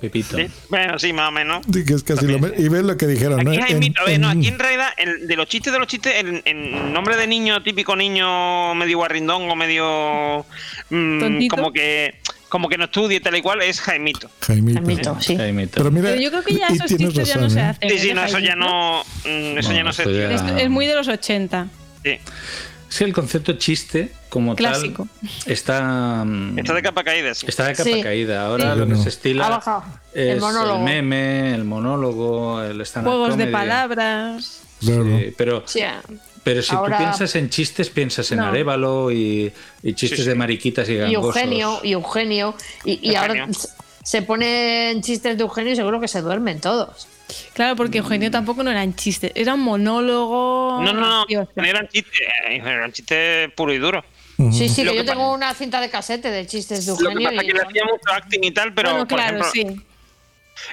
Pepito. 0.01 0.37
Sí, 0.37 0.47
Bueno, 0.69 0.99
sí, 0.99 1.13
más 1.13 1.29
o 1.29 1.33
menos. 1.33 1.65
Sí, 1.73 1.85
que 1.85 1.95
es 1.95 2.03
casi 2.03 2.27
lo 2.27 2.39
me- 2.39 2.53
Y 2.59 2.69
ves 2.69 2.83
lo 2.83 2.97
que 2.97 3.07
dijeron, 3.07 3.43
¿no? 3.45 3.51
Aquí, 3.51 3.61
En- 3.61 3.67
Jaimito, 3.67 4.03
a 4.03 4.05
ver, 4.05 4.19
no, 4.21 4.31
en- 4.33 4.39
aquí 4.39 4.49
en 4.49 4.59
realidad, 4.59 4.89
el- 4.97 5.27
de 5.29 5.37
los 5.37 5.47
chistes 5.49 5.73
de 5.73 5.79
los 5.79 5.87
chistes, 5.89 6.13
en 6.45 6.93
nombre 6.93 7.17
de 7.17 7.27
niño, 7.27 7.63
típico 7.63 7.95
niño 7.97 8.75
medio 8.75 8.99
guarrindón 8.99 9.49
o 9.49 9.57
medio. 9.57 10.45
mm, 10.91 11.47
como 11.49 11.73
que 11.73 12.17
como 12.49 12.69
que 12.69 12.79
no 12.79 12.85
estudia 12.85 13.17
y 13.17 13.21
tal 13.21 13.35
y 13.37 13.43
cual, 13.43 13.63
es 13.63 13.81
Jaimito. 13.81 14.31
Jaimito. 14.41 14.79
Jaimito, 14.81 15.21
sí. 15.21 15.37
Jaimito. 15.37 15.73
Pero 15.75 15.91
mira, 15.91 16.11
Pero 16.11 16.21
yo 16.23 16.31
creo 16.31 16.43
que 16.45 16.55
ya 16.55 16.69
esos 16.69 16.87
chistes 16.87 17.27
ya 17.29 17.37
no 17.37 17.51
se 17.51 17.59
¿eh? 17.59 17.63
hacen. 17.63 17.91
Sí, 17.91 17.99
sí, 17.99 18.11
¿eh, 18.11 18.15
no, 18.15 18.25
eso 18.25 18.39
ya 18.39 18.55
no. 18.55 19.03
mm, 19.25 19.59
eso 19.59 19.71
No, 19.71 19.75
ya 19.75 19.83
no 19.83 19.93
se. 19.93 20.35
Es, 20.35 20.41
es 20.59 20.71
muy 20.71 20.87
de 20.87 20.95
los 20.95 21.09
80. 21.09 21.67
Sí. 22.05 22.19
Sí, 22.89 23.03
el 23.03 23.13
concepto 23.13 23.55
chiste 23.55 24.13
como 24.29 24.55
Clásico. 24.55 25.09
tal 25.21 25.31
está 25.53 26.23
mm, 26.25 26.59
Está 26.61 26.75
de 26.75 26.83
capa 26.83 27.03
caída, 27.03 27.35
sí. 27.35 27.47
está 27.49 27.67
de 27.67 27.75
capa 27.75 27.91
Sí. 27.91 28.03
caída. 28.03 28.47
Ahora 28.47 28.75
Sí. 28.75 28.79
lo 28.79 28.87
que 28.87 28.93
No. 28.93 29.03
se 29.03 29.09
estila 29.09 29.47
Ha 29.47 29.51
bajado. 29.51 29.85
es 30.13 30.29
El 30.35 30.41
monólogo. 30.41 30.79
meme, 30.85 31.55
el 31.55 31.65
monólogo, 31.65 32.63
el 32.63 32.81
stand 32.83 33.07
Juegos 33.09 33.37
de 33.37 33.47
palabras. 33.49 34.61
Pero 35.37 35.63
Sí, 35.67 35.81
pero 36.45 36.63
si 36.63 36.75
Ahora- 36.75 36.99
tú 36.99 37.03
piensas 37.05 37.35
en 37.37 37.49
chistes, 37.49 37.89
piensas 37.91 38.31
en 38.33 38.39
No. 38.39 38.47
Arevalo 38.47 39.11
y, 39.11 39.51
y 39.83 39.95
chistes 39.95 40.19
Sí, 40.21 40.25
sí. 40.25 40.29
de 40.29 40.35
mariquitas 40.35 40.89
y. 40.89 40.97
Eugenio, 40.99 41.81
y 41.83 41.93
Eugenio. 41.93 42.55
Y, 42.85 43.15
Eugenio. 43.15 43.47
Se 44.05 44.23
ponen 44.23 45.03
chistes 45.03 45.37
de 45.37 45.43
Eugenio 45.43 45.73
y 45.73 45.77
seguro 45.77 46.01
que 46.01 46.07
se 46.09 46.21
duermen 46.21 46.61
todos. 46.61 47.09
Claro, 47.55 47.75
porque 47.75 47.99
Eugenio 47.99 48.31
tampoco 48.31 48.63
no 48.63 48.71
eran 48.71 48.95
chistes, 48.95 49.33
era 49.35 49.55
un 49.55 49.61
monólogo. 49.61 50.81
No, 50.83 50.93
no, 50.93 51.01
no. 51.01 51.27
No 51.57 51.65
eran 51.65 51.89
chistes, 51.89 52.21
eh, 52.49 52.57
eran 52.65 52.93
chistes 52.93 53.51
puro 53.55 53.73
y 53.73 53.79
duro. 53.79 54.05
Sí, 54.53 54.69
sí, 54.69 54.83
Lo 54.85 54.93
que 54.93 54.99
yo 54.99 55.05
que 55.05 55.11
tengo 55.11 55.33
una 55.33 55.55
cinta 55.55 55.81
de 55.81 55.89
casete 55.89 56.31
de 56.31 56.47
chistes 56.47 56.85
de 56.87 56.93
Lo 56.93 56.99
que 56.99 57.05
Eugenio. 57.05 57.29
pasa 57.31 57.37
es 57.41 57.43
y- 57.45 57.47
que 57.47 57.53
le 57.55 57.63
hacía 57.63 57.85
mucho 57.85 58.13
acting 58.13 58.45
y 58.45 58.51
tal, 58.51 58.75
pero 58.75 58.91
Bueno, 58.91 59.07
por 59.09 59.19
claro, 59.19 59.39
ejemplo, 59.47 59.51
sí. 59.53 59.81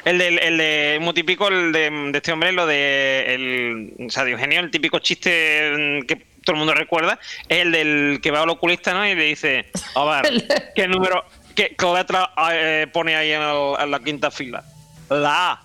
El 0.05 0.17
de, 0.19 0.27
el 0.27 0.57
de 0.57 0.97
muy 1.01 1.13
típico, 1.13 1.47
el 1.47 1.71
de, 1.71 1.89
de 1.89 2.17
este 2.17 2.31
hombre, 2.31 2.51
lo 2.51 2.65
de 2.67 3.33
el, 3.33 3.93
o 4.07 4.09
sea, 4.09 4.23
de 4.25 4.31
Eugenio, 4.31 4.59
el 4.59 4.69
típico 4.71 4.99
chiste 4.99 5.71
mm, 6.03 6.05
que 6.05 6.15
todo 6.43 6.53
el 6.53 6.57
mundo 6.57 6.73
recuerda, 6.73 7.19
es 7.47 7.59
el 7.59 7.71
del 7.71 8.19
que 8.21 8.31
va 8.31 8.41
al 8.41 8.49
oculista, 8.49 8.93
¿no? 8.93 9.07
Y 9.07 9.15
le 9.15 9.23
dice, 9.25 9.67
a 9.95 10.21
ver, 10.21 10.43
¿qué 10.75 10.87
número, 10.87 11.23
qué, 11.55 11.75
qué 11.77 11.85
letra 11.93 12.31
eh, 12.51 12.87
pone 12.91 13.15
ahí 13.15 13.31
en, 13.31 13.41
el- 13.41 13.75
en 13.79 13.91
la 13.91 13.99
quinta 13.99 14.31
fila? 14.31 14.63
La 15.09 15.51
A. 15.51 15.61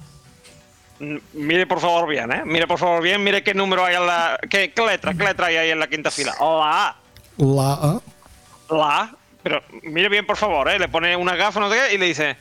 Mire 1.34 1.66
por 1.66 1.80
favor 1.80 2.08
bien, 2.08 2.32
¿eh? 2.32 2.42
Mire 2.44 2.66
por 2.66 2.78
favor 2.78 3.02
bien, 3.02 3.22
mire 3.22 3.42
qué 3.42 3.52
número 3.52 3.84
hay 3.84 3.96
en 3.96 4.06
la... 4.06 4.38
¿Qué, 4.48 4.72
qué 4.72 4.86
letra, 4.86 5.12
qué 5.12 5.24
letra 5.24 5.46
hay 5.48 5.56
ahí 5.56 5.70
en 5.70 5.78
la 5.78 5.86
quinta 5.88 6.10
fila? 6.10 6.34
La 6.40 6.86
A. 6.88 6.96
La 7.36 7.72
A. 7.74 8.00
La 8.70 9.00
A. 9.02 9.10
Pero 9.42 9.62
mire 9.82 10.08
bien, 10.08 10.26
por 10.26 10.36
favor, 10.36 10.68
¿eh? 10.70 10.78
Le 10.78 10.88
pone 10.88 11.14
una 11.14 11.36
gafa, 11.36 11.60
no 11.60 11.70
sé 11.70 11.76
qué, 11.88 11.94
y 11.94 11.98
le 11.98 12.06
dice, 12.06 12.36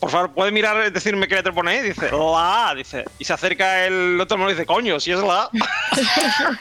por 0.00 0.10
favor, 0.10 0.32
¿puede 0.32 0.50
mirar, 0.52 0.90
decirme 0.90 1.28
qué 1.28 1.34
letra 1.36 1.52
pone 1.52 1.70
ahí? 1.72 1.82
Dice, 1.82 2.10
la 2.10 2.70
A, 2.70 2.74
dice. 2.74 3.04
Y 3.18 3.24
se 3.24 3.32
acerca 3.34 3.84
el 3.86 4.18
otro 4.20 4.36
hermano 4.36 4.50
y 4.50 4.54
dice, 4.54 4.66
coño, 4.66 4.98
si 4.98 5.12
es 5.12 5.18
la 5.20 5.42
A. 5.42 5.50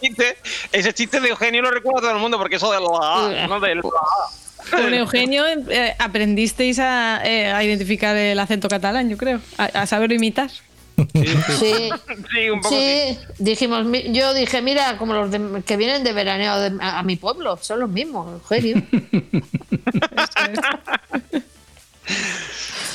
Chiste- 0.00 0.36
Ese 0.70 0.94
chiste 0.94 1.20
de 1.20 1.28
Eugenio 1.30 1.60
lo 1.60 1.70
recuerda 1.72 2.00
todo 2.02 2.10
el 2.12 2.18
mundo 2.18 2.38
porque 2.38 2.56
eso 2.56 2.70
de 2.70 2.78
la 2.80 3.42
A, 3.44 3.46
no 3.48 3.58
de 3.60 3.74
la 3.74 3.80
A. 3.80 4.30
Con 4.70 4.92
Eugenio 4.94 5.44
eh, 5.46 5.94
aprendisteis 5.98 6.78
a, 6.78 7.20
eh, 7.24 7.50
a 7.50 7.62
identificar 7.64 8.16
el 8.16 8.38
acento 8.38 8.68
catalán, 8.68 9.08
yo 9.08 9.16
creo. 9.16 9.40
A, 9.56 9.64
a 9.64 9.86
saberlo 9.86 10.14
imitar. 10.14 10.50
Sí, 10.50 11.90
Sí, 12.34 12.50
un 12.50 12.60
poco 12.60 12.74
sí, 12.74 13.16
dijimos, 13.38 13.84
mi- 13.84 14.12
yo 14.12 14.34
dije, 14.34 14.60
mira, 14.62 14.96
como 14.98 15.14
los 15.14 15.30
de- 15.30 15.62
que 15.64 15.76
vienen 15.76 16.02
de 16.02 16.12
veraneo 16.12 16.58
de- 16.58 16.76
a, 16.82 16.98
a 16.98 17.02
mi 17.04 17.14
pueblo, 17.16 17.56
son 17.62 17.78
los 17.80 17.88
mismos, 17.88 18.32
Eugenio. 18.42 18.82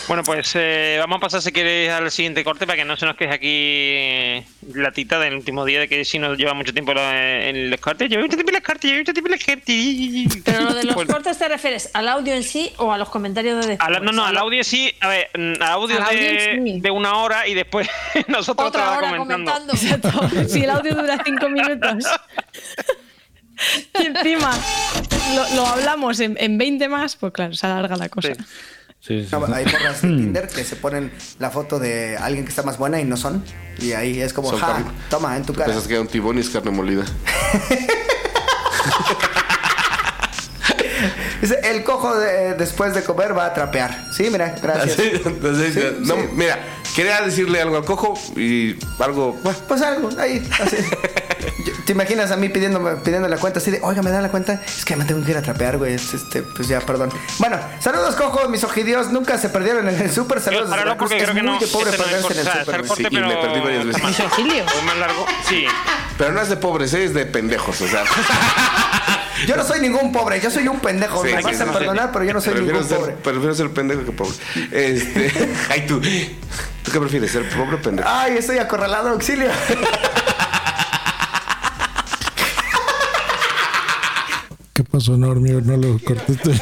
Bueno, 0.07 0.21
pues 0.23 0.51
eh, 0.55 0.97
vamos 0.99 1.17
a 1.17 1.19
pasar 1.21 1.41
si 1.41 1.51
queréis 1.53 1.89
al 1.89 2.11
siguiente 2.11 2.43
corte 2.43 2.67
para 2.67 2.75
que 2.77 2.84
no 2.84 2.97
se 2.97 3.05
nos 3.05 3.15
quede 3.15 3.30
aquí 3.34 3.47
eh, 3.49 4.45
la 4.73 4.91
tita 4.91 5.17
del 5.17 5.34
último 5.35 5.63
día 5.63 5.80
de 5.80 5.88
que 5.88 6.03
si 6.03 6.19
nos 6.19 6.38
lleva 6.38 6.53
mucho 6.53 6.73
tiempo 6.73 6.91
en 6.93 7.69
los 7.69 7.80
cortes. 7.80 8.09
Lleva 8.09 8.21
mucho 8.23 8.35
tiempo 8.35 8.49
en 8.51 8.55
los 8.55 8.63
cortes, 8.63 8.84
lleva 8.91 8.99
mucho 8.99 9.13
tiempo 9.13 9.27
en 9.30 9.35
los 9.39 9.45
cortes. 9.45 10.41
Pero 10.43 10.61
lo 10.61 10.73
de 10.73 10.84
los 10.84 10.95
cortes 11.05 11.38
te 11.39 11.47
refieres 11.47 11.89
al 11.93 12.09
audio 12.09 12.34
en 12.34 12.43
sí 12.43 12.73
o 12.77 12.91
a 12.91 12.97
los 12.97 13.09
comentarios 13.09 13.61
de 13.61 13.67
después. 13.77 13.89
La- 13.89 13.99
no, 14.01 14.11
no, 14.11 14.25
al 14.25 14.38
audio 14.38 14.61
sí, 14.65 14.93
a 14.99 15.07
ver, 15.07 15.30
mm, 15.38 15.53
al 15.61 15.71
audio, 15.71 15.95
Al 15.95 16.03
audio 16.03 16.19
de, 16.19 16.61
sí. 16.65 16.80
de 16.81 16.91
una 16.91 17.15
hora 17.17 17.47
y 17.47 17.53
después 17.53 17.88
nosotros 18.27 18.67
Otra 18.67 18.97
hora 18.97 19.17
comentando. 19.17 19.73
comentando. 19.73 20.49
Si 20.49 20.63
el 20.63 20.69
audio 20.69 20.95
dura 20.95 21.17
cinco 21.23 21.47
minutos. 21.49 22.05
Y 24.01 24.07
encima 24.07 24.51
lo, 25.35 25.55
lo 25.55 25.67
hablamos 25.67 26.19
en, 26.19 26.35
en 26.39 26.57
20 26.57 26.89
más, 26.89 27.15
pues 27.15 27.31
claro, 27.31 27.53
se 27.53 27.65
alarga 27.67 27.95
la 27.95 28.09
cosa. 28.09 28.30
No, 29.31 29.53
hay 29.53 29.65
porras 29.65 30.01
de 30.01 30.07
Tinder 30.17 30.47
que 30.47 30.63
se 30.63 30.75
ponen 30.77 31.11
la 31.39 31.49
foto 31.49 31.77
de 31.80 32.15
alguien 32.17 32.45
que 32.45 32.49
está 32.51 32.63
más 32.63 32.77
buena 32.77 33.01
y 33.01 33.03
no 33.05 33.17
son. 33.17 33.43
Y 33.80 33.91
ahí 33.93 34.21
es 34.21 34.31
como, 34.34 34.49
ja, 34.57 34.84
toma, 35.09 35.35
en 35.35 35.43
tu 35.43 35.53
cara. 35.53 35.65
Pensas 35.65 35.88
que 35.88 35.93
era 35.95 36.01
un 36.01 36.07
tibón 36.07 36.38
y 36.38 36.41
es 36.41 36.49
carne 36.49 36.71
molida. 36.71 37.03
Dice, 41.41 41.59
el 41.63 41.84
cojo 41.84 42.15
de- 42.17 42.53
después 42.53 42.93
de 42.93 43.03
comer 43.03 43.38
va 43.38 43.47
a 43.47 43.53
trapear. 43.53 44.05
Sí, 44.15 44.30
mira, 44.31 44.55
gracias. 44.61 44.93
Así, 44.99 45.11
entonces, 45.25 45.73
Sí, 45.73 45.81
no, 45.99 46.15
sí. 46.15 46.21
Mira, 46.34 46.59
quería 46.95 47.21
decirle 47.21 47.61
algo 47.61 47.75
al 47.75 47.84
cojo 47.84 48.13
y 48.38 48.77
algo. 48.99 49.38
Pues 49.67 49.81
algo, 49.81 50.09
ahí, 50.17 50.47
así. 50.61 50.77
Yo- 51.65 51.72
¿Te 51.85 51.91
imaginas 51.91 52.31
a 52.31 52.38
mí 52.38 52.47
pidiéndome, 52.49 52.91
pidiendo 52.97 53.27
la 53.27 53.38
cuenta 53.38 53.60
así 53.60 53.69
de, 53.69 53.80
oiga, 53.84 54.01
me 54.01 54.10
da 54.10 54.22
la 54.22 54.30
cuenta? 54.30 54.61
Es 54.65 54.85
que 54.85 54.95
me 54.95 55.03
tengo 55.03 55.23
que 55.26 55.31
ir 55.31 55.38
a 55.38 55.41
trapear, 55.41 55.77
güey. 55.77 55.93
Es, 55.95 56.14
Este, 56.14 56.41
pues 56.41 56.68
ya, 56.69 56.80
perdón. 56.80 57.10
Bueno, 57.39 57.60
saludos, 57.80 58.15
cojos, 58.15 58.49
mis 58.49 58.64
ojidios. 58.64 59.11
Nunca 59.11 59.38
se 59.38 59.49
perdieron 59.49 59.89
en 59.89 59.99
el 59.99 60.10
súper. 60.11 60.39
Saludos 60.39 60.69
Veracruz. 60.69 60.95
porque 60.97 61.18
Es 61.18 61.23
creo 61.23 61.35
que 61.35 61.43
muy 61.43 61.51
no. 61.53 61.60
de 61.60 61.68
pobre 61.68 61.89
este 61.89 62.01
no 62.01 62.05
es 62.05 62.26
perderse 62.26 62.39
en 62.41 62.47
el 62.47 62.65
súper. 62.65 62.85
Sí, 62.97 63.03
y 63.03 63.15
pero 63.15 63.27
me 63.27 63.35
perdí 63.35 63.60
varias 63.60 63.85
veces. 63.85 64.03
Misogilio. 64.03 64.64
Es 64.65 64.84
más 64.84 64.97
largo. 64.97 65.26
Sí. 65.49 65.65
Pero 66.18 66.31
no 66.31 66.41
es 66.41 66.49
de 66.49 66.55
pobres, 66.57 66.93
es 66.93 67.14
de 67.14 67.26
pendejos, 67.26 67.81
o 67.81 67.88
sea. 67.88 68.03
Yo 69.47 69.57
no 69.57 69.64
soy 69.65 69.81
ningún 69.81 70.11
pobre, 70.14 70.39
yo 70.39 70.49
soy 70.49 70.68
un 70.69 70.80
pendejo. 70.80 71.22
Sí, 71.22 71.31
me 71.34 71.39
sí, 71.39 71.43
vas 71.43 71.60
a 71.60 71.65
sí, 71.65 71.72
perdonar, 71.73 72.05
sí. 72.05 72.10
pero 72.14 72.23
yo 72.23 72.34
no 72.34 72.39
soy 72.39 72.53
prefiero 72.53 72.77
ningún 72.80 72.88
ser, 72.89 72.97
pobre. 72.99 73.14
Prefiero 73.23 73.55
ser 73.55 73.69
pendejo 73.72 74.05
que 74.05 74.11
pobre. 74.14 74.34
Este. 74.72 75.53
Ay, 75.69 75.85
tú. 75.85 75.99
¿Tú 75.99 76.91
qué 76.91 76.99
prefieres? 76.99 77.31
¿Ser 77.31 77.49
pobre 77.49 77.76
o 77.76 77.81
pendejo? 77.81 78.07
Ay, 78.10 78.38
estoy 78.38 78.60
acorralado, 78.60 79.10
auxilio. 79.10 79.49
¿Qué 84.93 84.99
pasó, 84.99 85.17
Normio? 85.17 85.59
No 85.61 85.75
lo 85.75 85.97
cortaste. 86.05 86.51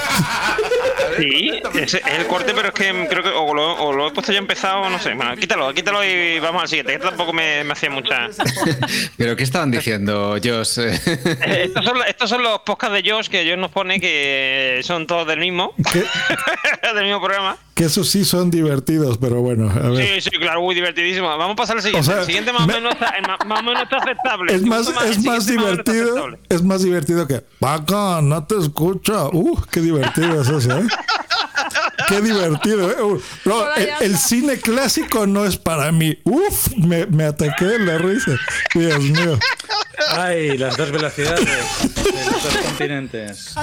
Sí, 1.18 1.52
es, 1.76 1.94
es 1.94 2.02
el 2.20 2.26
corte, 2.26 2.54
pero 2.56 2.70
es 2.70 2.74
que 2.74 3.08
creo 3.10 3.22
que 3.22 3.30
o 3.30 3.54
lo, 3.54 3.74
o 3.84 3.92
lo 3.94 4.08
he 4.08 4.12
puesto 4.12 4.32
ya 4.32 4.40
empezado, 4.40 4.90
no 4.90 4.98
sé. 4.98 5.14
Bueno, 5.14 5.36
quítalo, 5.36 5.72
quítalo 5.74 6.04
y 6.06 6.40
vamos 6.40 6.62
al 6.64 6.68
siguiente, 6.70 6.94
que 6.94 7.00
tampoco 7.00 7.34
me, 7.34 7.66
me 7.66 7.74
hacía 7.74 7.90
mucha. 7.90 8.30
¿Pero 9.18 9.36
qué 9.36 9.44
estaban 9.44 9.70
diciendo, 9.72 10.38
Josh? 10.42 10.80
Eh, 10.80 11.64
Estos 11.66 11.84
son, 11.84 11.98
estos 12.08 12.30
son 12.30 12.42
los 12.42 12.60
podcasts 12.62 12.96
de 13.04 13.12
Josh 13.12 13.28
que 13.28 13.44
Josh 13.44 13.60
nos 13.60 13.72
pone 13.72 14.00
que 14.00 14.80
son 14.84 15.06
todos 15.06 15.28
del 15.28 15.40
mismo, 15.40 15.74
del 16.96 17.04
mismo 17.04 17.20
programa. 17.22 17.58
Que 17.82 17.86
esos 17.88 18.08
sí 18.10 18.26
son 18.26 18.52
divertidos, 18.52 19.18
pero 19.18 19.42
bueno, 19.42 19.68
a 19.72 19.90
ver. 19.90 20.22
Sí, 20.22 20.30
sí, 20.30 20.38
claro, 20.38 20.62
muy 20.62 20.76
divertidísimo. 20.76 21.28
Vamos 21.30 21.54
a 21.54 21.56
pasar 21.56 21.78
al 21.78 21.82
siguiente. 21.82 22.08
O 22.08 22.12
sea, 22.12 22.20
el 22.20 22.26
siguiente 22.28 22.54
más 22.54 22.62
o 22.62 22.68
me- 22.68 22.74
menos 22.76 22.94
está, 22.94 23.12
más, 23.28 23.48
más 23.48 23.60
o 23.60 23.64
menos 23.64 23.82
está 23.82 23.98
aceptable. 23.98 24.54
Es 24.54 24.62
más, 24.62 24.88
es 24.88 25.24
más 25.24 25.48
divertido, 25.48 26.04
aceptable. 26.12 26.40
es 26.48 26.62
más 26.62 26.84
divertido 26.84 27.28
que 27.28 27.42
Paco, 27.60 28.20
no 28.22 28.46
te 28.46 28.60
escucha. 28.60 29.30
Uh, 29.34 29.60
qué 29.72 29.80
divertido 29.82 30.40
es 30.44 30.48
eso, 30.48 30.78
¿eh? 30.78 30.84
Qué 32.08 32.22
divertido, 32.22 32.92
¿eh? 32.92 33.02
Uh, 33.02 33.20
no, 33.46 33.74
el, 33.74 33.90
el 34.02 34.18
cine 34.18 34.58
clásico 34.58 35.26
no 35.26 35.46
es 35.46 35.58
para 35.58 35.92
mí. 35.92 36.20
Uf, 36.24 36.68
me, 36.78 37.08
me 37.08 37.24
ataqué 37.24 37.66
de 37.66 37.80
la 37.80 37.98
risa. 37.98 38.34
Dios 38.76 39.00
mío. 39.00 39.40
Ay, 40.18 40.56
las 40.58 40.78
dos 40.78 40.92
velocidades 40.92 41.46
de 41.46 42.01
los 42.44 42.58
continentes. 42.58 43.56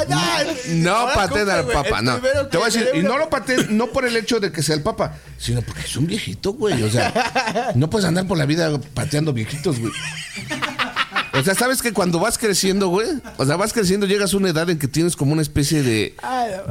No 0.69 1.07
pateen 1.15 1.49
al 1.51 1.67
papa, 1.67 2.03
no. 2.03 2.19
Te 2.19 2.57
voy 2.57 2.63
a 2.63 2.71
decir, 2.71 2.89
y 2.95 3.01
no 3.01 3.19
lo 3.19 3.29
pateen 3.31 3.77
no 3.77 3.89
por 3.89 4.07
el 4.07 4.17
hecho 4.17 4.41
de 4.41 4.53
que 4.53 4.63
sea 4.63 4.75
el 4.75 4.83
papa, 4.83 5.15
sino 5.39 5.63
porque 5.63 5.83
es 5.83 5.97
un 5.97 6.07
viejito, 6.07 6.53
güey. 6.53 6.83
O 6.83 6.91
sea, 6.91 7.73
no 7.75 7.91
puedes 7.91 8.07
andar 8.07 8.27
por 8.27 8.39
la 8.39 8.47
vida 8.47 8.71
pateando 8.95 9.33
viejitos, 9.33 9.79
güey. 9.79 9.93
O 11.35 11.43
sea, 11.43 11.55
sabes 11.55 11.83
que 11.83 11.93
cuando 11.93 12.19
vas 12.19 12.37
creciendo, 12.37 12.89
güey, 12.89 13.09
o 13.37 13.45
sea, 13.45 13.57
vas 13.57 13.73
creciendo, 13.73 14.07
llegas 14.07 14.35
a 14.35 14.37
una 14.37 14.49
edad 14.49 14.69
en 14.71 14.79
que 14.79 14.89
tienes 14.89 15.15
como 15.15 15.33
una 15.33 15.43
especie 15.43 15.83
de, 15.83 16.17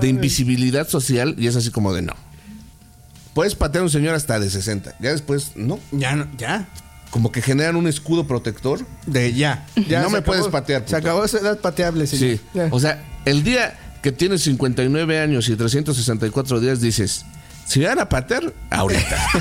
de 0.02 0.08
invisibilidad 0.08 0.88
social 0.90 1.36
y 1.38 1.48
es 1.48 1.56
así 1.56 1.72
como 1.72 1.94
de 1.94 2.02
no. 2.02 2.14
Puedes 3.34 3.56
patear 3.56 3.82
a 3.82 3.86
un 3.86 3.92
señor 3.92 4.16
hasta 4.16 4.40
de 4.40 4.50
60, 4.50 4.96
ya 5.00 5.12
después, 5.12 5.52
no. 5.56 5.80
Ya, 5.92 6.16
no, 6.16 6.28
ya. 6.38 6.68
Como 7.18 7.32
que 7.32 7.42
generan 7.42 7.76
un 7.78 7.88
escudo 7.88 8.28
protector. 8.28 8.82
De 9.08 9.34
ya. 9.34 9.66
ya 9.88 10.04
no 10.04 10.12
me 10.12 10.20
acabó- 10.20 10.26
puedes 10.26 10.48
patear. 10.50 10.84
Se 10.86 10.96
acabó 10.96 11.26
esa 11.26 11.40
edad 11.40 11.58
pateable, 11.60 12.06
señor. 12.06 12.38
Sí. 12.38 12.42
Ya. 12.54 12.68
O 12.70 12.80
sea, 12.80 13.04
el 13.26 13.44
día 13.44 13.76
que 14.04 14.12
tienes 14.12 14.44
59 14.44 15.20
años 15.20 15.50
y 15.50 15.56
364 15.56 16.60
días 16.60 16.80
dices, 16.80 17.26
si 17.66 17.84
van 17.84 17.98
a 17.98 18.08
patear, 18.08 18.54
ahorita. 18.70 19.18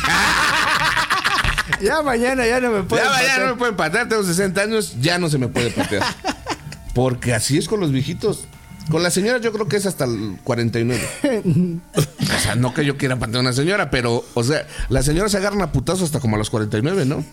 Ya 1.83 2.01
mañana 2.01 2.47
ya 2.47 2.61
no 2.61 2.71
me 2.71 2.83
puedo 2.85 3.05
ya 3.05 3.11
mañana 3.11 3.39
no 3.45 3.51
me 3.51 3.59
pueden 3.59 3.77
patear, 3.77 4.09
tengo 4.09 4.23
60 4.23 4.59
años, 4.63 4.95
ya 5.03 5.19
no 5.19 5.29
se 5.29 5.37
me 5.37 5.49
puede 5.49 5.71
patear. 5.71 6.03
Porque 6.95 7.35
así 7.35 7.59
es 7.59 7.69
con 7.69 7.81
los 7.81 7.93
viejitos. 7.93 8.45
Con 8.91 9.03
las 9.03 9.13
señoras 9.13 9.43
yo 9.43 9.53
creo 9.53 9.69
que 9.69 9.77
es 9.77 9.85
hasta 9.85 10.05
el 10.07 10.39
49. 10.45 11.07
o 11.97 12.39
sea, 12.41 12.55
no 12.57 12.75
que 12.75 12.85
yo 12.85 12.97
quiera 12.97 13.17
patear 13.17 13.39
a 13.39 13.41
una 13.41 13.53
señora, 13.53 13.91
pero, 13.91 14.25
o 14.35 14.45
sea, 14.45 14.67
las 14.89 15.05
señoras 15.05 15.33
se 15.33 15.39
agarran 15.39 15.63
a 15.63 15.73
putazos 15.73 16.05
hasta 16.05 16.21
como 16.21 16.37
a 16.37 16.39
los 16.39 16.51
49, 16.51 17.05
¿no? 17.05 17.25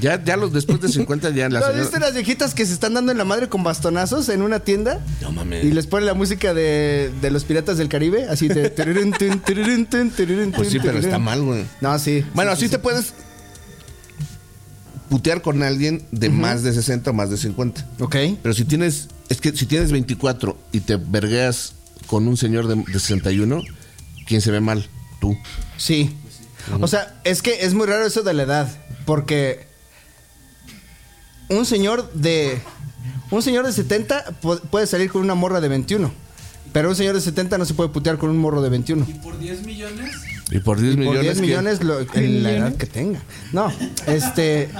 Ya, 0.00 0.22
ya 0.22 0.36
los 0.36 0.52
después 0.52 0.80
de 0.80 0.88
50 0.88 1.30
ya 1.30 1.48
las 1.48 1.60
¿No 1.60 1.66
señoras... 1.66 1.86
viste 1.86 2.00
las 2.00 2.14
viejitas 2.14 2.54
que 2.54 2.66
se 2.66 2.72
están 2.72 2.94
dando 2.94 3.12
en 3.12 3.18
la 3.18 3.24
madre 3.24 3.48
con 3.48 3.62
bastonazos 3.62 4.28
en 4.28 4.42
una 4.42 4.60
tienda? 4.60 5.00
No 5.20 5.32
mames. 5.32 5.64
Y 5.64 5.72
les 5.72 5.86
pone 5.86 6.06
la 6.06 6.14
música 6.14 6.54
de, 6.54 7.12
de 7.20 7.30
los 7.30 7.44
piratas 7.44 7.78
del 7.78 7.88
Caribe, 7.88 8.26
así 8.28 8.48
de... 8.48 8.70
Pues 10.56 10.70
sí, 10.70 10.78
pero 10.80 10.98
está 10.98 11.18
mal, 11.18 11.42
güey. 11.42 11.64
No, 11.80 11.98
sí. 11.98 12.24
Bueno, 12.34 12.52
sí, 12.52 12.54
así 12.54 12.64
sí, 12.66 12.70
te 12.70 12.76
sí. 12.76 12.82
puedes 12.82 13.14
putear 15.08 15.42
con 15.42 15.62
alguien 15.62 16.02
de 16.10 16.30
más 16.30 16.62
de 16.62 16.72
60 16.72 17.10
o 17.10 17.14
más 17.14 17.30
de 17.30 17.36
50. 17.36 17.86
Ok. 18.00 18.16
Pero 18.42 18.54
si 18.54 18.64
tienes, 18.64 19.08
es 19.28 19.40
que 19.40 19.52
si 19.52 19.66
tienes 19.66 19.92
24 19.92 20.56
y 20.72 20.80
te 20.80 20.96
vergueas 20.96 21.75
con 22.06 22.26
un 22.28 22.36
señor 22.36 22.66
de, 22.68 22.76
de 22.76 22.98
61, 22.98 23.62
¿quién 24.26 24.40
se 24.40 24.50
ve 24.50 24.60
mal? 24.60 24.88
Tú. 25.20 25.36
Sí. 25.76 26.14
O 26.80 26.88
sea, 26.88 27.20
es 27.24 27.42
que 27.42 27.64
es 27.64 27.74
muy 27.74 27.86
raro 27.86 28.04
eso 28.06 28.22
de 28.22 28.34
la 28.34 28.42
edad. 28.42 28.68
Porque 29.04 29.66
un 31.48 31.64
señor 31.66 32.12
de. 32.12 32.58
Un 33.30 33.42
señor 33.42 33.64
de 33.66 33.72
70 33.72 34.40
pu- 34.40 34.60
puede 34.62 34.86
salir 34.86 35.10
con 35.10 35.22
una 35.22 35.34
morra 35.34 35.60
de 35.60 35.68
21. 35.68 36.12
Pero 36.72 36.88
un 36.90 36.96
señor 36.96 37.14
de 37.14 37.20
70 37.20 37.56
no 37.58 37.64
se 37.64 37.74
puede 37.74 37.88
putear 37.90 38.18
con 38.18 38.30
un 38.30 38.38
morro 38.38 38.60
de 38.62 38.68
21. 38.68 39.06
¿Por 39.22 39.38
10 39.38 39.64
millones? 39.64 40.10
Y 40.50 40.58
por 40.58 40.80
10 40.80 40.94
Por 40.96 41.00
millones. 41.04 41.22
10 41.22 41.34
¿quién? 41.34 41.46
millones 41.46 41.82
lo- 41.82 42.00
en 42.14 42.42
la 42.42 42.50
edad 42.52 42.74
que 42.76 42.86
tenga. 42.86 43.20
No, 43.52 43.72
este. 44.06 44.68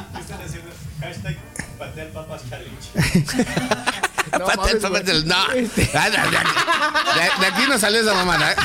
Patea 1.78 2.04
el 2.04 2.10
papas 2.10 2.42
challenge. 2.48 3.46
Patea 4.38 4.72
el 5.14 5.28
No. 5.28 5.34
Ah, 5.94 6.08
de, 6.10 7.46
aquí 7.46 7.62
no 7.68 7.78
salió 7.78 8.00
esa 8.00 8.14
mamada. 8.14 8.52
¿eh? 8.52 8.56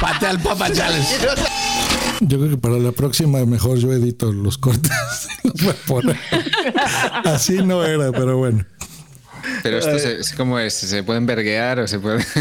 Patea 0.00 0.30
el 0.30 0.38
Papa 0.40 0.70
Challenge. 0.72 1.08
Yo 2.20 2.38
creo 2.38 2.50
que 2.50 2.56
para 2.58 2.76
la 2.78 2.92
próxima 2.92 3.44
mejor 3.46 3.78
yo 3.78 3.92
edito 3.92 4.32
los 4.32 4.58
cortes. 4.58 4.90
los 5.44 5.54
voy 5.62 5.70
a 5.72 5.86
poner. 5.86 6.16
Así 7.24 7.58
no 7.62 7.84
era, 7.84 8.10
pero 8.12 8.36
bueno. 8.38 8.64
Pero 9.62 9.78
esto 9.78 9.98
se- 9.98 10.18
es 10.20 10.32
como 10.32 10.58
es, 10.58 10.74
se 10.74 11.02
pueden 11.04 11.24
verguear 11.26 11.78
o 11.80 11.88
se 11.88 11.98
puede. 11.98 12.24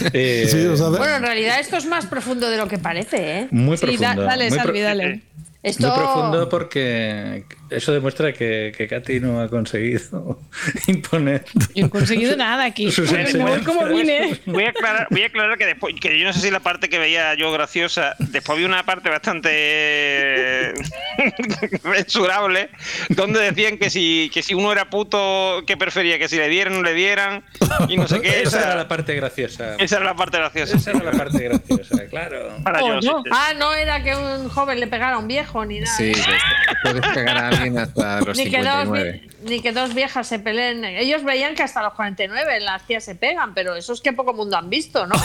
Sí, 0.00 0.64
o 0.66 0.76
sea, 0.78 0.88
Bueno, 0.88 1.16
en 1.16 1.22
realidad 1.22 1.60
esto 1.60 1.76
es 1.76 1.84
más 1.84 2.06
profundo 2.06 2.48
de 2.48 2.56
lo 2.56 2.66
que 2.68 2.78
parece, 2.78 3.40
¿eh? 3.40 3.48
Muy 3.50 3.76
Sí, 3.76 3.84
da- 3.98 4.12
profundo. 4.14 4.22
dale, 4.22 4.48
muy 4.48 4.58
Salvi, 4.58 4.80
dale. 4.80 5.22
Esto- 5.62 5.88
Muy 5.88 5.96
profundo 5.98 6.48
porque 6.48 7.44
eso 7.70 7.92
demuestra 7.92 8.32
que, 8.32 8.72
que 8.76 8.88
Katy 8.88 9.20
no 9.20 9.40
ha 9.40 9.48
conseguido 9.48 10.38
imponer. 10.86 11.44
Yo 11.74 11.82
no 11.82 11.86
he 11.86 11.90
conseguido 11.90 12.36
nada 12.36 12.64
aquí. 12.64 12.90
Sus 12.90 13.10
voy 13.10 13.60
como 13.60 13.86
vine. 13.86 14.40
Voy 14.46 14.64
a 14.64 14.70
aclarar, 14.70 15.06
voy 15.10 15.22
a 15.22 15.26
aclarar 15.26 15.58
que 15.58 15.66
después, 15.66 15.94
que 16.00 16.18
yo 16.18 16.26
no 16.26 16.32
sé 16.32 16.40
si 16.40 16.50
la 16.50 16.60
parte 16.60 16.88
que 16.88 16.98
veía 16.98 17.34
yo 17.34 17.52
graciosa, 17.52 18.16
después 18.18 18.58
vi 18.58 18.64
una 18.64 18.84
parte 18.84 19.08
bastante 19.08 20.72
censurable, 21.82 22.70
donde 23.08 23.40
decían 23.40 23.78
que 23.78 23.90
si, 23.90 24.30
que 24.32 24.42
si 24.42 24.54
uno 24.54 24.72
era 24.72 24.90
puto, 24.90 25.62
que 25.66 25.76
prefería, 25.76 26.18
que 26.18 26.28
si 26.28 26.36
le 26.36 26.48
dieran 26.48 26.74
o 26.74 26.76
no 26.76 26.82
le 26.82 26.94
dieran, 26.94 27.44
y 27.88 27.96
no 27.96 28.08
sé 28.08 28.20
qué. 28.20 28.42
Esa 28.42 28.58
era 28.58 28.68
Esa, 28.68 28.76
la 28.76 28.88
parte 28.88 29.14
graciosa. 29.14 29.76
esa 29.76 29.96
era 29.96 30.04
la 30.04 30.16
parte 30.16 30.38
graciosa. 30.38 30.76
Esa 30.76 30.90
era 30.90 31.04
la 31.04 31.12
parte 31.12 31.38
graciosa, 31.44 32.06
claro. 32.08 32.56
Para 32.64 32.80
yo, 32.80 33.00
sí. 33.00 33.10
Ah, 33.30 33.52
no 33.56 33.74
era 33.74 34.02
que 34.02 34.16
un 34.16 34.48
joven 34.48 34.80
le 34.80 34.86
pegara 34.86 35.16
a 35.16 35.18
un 35.18 35.28
viejo 35.28 35.64
ni 35.64 35.80
nada. 35.80 35.96
Sí, 35.96 36.12
pues, 36.82 37.00
puedes 37.00 37.14
pegar 37.14 37.36
a 37.36 37.59
alguien 37.62 37.78
hasta 37.78 38.20
los 38.26 38.36
Ni 38.36 38.50
que, 38.50 38.58
dos, 38.62 38.66
59. 38.84 39.22
vi- 39.42 39.50
ni 39.50 39.60
que 39.60 39.72
dos 39.72 39.94
viejas 39.94 40.26
se 40.26 40.38
peleen. 40.38 40.84
Ellos 40.84 41.22
veían 41.24 41.54
que 41.54 41.62
hasta 41.62 41.82
los 41.82 41.94
49 41.94 42.60
las 42.60 42.82
tías 42.86 43.04
se 43.04 43.14
pegan, 43.14 43.54
pero 43.54 43.74
eso 43.76 43.92
es 43.92 44.00
que 44.00 44.12
poco 44.12 44.32
mundo 44.34 44.56
han 44.56 44.68
visto, 44.70 45.06
¿no? 45.06 45.16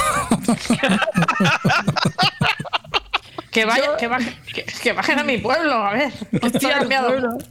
que, 3.51 3.65
vaya, 3.65 3.95
que, 3.97 4.07
baje- 4.09 4.35
que- 4.53 4.65
que 4.65 4.93
bajen 4.93 5.19
a 5.19 5.23
mi 5.23 5.37
pueblo, 5.37 5.73
a 5.73 5.93
ver. 5.93 6.11
Hostia, 6.41 6.79
cambiado. 6.79 7.07
pueblo. 7.07 7.37
¿Pero 7.37 7.45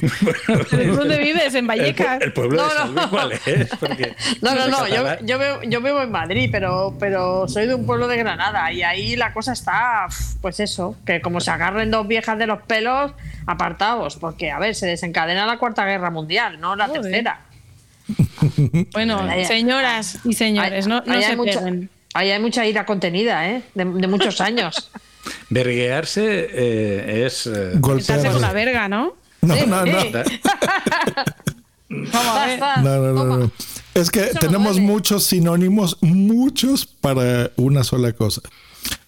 ¿Dónde 0.00 1.18
vives? 1.18 1.54
¿En 1.54 1.66
Vallecas? 1.66 2.20
El, 2.22 2.32
pueblo 2.32 2.56
No, 2.62 2.68
de 2.68 2.74
no. 2.74 2.78
Salvi, 3.02 3.10
¿cuál 3.10 3.32
es? 3.32 3.68
Porque 3.80 4.14
No, 4.40 4.54
no, 4.54 4.68
no, 4.68 4.88
yo, 4.88 5.04
yo, 5.22 5.38
vivo, 5.38 5.62
yo 5.64 5.80
vivo 5.80 6.02
en 6.02 6.10
Madrid, 6.10 6.48
pero, 6.50 6.96
pero 6.98 7.46
soy 7.48 7.66
de 7.66 7.74
un 7.74 7.84
pueblo 7.86 8.08
de 8.08 8.16
Granada 8.16 8.72
y 8.72 8.82
ahí 8.82 9.16
la 9.16 9.32
cosa 9.32 9.52
está, 9.52 10.06
pues 10.40 10.60
eso, 10.60 10.96
que 11.04 11.20
como 11.20 11.40
se 11.40 11.50
agarren 11.50 11.90
dos 11.90 12.06
viejas 12.08 12.38
de 12.38 12.46
los 12.46 12.62
pelos, 12.62 13.12
apartados, 13.46 14.16
porque 14.16 14.50
a 14.50 14.58
ver, 14.58 14.74
se 14.74 14.86
desencadena 14.86 15.46
la 15.46 15.58
Cuarta 15.58 15.84
Guerra 15.84 16.10
Mundial, 16.10 16.60
no 16.60 16.74
la 16.76 16.86
Joder. 16.88 17.02
tercera. 17.02 17.40
Bueno, 18.92 19.20
señoras 19.46 20.18
y 20.24 20.32
señores, 20.32 20.86
no, 20.88 21.02
no 21.06 21.20
se 21.20 21.26
hay 21.26 21.36
mucha, 21.36 21.60
peguen. 21.60 21.88
ahí 22.14 22.30
hay 22.30 22.40
mucha 22.40 22.66
ira 22.66 22.84
contenida, 22.84 23.48
¿eh? 23.48 23.62
De, 23.74 23.84
de 23.84 24.06
muchos 24.08 24.40
años. 24.40 24.90
Verguearse 25.50 26.48
eh, 26.52 27.24
es. 27.26 27.46
eh, 27.46 27.74
Quitarse 27.80 28.30
con 28.30 28.40
la 28.40 28.52
verga, 28.52 28.88
¿no? 28.88 29.14
No, 29.42 29.54
no, 29.66 29.84
no. 29.84 29.98
Vamos 31.88 32.36
a 32.36 32.46
ver. 32.46 32.60
No, 32.82 32.96
no, 32.98 33.12
no, 33.12 33.36
no. 33.38 33.50
Es 33.94 34.10
que 34.10 34.20
Eso 34.20 34.38
tenemos 34.38 34.78
muchos 34.78 35.24
sinónimos, 35.24 35.98
muchos 36.00 36.86
para 36.86 37.50
una 37.56 37.84
sola 37.84 38.12
cosa. 38.12 38.40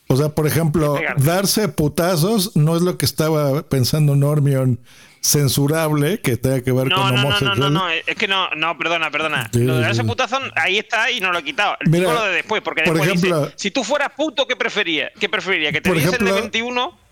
O 0.08 0.16
sea, 0.16 0.28
por 0.28 0.46
ejemplo, 0.46 0.98
darse 1.16 1.68
putazos 1.68 2.54
no 2.56 2.76
es 2.76 2.82
lo 2.82 2.98
que 2.98 3.06
estaba 3.06 3.62
pensando 3.62 4.14
Normion 4.16 4.78
censurable 5.22 6.20
que 6.20 6.36
tenga 6.36 6.60
que 6.60 6.70
ver 6.72 6.88
No, 6.88 6.96
con 6.96 7.14
no, 7.14 7.22
no, 7.30 7.40
no, 7.40 7.54
no, 7.54 7.70
no, 7.70 7.88
es 7.88 8.04
que 8.16 8.28
no, 8.28 8.50
no, 8.50 8.76
perdona, 8.76 9.10
perdona. 9.10 9.48
Sí, 9.54 9.60
lo 9.60 9.78
de 9.78 9.90
ese 9.90 10.04
putazo, 10.04 10.38
ahí 10.54 10.76
está 10.76 11.10
y 11.10 11.20
no 11.20 11.32
lo 11.32 11.38
he 11.38 11.42
quitado. 11.42 11.76
Mira, 11.86 12.12
lo 12.12 12.24
de 12.24 12.32
después, 12.34 12.60
porque 12.62 12.82
por 12.82 12.92
después 12.98 13.10
ejemplo- 13.18 13.40
dice, 13.46 13.54
si 13.56 13.70
tú 13.70 13.82
fueras 13.82 14.10
puto, 14.14 14.46
¿qué 14.46 14.54
prefería? 14.56 15.10
¿Qué 15.18 15.30
preferiría? 15.30 15.72
¿Que 15.72 15.80
te 15.80 15.90
diese 15.94 16.04
el 16.06 16.10
de 16.10 16.16
ejemplo- 16.18 16.34
21? 16.34 17.03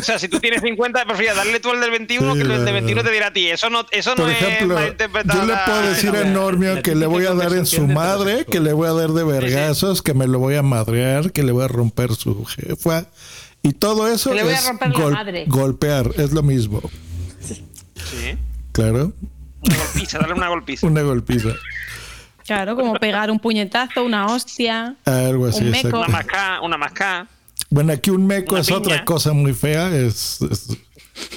O 0.00 0.02
sea, 0.02 0.18
si 0.18 0.28
tú 0.28 0.40
tienes 0.40 0.62
50, 0.62 1.04
preferiría 1.04 1.34
darle 1.34 1.60
tú 1.60 1.70
el 1.72 1.80
del 1.80 1.90
21 1.90 2.32
Sí, 2.32 2.38
que 2.38 2.42
el 2.42 2.48
no, 2.48 2.58
de 2.60 2.64
no. 2.66 2.72
21 2.72 3.02
te 3.04 3.10
diera 3.10 3.26
a 3.28 3.32
ti. 3.32 3.48
Eso 3.48 3.70
no, 3.70 3.86
eso 3.90 4.10
no 4.14 4.22
Por 4.22 4.30
es 4.30 4.42
ejemplo, 4.42 4.74
malinterpretado. 4.76 5.40
yo 5.40 5.46
le 5.46 5.54
puedo 5.66 5.82
decir 5.82 6.16
a 6.16 6.24
Normio 6.24 6.82
que 6.82 6.94
le 6.94 7.06
voy 7.06 7.26
a 7.26 7.34
dar 7.34 7.52
en 7.52 7.66
su 7.66 7.86
madre, 7.86 8.44
que 8.50 8.60
le 8.60 8.72
voy 8.72 8.88
a 8.88 8.92
dar 8.92 9.10
de 9.10 9.24
vergazos, 9.24 10.02
que 10.02 10.14
me 10.14 10.26
lo 10.26 10.38
voy 10.38 10.54
a 10.56 10.62
madrear, 10.62 11.32
que 11.32 11.42
le 11.42 11.52
voy 11.52 11.64
a 11.64 11.68
romper 11.68 12.14
su 12.14 12.44
jefa. 12.44 13.06
Y 13.62 13.72
todo 13.74 14.08
eso 14.08 14.32
le 14.32 14.42
voy 14.42 14.52
a 14.52 14.56
es 14.56 14.66
romper 14.66 14.90
la 14.90 15.10
madre. 15.10 15.44
golpear, 15.46 16.10
es 16.16 16.32
lo 16.32 16.42
mismo. 16.42 16.80
Sí, 17.40 18.36
Claro, 18.72 19.12
una 19.62 19.76
golpiza, 19.76 20.18
darle 20.18 20.34
una 20.34 20.48
golpiza. 20.48 20.86
una 20.86 21.02
golpiza. 21.02 21.48
Claro, 22.46 22.74
como 22.74 22.94
pegar 22.94 23.30
un 23.30 23.38
puñetazo, 23.38 24.02
una 24.04 24.26
hostia. 24.26 24.96
Algo 25.04 25.46
así, 25.46 25.64
Un 25.64 25.70
meco. 25.70 25.98
Una 25.98 26.08
mascá, 26.08 26.60
una 26.62 26.76
mascá. 26.78 27.26
Bueno, 27.70 27.92
aquí 27.92 28.10
un 28.10 28.26
meco 28.26 28.54
Una 28.54 28.60
es 28.62 28.66
piña. 28.68 28.78
otra 28.78 29.04
cosa 29.04 29.32
muy 29.32 29.52
fea, 29.54 29.94
es, 29.94 30.40
es 30.42 30.68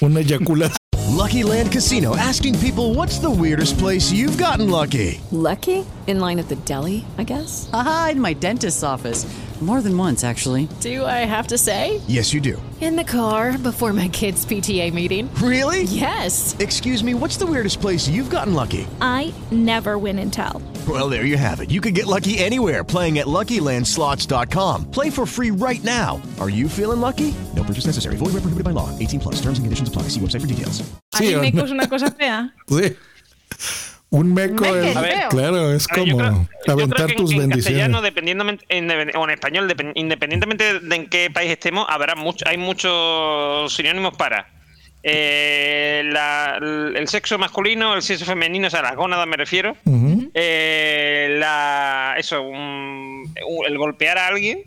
una 0.02 0.20
eyaculación. 0.22 0.78
Lucky 1.16 1.44
Land 1.44 1.72
Casino 1.72 2.16
asking 2.16 2.58
people 2.60 2.96
what's 2.96 3.20
the 3.20 3.30
weirdest 3.30 3.78
place 3.78 4.12
you've 4.12 4.38
gotten 4.38 4.70
lucky? 4.70 5.22
Lucky? 5.32 5.86
In 6.08 6.20
line 6.20 6.40
at 6.40 6.48
the 6.50 6.56
deli, 6.66 7.06
I 7.20 7.24
guess? 7.24 7.70
Aha, 7.72 8.10
in 8.14 8.20
my 8.22 8.34
dentist's 8.34 8.84
office. 8.84 9.26
More 9.62 9.82
than 9.82 9.98
once, 9.98 10.26
actually. 10.26 10.68
Do 10.82 11.06
I 11.06 11.24
have 11.26 11.48
to 11.48 11.58
say? 11.58 12.02
Yes, 12.08 12.34
you 12.34 12.42
do. 12.42 12.62
In 12.82 12.98
the 12.98 13.04
car 13.06 13.58
before 13.58 13.94
my 13.94 14.10
kids' 14.10 14.46
PTA 14.46 14.92
meeting. 14.94 15.30
Really? 15.36 15.84
Yes. 15.84 16.54
Excuse 16.60 17.02
me, 17.02 17.14
what's 17.14 17.38
the 17.38 17.46
weirdest 17.46 17.80
place 17.80 18.06
you've 18.10 18.30
gotten 18.30 18.54
lucky? 18.56 18.86
I 19.00 19.34
never 19.52 19.98
win 19.98 20.20
and 20.20 20.34
tell. 20.34 20.62
Well, 20.88 21.08
there 21.10 21.24
you 21.26 21.38
have 21.38 21.62
it. 21.62 21.72
You 21.72 21.80
can 21.80 21.94
get 21.94 22.08
lucky 22.08 22.40
anywhere 22.40 22.84
playing 22.84 23.18
at 23.20 23.26
LuckyLandSlots.com. 23.28 24.92
Play 24.92 25.10
for 25.10 25.26
free 25.26 25.50
right 25.52 25.82
now. 25.84 26.22
Are 26.42 26.50
you 26.50 26.68
feeling 26.68 27.00
lucky? 27.00 27.34
No 27.56 27.64
purchase 27.64 27.86
necessary. 27.88 28.18
Void 28.18 28.34
where 28.34 28.42
prohibited 28.44 28.66
by 28.66 28.72
law. 28.72 28.90
18 29.00 29.20
plus. 29.22 29.36
Terms 29.36 29.60
and 29.60 29.66
conditions 29.66 29.88
apply. 29.88 30.10
See 30.10 30.20
website 30.20 30.42
for 30.42 30.48
details. 30.48 30.84
¿Hay 31.14 31.28
Sí, 31.30 31.36
meco 31.40 31.58
no. 31.60 31.64
es 31.66 31.72
una 31.72 31.88
cosa 31.88 32.12
fea? 32.12 32.54
Sí. 32.68 32.96
Un 34.10 34.32
meco 34.34 34.64
es, 34.66 34.96
A 34.96 35.02
ver. 35.02 35.28
claro, 35.30 35.72
es 35.74 35.88
A 35.90 35.96
ver, 35.96 36.06
yo 36.06 36.14
como 36.14 36.18
creo- 36.30 36.48
yo 36.68 36.74
aventar 36.74 36.96
creo 36.98 37.08
que 37.08 37.14
en- 37.14 37.18
tus 37.18 37.32
en, 37.32 37.38
bendiciones. 37.40 37.64
castellano, 37.66 38.02
dependientemente, 38.04 38.66
en- 38.70 39.16
o 39.16 39.24
en 39.24 39.30
español, 39.32 39.68
depen- 39.70 39.92
independientemente 39.96 40.80
de 40.82 40.96
en 40.96 41.08
qué 41.10 41.32
país 41.32 41.50
estemos, 41.52 41.86
habrá 41.90 42.14
mucho, 42.16 42.46
hay 42.48 42.58
muchos 42.58 43.74
sinónimos 43.74 44.16
para 44.16 44.48
eh, 45.02 46.04
la- 46.12 46.58
el 46.60 47.08
sexo 47.08 47.38
masculino, 47.40 47.96
el 47.96 48.02
sexo 48.04 48.26
femenino, 48.26 48.68
o 48.68 48.70
sea, 48.70 48.82
las 48.84 48.96
gónadas 48.96 49.28
me 49.28 49.36
refiero. 49.38 49.76
Eh, 50.34 51.36
la, 51.40 52.16
eso, 52.18 52.42
un- 52.42 53.34
un- 53.48 53.66
el 53.68 53.78
golpear 53.78 54.18
a 54.18 54.28
alguien, 54.28 54.60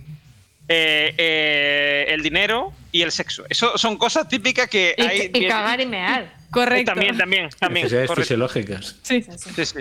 eh, 0.68 1.14
eh, 1.18 2.06
el 2.08 2.22
dinero 2.22 2.72
y 2.92 3.02
el 3.02 3.10
sexo. 3.12 3.44
Eso 3.48 3.76
son 3.78 3.96
cosas 3.98 4.28
típicas 4.28 4.68
que 4.68 4.94
Y, 4.96 5.02
hay. 5.02 5.30
y 5.34 5.46
cagar 5.48 5.80
y 5.80 5.86
mear. 5.86 6.34
Correcto. 6.50 6.92
También, 6.92 7.18
también, 7.18 7.48
también. 7.58 7.84
necesidades 7.84 8.08
correcto. 8.08 8.22
fisiológicas. 8.24 8.96
Sí. 9.02 9.22
Sí, 9.54 9.66
sí. 9.66 9.78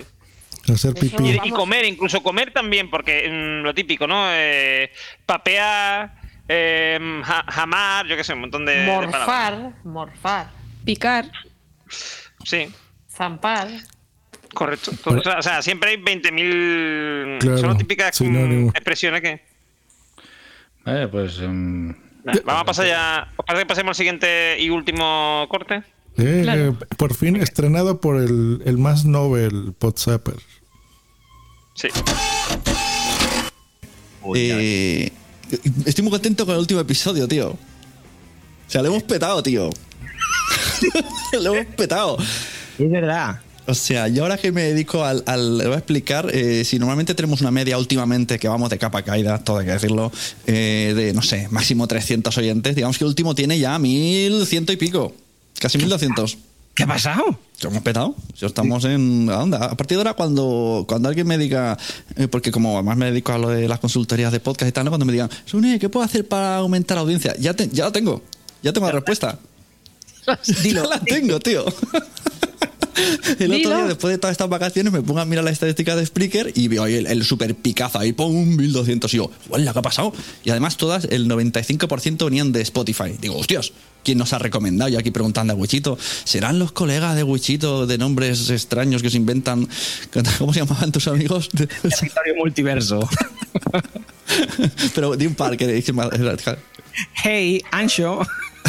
Hacer 0.73 0.95
pipí. 0.95 1.23
Y, 1.23 1.39
y 1.47 1.51
comer, 1.51 1.85
incluso 1.85 2.23
comer 2.23 2.51
también, 2.51 2.89
porque 2.89 3.29
mm, 3.29 3.63
lo 3.63 3.73
típico, 3.75 4.07
¿no? 4.07 4.25
Eh, 4.31 4.91
papear, 5.25 6.15
eh, 6.49 7.21
ja- 7.23 7.45
jamar, 7.47 8.07
yo 8.07 8.17
qué 8.17 8.23
sé, 8.23 8.33
un 8.33 8.39
montón 8.41 8.65
de. 8.65 8.83
Morfar, 8.85 9.73
morfar, 9.83 10.49
Picar. 10.83 11.31
Sí. 12.43 12.67
zampar. 13.09 13.67
Correcto. 14.55 14.91
Todo- 15.03 15.21
o 15.37 15.41
sea, 15.43 15.61
siempre 15.61 15.91
hay 15.91 15.97
20.000. 15.97 17.37
Claro, 17.39 17.57
son 17.59 17.77
típicas 17.77 18.15
sinónimo. 18.15 18.67
mm, 18.67 18.75
expresiones 18.75 19.21
que. 19.21 19.41
Vale, 20.83 21.07
pues. 21.09 21.39
Vamos 21.41 22.61
a 22.61 22.65
pasar 22.65 22.87
ya. 22.87 23.31
¿Os 23.37 23.45
parece 23.45 23.63
que 23.63 23.67
pasemos 23.67 23.89
al 23.91 23.95
siguiente 23.95 24.57
y 24.59 24.69
último 24.71 25.45
corte? 25.49 25.83
Eh, 26.17 26.39
Claro. 26.43 26.77
Por 26.97 27.13
fin 27.13 27.35
estrenado 27.35 27.99
por 28.01 28.15
el, 28.21 28.61
el 28.65 28.77
más 28.79 29.05
novel 29.05 29.73
Podzapper. 29.77 30.35
Sí. 31.75 31.89
Eh, 34.35 35.11
estoy 35.85 36.03
muy 36.03 36.11
contento 36.11 36.45
con 36.45 36.55
el 36.55 36.61
último 36.61 36.79
episodio, 36.79 37.27
tío. 37.27 37.49
O 37.51 37.57
sea, 38.67 38.81
lo 38.81 38.87
hemos 38.87 39.03
petado, 39.03 39.43
tío. 39.43 39.69
lo 41.41 41.53
hemos 41.55 41.75
petado. 41.75 42.17
Es 42.79 42.89
verdad. 42.89 43.41
O 43.67 43.73
sea, 43.73 44.07
yo 44.07 44.23
ahora 44.23 44.37
que 44.37 44.51
me 44.51 44.61
dedico 44.63 45.03
al... 45.03 45.23
al- 45.25 45.57
le 45.57 45.65
voy 45.65 45.73
a 45.75 45.77
explicar, 45.79 46.29
eh, 46.33 46.63
si 46.65 46.77
normalmente 46.77 47.15
tenemos 47.15 47.41
una 47.41 47.49
media 47.51 47.77
últimamente, 47.77 48.37
que 48.37 48.47
vamos 48.47 48.69
de 48.69 48.77
capa 48.77 49.01
caída, 49.01 49.39
todo 49.39 49.57
hay 49.57 49.65
que 49.65 49.71
decirlo, 49.71 50.11
eh, 50.45 50.93
de, 50.95 51.13
no 51.13 51.21
sé, 51.23 51.47
máximo 51.49 51.87
300 51.87 52.37
oyentes, 52.37 52.75
digamos 52.75 52.97
que 52.97 53.03
el 53.03 53.07
último 53.09 53.33
tiene 53.33 53.57
ya 53.57 53.77
1100 53.79 54.65
y 54.69 54.75
pico, 54.75 55.13
casi 55.59 55.77
1200. 55.79 56.37
¿Qué 56.75 56.83
ha 56.83 56.87
pasado? 56.87 57.39
Que 57.57 57.67
hemos 57.67 57.81
petado. 57.83 58.15
Si 58.37 58.45
estamos 58.45 58.83
en 58.83 59.27
la 59.27 59.41
onda. 59.41 59.57
A 59.65 59.77
partir 59.77 59.95
de 59.97 60.01
ahora, 60.01 60.13
cuando, 60.13 60.83
cuando 60.87 61.07
alguien 61.07 61.25
me 61.25 61.37
diga, 61.37 61.77
eh, 62.17 62.27
porque 62.27 62.51
como 62.51 62.73
además 62.75 62.97
me 62.97 63.05
dedico 63.05 63.31
a 63.31 63.37
lo 63.37 63.47
de 63.47 63.67
las 63.69 63.79
consultorías 63.79 64.33
de 64.33 64.41
podcast 64.41 64.67
y 64.69 64.73
tal, 64.73 64.83
¿no? 64.83 64.91
cuando 64.91 65.05
me 65.05 65.13
digan, 65.13 65.29
Sune, 65.45 65.79
¿qué 65.79 65.87
puedo 65.87 66.05
hacer 66.05 66.27
para 66.27 66.57
aumentar 66.57 66.95
la 66.95 67.01
audiencia? 67.01 67.33
Ya, 67.39 67.53
te- 67.53 67.69
ya 67.69 67.85
la 67.85 67.91
tengo. 67.93 68.21
Ya 68.61 68.73
tengo 68.73 68.87
la 68.87 68.91
respuesta. 68.99 69.39
Ya 70.63 70.83
la 70.83 70.99
tengo, 70.99 71.39
tío. 71.39 71.63
El 73.39 73.53
otro 73.53 73.75
día, 73.75 73.85
después 73.85 74.13
de 74.13 74.17
todas 74.17 74.33
estas 74.33 74.49
vacaciones, 74.49 74.91
me 74.93 75.01
pongo 75.01 75.19
a 75.19 75.25
mirar 75.25 75.43
la 75.43 75.51
estadística 75.51 75.95
de 75.95 76.05
Spreaker 76.05 76.51
y 76.55 76.67
veo 76.67 76.83
ahí 76.83 76.95
el, 76.95 77.07
el 77.07 77.23
super 77.23 77.53
picazo 77.55 77.99
ahí, 77.99 78.13
¡pum! 78.13 78.55
1200. 78.55 79.13
Y 79.13 79.17
yo, 79.17 79.31
¡hola! 79.49 79.73
¿Qué 79.73 79.79
ha 79.79 79.81
pasado? 79.81 80.13
Y 80.43 80.49
además, 80.49 80.77
todas, 80.77 81.05
el 81.05 81.27
95% 81.27 82.25
venían 82.25 82.51
de 82.51 82.61
Spotify. 82.61 83.15
Digo, 83.19 83.37
hostias, 83.37 83.73
¿quién 84.03 84.17
nos 84.17 84.33
ha 84.33 84.39
recomendado? 84.39 84.89
Yo 84.89 84.99
aquí 84.99 85.11
preguntando 85.11 85.53
a 85.53 85.55
Wichito, 85.55 85.97
¿serán 86.23 86.59
los 86.59 86.71
colegas 86.71 87.15
de 87.15 87.23
Wichito 87.23 87.87
de 87.87 87.97
nombres 87.97 88.49
extraños 88.49 89.01
que 89.01 89.09
se 89.09 89.17
inventan? 89.17 89.67
¿Cómo 90.37 90.53
se 90.53 90.59
llamaban 90.59 90.91
tus 90.91 91.07
amigos? 91.07 91.49
Territorio 91.49 92.35
multiverso. 92.37 93.07
Pero 94.93 95.15
de 95.15 95.27
un 95.27 95.35
par 95.35 95.57
que 95.57 95.83
Hey, 97.13 97.61
Ancho. 97.71 98.21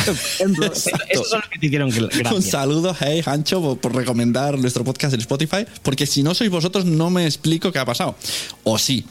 Esos 0.06 1.28
son 1.28 1.40
los 1.40 1.48
que 1.50 1.58
te 1.58 1.66
hicieron 1.66 1.92
Un 2.34 2.42
saludo, 2.42 2.94
hey, 2.98 3.22
Hancho, 3.24 3.60
por, 3.60 3.78
por 3.78 3.94
recomendar 3.94 4.58
nuestro 4.58 4.84
podcast 4.84 5.14
en 5.14 5.20
Spotify, 5.20 5.66
porque 5.82 6.06
si 6.06 6.22
no 6.22 6.34
sois 6.34 6.50
vosotros 6.50 6.84
no 6.84 7.10
me 7.10 7.26
explico 7.26 7.72
qué 7.72 7.78
ha 7.78 7.84
pasado. 7.84 8.16
O 8.64 8.78
sí, 8.78 9.04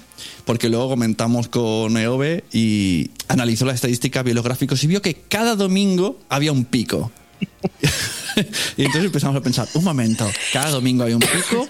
porque 0.45 0.69
luego 0.69 0.89
comentamos 0.89 1.47
con 1.47 1.97
EOB 1.97 2.43
y 2.53 3.09
analizó 3.27 3.65
las 3.65 3.75
estadísticas 3.75 4.23
bibliográficas 4.23 4.83
y 4.83 4.87
vio 4.87 5.01
que 5.01 5.15
cada 5.15 5.55
domingo 5.55 6.19
había 6.29 6.51
un 6.51 6.65
pico. 6.65 7.11
y 8.77 8.83
entonces 8.83 9.05
empezamos 9.05 9.35
a 9.35 9.41
pensar, 9.41 9.67
un 9.73 9.83
momento, 9.83 10.29
cada 10.53 10.69
domingo 10.69 11.03
hay 11.03 11.13
un 11.13 11.19
pico. 11.19 11.67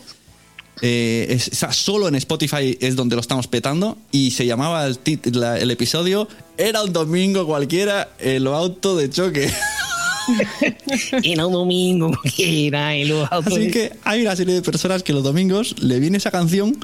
Eh, 0.82 1.28
es- 1.30 1.50
o 1.52 1.56
sea, 1.56 1.72
solo 1.72 2.08
en 2.08 2.16
Spotify 2.16 2.78
es 2.82 2.96
donde 2.96 3.16
lo 3.16 3.22
estamos 3.22 3.48
petando 3.48 3.98
y 4.12 4.32
se 4.32 4.46
llamaba 4.46 4.86
el, 4.86 5.02
tit- 5.04 5.34
la- 5.34 5.58
el 5.60 5.72
episodio 5.72 6.28
Era 6.58 6.84
un 6.84 6.92
domingo 6.94 7.46
cualquiera 7.46 8.10
en 8.20 8.44
lo 8.44 8.56
auto 8.56 8.96
de 8.96 9.10
choque. 9.10 9.52
Era 11.24 11.46
un 11.46 11.54
domingo 11.54 12.12
cualquiera 12.22 12.96
y 12.98 13.06
luego 13.06 13.28
Así 13.32 13.70
que 13.72 13.94
hay 14.04 14.22
una 14.24 14.36
serie 14.36 14.56
de 14.56 14.62
personas 14.62 15.04
que 15.04 15.14
los 15.14 15.24
domingos 15.24 15.76
le 15.82 16.00
viene 16.00 16.18
esa 16.18 16.32
canción. 16.32 16.76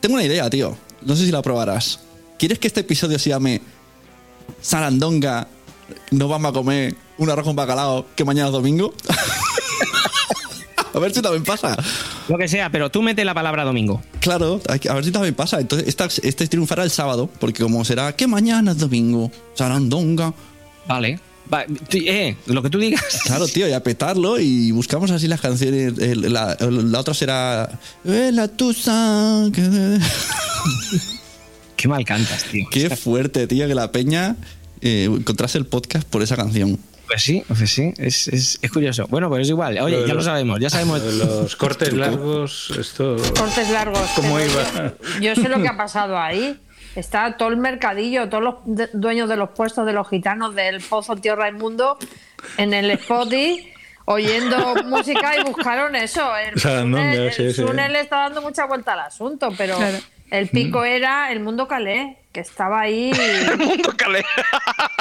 Tengo 0.00 0.14
una 0.16 0.24
idea, 0.24 0.48
tío. 0.50 0.76
No 1.02 1.14
sé 1.16 1.24
si 1.26 1.30
la 1.32 1.40
probarás. 1.42 2.00
¿Quieres 2.38 2.58
que 2.58 2.66
este 2.66 2.80
episodio 2.80 3.18
se 3.18 3.30
llame 3.30 3.60
Sarandonga? 4.60 5.48
No 6.10 6.28
vamos 6.28 6.50
a 6.50 6.52
comer 6.52 6.94
un 7.18 7.30
arroz 7.30 7.44
con 7.44 7.54
bacalao 7.56 8.06
que 8.16 8.24
mañana 8.24 8.48
es 8.48 8.52
domingo. 8.52 8.92
a 10.94 10.98
ver 10.98 11.14
si 11.14 11.22
también 11.22 11.44
pasa. 11.44 11.76
Lo 12.28 12.38
que 12.38 12.48
sea, 12.48 12.70
pero 12.70 12.90
tú 12.90 13.02
mete 13.02 13.24
la 13.24 13.34
palabra 13.34 13.64
domingo. 13.64 14.02
Claro, 14.20 14.60
a 14.68 14.94
ver 14.94 15.04
si 15.04 15.10
también 15.10 15.34
pasa. 15.34 15.60
Entonces, 15.60 15.86
esta, 15.88 16.06
este 16.22 16.46
triunfará 16.48 16.82
el 16.84 16.90
sábado, 16.90 17.28
porque 17.38 17.62
como 17.62 17.84
será 17.84 18.14
que 18.16 18.26
mañana 18.26 18.72
es 18.72 18.78
domingo, 18.78 19.30
Sarandonga. 19.54 20.32
Vale. 20.86 21.20
Va, 21.52 21.64
eh, 21.92 22.36
lo 22.46 22.62
que 22.62 22.70
tú 22.70 22.78
digas. 22.78 23.02
Claro, 23.26 23.46
tío, 23.46 23.68
y 23.68 23.72
a 23.72 23.82
petarlo 23.82 24.40
y 24.40 24.70
buscamos 24.70 25.10
así 25.10 25.28
las 25.28 25.42
canciones. 25.42 25.92
La, 26.16 26.56
la 26.58 27.00
otra 27.00 27.12
será. 27.12 27.78
"Eh, 28.06 28.30
La 28.32 28.48
tusa. 28.48 29.50
que-". 29.52 29.98
Qué 31.76 31.88
mal 31.88 32.04
cantas, 32.04 32.44
tío. 32.44 32.66
Qué 32.70 32.88
fuerte, 32.96 33.46
tío, 33.46 33.66
que 33.68 33.74
la 33.74 33.92
peña 33.92 34.36
eh, 34.80 35.04
encontrase 35.04 35.58
el 35.58 35.66
podcast 35.66 36.08
por 36.08 36.22
esa 36.22 36.36
canción. 36.36 36.78
Pues 37.06 37.22
sí, 37.22 37.44
pues 37.46 37.70
sí, 37.70 37.92
es, 37.98 38.28
es, 38.28 38.58
es 38.62 38.70
curioso. 38.72 39.06
Bueno, 39.08 39.28
pues 39.28 39.42
es 39.42 39.50
igual. 39.50 39.78
Oye, 39.80 40.00
Lo 40.00 40.06
ya 40.06 40.14
lo 40.14 40.22
sabemos, 40.22 40.58
ya 40.60 40.70
sabemos. 40.70 41.02
lo 41.02 41.42
Los 41.42 41.56
cortes 41.64 41.92
largos, 41.92 42.72
esto. 42.78 43.16
Cortes 43.38 43.68
largos. 43.70 44.00
¿Cómo 44.16 44.40
iba? 44.40 44.94
Yo, 45.20 45.20
yo 45.20 45.34
sé 45.34 45.48
lo 45.48 45.60
que 45.60 45.68
ha 45.68 45.76
pasado 45.76 46.18
ahí. 46.18 46.58
Está 46.96 47.36
todo 47.36 47.48
el 47.48 47.56
mercadillo, 47.56 48.28
todos 48.28 48.42
los 48.44 48.54
de- 48.64 48.88
dueños 48.92 49.28
de 49.28 49.36
los 49.36 49.50
puestos 49.50 49.84
de 49.84 49.92
los 49.92 50.08
gitanos 50.08 50.54
del 50.54 50.80
Pozo 50.80 51.16
Tío 51.16 51.34
Raimundo 51.36 51.98
en 52.56 52.72
el 52.72 52.90
Spotify 52.92 53.68
oyendo 54.06 54.74
música 54.84 55.36
y 55.38 55.42
buscaron 55.42 55.96
eso. 55.96 56.36
El, 56.36 56.58
Sarandonga, 56.60 57.12
Sune- 57.12 57.32
sí, 57.32 57.42
el 57.42 57.54
sí. 57.54 57.62
Sune 57.62 57.88
le 57.88 58.00
está 58.00 58.16
dando 58.18 58.42
mucha 58.42 58.66
vuelta 58.66 58.92
al 58.92 59.00
asunto, 59.00 59.52
pero 59.58 59.76
Claro. 59.76 59.98
el 60.30 60.48
pico 60.48 60.84
era 60.84 61.32
el 61.32 61.40
mundo 61.40 61.66
calé, 61.66 62.16
que 62.34 62.40
estaba 62.40 62.80
ahí. 62.80 63.10
el 63.50 63.56
mundo 63.56 63.94
calé. 63.96 64.24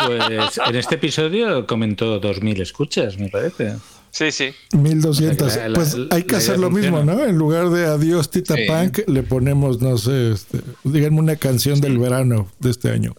Pues 0.05 0.57
en 0.67 0.75
este 0.75 0.95
episodio 0.95 1.65
comentó 1.67 2.21
2.000 2.21 2.61
escuchas, 2.61 3.17
me 3.17 3.27
parece. 3.27 3.73
Sí, 4.11 4.31
sí. 4.31 4.53
1200. 4.73 5.55
La- 5.55 5.69
la- 5.69 5.73
pues 5.75 5.97
hay 6.11 6.21
que 6.23 6.33
la 6.33 6.37
hacer 6.37 6.59
lo 6.59 6.69
mismo, 6.69 6.97
funciona. 6.97 7.23
¿no? 7.23 7.27
En 7.27 7.35
lugar 7.35 7.69
de 7.71 7.87
adiós 7.87 8.29
Tita 8.29 8.53
Sí. 8.55 8.65
Punk, 8.67 8.99
le 9.07 9.23
ponemos, 9.23 9.81
no 9.81 9.97
sé, 9.97 10.31
este, 10.33 10.59
díganme 10.83 11.19
una 11.19 11.35
canción 11.35 11.81
del 11.81 11.97
verano 11.97 12.47
de 12.59 12.69
este 12.69 12.91
año. 12.91 13.15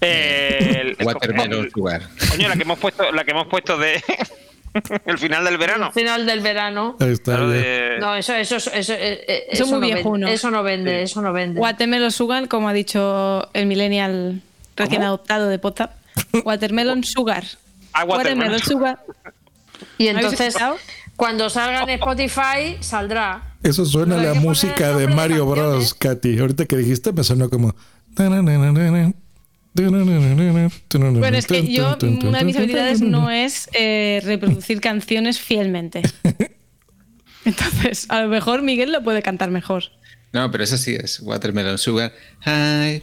El, 0.00 0.96
el- 0.98 1.06
Watermelon 1.06 1.70
Sugar. 1.70 2.08
Coño, 2.30 2.48
la 2.48 2.56
que 2.56 2.62
hemos 2.62 2.78
puesto, 2.78 3.12
la 3.12 3.24
que 3.24 3.30
hemos 3.32 3.46
puesto 3.48 3.76
de 3.76 4.02
el 5.06 5.18
final 5.18 5.44
del 5.44 5.58
verano. 5.58 5.92
Final 5.92 6.26
del 6.26 6.40
verano. 6.40 6.96
Ahí 7.00 7.10
está. 7.12 7.46
De- 7.46 7.96
No, 8.00 8.14
eso, 8.16 8.34
eso, 8.34 8.56
eso, 8.56 8.70
eso, 8.72 8.92
eh, 8.94 9.24
eh, 9.28 9.44
Eso 9.50 9.66
muy 9.66 9.74
no 9.74 9.80
viejo 9.80 10.12
vende. 10.12 10.32
Eso 10.32 10.50
no 10.50 10.62
vende, 10.62 11.02
eso 11.02 11.22
no 11.22 11.32
vende. 11.32 11.60
Watermelon 11.60 12.10
Sugar, 12.10 12.48
como 12.48 12.68
ha 12.68 12.72
dicho 12.72 13.48
el 13.54 13.66
millennial 13.66 14.42
recién 14.76 15.00
¿Cómo? 15.00 15.08
adoptado 15.08 15.48
de 15.48 15.56
WhatsApp. 15.56 15.92
Watermelon 16.44 17.04
Sugar. 17.04 17.44
Ah, 17.92 18.04
Watermelon 18.04 18.58
Sugar. 18.60 18.98
Y 19.98 20.08
¿Habéis 20.08 20.24
entonces, 20.32 20.56
cuando 21.16 21.48
salga 21.48 21.82
en 21.82 21.90
Spotify, 21.90 22.76
saldrá. 22.80 23.42
Eso 23.62 23.84
suena 23.84 24.18
a 24.18 24.22
la 24.22 24.34
música 24.34 24.90
el 24.90 24.98
de 24.98 25.06
Mario 25.08 25.46
Bros. 25.46 25.94
Katy. 25.94 26.38
Ahorita 26.38 26.66
que 26.66 26.76
dijiste 26.76 27.12
me 27.12 27.22
sonó 27.24 27.48
como. 27.48 27.74
Bueno, 29.74 31.36
es 31.36 31.46
que 31.46 31.66
yo, 31.66 31.96
una 32.22 32.38
de 32.38 32.44
mis 32.44 32.56
habilidades 32.56 33.00
no 33.00 33.30
es 33.30 33.68
eh, 33.72 34.20
reproducir 34.24 34.80
canciones 34.80 35.40
fielmente. 35.40 36.02
Entonces, 37.44 38.06
a 38.08 38.22
lo 38.22 38.28
mejor 38.28 38.62
Miguel 38.62 38.92
lo 38.92 39.02
puede 39.02 39.20
cantar 39.20 39.50
mejor. 39.50 39.84
No, 40.32 40.50
pero 40.50 40.64
eso 40.64 40.78
sí 40.78 40.94
es 40.94 41.20
Watermelon 41.20 41.78
Sugar. 41.78 42.12
Hi. 42.46 43.02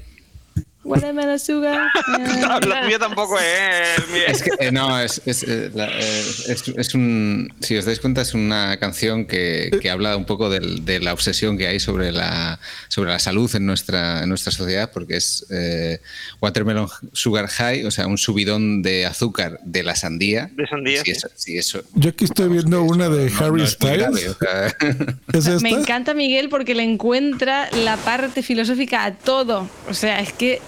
Watermelon 0.84 1.40
Sugar. 1.40 1.88
No, 2.42 2.60
la 2.60 2.84
tuya 2.84 2.98
tampoco 3.00 3.38
es. 3.40 4.10
mi- 4.10 4.20
Es 4.28 4.42
que, 4.44 4.52
eh, 4.60 4.72
no, 4.72 5.00
es, 5.00 5.22
es, 5.26 5.44
eh, 5.44 5.70
la- 5.74 5.88
eh, 5.88 6.24
es- 6.48 6.68
es 6.76 6.94
un. 6.96 7.54
Si 7.62 7.78
os 7.78 7.86
dais 7.86 8.00
cuenta, 8.00 8.22
es 8.22 8.34
una 8.34 8.78
canción 8.78 9.26
que, 9.26 9.70
que 9.82 9.90
habla 9.90 10.18
un 10.18 10.26
poco 10.26 10.50
del- 10.50 10.84
de 10.86 11.00
la 11.00 11.14
obsesión 11.14 11.58
que 11.58 11.68
hay 11.68 11.80
sobre 11.80 12.12
la, 12.12 12.60
sobre 12.88 13.12
la 13.12 13.20
salud 13.20 13.54
en 13.56 13.66
nuestra, 13.66 14.24
en 14.24 14.30
nuestra 14.30 14.52
sociedad, 14.52 14.92
porque 14.92 15.18
es 15.18 15.46
eh, 15.52 16.00
Watermelon 16.42 16.88
Sugar 17.14 17.48
High, 17.48 17.86
o 17.86 17.92
sea, 17.92 18.08
un 18.08 18.18
subidón 18.18 18.82
de 18.82 19.06
azúcar 19.06 19.60
de 19.64 19.84
la 19.84 19.96
sandía. 19.96 20.50
De 20.56 20.66
sandía, 20.68 21.00
Si 21.04 21.06
sí. 21.06 21.12
eso, 21.12 21.28
si 21.36 21.58
eso 21.58 21.84
Yo 21.94 22.10
aquí 22.10 22.26
estoy 22.26 22.50
viendo 22.50 22.82
una 22.84 23.08
de 23.10 23.30
no- 23.30 23.40
Harry 23.40 23.58
no 23.60 23.64
es 23.66 23.80
muy 23.80 23.92
grave, 23.92 24.18
Styles. 24.18 24.36
o 24.36 24.38
sea. 24.40 24.68
¿Es 25.34 25.46
esta? 25.48 25.60
Me 25.62 25.70
encanta 25.70 26.14
Miguel 26.14 26.50
porque 26.50 26.74
le 26.76 26.84
encuentra 26.84 27.70
la 27.72 27.98
parte 27.98 28.42
filosófica 28.44 29.06
a 29.06 29.14
todo. 29.16 29.70
O 29.88 29.94
sea, 29.94 30.20
es 30.20 30.34
que. 30.34 30.62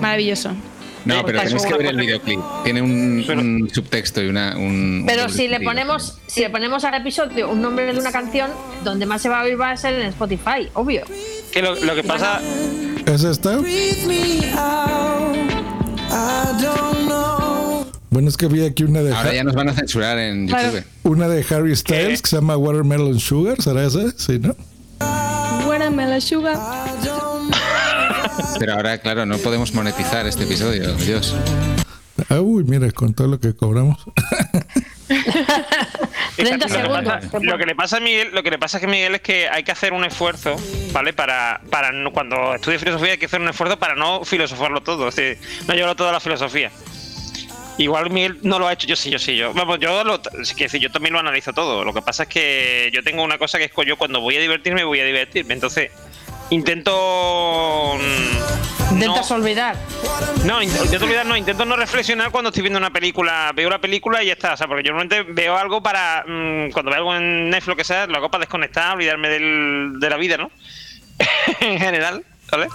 Maravilloso. 0.00 0.50
No, 1.04 1.24
pero 1.24 1.38
Está 1.38 1.48
tenéis 1.50 1.66
que 1.66 1.74
ver 1.78 1.86
el 1.88 1.96
videoclip. 1.96 2.38
Tiene 2.62 2.80
un, 2.80 3.24
un 3.28 3.70
subtexto 3.74 4.22
y 4.22 4.28
una. 4.28 4.56
Un, 4.56 5.02
Pero 5.04 5.24
un 5.24 5.30
si 5.32 5.48
le 5.48 5.58
ponemos, 5.58 6.18
si 6.28 6.40
le 6.42 6.50
ponemos 6.50 6.84
al 6.84 6.94
episodio 6.94 7.50
un 7.50 7.60
nombre 7.60 7.92
de 7.92 7.98
una 7.98 8.12
canción, 8.12 8.50
donde 8.84 9.04
más 9.06 9.20
se 9.20 9.28
va 9.28 9.40
a 9.40 9.44
oír 9.44 9.60
va 9.60 9.70
a 9.72 9.76
ser 9.76 9.94
en 9.94 10.06
Spotify, 10.08 10.68
obvio. 10.74 11.02
Que 11.50 11.60
lo, 11.60 11.74
lo 11.74 11.94
que 11.96 12.04
pasa. 12.04 12.40
¿Es 13.06 13.24
esta? 13.24 13.58
Bueno, 18.10 18.28
es 18.28 18.36
que 18.36 18.46
vi 18.46 18.64
aquí 18.64 18.84
una 18.84 19.02
de, 19.02 19.12
Ahora 19.14 19.30
Ha- 19.30 19.34
ya 19.34 19.42
nos 19.44 19.54
van 19.54 19.70
a 19.70 19.72
censurar 19.72 20.18
en 20.18 20.46
Claro. 20.46 20.68
YouTube. 20.68 20.84
una 21.04 21.28
de 21.28 21.44
Harry 21.50 21.74
Styles 21.74 22.20
que 22.22 22.28
se 22.28 22.36
llama 22.36 22.56
Watermelon 22.58 23.18
Sugar, 23.18 23.60
¿será 23.60 23.86
esa? 23.86 24.10
Sí, 24.16 24.38
¿no? 24.38 24.54
Watermelon 25.66 26.20
sugar. 26.20 26.56
Pero 28.58 28.74
ahora, 28.74 28.98
claro, 28.98 29.26
no 29.26 29.38
podemos 29.38 29.72
monetizar 29.74 30.26
este 30.26 30.44
episodio, 30.44 30.94
Dios. 30.94 31.34
Ah, 32.28 32.40
uy, 32.40 32.64
mira, 32.64 32.90
con 32.92 33.14
todo 33.14 33.26
lo 33.28 33.40
que 33.40 33.54
cobramos. 33.54 33.98
30 36.36 36.56
Lo 36.56 36.66
que, 36.66 36.68
segundos. 36.72 37.04
pasa, 37.04 37.38
lo 37.40 37.58
que 37.58 37.66
le 37.66 37.74
pasa 37.74 37.96
a 37.98 38.00
Miguel, 38.00 38.30
lo 38.32 38.42
que 38.42 38.50
le 38.50 38.58
pasa 38.58 38.78
es 38.78 38.80
que 38.80 38.86
Miguel 38.86 39.14
es 39.16 39.20
que 39.20 39.48
hay 39.48 39.62
que 39.62 39.72
hacer 39.72 39.92
un 39.92 40.04
esfuerzo, 40.04 40.56
¿vale? 40.92 41.12
Para, 41.12 41.60
para 41.70 41.92
no- 41.92 42.12
cuando 42.12 42.54
estudie 42.54 42.78
filosofía 42.78 43.12
hay 43.12 43.18
que 43.18 43.26
hacer 43.26 43.40
un 43.40 43.48
esfuerzo 43.48 43.78
para 43.78 43.94
no 43.94 44.24
filosofarlo 44.24 44.80
todo, 44.82 45.08
es 45.08 45.16
decir, 45.16 45.38
no 45.68 45.74
llevarlo 45.74 45.96
toda 45.96 46.12
la 46.12 46.20
filosofía. 46.20 46.70
Igual 47.78 48.10
Miguel 48.10 48.38
no 48.42 48.58
lo 48.58 48.68
ha 48.68 48.72
hecho, 48.74 48.86
yo 48.86 48.96
sí, 48.96 49.10
yo 49.10 49.18
sí, 49.18 49.36
yo. 49.36 49.52
Vamos, 49.54 49.78
yo 49.80 50.04
lo, 50.04 50.20
es 50.40 50.54
que 50.54 50.64
decir, 50.64 50.80
yo 50.80 50.90
también 50.90 51.12
lo 51.14 51.20
analizo 51.20 51.52
todo. 51.52 51.84
Lo 51.84 51.92
que 51.94 52.02
pasa 52.02 52.24
es 52.24 52.28
que 52.28 52.90
yo 52.92 53.02
tengo 53.02 53.22
una 53.22 53.38
cosa 53.38 53.58
que 53.58 53.64
es 53.64 53.72
que 53.72 53.86
yo 53.86 53.96
cuando 53.96 54.20
voy 54.20 54.36
a 54.36 54.40
divertirme, 54.40 54.84
voy 54.84 55.00
a 55.00 55.04
divertirme. 55.06 55.54
Entonces, 55.54 55.90
intento. 56.52 57.94
mm, 57.98 58.92
Intentas 58.94 59.30
olvidar. 59.30 59.76
no, 60.44 60.60
int- 60.62 60.84
intento 60.84 61.04
olvidar, 61.06 61.24
no, 61.26 61.36
intento 61.36 61.64
no 61.64 61.76
reflexionar 61.76 62.30
cuando 62.30 62.50
estoy 62.50 62.62
viendo 62.62 62.78
una 62.78 62.90
película. 62.92 63.50
Veo 63.54 63.70
la 63.70 63.80
película 63.80 64.22
y 64.22 64.26
ya 64.26 64.34
está. 64.34 64.52
O 64.52 64.56
sea, 64.56 64.66
porque 64.66 64.82
yo 64.82 64.92
normalmente 64.92 65.32
veo 65.32 65.56
algo 65.56 65.82
para. 65.82 66.24
mm, 66.26 66.70
cuando 66.72 66.90
veo 66.90 66.98
algo 66.98 67.16
en 67.16 67.48
Netflix 67.50 67.68
lo 67.68 67.76
que 67.76 67.84
sea, 67.84 68.06
lo 68.06 68.16
hago 68.16 68.30
para 68.30 68.42
desconectar, 68.42 68.94
olvidarme 68.94 69.28
del- 69.28 69.92
de 69.98 70.10
la 70.10 70.16
vida, 70.16 70.36
¿no? 70.36 70.50
en 71.60 71.78
general, 71.78 72.24
¿vale? 72.50 72.68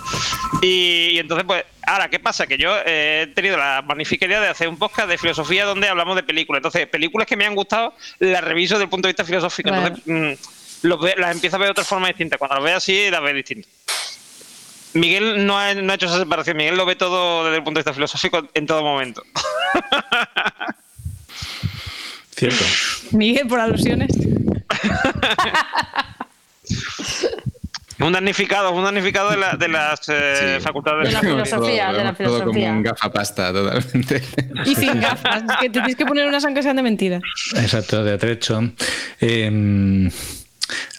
Y, 0.61 1.09
y 1.13 1.19
entonces, 1.19 1.45
pues, 1.45 1.63
ahora, 1.85 2.09
¿qué 2.09 2.19
pasa? 2.19 2.47
Que 2.47 2.57
yo 2.57 2.75
eh, 2.85 3.23
he 3.23 3.27
tenido 3.33 3.57
la 3.57 3.83
magnífica 3.85 4.25
idea 4.25 4.39
de 4.41 4.47
hacer 4.47 4.67
un 4.69 4.77
podcast 4.77 5.09
de 5.09 5.17
filosofía 5.17 5.65
donde 5.65 5.87
hablamos 5.89 6.15
de 6.15 6.23
películas. 6.23 6.59
Entonces, 6.59 6.87
películas 6.87 7.27
que 7.27 7.35
me 7.37 7.45
han 7.45 7.55
gustado, 7.55 7.93
las 8.19 8.43
reviso 8.43 8.75
desde 8.75 8.85
el 8.85 8.89
punto 8.89 9.07
de 9.07 9.11
vista 9.13 9.25
filosófico. 9.25 9.69
Entonces, 9.69 10.03
mm, 10.07 10.56
los 10.83 10.99
ve- 11.01 11.15
las 11.17 11.31
empiezo 11.33 11.55
a 11.55 11.59
ver 11.59 11.67
de 11.67 11.71
otra 11.71 11.83
forma 11.83 12.07
distinta. 12.07 12.37
Cuando 12.37 12.55
las 12.55 12.63
veo 12.63 12.77
así, 12.77 13.09
las 13.09 13.21
veo 13.21 13.33
distintas. 13.33 13.71
Miguel 14.93 15.45
no 15.45 15.57
ha, 15.59 15.73
no 15.75 15.91
ha 15.91 15.95
hecho 15.95 16.05
esa 16.07 16.17
separación. 16.19 16.57
Miguel 16.57 16.75
lo 16.77 16.85
ve 16.85 16.95
todo 16.95 17.43
desde 17.45 17.57
el 17.57 17.63
punto 17.63 17.77
de 17.77 17.81
vista 17.81 17.93
filosófico 17.93 18.47
en 18.53 18.65
todo 18.65 18.81
momento. 18.83 19.21
Cierto. 22.35 22.63
Miguel, 23.11 23.47
por 23.47 23.59
alusiones. 23.59 24.09
Un 27.99 28.11
damnificado, 28.13 28.71
un 28.73 28.83
damnificado 28.83 29.31
de, 29.31 29.37
la- 29.37 29.53
de 29.55 29.67
las 29.67 30.01
eh, 30.09 30.59
facultades 30.61 31.07
De 31.07 31.13
la 31.13 31.19
filosofía. 31.19 31.45
filosofía, 31.57 31.93
de 31.93 32.03
la 32.03 32.13
Todo 32.13 32.27
como 32.27 32.39
filosofía. 32.53 32.71
un 32.71 32.83
gafapasta, 32.83 33.51
totalmente. 33.51 34.23
Y 34.65 34.75
sin 34.75 35.01
gafas. 35.01 35.43
Es 35.49 35.57
que 35.57 35.65
te 35.69 35.79
tienes 35.79 35.95
que 35.95 36.05
poner 36.05 36.27
unas 36.27 36.45
aunque 36.45 36.61
sean 36.61 36.75
de 36.75 36.83
mentira. 36.83 37.19
Exacto, 37.55 38.03
de 38.03 38.13
atrecho. 38.13 38.61
Eh, 39.19 40.09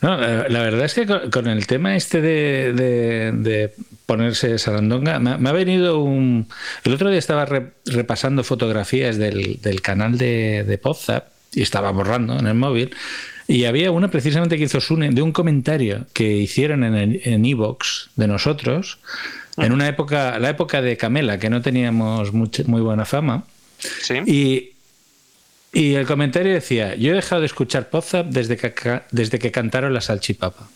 no, 0.03 0.16
la, 0.16 0.49
la 0.49 0.61
verdad 0.62 0.85
es 0.85 0.95
que 0.95 1.07
con, 1.07 1.31
con 1.31 1.47
el 1.49 1.66
tema 1.66 1.97
este 1.97 2.20
de, 2.20 2.73
de- 2.73 3.32
de 3.32 3.74
ponerse 4.07 4.59
sarandonga, 4.59 5.19
me, 5.19 5.31
ha- 5.31 5.39
me 5.39 5.49
ha 5.49 5.53
venido 5.53 5.99
un... 6.01 6.49
El 6.85 6.95
otro 6.95 7.11
día 7.11 7.19
estaba 7.19 7.45
re- 7.45 7.73
repasando 7.86 8.43
fotografías 8.45 9.19
del, 9.19 9.61
del 9.61 9.81
canal 9.82 10.16
de, 10.16 10.65
de 10.66 10.78
Podzap 10.78 11.27
y 11.53 11.62
estaba 11.62 11.90
borrando 11.90 12.39
en 12.39 12.47
el 12.47 12.55
móvil. 12.55 12.95
Y 13.47 13.65
había 13.65 13.90
una 13.90 14.11
precisamente 14.11 14.57
que 14.59 14.65
hizo 14.65 14.81
Sune 14.81 15.11
de 15.11 15.23
un 15.23 15.32
comentario 15.32 16.07
que 16.12 16.36
hicieron 16.36 16.85
en 16.85 17.20
en 17.24 17.45
Evox 17.47 18.11
de 18.16 18.28
nosotros 18.28 18.99
en 19.57 19.73
una 19.73 19.89
época, 19.89 20.39
la 20.39 20.51
época 20.51 20.82
de 20.82 20.97
Camela, 20.97 21.39
que 21.39 21.51
no 21.51 21.62
teníamos 21.62 22.32
muy 22.32 22.81
buena 22.81 23.05
fama. 23.05 23.45
Y, 24.27 24.70
y 25.73 25.95
el 25.95 26.07
comentario 26.07 26.53
decía, 26.53 26.95
yo 26.95 27.12
he 27.12 27.15
dejado 27.15 27.43
de 27.43 27.47
escuchar 27.47 27.90
Podzap 27.90 28.27
desde 28.27 28.57
que, 28.57 29.03
desde 29.11 29.39
que 29.39 29.51
cantaron 29.51 29.93
la 29.93 30.01
salchipapa. 30.01 30.69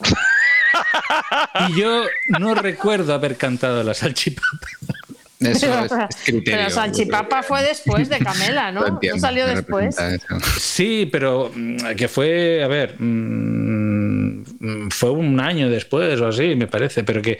y 1.68 1.80
yo 1.80 2.04
no 2.38 2.54
recuerdo 2.54 3.14
haber 3.14 3.36
cantado 3.36 3.82
la 3.82 3.94
salchipapa. 3.94 4.68
pero, 5.38 5.86
pero 6.44 6.70
Salchipapa 6.70 7.42
fue 7.42 7.62
después 7.62 8.08
de 8.08 8.18
Camela, 8.18 8.72
¿no? 8.72 8.98
No 9.02 9.18
salió 9.18 9.46
después. 9.46 9.96
Sí, 10.58 11.08
pero 11.10 11.50
mm, 11.54 11.94
que 11.96 12.08
fue, 12.08 12.62
a 12.62 12.68
ver, 12.68 12.96
mm, 12.98 14.88
fue 14.90 15.10
un 15.10 15.40
año 15.40 15.70
después 15.70 16.20
o 16.20 16.28
así, 16.28 16.54
me 16.56 16.66
parece, 16.66 17.04
pero 17.04 17.22
que, 17.22 17.38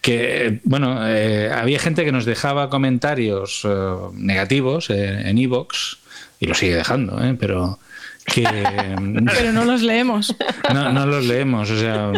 que 0.00 0.60
bueno, 0.64 1.06
eh, 1.08 1.50
había 1.52 1.78
gente 1.78 2.04
que 2.04 2.12
nos 2.12 2.24
dejaba 2.24 2.70
comentarios 2.70 3.62
eh, 3.64 3.94
negativos 4.14 4.90
eh, 4.90 5.28
en 5.28 5.38
Evox, 5.38 5.98
y 6.40 6.46
lo 6.46 6.54
sigue 6.54 6.74
dejando, 6.74 7.22
¿eh? 7.22 7.36
pero 7.38 7.78
que 8.26 8.42
Pero 9.34 9.52
no 9.52 9.64
los 9.64 9.82
leemos. 9.82 10.34
no, 10.74 10.92
no 10.92 11.06
los 11.06 11.24
leemos, 11.26 11.70
o 11.70 11.78
sea... 11.78 12.10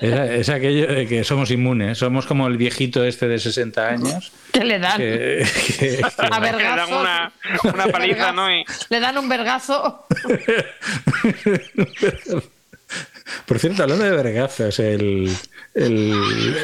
Es, 0.00 0.12
es 0.12 0.48
aquello 0.48 0.86
de 0.92 1.06
que 1.06 1.24
somos 1.24 1.50
inmunes, 1.50 1.96
somos 1.96 2.26
como 2.26 2.46
el 2.46 2.56
viejito 2.58 3.04
este 3.04 3.26
de 3.28 3.38
60 3.38 3.88
años. 3.88 4.32
¿Qué 4.52 4.64
le 4.64 4.78
dan? 4.78 4.98
que- 4.98 5.46
que- 5.78 5.96
que- 5.96 6.02
A 6.04 6.10
Le 6.10 6.28
dan 6.30 6.42
vergazo. 6.42 7.00
una, 7.00 7.32
una 7.72 7.86
paliza, 7.86 8.32
¿no? 8.32 8.50
Y- 8.54 8.64
Le 8.90 9.00
dan 9.00 9.16
un 9.18 9.28
vergazo. 9.28 10.04
Por 13.46 13.58
cierto, 13.58 13.84
hablando 13.84 14.04
de 14.04 14.10
vergazos, 14.10 14.78
el. 14.80 15.30
el... 15.74 16.12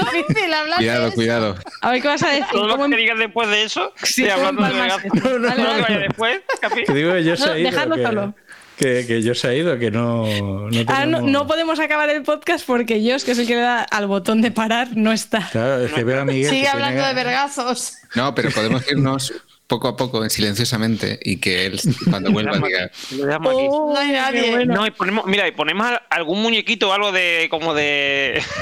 es 0.00 0.12
difícil 0.12 0.52
hablar 0.54 0.78
de 0.78 0.84
Cuidado, 0.84 1.06
eso. 1.06 1.14
cuidado. 1.14 1.56
A 1.82 1.90
ver 1.90 2.02
qué 2.02 2.08
vas 2.08 2.22
a 2.22 2.28
decir. 2.30 2.46
Todo 2.52 2.66
lo 2.66 2.76
¿Cómo 2.76 2.88
que 2.88 2.96
digas 2.96 3.18
después 3.18 3.48
de 3.48 3.62
eso, 3.64 3.92
Sí, 4.02 4.22
de 4.24 4.32
hablando 4.32 4.62
de 4.62 4.70
¿cómo 4.70 4.82
regazo. 4.82 5.08
No, 5.14 5.20
Dale, 5.20 5.38
no, 5.40 5.48
que 5.54 5.62
dale. 5.62 5.82
vaya 5.82 5.98
después, 5.98 6.40
Capi. 6.60 6.84
Que 6.84 6.92
digo 6.94 7.12
que 7.12 7.24
yo 7.24 7.36
se 7.36 7.46
No, 7.46 7.52
ha 7.52 7.58
ido. 7.58 7.70
dejadlo 7.70 7.96
que, 7.96 8.02
solo. 8.02 8.34
Que, 8.76 9.04
que 9.08 9.22
yo 9.22 9.34
se 9.34 9.48
ha 9.48 9.54
ido, 9.54 9.78
que 9.78 9.90
no. 9.90 10.24
No, 10.26 10.70
Ah, 10.86 11.04
no, 11.04 11.20
no 11.22 11.46
podemos 11.46 11.80
acabar 11.80 12.08
el 12.10 12.22
podcast 12.22 12.64
porque 12.66 12.94
que 13.00 13.14
es 13.32 13.38
el 13.38 13.46
que 13.46 13.54
le 13.56 13.60
da 13.62 13.82
al 13.82 14.06
botón 14.06 14.40
de 14.40 14.50
parar, 14.52 14.88
no 14.94 15.12
está. 15.12 15.48
Claro, 15.50 15.84
es 15.84 15.92
que 15.92 16.04
veo 16.04 16.20
a 16.20 16.24
Miguel. 16.24 16.48
Sigue 16.50 16.62
que 16.62 16.68
hablando 16.68 17.04
de 17.04 17.14
vergazos. 17.14 17.94
No, 18.14 18.34
pero 18.34 18.50
podemos 18.50 18.88
irnos 18.90 19.32
poco 19.68 19.86
a 19.86 19.96
poco, 19.96 20.28
silenciosamente, 20.30 21.20
y 21.22 21.36
que 21.36 21.66
él, 21.66 21.80
cuando 22.10 22.32
vuelva, 22.32 22.56
diga. 22.56 22.86
Aquí. 22.86 23.68
no 23.68 23.96
hay 23.96 24.12
nadie. 24.12 24.66
No, 24.66 24.86
y 24.86 24.90
ponemos, 24.90 25.26
mira, 25.26 25.46
y 25.46 25.52
ponemos 25.52 25.86
algún 26.10 26.42
muñequito 26.42 26.88
o 26.88 26.92
algo 26.92 27.12
de. 27.12 27.46
como 27.50 27.74
de. 27.74 28.42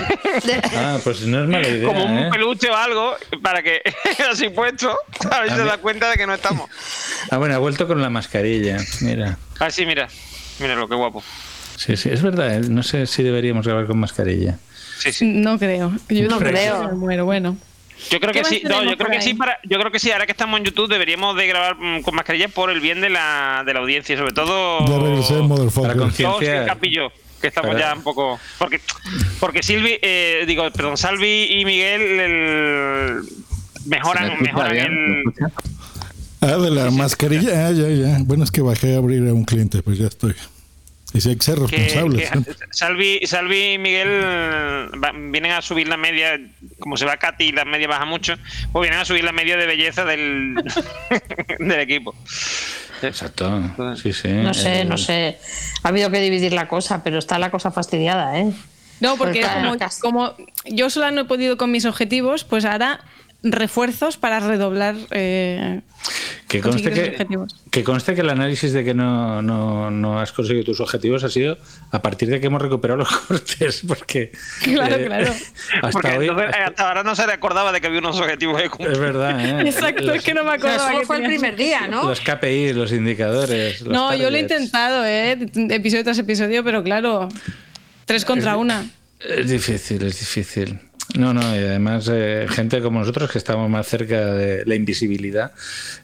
Ah, 0.76 0.98
pues 1.02 1.22
no 1.22 1.42
es 1.44 1.48
mala 1.48 1.66
idea. 1.68 1.86
como 1.88 2.04
un 2.04 2.18
¿eh? 2.18 2.28
peluche 2.30 2.68
o 2.70 2.76
algo, 2.76 3.16
para 3.42 3.62
que 3.62 3.80
así 4.30 4.48
puesto, 4.50 4.94
a 5.30 5.40
ver 5.40 5.50
si 5.50 5.56
se 5.56 5.64
da 5.64 5.78
cuenta 5.78 6.10
de 6.10 6.16
que 6.16 6.26
no 6.26 6.34
estamos. 6.34 6.68
Ah, 7.30 7.38
bueno, 7.38 7.54
ha 7.54 7.58
vuelto 7.58 7.86
con 7.86 8.02
la 8.02 8.10
mascarilla. 8.10 8.76
Mira. 9.00 9.38
Ah, 9.58 9.70
sí, 9.70 9.86
mira. 9.86 10.08
Mira 10.60 10.74
lo 10.74 10.88
que 10.88 10.94
guapo. 10.94 11.22
Sí, 11.76 11.96
sí, 11.96 12.08
es 12.10 12.22
verdad. 12.22 12.56
¿eh? 12.56 12.60
No 12.68 12.82
sé 12.82 13.06
si 13.06 13.22
deberíamos 13.22 13.66
grabar 13.66 13.86
con 13.86 13.98
mascarilla. 13.98 14.58
Sí, 14.98 15.12
sí. 15.12 15.26
No 15.26 15.58
creo. 15.58 15.92
Yo 16.08 16.28
No 16.28 16.38
creo. 16.38 16.50
creo. 16.52 16.88
Me 16.88 16.94
muero, 16.94 17.24
bueno. 17.24 17.56
Yo 18.10 18.20
creo 18.20 18.32
¿Qué 18.32 18.40
que 18.40 18.44
sí, 18.44 18.62
no, 18.64 18.84
yo 18.84 18.96
creo 18.96 19.10
que 19.10 19.20
sí 19.22 19.34
para, 19.34 19.58
yo 19.64 19.78
creo 19.78 19.90
que 19.90 19.98
sí, 19.98 20.10
ahora 20.12 20.26
que 20.26 20.32
estamos 20.32 20.58
en 20.58 20.64
YouTube 20.66 20.88
deberíamos 20.88 21.36
de 21.36 21.46
grabar 21.46 21.76
mm, 21.78 22.02
con 22.02 22.14
mascarilla 22.14 22.48
por 22.48 22.70
el 22.70 22.80
bien 22.80 23.00
de 23.00 23.10
la, 23.10 23.62
de 23.64 23.74
la 23.74 23.80
audiencia, 23.80 24.16
sobre 24.16 24.32
todo 24.32 24.86
Ya 24.86 24.98
regresé, 24.98 25.34
Para 25.82 25.94
el 26.60 26.66
capillo, 26.66 27.10
que 27.40 27.48
estamos 27.48 27.76
ya 27.78 27.94
un 27.94 28.02
poco 28.02 28.38
porque 28.58 28.80
porque 29.40 29.62
Silvi, 29.62 29.98
eh, 30.02 30.44
digo, 30.46 30.70
perdón, 30.70 30.96
Salvi 30.96 31.48
y 31.60 31.64
Miguel 31.64 32.00
el- 32.02 33.22
¿Se 33.82 33.88
me 33.88 33.96
mejoran, 33.96 34.42
mejoran 34.42 34.76
el? 34.76 35.22
Ah, 36.40 36.56
de 36.56 36.70
la 36.70 36.90
mascarilla. 36.90 37.68
Ah, 37.68 37.72
ya, 37.72 37.88
ya. 37.88 38.18
Bueno, 38.24 38.44
es 38.44 38.50
que 38.50 38.60
bajé 38.60 38.94
a 38.94 38.98
abrir 38.98 39.26
a 39.28 39.32
un 39.32 39.44
cliente, 39.44 39.82
pues 39.82 39.98
ya 39.98 40.06
estoy. 40.06 40.34
Y 41.16 41.20
si 41.20 41.30
hay 41.30 41.36
que 41.36 41.44
ser 41.44 41.58
que, 41.68 41.76
responsables. 41.76 42.30
que 42.30 42.54
Salvi, 42.70 43.20
Salvi 43.24 43.72
y 43.74 43.78
Miguel 43.78 44.08
va- 45.02 45.12
vienen 45.14 45.52
a 45.52 45.62
subir 45.62 45.88
la 45.88 45.96
media, 45.96 46.38
como 46.78 46.96
se 46.96 47.06
va 47.06 47.16
Katy 47.16 47.44
y 47.44 47.52
la 47.52 47.64
media 47.64 47.88
baja 47.88 48.04
mucho, 48.04 48.34
pues 48.72 48.82
vienen 48.82 49.00
a 49.00 49.04
subir 49.04 49.24
la 49.24 49.32
media 49.32 49.56
de 49.56 49.66
belleza 49.66 50.04
del, 50.04 50.54
del 51.58 51.80
equipo. 51.80 52.14
Exacto. 53.02 53.62
Sí, 54.02 54.12
sí. 54.12 54.28
No 54.28 54.54
sé, 54.54 54.84
no 54.84 54.96
sé. 54.96 55.38
Ha 55.82 55.88
habido 55.88 56.10
que 56.10 56.20
dividir 56.20 56.52
la 56.52 56.68
cosa, 56.68 57.02
pero 57.02 57.18
está 57.18 57.38
la 57.38 57.50
cosa 57.50 57.70
fastidiada, 57.70 58.38
¿eh? 58.38 58.52
No, 59.00 59.16
porque 59.16 59.42
Porque 59.42 59.86
como, 60.00 60.34
como 60.34 60.48
yo 60.64 60.88
sola 60.88 61.10
no 61.10 61.22
he 61.22 61.24
podido 61.26 61.56
con 61.58 61.70
mis 61.70 61.84
objetivos, 61.84 62.44
pues 62.44 62.64
ahora 62.64 63.00
refuerzos 63.52 64.16
para 64.16 64.40
redoblar. 64.40 64.94
eh, 65.10 65.80
Que 66.48 66.60
conste 66.60 66.90
que, 66.92 67.10
objetivos. 67.10 67.56
que 67.70 67.82
conste 67.84 68.14
que 68.14 68.20
el 68.20 68.30
análisis 68.30 68.72
de 68.72 68.84
que 68.84 68.94
no, 68.94 69.42
no, 69.42 69.90
no 69.90 70.20
has 70.20 70.30
conseguido 70.32 70.64
tus 70.64 70.80
objetivos 70.80 71.24
ha 71.24 71.28
sido 71.28 71.58
a 71.90 72.02
partir 72.02 72.28
de 72.28 72.40
que 72.40 72.46
hemos 72.46 72.62
recuperado 72.62 72.98
los 72.98 73.08
cortes, 73.28 73.82
porque 73.86 74.30
Claro, 74.62 74.96
eh, 74.96 75.06
claro. 75.06 75.32
hasta 75.82 75.90
Porque 75.90 76.18
hoy 76.18 76.28
entonces, 76.28 76.54
hasta 76.64 76.88
ahora 76.88 77.02
no 77.02 77.16
se 77.16 77.26
recordaba 77.26 77.72
de 77.72 77.80
que 77.80 77.88
había 77.88 77.98
unos 77.98 78.18
objetivos 78.20 78.60
que 78.62 78.68
cumplir. 78.70 78.92
es 78.92 78.98
verdad, 78.98 79.40
¿eh? 79.60 79.60
Exacto, 79.68 80.02
Los- 80.04 80.16
es 80.16 80.22
que 80.22 80.34
no 80.34 80.44
me 80.44 80.50
O 80.50 80.60
sea, 80.60 80.74
acuerdo. 80.74 80.92
solo 80.92 81.04
fue 81.06 81.16
el 81.18 81.24
primer 81.24 81.56
día, 81.56 81.88
¿no? 81.88 82.04
Los 82.08 82.20
KPI, 82.20 82.72
los 82.74 82.92
indicadores. 82.92 83.80
los 83.80 83.92
No, 83.92 84.14
yo 84.14 84.30
lo 84.30 84.36
he 84.36 84.40
intentado, 84.40 85.04
¿eh? 85.04 85.32
Episodio 85.54 86.04
tras 86.04 86.18
episodio, 86.18 86.62
pero 86.62 86.82
claro, 86.84 87.28
tres 88.04 88.24
contra 88.24 88.56
una. 88.56 88.86
Es 89.18 89.48
difícil, 89.48 90.02
es 90.04 90.20
difícil. 90.20 90.78
No, 91.14 91.32
no, 91.32 91.40
y 91.54 91.58
además 91.58 92.10
eh, 92.12 92.46
gente 92.50 92.82
como 92.82 92.98
nosotros 93.00 93.30
que 93.30 93.38
estamos 93.38 93.70
más 93.70 93.86
cerca 93.86 94.34
de 94.34 94.64
la 94.66 94.74
invisibilidad 94.74 95.52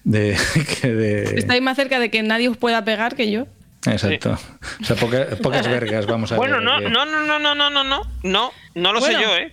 de, 0.05 0.37
que 0.81 0.89
de... 0.89 1.39
Estáis 1.39 1.61
más 1.61 1.77
cerca 1.77 1.99
de 1.99 2.11
que 2.11 2.23
nadie 2.23 2.49
os 2.49 2.57
pueda 2.57 2.85
pegar 2.85 3.15
que 3.17 3.31
yo. 3.31 3.47
Exacto. 3.85 4.39
O 4.81 4.85
sea, 4.85 4.95
poca- 4.97 5.27
pocas 5.43 5.67
vergas 5.67 6.07
vamos 6.07 6.31
a 6.33 6.37
Bueno, 6.37 6.59
ver. 6.59 6.65
no, 6.65 6.79
que- 6.79 6.89
no, 6.89 7.05
no, 7.05 7.27
no, 7.27 7.39
no, 7.41 7.55
no, 7.55 7.71
no, 7.71 7.85
no, 7.85 8.03
no, 8.23 8.53
no 8.75 8.93
lo 8.93 9.01
Bueno. 9.01 9.19
sé 9.19 9.25
yo, 9.25 9.37
¿eh? 9.37 9.53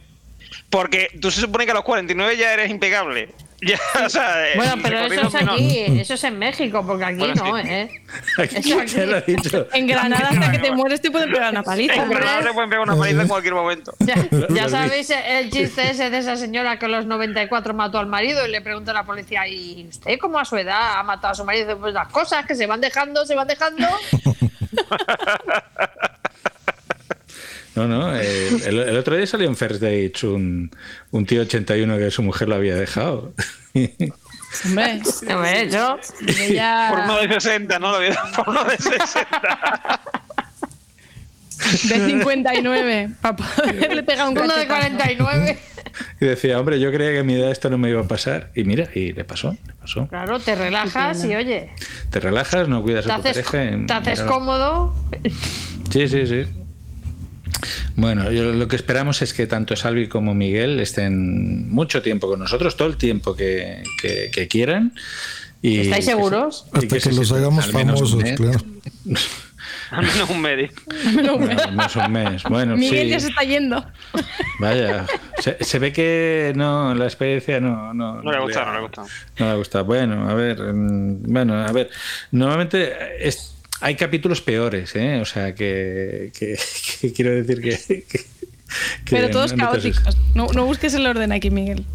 Porque 0.70 1.10
tú 1.20 1.32
se 1.32 1.42
supone 1.42 1.66
que 1.66 1.72
a 1.72 1.76
los 1.76 1.84
49 1.84 2.38
ya 2.38 2.54
eres 2.54 2.70
impecable. 2.70 3.30
Ya, 3.62 3.78
o 4.06 4.10
sea, 4.10 4.48
eh, 4.48 4.54
Bueno, 4.56 4.76
pero 4.82 5.00
eso 5.00 5.28
es 5.28 5.36
aquí, 5.36 5.80
eso 6.00 6.14
es 6.14 6.24
en 6.24 6.40
México, 6.40 6.84
porque 6.86 7.04
aquí 7.06 7.18
Bueno, 7.18 7.36
no, 7.36 7.62
sí. 7.62 7.68
¿eh? 7.70 8.02
Aquí 8.38 8.56
Eso 8.72 8.84
ya 8.84 9.06
lo 9.06 9.18
he 9.18 9.22
dicho. 9.22 9.68
En 9.74 9.88
Granada, 9.88 10.30
hasta 10.30 10.52
que 10.52 10.60
te 10.60 10.72
mueres, 10.72 11.02
te 11.02 11.12
pueden 11.12 11.32
pegar 11.32 11.52
una 11.52 11.64
paliza. 11.64 11.96
En 11.96 12.10
Granada 12.10 12.42
te 12.42 12.54
pueden 12.54 12.70
pegar 12.70 12.84
una 12.88 12.96
paliza 12.96 13.22
en 13.22 13.28
cualquier 13.28 13.54
momento. 13.54 13.94
Ya, 14.00 14.16
ya 14.50 14.70
sabéis 14.70 15.10
el 15.10 15.52
chiste 15.52 15.92
ese 15.92 16.10
de 16.10 16.18
esa 16.20 16.38
señora 16.38 16.80
que 16.80 16.86
a 16.86 16.90
los 16.90 17.06
94 17.06 17.74
mató 17.74 18.00
al 18.00 18.08
marido 18.08 18.46
y 18.48 18.52
le 18.52 18.62
pregunta 18.62 18.92
a 18.92 18.94
la 18.94 19.04
policía, 19.04 19.48
¿y 19.48 19.88
usted 19.90 20.18
cómo 20.20 20.40
a 20.40 20.46
su 20.46 20.56
edad 20.58 20.98
ha 21.00 21.04
matado 21.04 21.34
a 21.34 21.36
su 21.36 21.44
marido? 21.44 21.66
Y 21.66 21.68
dice, 21.68 21.80
Pues 21.80 21.94
las 21.94 22.08
cosas 22.08 22.46
que 22.46 22.56
se 22.56 22.66
van 22.66 22.80
dejando, 22.82 23.26
se 23.26 23.36
van 23.36 23.48
dejando. 23.48 23.88
No, 27.76 27.88
no. 27.88 28.16
eh, 28.20 28.50
el, 28.66 28.80
el 28.80 28.98
otro 28.98 29.16
día 29.16 29.26
salió 29.28 29.48
en 29.48 29.56
First 29.56 29.82
Dates 29.82 30.24
un, 30.24 30.72
un 31.12 31.26
tío 31.26 31.42
81 31.44 31.98
que 31.98 32.12
su 32.12 32.24
mujer 32.24 32.50
lo 32.50 32.56
había 32.56 32.76
dejado. 32.76 33.34
Hombre, 34.66 35.02
Hombre, 35.30 35.70
yo. 35.70 36.00
ya- 36.52 36.88
Por 36.90 37.00
uno 37.02 37.18
de 37.22 37.28
60, 37.40 37.80
¿no? 37.80 37.92
Lo 37.92 38.00
vi- 38.00 38.08
Por 38.36 38.50
uno 38.50 38.64
de 38.66 38.78
60. 38.78 40.02
de 41.84 42.06
59, 42.08 43.10
para 43.22 43.36
poderle 43.36 44.04
pegar 44.04 44.28
un 44.30 44.38
Uno 44.38 44.56
de 44.56 44.66
cachetazo. 44.66 45.24
49. 45.24 45.60
Y 46.22 46.26
decía, 46.26 46.60
hombre, 46.60 46.80
yo 46.80 46.92
creía 46.92 47.12
que 47.12 47.20
a 47.20 47.24
mi 47.24 47.34
edad 47.36 47.52
esto 47.52 47.70
no 47.70 47.78
me 47.78 47.90
iba 47.90 48.02
a 48.02 48.08
pasar. 48.08 48.50
Y 48.56 48.64
mira, 48.64 48.88
y 48.96 49.12
le 49.14 49.24
pasó, 49.26 49.52
le 49.68 49.74
pasó. 49.74 50.08
Claro, 50.08 50.40
te 50.40 50.56
relajas 50.56 51.24
y 51.26 51.36
oye, 51.36 51.70
Te 52.10 52.20
relajas, 52.20 52.68
no 52.68 52.82
cuidas 52.82 53.06
te 53.06 53.12
a 53.12 53.16
tu 53.22 53.28
haces, 53.28 53.46
pareja. 53.46 53.78
te 53.86 53.94
haces 53.94 54.20
mira, 54.22 54.32
cómodo. 54.32 54.96
Sí, 55.92 56.08
sí, 56.08 56.26
sí. 56.28 56.46
Bueno, 58.00 58.32
yo 58.32 58.52
lo 58.54 58.68
que 58.68 58.76
esperamos 58.76 59.22
es 59.22 59.34
que 59.34 59.46
tanto 59.48 59.76
Salvi 59.76 60.08
como 60.08 60.34
Miguel 60.34 60.80
estén 60.80 61.70
mucho 61.70 62.02
tiempo 62.02 62.28
con 62.28 62.40
nosotros, 62.40 62.78
todo 62.78 62.88
el 62.88 62.98
tiempo 62.98 63.36
que, 63.36 63.84
que- 64.02 64.32
que 64.32 64.48
quieran. 64.48 64.94
Y 65.62 65.82
¿Estáis 65.82 66.06
que 66.06 66.12
se- 66.12 66.18
seguros? 66.18 66.66
y 66.74 66.78
Hasta 66.78 66.96
que 66.96 67.00
se 67.02 67.12
los 67.14 67.32
hagamos 67.34 67.66
al 67.66 67.74
menos 67.74 68.02
un 68.02 68.08
famosos, 68.22 68.24
mes. 68.24 68.40
claro. 68.40 68.60
Al 69.92 70.06
menos 70.06 70.30
un 70.30 70.42
medio. 70.42 70.70
Al 71.04 71.72
menos 71.72 71.96
un 71.96 72.12
mes. 72.12 72.44
Bueno, 72.44 72.78
Miguel 72.78 73.06
sí. 73.08 73.10
ya 73.10 73.20
se 73.20 73.28
está 73.30 73.42
yendo. 73.44 73.84
Vaya, 74.60 75.06
se, 75.40 75.58
se 75.64 75.80
ve 75.80 75.92
que 75.92 76.54
no, 76.56 76.94
la 76.94 77.06
experiencia 77.06 77.60
no, 77.60 77.92
no, 77.94 78.22
No 78.22 78.32
le 78.32 78.38
ha 78.38 78.42
gustado, 78.42 78.68
no 78.68 78.72
le 78.74 78.78
ha 78.78 78.82
gustado. 78.82 79.08
No 79.40 79.52
le 79.52 79.58
gusta. 79.58 79.82
Bueno, 79.82 80.30
a 80.30 80.34
ver, 80.36 80.62
mm, 80.62 81.24
bueno, 81.34 81.56
a 81.56 81.72
ver. 81.72 81.90
Normalmente 82.32 82.94
es- 83.28 83.56
hay 83.82 83.96
capítulos 83.96 84.42
peores, 84.42 84.96
¿eh? 84.96 85.20
O 85.22 85.26
sea, 85.26 85.54
que, 85.56 86.32
que- 86.38 86.58
que 87.02 87.14
quiero 87.14 87.32
decir 87.36 87.62
que... 87.62 87.78
que- 88.06 88.06
que 88.10 88.26
Pero 89.10 89.30
todos 89.32 89.54
no 89.56 89.72
caóticos. 89.72 90.16
No, 90.36 90.48
no 90.54 90.66
busques 90.66 90.94
el 90.94 91.06
orden 91.08 91.32
aquí, 91.32 91.50
Miguel. 91.50 91.86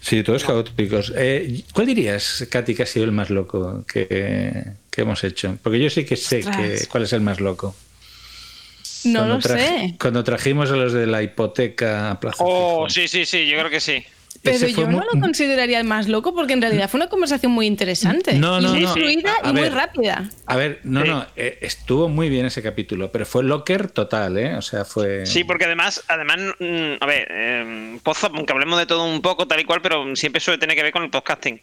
Sí, 0.00 0.22
todos 0.22 0.44
caóticos. 0.44 1.12
Eh, 1.16 1.62
¿Cuál 1.72 1.86
dirías, 1.86 2.46
Katy, 2.50 2.74
que 2.74 2.82
ha 2.82 2.86
sido 2.86 3.06
el 3.06 3.12
más 3.12 3.30
loco 3.30 3.84
que, 3.90 4.64
que 4.90 5.00
hemos 5.00 5.24
hecho? 5.24 5.56
Porque 5.62 5.80
yo 5.80 5.88
sí 5.88 6.04
que 6.04 6.16
sé 6.16 6.40
que, 6.42 6.86
cuál 6.90 7.04
es 7.04 7.12
el 7.14 7.22
más 7.22 7.40
loco. 7.40 7.74
No 9.04 9.20
Cuando 9.20 9.34
lo 9.34 9.40
sé. 9.42 9.94
Cuando 9.98 10.24
trajimos 10.24 10.70
a 10.70 10.76
los 10.76 10.92
de 10.92 11.06
la 11.06 11.22
hipoteca 11.22 12.10
a 12.10 12.20
Plaza 12.20 12.36
Oh, 12.46 12.88
sí, 12.88 13.08
sí, 13.08 13.24
sí, 13.24 13.46
yo 13.46 13.58
creo 13.58 13.70
que 13.70 13.80
sí. 13.80 14.04
Pero 14.44 14.68
yo 14.68 14.86
no 14.86 15.02
lo 15.12 15.20
consideraría 15.20 15.78
el 15.80 15.84
más 15.86 16.06
loco 16.06 16.34
porque 16.34 16.52
en 16.52 16.60
realidad 16.60 16.88
fue 16.90 16.98
una 16.98 17.08
conversación 17.08 17.50
muy 17.50 17.66
interesante. 17.66 18.34
No, 18.34 18.60
no, 18.60 18.68
y 18.68 18.72
muy 18.72 18.82
no. 18.82 18.92
fluida 18.92 19.32
A 19.42 19.50
y 19.50 19.52
muy 19.54 19.68
rápida. 19.70 20.28
A 20.46 20.56
ver, 20.56 20.80
no, 20.84 21.02
Sí. 21.02 21.08
no, 21.08 21.26
eh, 21.34 21.58
estuvo 21.62 22.08
muy 22.08 22.28
bien 22.28 22.46
ese 22.46 22.62
capítulo, 22.62 23.10
pero 23.10 23.24
fue 23.26 23.42
locker 23.42 23.90
total, 23.90 24.36
¿eh? 24.38 24.54
O 24.56 24.62
sea, 24.62 24.84
fue... 24.84 25.24
Sí, 25.26 25.44
porque 25.44 25.64
además, 25.64 26.04
además, 26.08 26.38
mm, 26.60 26.92
a 27.00 27.06
ver, 27.06 27.26
eh, 27.30 27.98
Pozo, 28.02 28.30
aunque 28.34 28.52
hablemos 28.52 28.78
de 28.78 28.86
todo 28.86 29.04
un 29.04 29.22
poco, 29.22 29.48
tal 29.48 29.60
y 29.60 29.64
cual, 29.64 29.80
pero 29.82 30.14
siempre 30.14 30.40
suele 30.40 30.58
tener 30.58 30.76
que 30.76 30.82
ver 30.82 30.92
con 30.92 31.02
el 31.04 31.10
podcasting. 31.10 31.60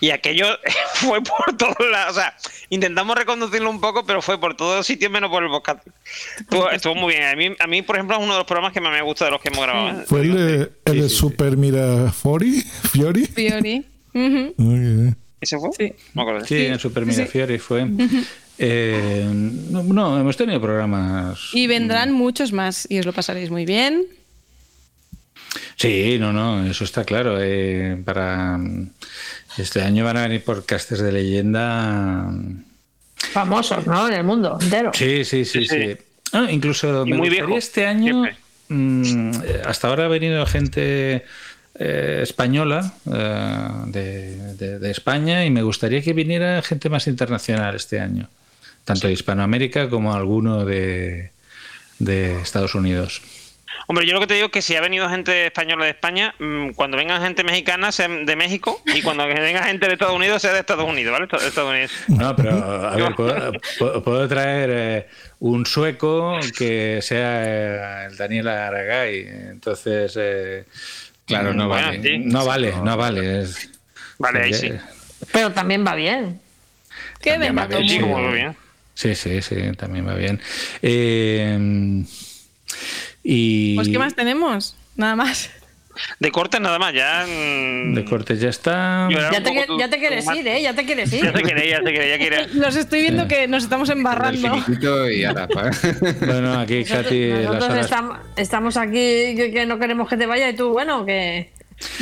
Y 0.00 0.10
aquello 0.10 0.46
fue 0.94 1.22
por 1.22 1.56
todos 1.56 1.76
lados. 1.90 2.16
O 2.16 2.20
sea, 2.20 2.36
intentamos 2.70 3.16
reconducirlo 3.16 3.70
un 3.70 3.80
poco, 3.80 4.04
pero 4.04 4.20
fue 4.20 4.38
por 4.38 4.56
todos 4.56 4.86
sitios 4.86 5.10
menos 5.10 5.30
por 5.30 5.42
el 5.44 5.50
podcasting. 5.50 5.92
Estuvo, 6.40 6.70
estuvo 6.70 6.94
muy 6.94 7.14
bien. 7.14 7.24
A 7.24 7.36
mí, 7.36 7.56
a 7.58 7.66
mí, 7.66 7.82
por 7.82 7.96
ejemplo, 7.96 8.16
es 8.16 8.22
uno 8.22 8.32
de 8.32 8.38
los 8.38 8.46
programas 8.46 8.72
que 8.72 8.80
más 8.80 8.92
me 8.92 9.02
gusta 9.02 9.24
de 9.26 9.30
los 9.30 9.40
que 9.40 9.48
hemos 9.48 9.62
grabado. 9.62 10.00
¿eh? 10.00 10.04
Fue 10.06 10.20
el 10.22 10.34
de, 10.34 10.72
el 10.84 11.00
de 11.02 11.08
Super 11.08 11.56
Mirafori, 11.56 12.62
Fiori. 12.92 13.26
Fiori. 13.26 13.86
Ujú. 14.12 14.54
Muy 14.58 14.78
bien. 14.78 15.16
¿Ese 15.40 15.58
fue? 15.58 15.70
Sí. 15.76 15.92
No 16.14 16.22
me 16.24 16.30
acuerdo. 16.30 16.46
Sí, 16.46 16.66
en 16.66 16.78
Super 16.78 17.04
Mirafiori 17.04 17.58
fue. 17.58 17.86
Eh, 18.58 19.26
no, 19.30 19.82
no, 19.82 20.18
hemos 20.18 20.36
tenido 20.36 20.60
programas. 20.60 21.50
Y 21.52 21.66
vendrán 21.66 22.12
muchos 22.12 22.52
más 22.52 22.86
y 22.88 22.98
os 22.98 23.06
lo 23.06 23.12
pasaréis 23.12 23.50
muy 23.50 23.66
bien. 23.66 24.06
Sí, 25.76 26.16
no, 26.18 26.32
no, 26.32 26.64
eso 26.66 26.84
está 26.84 27.04
claro. 27.04 27.36
eh, 27.40 28.00
para 28.04 28.58
este 29.58 29.82
año 29.82 30.04
van 30.04 30.16
a 30.16 30.22
venir 30.22 30.42
podcasters 30.44 31.00
de 31.02 31.12
leyenda. 31.12 32.28
Famosos, 33.16 33.86
¿no? 33.86 34.08
En 34.08 34.14
el 34.14 34.24
mundo 34.24 34.58
entero. 34.60 34.90
Sí, 34.94 35.24
sí, 35.24 35.44
sí, 35.44 35.66
sí. 35.66 35.96
Ah, 36.32 36.46
incluso 36.50 37.06
Y 37.06 37.10
me 37.10 37.16
muy 37.16 37.28
gustaría 37.28 37.46
viejo, 37.46 37.58
este 37.58 37.86
año. 37.86 38.24
mm, 38.68 39.30
hasta 39.66 39.88
ahora 39.88 40.04
ha 40.06 40.08
venido 40.08 40.44
gente 40.46 41.24
eh, 41.76 42.20
española 42.22 42.92
eh, 43.12 43.68
de, 43.86 44.54
de- 44.54 44.78
de 44.78 44.90
España 44.90 45.44
y 45.44 45.50
me 45.50 45.62
gustaría 45.62 46.02
que 46.02 46.12
viniera 46.12 46.60
gente 46.62 46.88
más 46.88 47.06
internacional 47.06 47.74
este 47.76 48.00
año, 48.00 48.28
tanto 48.84 49.06
de 49.06 49.12
Hispanoamérica 49.12 49.88
como 49.90 50.14
alguno 50.14 50.64
de, 50.64 51.30
de 51.98 52.40
Estados 52.40 52.74
Unidos. 52.74 53.22
Hombre, 53.86 54.06
yo 54.06 54.14
lo 54.14 54.20
que 54.20 54.26
te 54.26 54.34
digo 54.34 54.46
es 54.46 54.52
que 54.52 54.62
si 54.62 54.74
ha 54.76 54.80
venido 54.80 55.08
gente 55.08 55.46
española 55.46 55.84
de 55.84 55.90
España, 55.90 56.34
mm, 56.38 56.70
cuando 56.70 56.96
venga 56.96 57.20
gente 57.20 57.44
mexicana, 57.44 57.92
sea 57.92 58.08
de 58.08 58.36
México, 58.36 58.80
y 58.86 59.02
cuando 59.02 59.26
venga 59.28 59.62
gente 59.64 59.86
de 59.86 59.92
Estados 59.92 60.14
Unidos, 60.14 60.40
sea 60.42 60.52
de 60.52 60.60
Estados 60.60 60.88
Unidos, 60.88 61.12
¿vale? 61.12 61.26
De 61.26 61.48
Estados 61.48 61.70
Unidos. 61.70 61.92
No, 62.08 62.34
pero 62.36 62.52
a 62.52 62.96
ver, 62.96 63.14
puedo, 63.76 64.28
traer 64.28 64.70
eh, 64.72 65.08
un 65.40 65.66
sueco 65.66 66.38
que 66.56 67.00
sea 67.02 67.42
eh, 67.44 68.06
el 68.10 68.16
Daniel 68.16 68.48
Aragay. 68.48 69.20
Entonces, 69.50 70.14
eh, 70.18 70.64
Claro, 71.26 71.54
no 71.54 71.68
Bueno, 71.68 71.86
vale. 71.88 72.02
sí. 72.02 72.18
no 72.18 72.44
vale, 72.44 72.72
no 72.82 72.96
vale. 72.96 73.40
es- 73.42 73.70
Vale, 74.18 74.42
ahí 74.42 74.54
sí. 74.54 74.72
Pero 75.32 75.50
también 75.52 75.84
va 75.86 75.94
bien. 75.94 76.40
Que 77.20 77.30
También 77.32 77.56
va 77.56 77.66
bien, 77.66 77.88
Sí, 77.88 77.98
muy 78.00 78.32
bien. 78.34 78.56
Sí, 78.94 79.14
sí, 79.14 79.42
sí, 79.42 79.56
también 79.76 80.06
va 80.06 80.14
bien. 80.14 80.40
Eh, 80.82 82.04
y 83.24 83.74
Pues 83.74 83.88
¿qué 83.88 83.98
más 83.98 84.14
tenemos? 84.14 84.76
Nada 84.96 85.16
más. 85.16 85.50
De 86.18 86.32
cortes 86.32 86.60
nada 86.60 86.76
más, 86.80 86.92
ya. 86.92 87.24
de 87.24 88.04
cortes 88.08 88.40
ya 88.40 88.48
está. 88.48 89.08
Ya 89.12 89.40
te, 89.42 89.54
ya 89.78 89.88
te 89.88 89.98
quieres 89.98 90.26
ir, 90.34 90.48
¿eh? 90.48 90.60
Ya 90.60 90.74
te 90.74 90.84
quieres 90.84 91.12
ir. 91.12 91.22
Ya 91.24 91.32
te 91.32 91.42
queréis, 91.44 91.70
ya 91.70 91.82
te 91.84 91.92
queréis, 91.92 92.10
ya 92.10 92.18
queréis. 92.18 92.54
Los 92.56 92.74
estoy 92.74 93.02
viendo 93.02 93.28
que 93.28 93.46
nos 93.46 93.62
estamos 93.62 93.88
embarrando. 93.90 94.56
y 95.08 95.22
ala, 95.22 95.46
pa. 95.54 95.70
Bueno, 96.26 96.58
aquí 96.58 96.80
Nosotros, 96.80 97.04
Katy, 97.04 97.28
nosotros 97.44 97.64
horas. 97.70 97.90
estam- 97.92 98.18
estamos 98.34 98.76
aquí 98.76 99.36
que, 99.36 99.50
que 99.54 99.66
no 99.66 99.78
queremos 99.78 100.08
que 100.08 100.16
te 100.16 100.26
vaya 100.26 100.48
y 100.48 100.56
tú, 100.56 100.70
bueno, 100.70 101.06
que... 101.06 101.52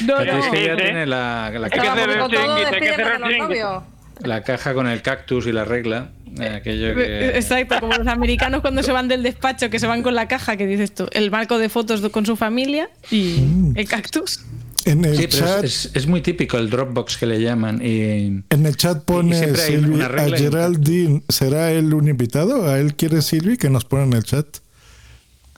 No, 0.06 0.16
Katy 0.16 0.28
es 0.30 0.34
no. 0.46 0.50
que 0.52 0.64
ya 0.64 0.74
Sí, 0.74 0.78
sí. 0.78 0.84
tiene 0.84 1.06
la, 1.06 1.50
la 1.50 1.66
Hay 1.66 1.70
que 1.70 1.80
hacer 1.80 2.10
el 2.10 2.26
chiringuito, 2.30 3.86
la 4.22 4.42
caja 4.42 4.74
con 4.74 4.86
el 4.86 5.02
cactus 5.02 5.46
y 5.46 5.52
la 5.52 5.64
regla. 5.64 6.10
eh, 6.40 6.48
aquello 6.48 6.94
que... 6.94 7.28
Exacto, 7.36 7.76
como 7.80 7.94
los 7.94 8.06
americanos 8.06 8.60
cuando 8.60 8.82
se 8.82 8.92
van 8.92 9.08
del 9.08 9.22
despacho, 9.22 9.68
que 9.70 9.78
se 9.78 9.86
van 9.86 10.02
con 10.02 10.14
la 10.14 10.28
caja, 10.28 10.56
que 10.56 10.66
dices 10.66 10.94
tú, 10.94 11.06
el 11.12 11.30
marco 11.30 11.58
de 11.58 11.68
fotos 11.68 12.00
con 12.10 12.24
su 12.26 12.36
familia 12.36 12.88
y 13.10 13.42
el 13.74 13.86
cactus. 13.88 14.40
En 14.84 15.04
el 15.04 15.16
Sí, 15.16 15.28
pero 15.30 15.46
chat, 15.46 15.64
es, 15.64 15.84
es- 15.86 15.90
es 15.94 16.06
muy 16.08 16.22
típico 16.22 16.58
el 16.58 16.68
Dropbox 16.68 17.16
que 17.16 17.26
le 17.26 17.40
llaman. 17.40 17.80
Y, 17.84 18.42
en 18.50 18.66
el 18.66 18.76
chat 18.76 19.04
pone 19.04 19.54
Silvi 19.54 20.00
a 20.00 20.08
Geraldine. 20.08 21.22
¿Será 21.28 21.70
él 21.70 21.94
un 21.94 22.08
invitado? 22.08 22.68
¿A 22.68 22.78
él 22.80 22.94
quiere 22.96 23.22
Silvi 23.22 23.56
que 23.56 23.70
nos 23.70 23.84
pone 23.84 24.04
en 24.04 24.12
el 24.14 24.24
chat? 24.24 24.46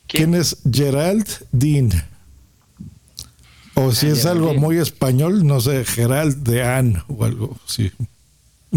¿Quién, 0.09 0.35
es 0.35 0.59
Gerald 0.71 1.27
Dean? 1.53 1.91
O 3.77 3.93
si 3.93 4.09
es 4.09 4.27
algo 4.27 4.53
muy 4.55 4.77
español, 4.79 5.47
no 5.47 5.59
sé, 5.61 5.85
Gerald 5.85 6.45
de 6.47 6.63
Anne 6.63 7.03
o 7.09 7.25
algo 7.25 7.57
así. 7.67 7.91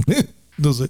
no 0.58 0.74
sé. 0.74 0.90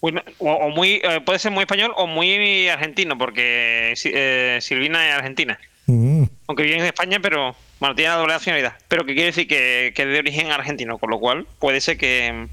Uy, 0.00 0.14
O, 0.38 0.50
o 0.50 0.68
muy, 0.70 1.00
eh, 1.02 1.20
puede 1.24 1.38
ser 1.38 1.52
muy 1.52 1.62
español 1.62 1.92
o 1.96 2.06
muy 2.06 2.68
argentino, 2.68 3.16
porque 3.16 3.94
eh, 4.04 4.58
Silvina 4.60 5.08
es 5.08 5.14
argentina. 5.14 5.58
Mm. 5.86 6.24
Aunque 6.48 6.64
vive 6.64 6.78
en 6.78 6.84
España, 6.84 7.20
pero 7.20 7.54
bueno, 7.78 7.94
tiene 7.94 8.10
la 8.10 8.16
doble 8.16 8.32
nacionalidad. 8.32 8.74
Pero 8.88 9.04
que 9.04 9.14
quiere 9.14 9.26
decir 9.26 9.46
que, 9.46 9.92
que 9.94 10.02
es 10.02 10.08
de 10.08 10.18
origen 10.18 10.50
argentino, 10.50 10.98
con 10.98 11.10
lo 11.10 11.20
cual 11.20 11.46
puede 11.58 11.80
ser 11.80 11.98
que. 11.98 12.48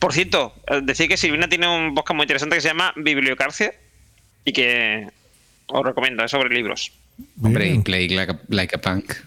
Por 0.00 0.12
cierto, 0.12 0.52
decir 0.82 1.08
que 1.08 1.16
Silvina 1.16 1.48
tiene 1.48 1.68
un 1.68 1.94
podcast 1.94 2.16
muy 2.16 2.24
interesante 2.24 2.56
que 2.56 2.60
se 2.60 2.68
llama 2.68 2.92
Bibliocarcia 2.96 3.72
y 4.44 4.52
que 4.52 5.06
os 5.68 5.84
recomiendo, 5.84 6.24
es 6.24 6.30
sobre 6.30 6.52
libros. 6.52 6.90
Hombre, 7.42 7.80
play 7.84 8.08
like 8.08 8.32
a, 8.32 8.40
like 8.48 8.74
a 8.74 8.80
punk. 8.80 9.12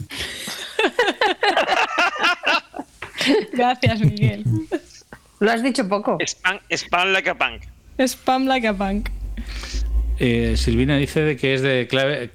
Gracias, 3.53 4.01
Miguel. 4.01 4.43
Lo 5.43 5.51
has 5.51 5.61
dicho 5.61 5.89
poco. 5.89 6.17
Spam, 6.25 6.57
spam 6.69 7.11
like 7.11 7.29
a 7.29 7.35
punk. 7.35 7.63
Spam 7.97 8.47
like 8.47 8.65
a 8.65 8.73
punk. 8.73 9.09
Eh, 10.17 10.55
Silvina 10.55 10.95
dice 10.95 11.19
de 11.19 11.35
que 11.35 11.53
es 11.53 11.61
de 11.61 11.85
clave, 11.85 12.31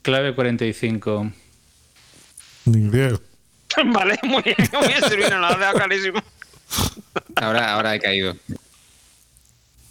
clave 0.00 0.34
45. 0.34 1.30
Ni 2.64 2.88
idea. 2.88 3.18
Vale, 3.84 4.18
muy 4.22 4.42
bien, 4.42 4.56
muy 4.72 4.88
bien, 4.88 5.02
Silvina, 5.06 5.38
lo 5.38 5.46
has 5.46 5.58
dejado 5.58 5.76
clarísimo. 5.76 6.22
Ahora, 7.36 7.74
ahora 7.74 7.94
he 7.94 8.00
caído. 8.00 8.34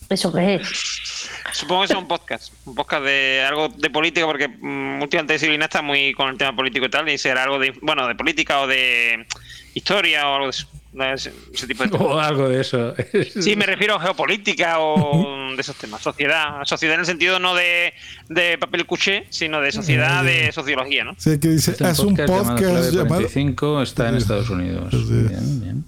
¿Eso 0.09 0.34
qué 0.34 0.55
es? 0.55 1.29
Supongo 1.51 1.81
que 1.85 1.93
es 1.93 1.99
un 1.99 2.07
podcast, 2.07 2.53
un 2.65 2.73
podcast 2.73 3.03
de 3.03 3.45
algo 3.47 3.69
de 3.69 3.89
política, 3.91 4.25
porque 4.25 4.47
mm, 4.47 5.03
últimamente 5.03 5.38
Silvina 5.38 5.65
está 5.65 5.84
muy 5.84 6.11
con 6.13 6.29
el 6.29 6.39
tema 6.39 6.55
político 6.55 6.88
y 6.88 6.89
tal, 6.89 7.07
y 7.07 7.19
será 7.19 7.43
algo 7.43 7.59
de, 7.59 7.69
bueno, 7.84 8.07
de 8.07 8.15
política 8.15 8.61
o 8.61 8.67
de 8.67 9.27
historia 9.75 10.27
o 10.27 10.34
algo 10.34 10.45
de 10.45 10.49
eso, 10.49 10.67
de 10.67 10.86
ese, 11.06 11.34
ese 11.53 11.68
tipo 11.68 11.84
de 11.84 11.90
temas. 11.90 12.07
O 12.07 12.19
algo 12.19 12.49
de 12.49 12.61
eso. 12.61 12.94
Sí, 13.41 13.56
me 13.56 13.65
refiero 13.65 13.95
a 13.95 13.99
geopolítica 13.99 14.80
o 14.80 15.56
de 15.56 15.61
esos 15.61 15.76
temas, 15.76 16.02
sociedad, 16.02 16.64
sociedad 16.65 16.95
en 16.95 17.02
el 17.02 17.06
sentido 17.06 17.40
no 17.40 17.56
de, 17.56 17.94
de 18.30 18.57
papel 18.57 18.86
cuché, 18.86 19.26
sino 19.30 19.61
de 19.61 19.72
sociedad, 19.72 20.24
de 20.24 20.52
sociología, 20.52 21.03
¿no? 21.03 21.15
Sí, 21.18 21.40
que 21.40 21.49
dice, 21.49 21.76
haz 21.84 21.99
un 21.99 22.15
llamado 22.15 22.44
podcast 22.44 22.60
Clave 22.60 22.91
llamado... 22.91 23.07
45 23.07 23.82
está 23.82 24.10
en 24.10 24.15
Estados 24.15 24.49
Unidos. 24.49 24.91
Bien, 25.10 25.61
bien. 25.61 25.86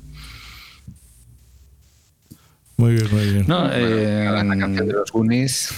Muy 2.79 2.93
bien, 2.93 3.07
muy 3.11 3.25
bien. 3.25 3.45
No, 3.45 3.69
eh, 3.73 4.29
la 4.31 4.57
canción 4.57 4.87
de 4.87 4.93
los 4.93 5.11
Goonies. 5.11 5.69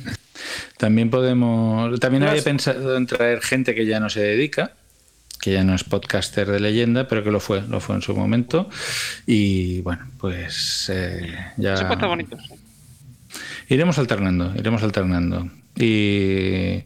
También 0.76 1.08
podemos. 1.08 1.98
También 1.98 2.24
había 2.24 2.42
pensado 2.42 2.96
en 2.96 3.06
traer 3.06 3.40
gente 3.40 3.74
que 3.74 3.86
ya 3.86 4.00
no 4.00 4.10
se 4.10 4.20
dedica, 4.20 4.74
que 5.46 5.52
ya 5.52 5.62
no 5.62 5.76
es 5.76 5.84
podcaster 5.84 6.50
de 6.50 6.58
leyenda, 6.58 7.06
pero 7.06 7.22
que 7.22 7.30
lo 7.30 7.38
fue, 7.38 7.62
lo 7.62 7.78
fue 7.78 7.94
en 7.94 8.02
su 8.02 8.16
momento. 8.16 8.68
Y 9.26 9.80
bueno, 9.82 10.10
pues 10.18 10.90
eh, 10.92 11.36
ya. 11.56 11.74
Podcast 11.88 12.02
bonito. 12.08 12.36
Iremos 13.68 13.96
alternando, 13.98 14.52
iremos 14.56 14.82
alternando. 14.82 15.48
Y, 15.76 16.82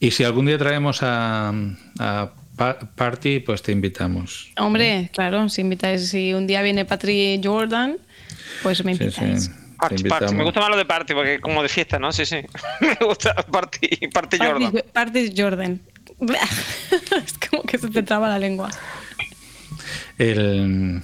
y 0.00 0.10
si 0.10 0.24
algún 0.24 0.46
día 0.46 0.58
traemos 0.58 1.04
a, 1.04 1.52
a 2.00 2.30
Pa- 2.56 2.78
Party, 2.80 3.38
pues 3.38 3.62
te 3.62 3.70
invitamos. 3.70 4.50
Hombre, 4.58 5.08
claro, 5.12 5.48
si 5.48 5.60
invitáis, 5.60 6.08
si 6.08 6.34
un 6.34 6.48
día 6.48 6.62
viene 6.62 6.84
Patrick 6.84 7.40
Jordan, 7.46 7.96
pues 8.64 8.84
me 8.84 8.96
Sí, 8.96 9.04
invitáis. 9.04 9.44
sí. 9.44 9.50
Te 9.50 9.76
Party, 9.78 10.04
party. 10.04 10.34
Me 10.34 10.42
gusta 10.44 10.60
más 10.60 10.70
lo 10.70 10.76
de 10.76 10.84
party, 10.84 11.14
porque 11.14 11.38
como 11.40 11.62
de 11.62 11.68
fiesta, 11.68 11.98
¿no? 12.00 12.10
Sí, 12.10 12.24
sí. 12.26 12.38
Me 12.80 12.94
gusta 13.06 13.34
party, 13.34 14.08
party 14.12 14.38
Jordan. 14.38 14.72
Party 14.92 15.32
Jordan. 15.36 15.80
es 17.24 17.48
como 17.48 17.62
que 17.64 17.78
se 17.78 17.88
te 17.88 18.02
traba 18.02 18.28
la 18.28 18.38
lengua. 18.38 18.70
El- 20.18 21.02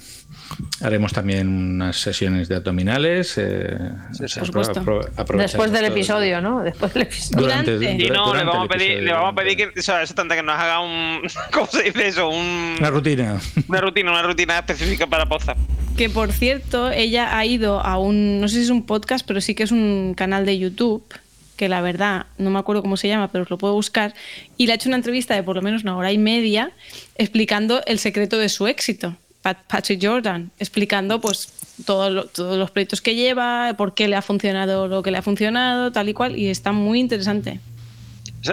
haremos 0.81 1.13
también 1.13 1.47
unas 1.47 1.97
sesiones 1.97 2.47
de 2.49 2.55
abdominales. 2.57 3.37
eh, 3.37 3.77
o 4.11 4.27
sea, 4.27 4.43
por 4.43 4.47
supuesto. 4.47 4.81
apro- 4.81 5.09
aprovechamos 5.17 5.51
Después 5.51 5.71
del 5.71 5.85
todo. 5.85 5.91
episodio, 5.93 6.41
¿no? 6.41 6.61
Después 6.63 6.93
del 6.93 7.03
episodio. 7.03 7.41
Durante, 7.43 7.75
Durante. 7.75 8.03
Y 8.03 8.09
no, 8.09 8.33
le 8.35 8.43
vamos, 8.43 8.65
a 8.65 8.67
pedir, 8.67 8.81
episodio. 8.91 9.05
le 9.05 9.13
vamos 9.13 9.31
a 9.31 9.35
pedir 9.35 9.57
que, 9.57 9.79
o 9.79 9.81
sea, 9.81 10.03
que 10.05 10.43
nos 10.43 10.55
haga 10.59 10.79
un. 10.81 11.21
¿Cómo 11.51 11.67
se 11.67 11.83
dice 11.83 12.07
eso? 12.07 12.29
Un, 12.29 12.75
Una 12.79 12.89
rutina. 12.89 13.39
una 13.67 13.81
rutina, 13.81 14.11
una 14.11 14.21
rutina 14.23 14.57
específica 14.59 15.07
para 15.07 15.25
Poza. 15.25 15.55
Que 15.97 16.09
por 16.09 16.31
cierto, 16.31 16.89
ella 16.89 17.37
ha 17.37 17.45
ido 17.45 17.79
a 17.81 17.97
un, 17.97 18.39
no 18.39 18.47
sé 18.47 18.55
si 18.55 18.61
es 18.63 18.69
un 18.69 18.85
podcast, 18.85 19.25
pero 19.27 19.41
sí 19.41 19.55
que 19.55 19.63
es 19.63 19.71
un 19.71 20.13
canal 20.15 20.45
de 20.45 20.57
YouTube, 20.57 21.03
que 21.61 21.69
la 21.69 21.79
verdad 21.81 22.25
no 22.39 22.49
me 22.49 22.57
acuerdo 22.57 22.81
cómo 22.81 22.97
se 22.97 23.07
llama, 23.07 23.27
pero 23.31 23.43
os 23.43 23.51
lo 23.51 23.59
puedo 23.59 23.75
buscar, 23.75 24.15
y 24.57 24.65
le 24.65 24.71
ha 24.71 24.75
hecho 24.77 24.89
una 24.89 24.95
entrevista 24.95 25.35
de 25.35 25.43
por 25.43 25.55
lo 25.55 25.61
menos 25.61 25.83
una 25.83 25.95
hora 25.95 26.11
y 26.11 26.17
media 26.17 26.71
explicando 27.19 27.83
el 27.85 27.99
secreto 27.99 28.39
de 28.39 28.49
su 28.49 28.65
éxito. 28.65 29.15
Pat- 29.43 29.63
Patrick 29.67 30.03
Jordan, 30.03 30.49
explicando 30.57 31.21
pues 31.21 31.53
todos 31.85 32.31
los 32.35 32.71
proyectos 32.71 32.99
que 32.99 33.13
lleva, 33.13 33.75
por 33.77 33.93
qué 33.93 34.07
le 34.07 34.15
ha 34.15 34.23
funcionado 34.23 34.87
lo 34.87 35.03
que 35.03 35.11
le 35.11 35.19
ha 35.19 35.21
funcionado, 35.21 35.91
tal 35.91 36.09
y 36.09 36.13
cual, 36.15 36.35
y 36.35 36.47
está 36.49 36.71
muy 36.71 36.99
interesante. 36.99 37.59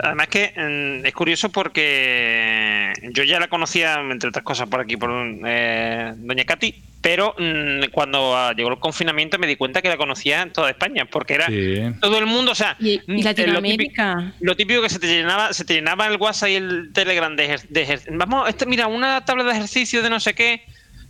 Además 0.03 0.29
que 0.29 0.53
mm, 0.57 1.07
es 1.07 1.15
curioso 1.15 1.49
porque 1.51 2.93
yo 3.13 3.23
ya 3.25 3.41
la 3.41 3.49
conocía, 3.49 3.95
entre 4.11 4.29
otras 4.29 4.45
cosas, 4.45 4.69
por 4.69 4.81
aquí, 4.81 4.97
por 4.97 5.11
eh, 5.47 6.13
Doña 6.17 6.45
Katy, 6.45 6.75
pero 7.01 7.35
mm, 7.39 7.91
cuando 7.93 8.37
ah, 8.37 8.53
llegó 8.57 8.71
el 8.71 8.79
confinamiento 8.79 9.39
me 9.39 9.47
di 9.47 9.57
cuenta 9.57 9.81
que 9.81 9.89
la 9.89 9.97
conocía 9.97 10.43
en 10.43 10.53
toda 10.53 10.71
España, 10.71 11.05
porque 11.07 11.35
era 11.35 11.47
Sí. 11.47 11.81
todo 12.01 12.19
el 12.19 12.27
mundo, 12.27 12.53
o 12.53 12.55
sea, 12.55 12.77
Y, 12.81 12.95
y 12.95 12.99
mm, 12.99 13.01
eh, 13.01 13.05
lo 13.07 13.15
típico- 13.17 13.25
Latinoamérica. 13.29 14.33
Lo 14.41 14.57
típico 14.57 14.83
que 14.83 14.89
se 14.91 14.99
te 14.99 15.07
llenaba, 15.07 15.53
se 15.53 15.65
te 15.65 15.75
llenaba 15.75 16.07
el 16.07 16.17
WhatsApp 16.17 16.49
y 16.51 16.55
el 16.57 16.91
Telegram 16.93 17.35
de, 17.37 17.49
ejer- 17.49 17.69
de 17.69 17.87
ejer- 17.87 18.03
vamos, 18.11 18.49
este, 18.49 18.67
mira, 18.67 18.87
una 18.89 19.25
tabla 19.25 19.45
de 19.45 19.53
ejercicio 19.53 20.03
de 20.03 20.11
no 20.11 20.21
sé 20.21 20.35
qué, 20.35 20.63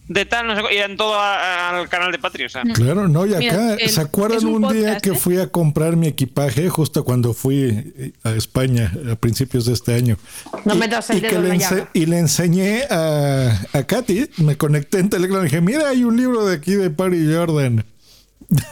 de 0.08 0.24
tal, 0.24 0.46
no 0.46 0.56
sé 0.56 0.62
eran 0.72 0.96
todo 0.96 1.14
a- 1.14 1.78
al 1.78 1.88
canal 1.88 2.10
de 2.10 2.18
Patreon, 2.18 2.46
o 2.46 2.50
sea. 2.50 2.62
Claro, 2.74 3.08
no, 3.08 3.26
y 3.26 3.34
acá, 3.34 3.40
Mira, 3.40 3.74
el- 3.74 3.90
¿se 3.90 4.00
acuerdan 4.00 4.46
un 4.46 4.64
un, 4.64 4.72
día 4.72 4.82
podcast, 4.94 5.04
que 5.04 5.10
¿eh? 5.10 5.14
fui 5.14 5.38
a 5.38 5.48
comprar 5.48 5.96
mi 5.96 6.06
equipaje 6.08 6.68
justo 6.70 7.04
cuando 7.04 7.34
fui 7.34 7.92
eh, 7.96 8.12
a 8.24 8.30
España 8.32 8.92
a 9.12 9.16
principios 9.16 9.66
de 9.66 9.74
este 9.74 9.94
año? 9.94 10.16
No 10.64 10.74
Y- 10.74 10.78
metas 10.78 11.10
el 11.10 11.18
y 11.18 11.20
dedo 11.20 11.42
le. 11.42 11.58
Y 11.92 12.06
le 12.06 12.18
enseñé 12.18 12.84
a, 12.90 13.50
a 13.72 13.82
Katy, 13.86 14.30
me 14.38 14.56
conecté 14.56 14.98
en 14.98 15.10
Telegram 15.10 15.40
y 15.42 15.44
dije, 15.44 15.60
mira, 15.60 15.88
hay 15.90 16.04
un 16.04 16.16
libro 16.16 16.46
de 16.46 16.56
aquí 16.56 16.72
de 16.74 16.90
Patty 16.90 17.32
Jordan. 17.32 17.84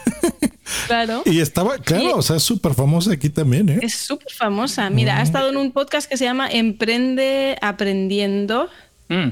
Claro. 0.89 1.23
Y 1.25 1.41
estaba, 1.41 1.79
claro, 1.79 2.03
Y- 2.05 2.13
o 2.15 2.23
sea, 2.23 2.37
es 2.37 2.43
súper 2.43 2.75
famosa 2.75 3.13
aquí 3.13 3.29
también, 3.31 3.69
¿eh? 3.69 3.79
Es 3.83 3.95
súper 3.95 4.33
famosa. 4.33 4.91
Mira, 4.91 5.19
ha 5.19 5.23
estado 5.23 5.51
en 5.51 5.57
un 5.57 5.71
podcast 5.73 6.09
que 6.09 6.17
se 6.17 6.25
llama 6.25 6.49
Emprende 6.51 7.57
Aprendiendo. 7.63 8.69
Mm. 9.09 9.29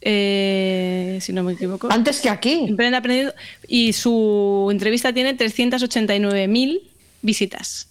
Eh, 0.00 1.18
si 1.20 1.32
no 1.32 1.42
me 1.42 1.52
equivoco. 1.52 1.88
Antes 1.90 2.20
que 2.20 2.30
aquí. 2.30 2.66
Emprende. 2.68 3.32
Y 3.68 3.92
su 3.92 4.68
entrevista 4.70 5.12
tiene 5.12 5.36
389.000 5.36 6.80
visitas. 7.22 7.88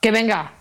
Que 0.00 0.10
venga. 0.10 0.54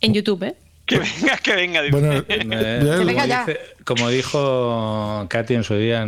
En 0.00 0.14
YouTube, 0.14 0.44
¿eh? 0.44 0.54
Que 0.90 0.98
venga, 0.98 1.36
que 1.38 1.54
venga. 1.54 1.82
dice. 1.82 1.92
Bueno, 1.98 2.24
Eh, 2.28 2.80
como, 2.96 3.04
venga 3.06 3.26
ya. 3.26 3.44
dice- 3.46 3.60
como 3.84 4.08
dijo 4.10 5.26
Katy 5.28 5.54
en 5.54 5.64
su 5.64 5.74
día, 5.76 6.06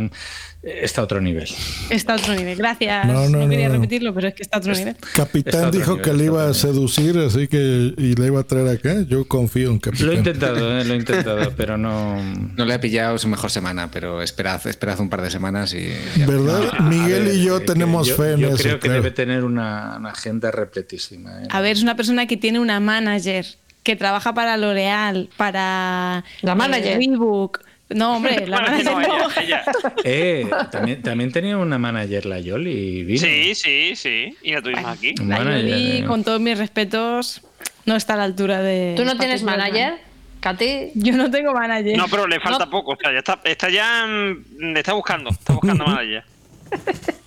está 0.61 1.01
a 1.01 1.03
otro 1.05 1.19
nivel. 1.21 1.47
Está 1.89 2.13
a 2.13 2.15
otro 2.17 2.33
nivel. 2.35 2.57
Gracias. 2.57 3.05
No, 3.07 3.27
No, 3.29 3.39
no, 3.39 3.49
quería 3.49 3.67
no. 3.67 3.75
repetirlo, 3.75 4.13
pero 4.13 4.27
es 4.29 4.33
que 4.35 4.43
está 4.43 4.57
a 4.57 4.59
otro 4.59 4.73
nivel. 4.73 4.95
Capitán 5.15 5.65
otro 5.67 5.71
dijo 5.79 5.91
nivel, 5.91 6.05
que 6.05 6.13
le 6.13 6.23
iba 6.25 6.47
a 6.47 6.53
seducir, 6.53 7.17
así 7.17 7.47
que 7.47 7.93
y 7.97 8.15
le 8.15 8.25
iba 8.27 8.39
a 8.41 8.43
traer 8.43 8.67
acá. 8.69 9.01
Yo 9.07 9.25
confío 9.27 9.71
en 9.71 9.79
Capitán. 9.79 10.05
Lo 10.07 10.11
he 10.13 10.15
intentado, 10.15 10.79
eh, 10.79 10.85
lo 10.85 10.93
he 10.93 10.97
intentado, 10.97 11.51
pero 11.57 11.77
no. 11.77 12.21
No 12.55 12.65
le 12.65 12.73
he 12.75 12.79
pillado 12.79 13.17
su 13.17 13.27
mejor 13.27 13.49
semana, 13.51 13.89
pero 13.91 14.21
esperad, 14.21 14.65
esperad 14.67 14.99
un 14.99 15.09
par 15.09 15.21
de 15.21 15.31
semanas 15.31 15.73
y. 15.73 15.89
¿Verdad? 16.25 16.79
Miguel 16.81 17.23
ver, 17.25 17.35
y 17.35 17.43
yo 17.43 17.57
eh, 17.57 17.61
tenemos 17.61 18.07
yo, 18.07 18.15
fe 18.15 18.33
en 18.33 18.39
yo 18.39 18.47
eso. 18.49 18.57
creo 18.57 18.73
que 18.75 18.87
claro. 18.87 19.01
debe 19.01 19.11
tener 19.11 19.43
una, 19.43 19.95
una 19.97 20.09
agenda 20.11 20.51
repletísima. 20.51 21.43
¿eh? 21.43 21.47
A 21.49 21.61
ver, 21.61 21.71
es 21.77 21.83
una 21.83 21.95
persona 21.95 22.27
que 22.27 22.37
tiene 22.37 22.59
una 22.59 22.79
manager 22.79 23.45
que 23.83 23.95
trabaja 23.95 24.33
para 24.33 24.57
L'Oreal, 24.57 25.29
para 25.37 26.23
La 26.41 26.51
eh, 26.53 26.55
manager. 26.55 26.97
Reebok. 26.97 27.59
No, 27.89 28.15
hombre, 28.15 28.47
la 28.47 28.61
manager 28.61 28.85
no, 28.85 29.01
ella, 29.01 29.27
ella. 29.41 29.63
Eh, 30.03 30.49
también, 30.71 31.01
también 31.03 31.31
tenía 31.31 31.57
una 31.57 31.77
manager, 31.77 32.25
la 32.25 32.39
Yoli, 32.39 33.03
vino. 33.03 33.19
Sí, 33.19 33.53
sí, 33.55 33.95
sí. 33.95 34.35
Y 34.41 34.53
la 34.53 34.61
tuvimos 34.61 34.85
aquí. 34.85 35.13
La 35.15 35.37
manager, 35.39 35.67
Yoli, 35.67 35.97
eh. 35.97 36.05
con 36.05 36.23
todos 36.23 36.39
mis 36.39 36.57
respetos, 36.57 37.41
no 37.85 37.95
está 37.95 38.13
a 38.13 38.17
la 38.17 38.23
altura 38.23 38.61
de. 38.61 38.93
¿Tú 38.95 39.05
no 39.05 39.17
tienes 39.17 39.43
manager? 39.43 39.95
Katy. 40.39 40.91
Yo 40.95 41.13
no 41.13 41.29
tengo 41.31 41.53
manager. 41.53 41.95
No, 41.97 42.07
pero 42.07 42.27
le 42.27 42.39
falta 42.39 42.69
poco. 42.69 42.93
O 42.93 42.97
sea, 42.97 43.11
ya 43.11 43.19
está, 43.19 43.39
está 43.43 43.69
ya. 43.69 44.05
mm, 44.05 44.75
Está 44.77 44.93
buscando. 44.93 45.29
Está 45.29 45.53
buscando 45.53 45.85
manager. 45.85 46.23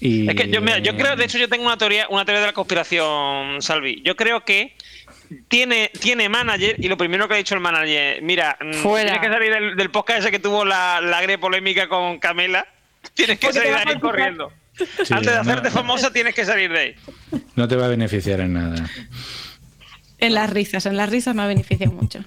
Y- 0.00 0.28
Es 0.28 0.36
que 0.36 0.48
yo, 0.48 0.60
mira, 0.60 0.78
yo 0.78 0.96
creo, 0.96 1.16
de 1.16 1.24
hecho, 1.24 1.38
yo 1.38 1.48
tengo 1.48 1.64
una 1.66 1.76
teoría, 1.76 2.06
una 2.08 2.24
teoría 2.24 2.40
de 2.40 2.46
la 2.46 2.52
conspiración, 2.52 3.60
Salvi. 3.60 4.00
Yo 4.04 4.14
creo 4.16 4.44
que 4.44 4.76
tiene, 5.48 5.90
tiene 6.00 6.28
manager 6.28 6.76
y 6.78 6.88
lo 6.88 6.96
primero 6.96 7.28
que 7.28 7.34
ha 7.34 7.36
dicho 7.38 7.54
el 7.54 7.60
manager, 7.60 8.22
mira, 8.22 8.56
mm, 8.60 8.72
Fuera. 8.74 9.12
tienes 9.12 9.28
que 9.28 9.34
salir 9.34 9.52
del, 9.52 9.76
del 9.76 9.90
podcast 9.90 10.20
ese 10.20 10.30
que 10.30 10.38
tuvo 10.38 10.64
la, 10.64 11.00
la 11.00 11.38
polémica 11.38 11.88
con 11.88 12.18
Camela. 12.18 12.66
Tienes 13.14 13.38
que 13.38 13.52
salir 13.52 13.70
de 13.72 13.76
ahí 13.92 14.00
corriendo. 14.00 14.52
Sí, 14.76 14.84
Antes 15.12 15.26
de 15.30 15.34
no- 15.34 15.40
hacerte 15.40 15.70
famosa 15.70 16.12
tienes 16.12 16.34
que 16.34 16.44
salir 16.44 16.70
de 16.70 16.78
ahí. 16.78 16.94
No 17.56 17.66
te 17.68 17.76
va 17.76 17.86
a 17.86 17.88
beneficiar 17.88 18.40
en 18.40 18.52
nada. 18.54 18.88
En 20.18 20.34
las 20.34 20.50
risas, 20.50 20.86
en 20.86 20.96
las 20.96 21.08
risas 21.10 21.34
me 21.34 21.42
ha 21.42 21.46
beneficiado 21.46 21.92
mucho. 21.92 22.24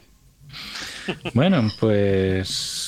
Bueno, 1.33 1.69
pues. 1.79 2.80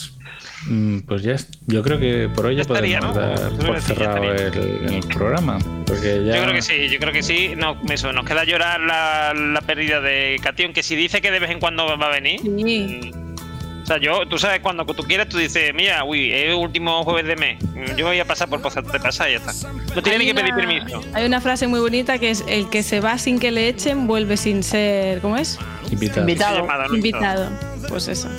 Mm, 0.67 0.99
Pues 1.01 1.21
ya, 1.23 1.35
yo 1.67 1.83
creo 1.83 1.99
que 1.99 2.29
por 2.33 2.45
hoy 2.45 2.55
ya, 2.55 2.63
Ya 2.63 2.73
estaría, 2.73 2.99
podemos 2.99 3.39
¿no? 3.39 3.49
dar 3.49 3.67
por 3.67 3.81
cerrado 3.81 4.23
el, 4.23 4.93
el 4.93 4.99
programa. 5.07 5.59
Porque 5.85 6.23
ya. 6.25 6.35
Yo 6.37 6.43
creo 6.43 6.53
que 6.55 6.61
sí, 6.61 6.89
yo 6.89 6.99
creo 6.99 7.13
que 7.13 7.23
sí. 7.23 7.53
No, 7.57 7.77
eso, 7.89 8.11
nos 8.13 8.25
queda 8.25 8.43
llorar 8.43 8.79
la, 8.81 9.33
la 9.33 9.61
pérdida 9.61 10.01
de 10.01 10.39
Cati, 10.41 10.69
que 10.73 10.83
si 10.83 10.95
dice 10.95 11.21
que 11.21 11.31
de 11.31 11.39
vez 11.39 11.51
en 11.51 11.59
cuando 11.59 11.85
va 11.97 12.05
a 12.07 12.09
venir. 12.11 12.39
Sí. 12.41 13.11
mm, 13.13 13.85
sea, 13.85 13.97
yo, 13.99 14.25
tú 14.29 14.37
sabes, 14.39 14.61
cuando 14.61 14.85
tú 14.85 15.03
quieras, 15.03 15.27
tú 15.27 15.37
dices, 15.37 15.73
mira, 15.73 16.05
uy, 16.05 16.31
es 16.31 16.45
el 16.45 16.53
último 16.53 17.03
jueves 17.03 17.25
de 17.27 17.35
mes. 17.35 17.57
Yo 17.97 18.05
voy 18.05 18.17
a 18.17 18.25
pasar 18.25 18.47
por 18.47 18.61
pasar, 18.61 18.83
te 18.85 18.97
pasa 18.97 19.29
y 19.29 19.33
ya 19.33 19.39
está. 19.39 19.51
No 19.93 20.01
tienes 20.01 20.19
ni 20.19 20.27
Hay 20.29 20.33
que 20.33 20.33
pedir 20.35 20.53
una- 20.53 20.65
permiso. 20.85 21.01
Hay 21.13 21.25
una 21.25 21.41
frase 21.41 21.67
muy 21.67 21.81
bonita 21.81 22.17
que 22.17 22.29
es: 22.29 22.45
el 22.47 22.69
que 22.69 22.81
se 22.81 23.01
va 23.01 23.17
sin 23.17 23.39
que 23.39 23.51
le 23.51 23.67
echen 23.67 24.07
vuelve 24.07 24.37
sin 24.37 24.63
ser. 24.63 25.19
¿Cómo 25.19 25.35
es? 25.35 25.59
Invitado. 25.91 26.21
Invitado. 26.21 26.95
Invitado. 26.95 27.49
Pues 27.89 28.07
eso. 28.07 28.29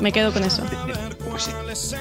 Me 0.00 0.10
quedo 0.10 0.32
con 0.32 0.42
eso. 0.42 0.64
Pues 1.30 1.42
sí. 1.44 1.96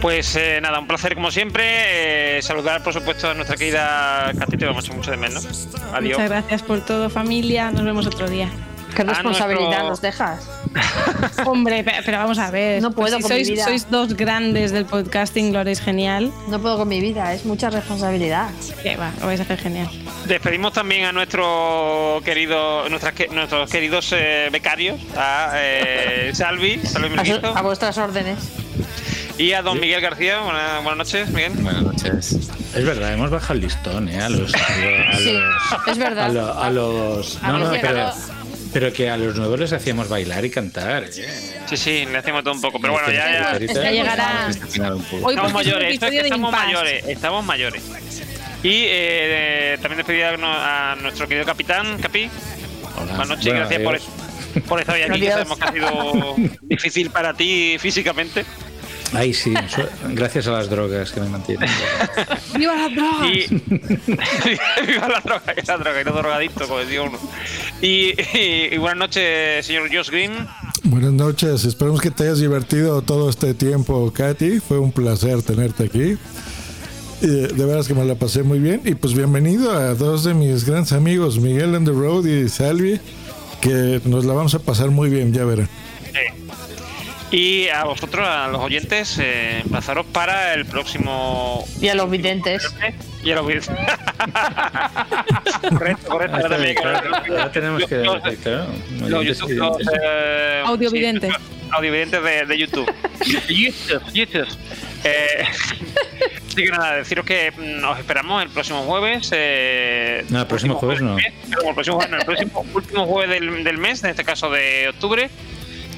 Pues 0.00 0.36
eh, 0.36 0.60
nada, 0.60 0.78
un 0.80 0.86
placer 0.86 1.14
como 1.14 1.30
siempre. 1.30 2.38
Eh, 2.38 2.42
saludar, 2.42 2.82
por 2.82 2.92
supuesto, 2.92 3.30
a 3.30 3.34
nuestra 3.34 3.56
querida 3.56 4.32
Katy, 4.38 4.56
te 4.56 4.66
vamos 4.66 4.88
a 4.90 4.92
mucho 4.92 5.10
de 5.10 5.16
menos. 5.16 5.44
Adiós. 5.92 6.18
Muchas 6.18 6.28
gracias 6.30 6.62
por 6.62 6.80
todo, 6.84 7.08
familia. 7.08 7.70
Nos 7.70 7.84
vemos 7.84 8.06
otro 8.06 8.28
día. 8.28 8.48
¿Qué 8.96 9.04
responsabilidad 9.04 9.84
nuestro- 9.84 9.88
nos 9.88 10.00
dejas? 10.02 10.48
Hombre, 11.46 11.84
pe- 11.84 12.00
pero 12.04 12.18
vamos 12.18 12.38
a 12.38 12.50
ver. 12.50 12.80
No 12.82 12.92
puedo 12.92 13.16
si 13.16 13.22
con 13.22 13.30
mi 13.32 13.36
sois, 13.44 13.50
vida. 13.50 13.64
sois 13.64 13.90
dos 13.90 14.14
grandes 14.14 14.70
del 14.72 14.84
podcasting, 14.86 15.52
lo 15.52 15.60
haréis 15.60 15.80
genial. 15.80 16.32
No 16.48 16.60
puedo 16.60 16.78
con 16.78 16.88
mi 16.88 17.00
vida, 17.00 17.32
es 17.34 17.44
mucha 17.44 17.70
responsabilidad. 17.70 18.48
Que 18.82 18.96
va, 18.96 19.10
lo 19.20 19.26
vais 19.26 19.40
a 19.40 19.42
hacer 19.42 19.58
genial. 19.58 19.88
Despedimos 20.26 20.72
también 20.72 21.04
a 21.04 21.12
nuestro 21.12 22.20
querido, 22.24 22.88
nuestras, 22.88 23.14
nuestros 23.32 23.70
queridos 23.70 24.12
eh, 24.16 24.48
becarios, 24.52 25.00
a 25.16 25.52
eh, 25.56 26.30
Salvi, 26.34 26.80
Salvi 26.84 27.18
A, 27.18 27.24
su- 27.24 27.46
a 27.58 27.62
vuestras 27.62 27.98
órdenes. 27.98 28.38
y 29.38 29.52
a 29.52 29.62
don 29.62 29.80
Miguel 29.80 30.00
García. 30.00 30.40
Buena- 30.40 30.80
buenas 30.82 30.98
noches, 30.98 31.28
Miguel. 31.30 31.52
Buenas 31.56 31.82
noches. 31.82 32.32
Es 32.74 32.84
verdad, 32.84 33.12
hemos 33.12 33.30
bajado 33.30 33.54
el 33.54 33.60
listón, 33.60 34.08
¿eh? 34.08 34.20
A 34.22 34.28
los. 34.30 34.54
A 34.54 34.58
los- 34.58 35.18
Sí, 35.22 35.36
es 35.88 35.98
verdad. 35.98 36.26
A, 36.26 36.28
lo- 36.30 36.62
a 36.62 36.70
los. 36.70 37.42
No, 37.42 37.58
no, 37.58 37.70
pero, 37.80 38.10
pero 38.72 38.92
que 38.92 39.10
a 39.10 39.16
los 39.16 39.36
nuevos 39.36 39.60
les 39.60 39.72
hacíamos 39.72 40.08
bailar 40.08 40.44
y 40.44 40.50
cantar. 40.50 41.04
¿eh? 41.04 41.10
Sí, 41.68 41.76
sí, 41.76 42.06
le 42.06 42.18
hacemos 42.18 42.42
todo 42.42 42.54
un 42.54 42.60
poco, 42.60 42.80
pero 42.80 42.94
bueno, 42.94 43.10
ya, 43.10 43.58
ya. 43.58 43.74
Ya 43.74 43.90
llegará. 43.90 44.48
Poco. 44.76 45.26
Hoy 45.26 45.34
Estamos 45.34 45.52
mayores, 45.52 45.94
esto 45.94 46.06
es 46.06 46.10
que 46.10 46.18
episodio 46.18 46.22
de 46.22 46.28
estamos 46.28 46.52
mayores, 46.52 47.04
estamos 47.06 47.44
mayores. 47.44 47.82
Y 48.62 48.84
eh, 48.86 49.78
también 49.82 49.98
despedir 49.98 50.24
a, 50.24 50.96
nuestro 51.00 51.26
querido 51.26 51.44
capitán, 51.44 51.98
Capi. 51.98 52.30
Hola. 52.96 53.06
Buenas 53.06 53.28
noches, 53.28 53.44
Bueno, 53.44 53.58
gracias 53.60 53.82
por, 53.82 53.94
adiós. 53.94 54.64
por 54.68 54.80
estar 54.80 54.94
hoy 54.94 55.02
aquí, 55.02 55.12
Adiós. 55.12 55.32
sabemos 55.32 55.58
que 55.58 55.64
ha 55.64 55.72
sido 55.72 56.36
difícil 56.62 57.10
para 57.10 57.34
ti 57.34 57.76
físicamente. 57.78 58.44
Ay, 59.14 59.34
sí, 59.34 59.52
gracias 60.08 60.46
a 60.46 60.52
las 60.52 60.70
drogas 60.70 61.12
que 61.12 61.20
me 61.20 61.28
mantienen. 61.28 61.68
¡Viva 62.56 62.74
las 62.74 62.94
drogas! 62.94 63.28
Y 63.28 63.46
viva 64.86 65.08
la 65.08 65.20
droga, 65.20 65.54
que 65.54 65.62
la 65.62 65.76
droga, 65.76 66.00
y 66.00 66.04
no 66.04 66.12
drogadicto, 66.12 66.66
como 66.66 66.80
decía 66.80 67.02
uno. 67.02 67.18
Y, 67.82 68.14
y- 68.38 68.68
y 68.72 68.76
buenas 68.78 68.98
noches, 68.98 69.66
señor 69.66 69.88
Josh 69.94 70.08
Green. 70.10 70.32
Buenas 70.84 71.12
noches, 71.12 71.64
esperemos 71.64 72.00
que 72.00 72.10
te 72.10 72.22
hayas 72.24 72.38
divertido 72.40 73.02
todo 73.02 73.28
este 73.28 73.54
tiempo, 73.54 74.12
Katy. 74.12 74.60
Fue 74.60 74.78
un 74.78 74.92
placer 74.92 75.42
tenerte 75.42 75.84
aquí. 75.84 76.16
Y, 77.20 77.26
de 77.26 77.64
veras 77.66 77.86
que 77.88 77.94
me 77.94 78.04
la 78.04 78.14
pasé 78.14 78.42
muy 78.42 78.58
bien. 78.60 78.80
Y 78.84 78.94
pues 78.94 79.14
bienvenido 79.14 79.72
a 79.72 79.94
dos 79.94 80.24
de 80.24 80.32
mis 80.34 80.64
grandes 80.64 80.92
amigos, 80.92 81.38
Miguel 81.38 81.74
on 81.74 81.84
the 81.84 81.90
Road 81.92 82.24
y 82.26 82.48
Salvi, 82.48 83.00
que 83.60 84.00
nos 84.04 84.24
la 84.24 84.32
vamos 84.32 84.54
a 84.54 84.60
pasar 84.60 84.90
muy 84.90 85.10
bien, 85.10 85.32
ya 85.32 85.44
verán. 85.44 85.68
Y 87.32 87.68
a 87.68 87.84
vosotros, 87.84 88.28
a 88.28 88.46
los 88.48 88.60
oyentes, 88.60 89.18
eh, 89.18 89.60
emplazaros 89.64 90.04
para 90.06 90.52
el 90.54 90.66
próximo. 90.66 91.64
Y 91.80 91.88
a 91.88 91.94
los 91.94 92.10
videntes. 92.10 92.74
Y 93.11 93.11
los 93.30 93.46
videntes. 93.46 93.70
correcto, 95.68 96.08
correcto. 96.08 96.38
Claro, 96.38 97.16
ahora 97.30 97.52
tenemos 97.52 97.84
que. 97.86 97.96
Los- 97.96 98.20
claro, 98.42 98.66
los 99.00 99.12
oyentes 99.12 99.38
YouTube- 99.40 99.90
eh, 100.02 100.62
Audiovidentes. 100.66 101.32
sí, 101.34 101.68
audiovidentes 101.70 102.22
de, 102.22 102.46
de 102.46 102.58
YouTube. 102.58 102.92
YouTube, 103.48 104.02
YouTube. 104.12 104.48
Eh, 105.04 105.44
así 106.48 106.56
que 106.64 106.70
nada, 106.70 106.96
deciros 106.96 107.24
que 107.26 107.50
mm, 107.56 107.84
os 107.84 107.98
esperamos 107.98 108.42
el 108.42 108.50
próximo 108.50 108.82
jueves. 108.82 109.30
eh, 109.32 110.24
No, 110.30 110.40
el 110.40 110.46
próximo 110.46 110.74
último 110.74 110.80
jueves 110.94 111.02
no. 111.02 111.14
mes, 111.14 111.32
pero 111.48 111.68
el 111.68 111.74
próximo 111.74 111.96
jueves, 111.96 112.10
no, 112.12 112.18
el 112.18 112.24
próximo 112.24 112.66
último 112.74 113.06
jueves 113.06 113.30
del, 113.40 113.64
del 113.64 113.78
mes, 113.78 114.04
en 114.04 114.10
este 114.10 114.24
caso 114.24 114.50
de 114.50 114.88
octubre. 114.90 115.30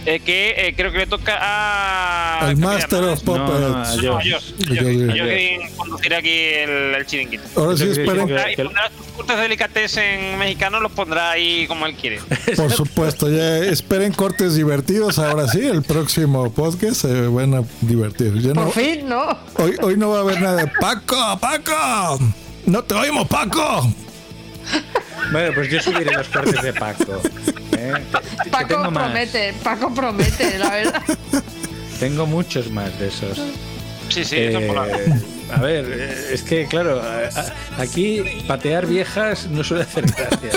Eh, 0.07 0.21
que 0.21 0.55
eh, 0.57 0.75
creo 0.77 0.93
que 0.93 0.99
le 0.99 1.07
toca 1.07 1.39
a. 1.41 2.51
El 2.51 2.55
¿cómo 2.57 2.73
se 2.73 2.75
Master 2.79 3.05
of 3.05 3.23
Puppets. 3.23 4.01
Josh 4.03 4.53
Green 4.59 5.71
conducirá 5.77 6.19
aquí 6.19 6.31
el, 6.31 6.95
el 6.95 7.07
chiringuito. 7.07 7.45
Ahora 7.57 7.77
sí 7.77 7.85
esperen, 7.85 8.29
Y 8.29 8.57
pondrá 8.57 8.91
sus 8.97 9.07
cortes 9.15 9.37
de 9.37 9.43
delicatessen 9.43 10.39
mexicanos, 10.39 10.83
los 10.83 10.93
pondrá 10.93 11.31
ahí 11.31 11.67
como 11.67 11.87
él 11.87 11.95
quiere. 11.95 12.21
por 12.57 12.71
supuesto, 12.71 13.31
ya 13.31 13.59
esperen 13.59 14.13
cortes 14.13 14.55
divertidos. 14.55 15.19
Ahora 15.19 15.49
sí, 15.49 15.61
el 15.61 15.83
próximo 15.83 16.53
podcast 16.53 17.03
se 17.03 17.27
van 17.29 17.55
a 17.55 17.63
divertir. 17.81 18.35
Ya 18.41 18.53
no, 18.53 18.65
Por 18.65 18.73
fin, 18.73 19.09
¿no? 19.09 19.27
hoy, 19.57 19.77
hoy 19.81 19.97
no 19.97 20.11
va 20.11 20.19
a 20.19 20.21
haber 20.21 20.41
nada 20.41 20.57
de 20.57 20.67
Paco, 20.81 21.39
Paco. 21.41 22.19
No 22.67 22.83
te 22.85 22.95
oímos, 22.95 23.27
Paco. 23.27 23.91
Bueno, 25.33 25.53
pues 25.55 25.71
yo 25.71 25.81
subiré 25.81 26.13
los 26.13 26.29
cortes 26.29 26.61
de 26.63 26.73
Paco. 26.73 27.21
¿eh? 27.77 27.93
Paco 28.51 28.91
más. 28.91 29.05
promete, 29.05 29.55
Paco 29.63 29.93
promete, 29.95 30.59
la 30.59 30.71
verdad. 30.71 31.03
Tengo 32.01 32.27
muchos 32.27 32.71
más 32.71 32.99
de 32.99 33.09
esos. 33.09 33.39
Sí, 34.09 34.25
sí, 34.25 34.37
Eh, 34.39 35.21
a 35.53 35.61
ver, 35.61 35.85
es 36.33 36.43
que 36.43 36.67
claro, 36.67 37.03
aquí 37.79 38.23
patear 38.47 38.87
viejas 38.87 39.47
no 39.49 39.63
suele 39.65 39.85
hacer 39.85 40.05
gracia. 40.07 40.51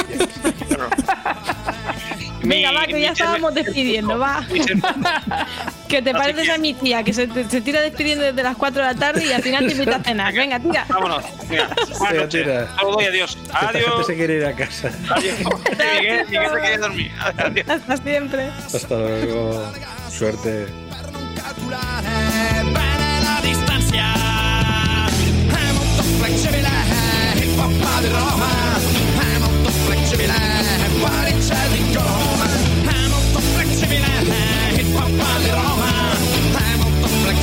Venga, 2.48 2.72
va, 2.72 2.86
que 2.86 3.02
ya 3.02 3.12
estábamos 3.12 3.54
despidiendo, 3.54 4.18
va. 4.18 4.46
Que 5.88 6.02
te 6.02 6.12
pareces 6.12 6.50
a 6.50 6.58
mi 6.58 6.74
tía, 6.74 7.02
que 7.02 7.14
se, 7.14 7.30
se 7.50 7.62
tira 7.62 7.80
despidiendo 7.80 8.26
desde 8.26 8.44
las 8.44 8.58
4 8.58 8.82
de 8.82 8.88
la 8.94 9.00
tarde 9.00 9.26
y 9.26 9.32
al 9.32 9.42
final 9.42 9.66
te 9.66 9.72
invita 9.72 9.96
a 9.96 10.04
cenar. 10.04 10.34
Venga, 10.34 10.60
tira. 10.60 10.86
Vámonos. 10.90 11.24
Venga, 11.48 11.70
buenas 12.00 12.30
tira. 12.30 12.76
Saludos 12.76 13.04
y 13.04 13.06
adiós. 13.06 13.38
Adiós. 13.54 14.06
se 14.06 14.16
quiere 14.16 14.34
ir 14.36 14.46
a 14.46 14.54
casa. 14.54 14.92
Adiós. 15.10 15.36
Miguel, 15.40 16.26
Miguel 16.26 16.50
se 16.52 16.60
quiere 16.60 16.78
dormir. 16.78 17.12
Adiós. 17.38 17.70
Hasta 17.70 17.98
siempre. 17.98 18.50
Hasta 18.74 18.98
luego. 18.98 19.72
Suerte. 20.10 20.68
flessibile 26.18 26.76
hip 27.40 27.60
hop 27.60 27.72
Roma 28.12 28.67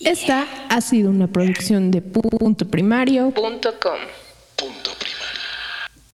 Esta 0.00 0.46
ha 0.68 0.80
sido 0.80 1.10
una 1.10 1.26
producción 1.26 1.90
de 1.90 2.02
puntoprimario.com. 2.02 4.27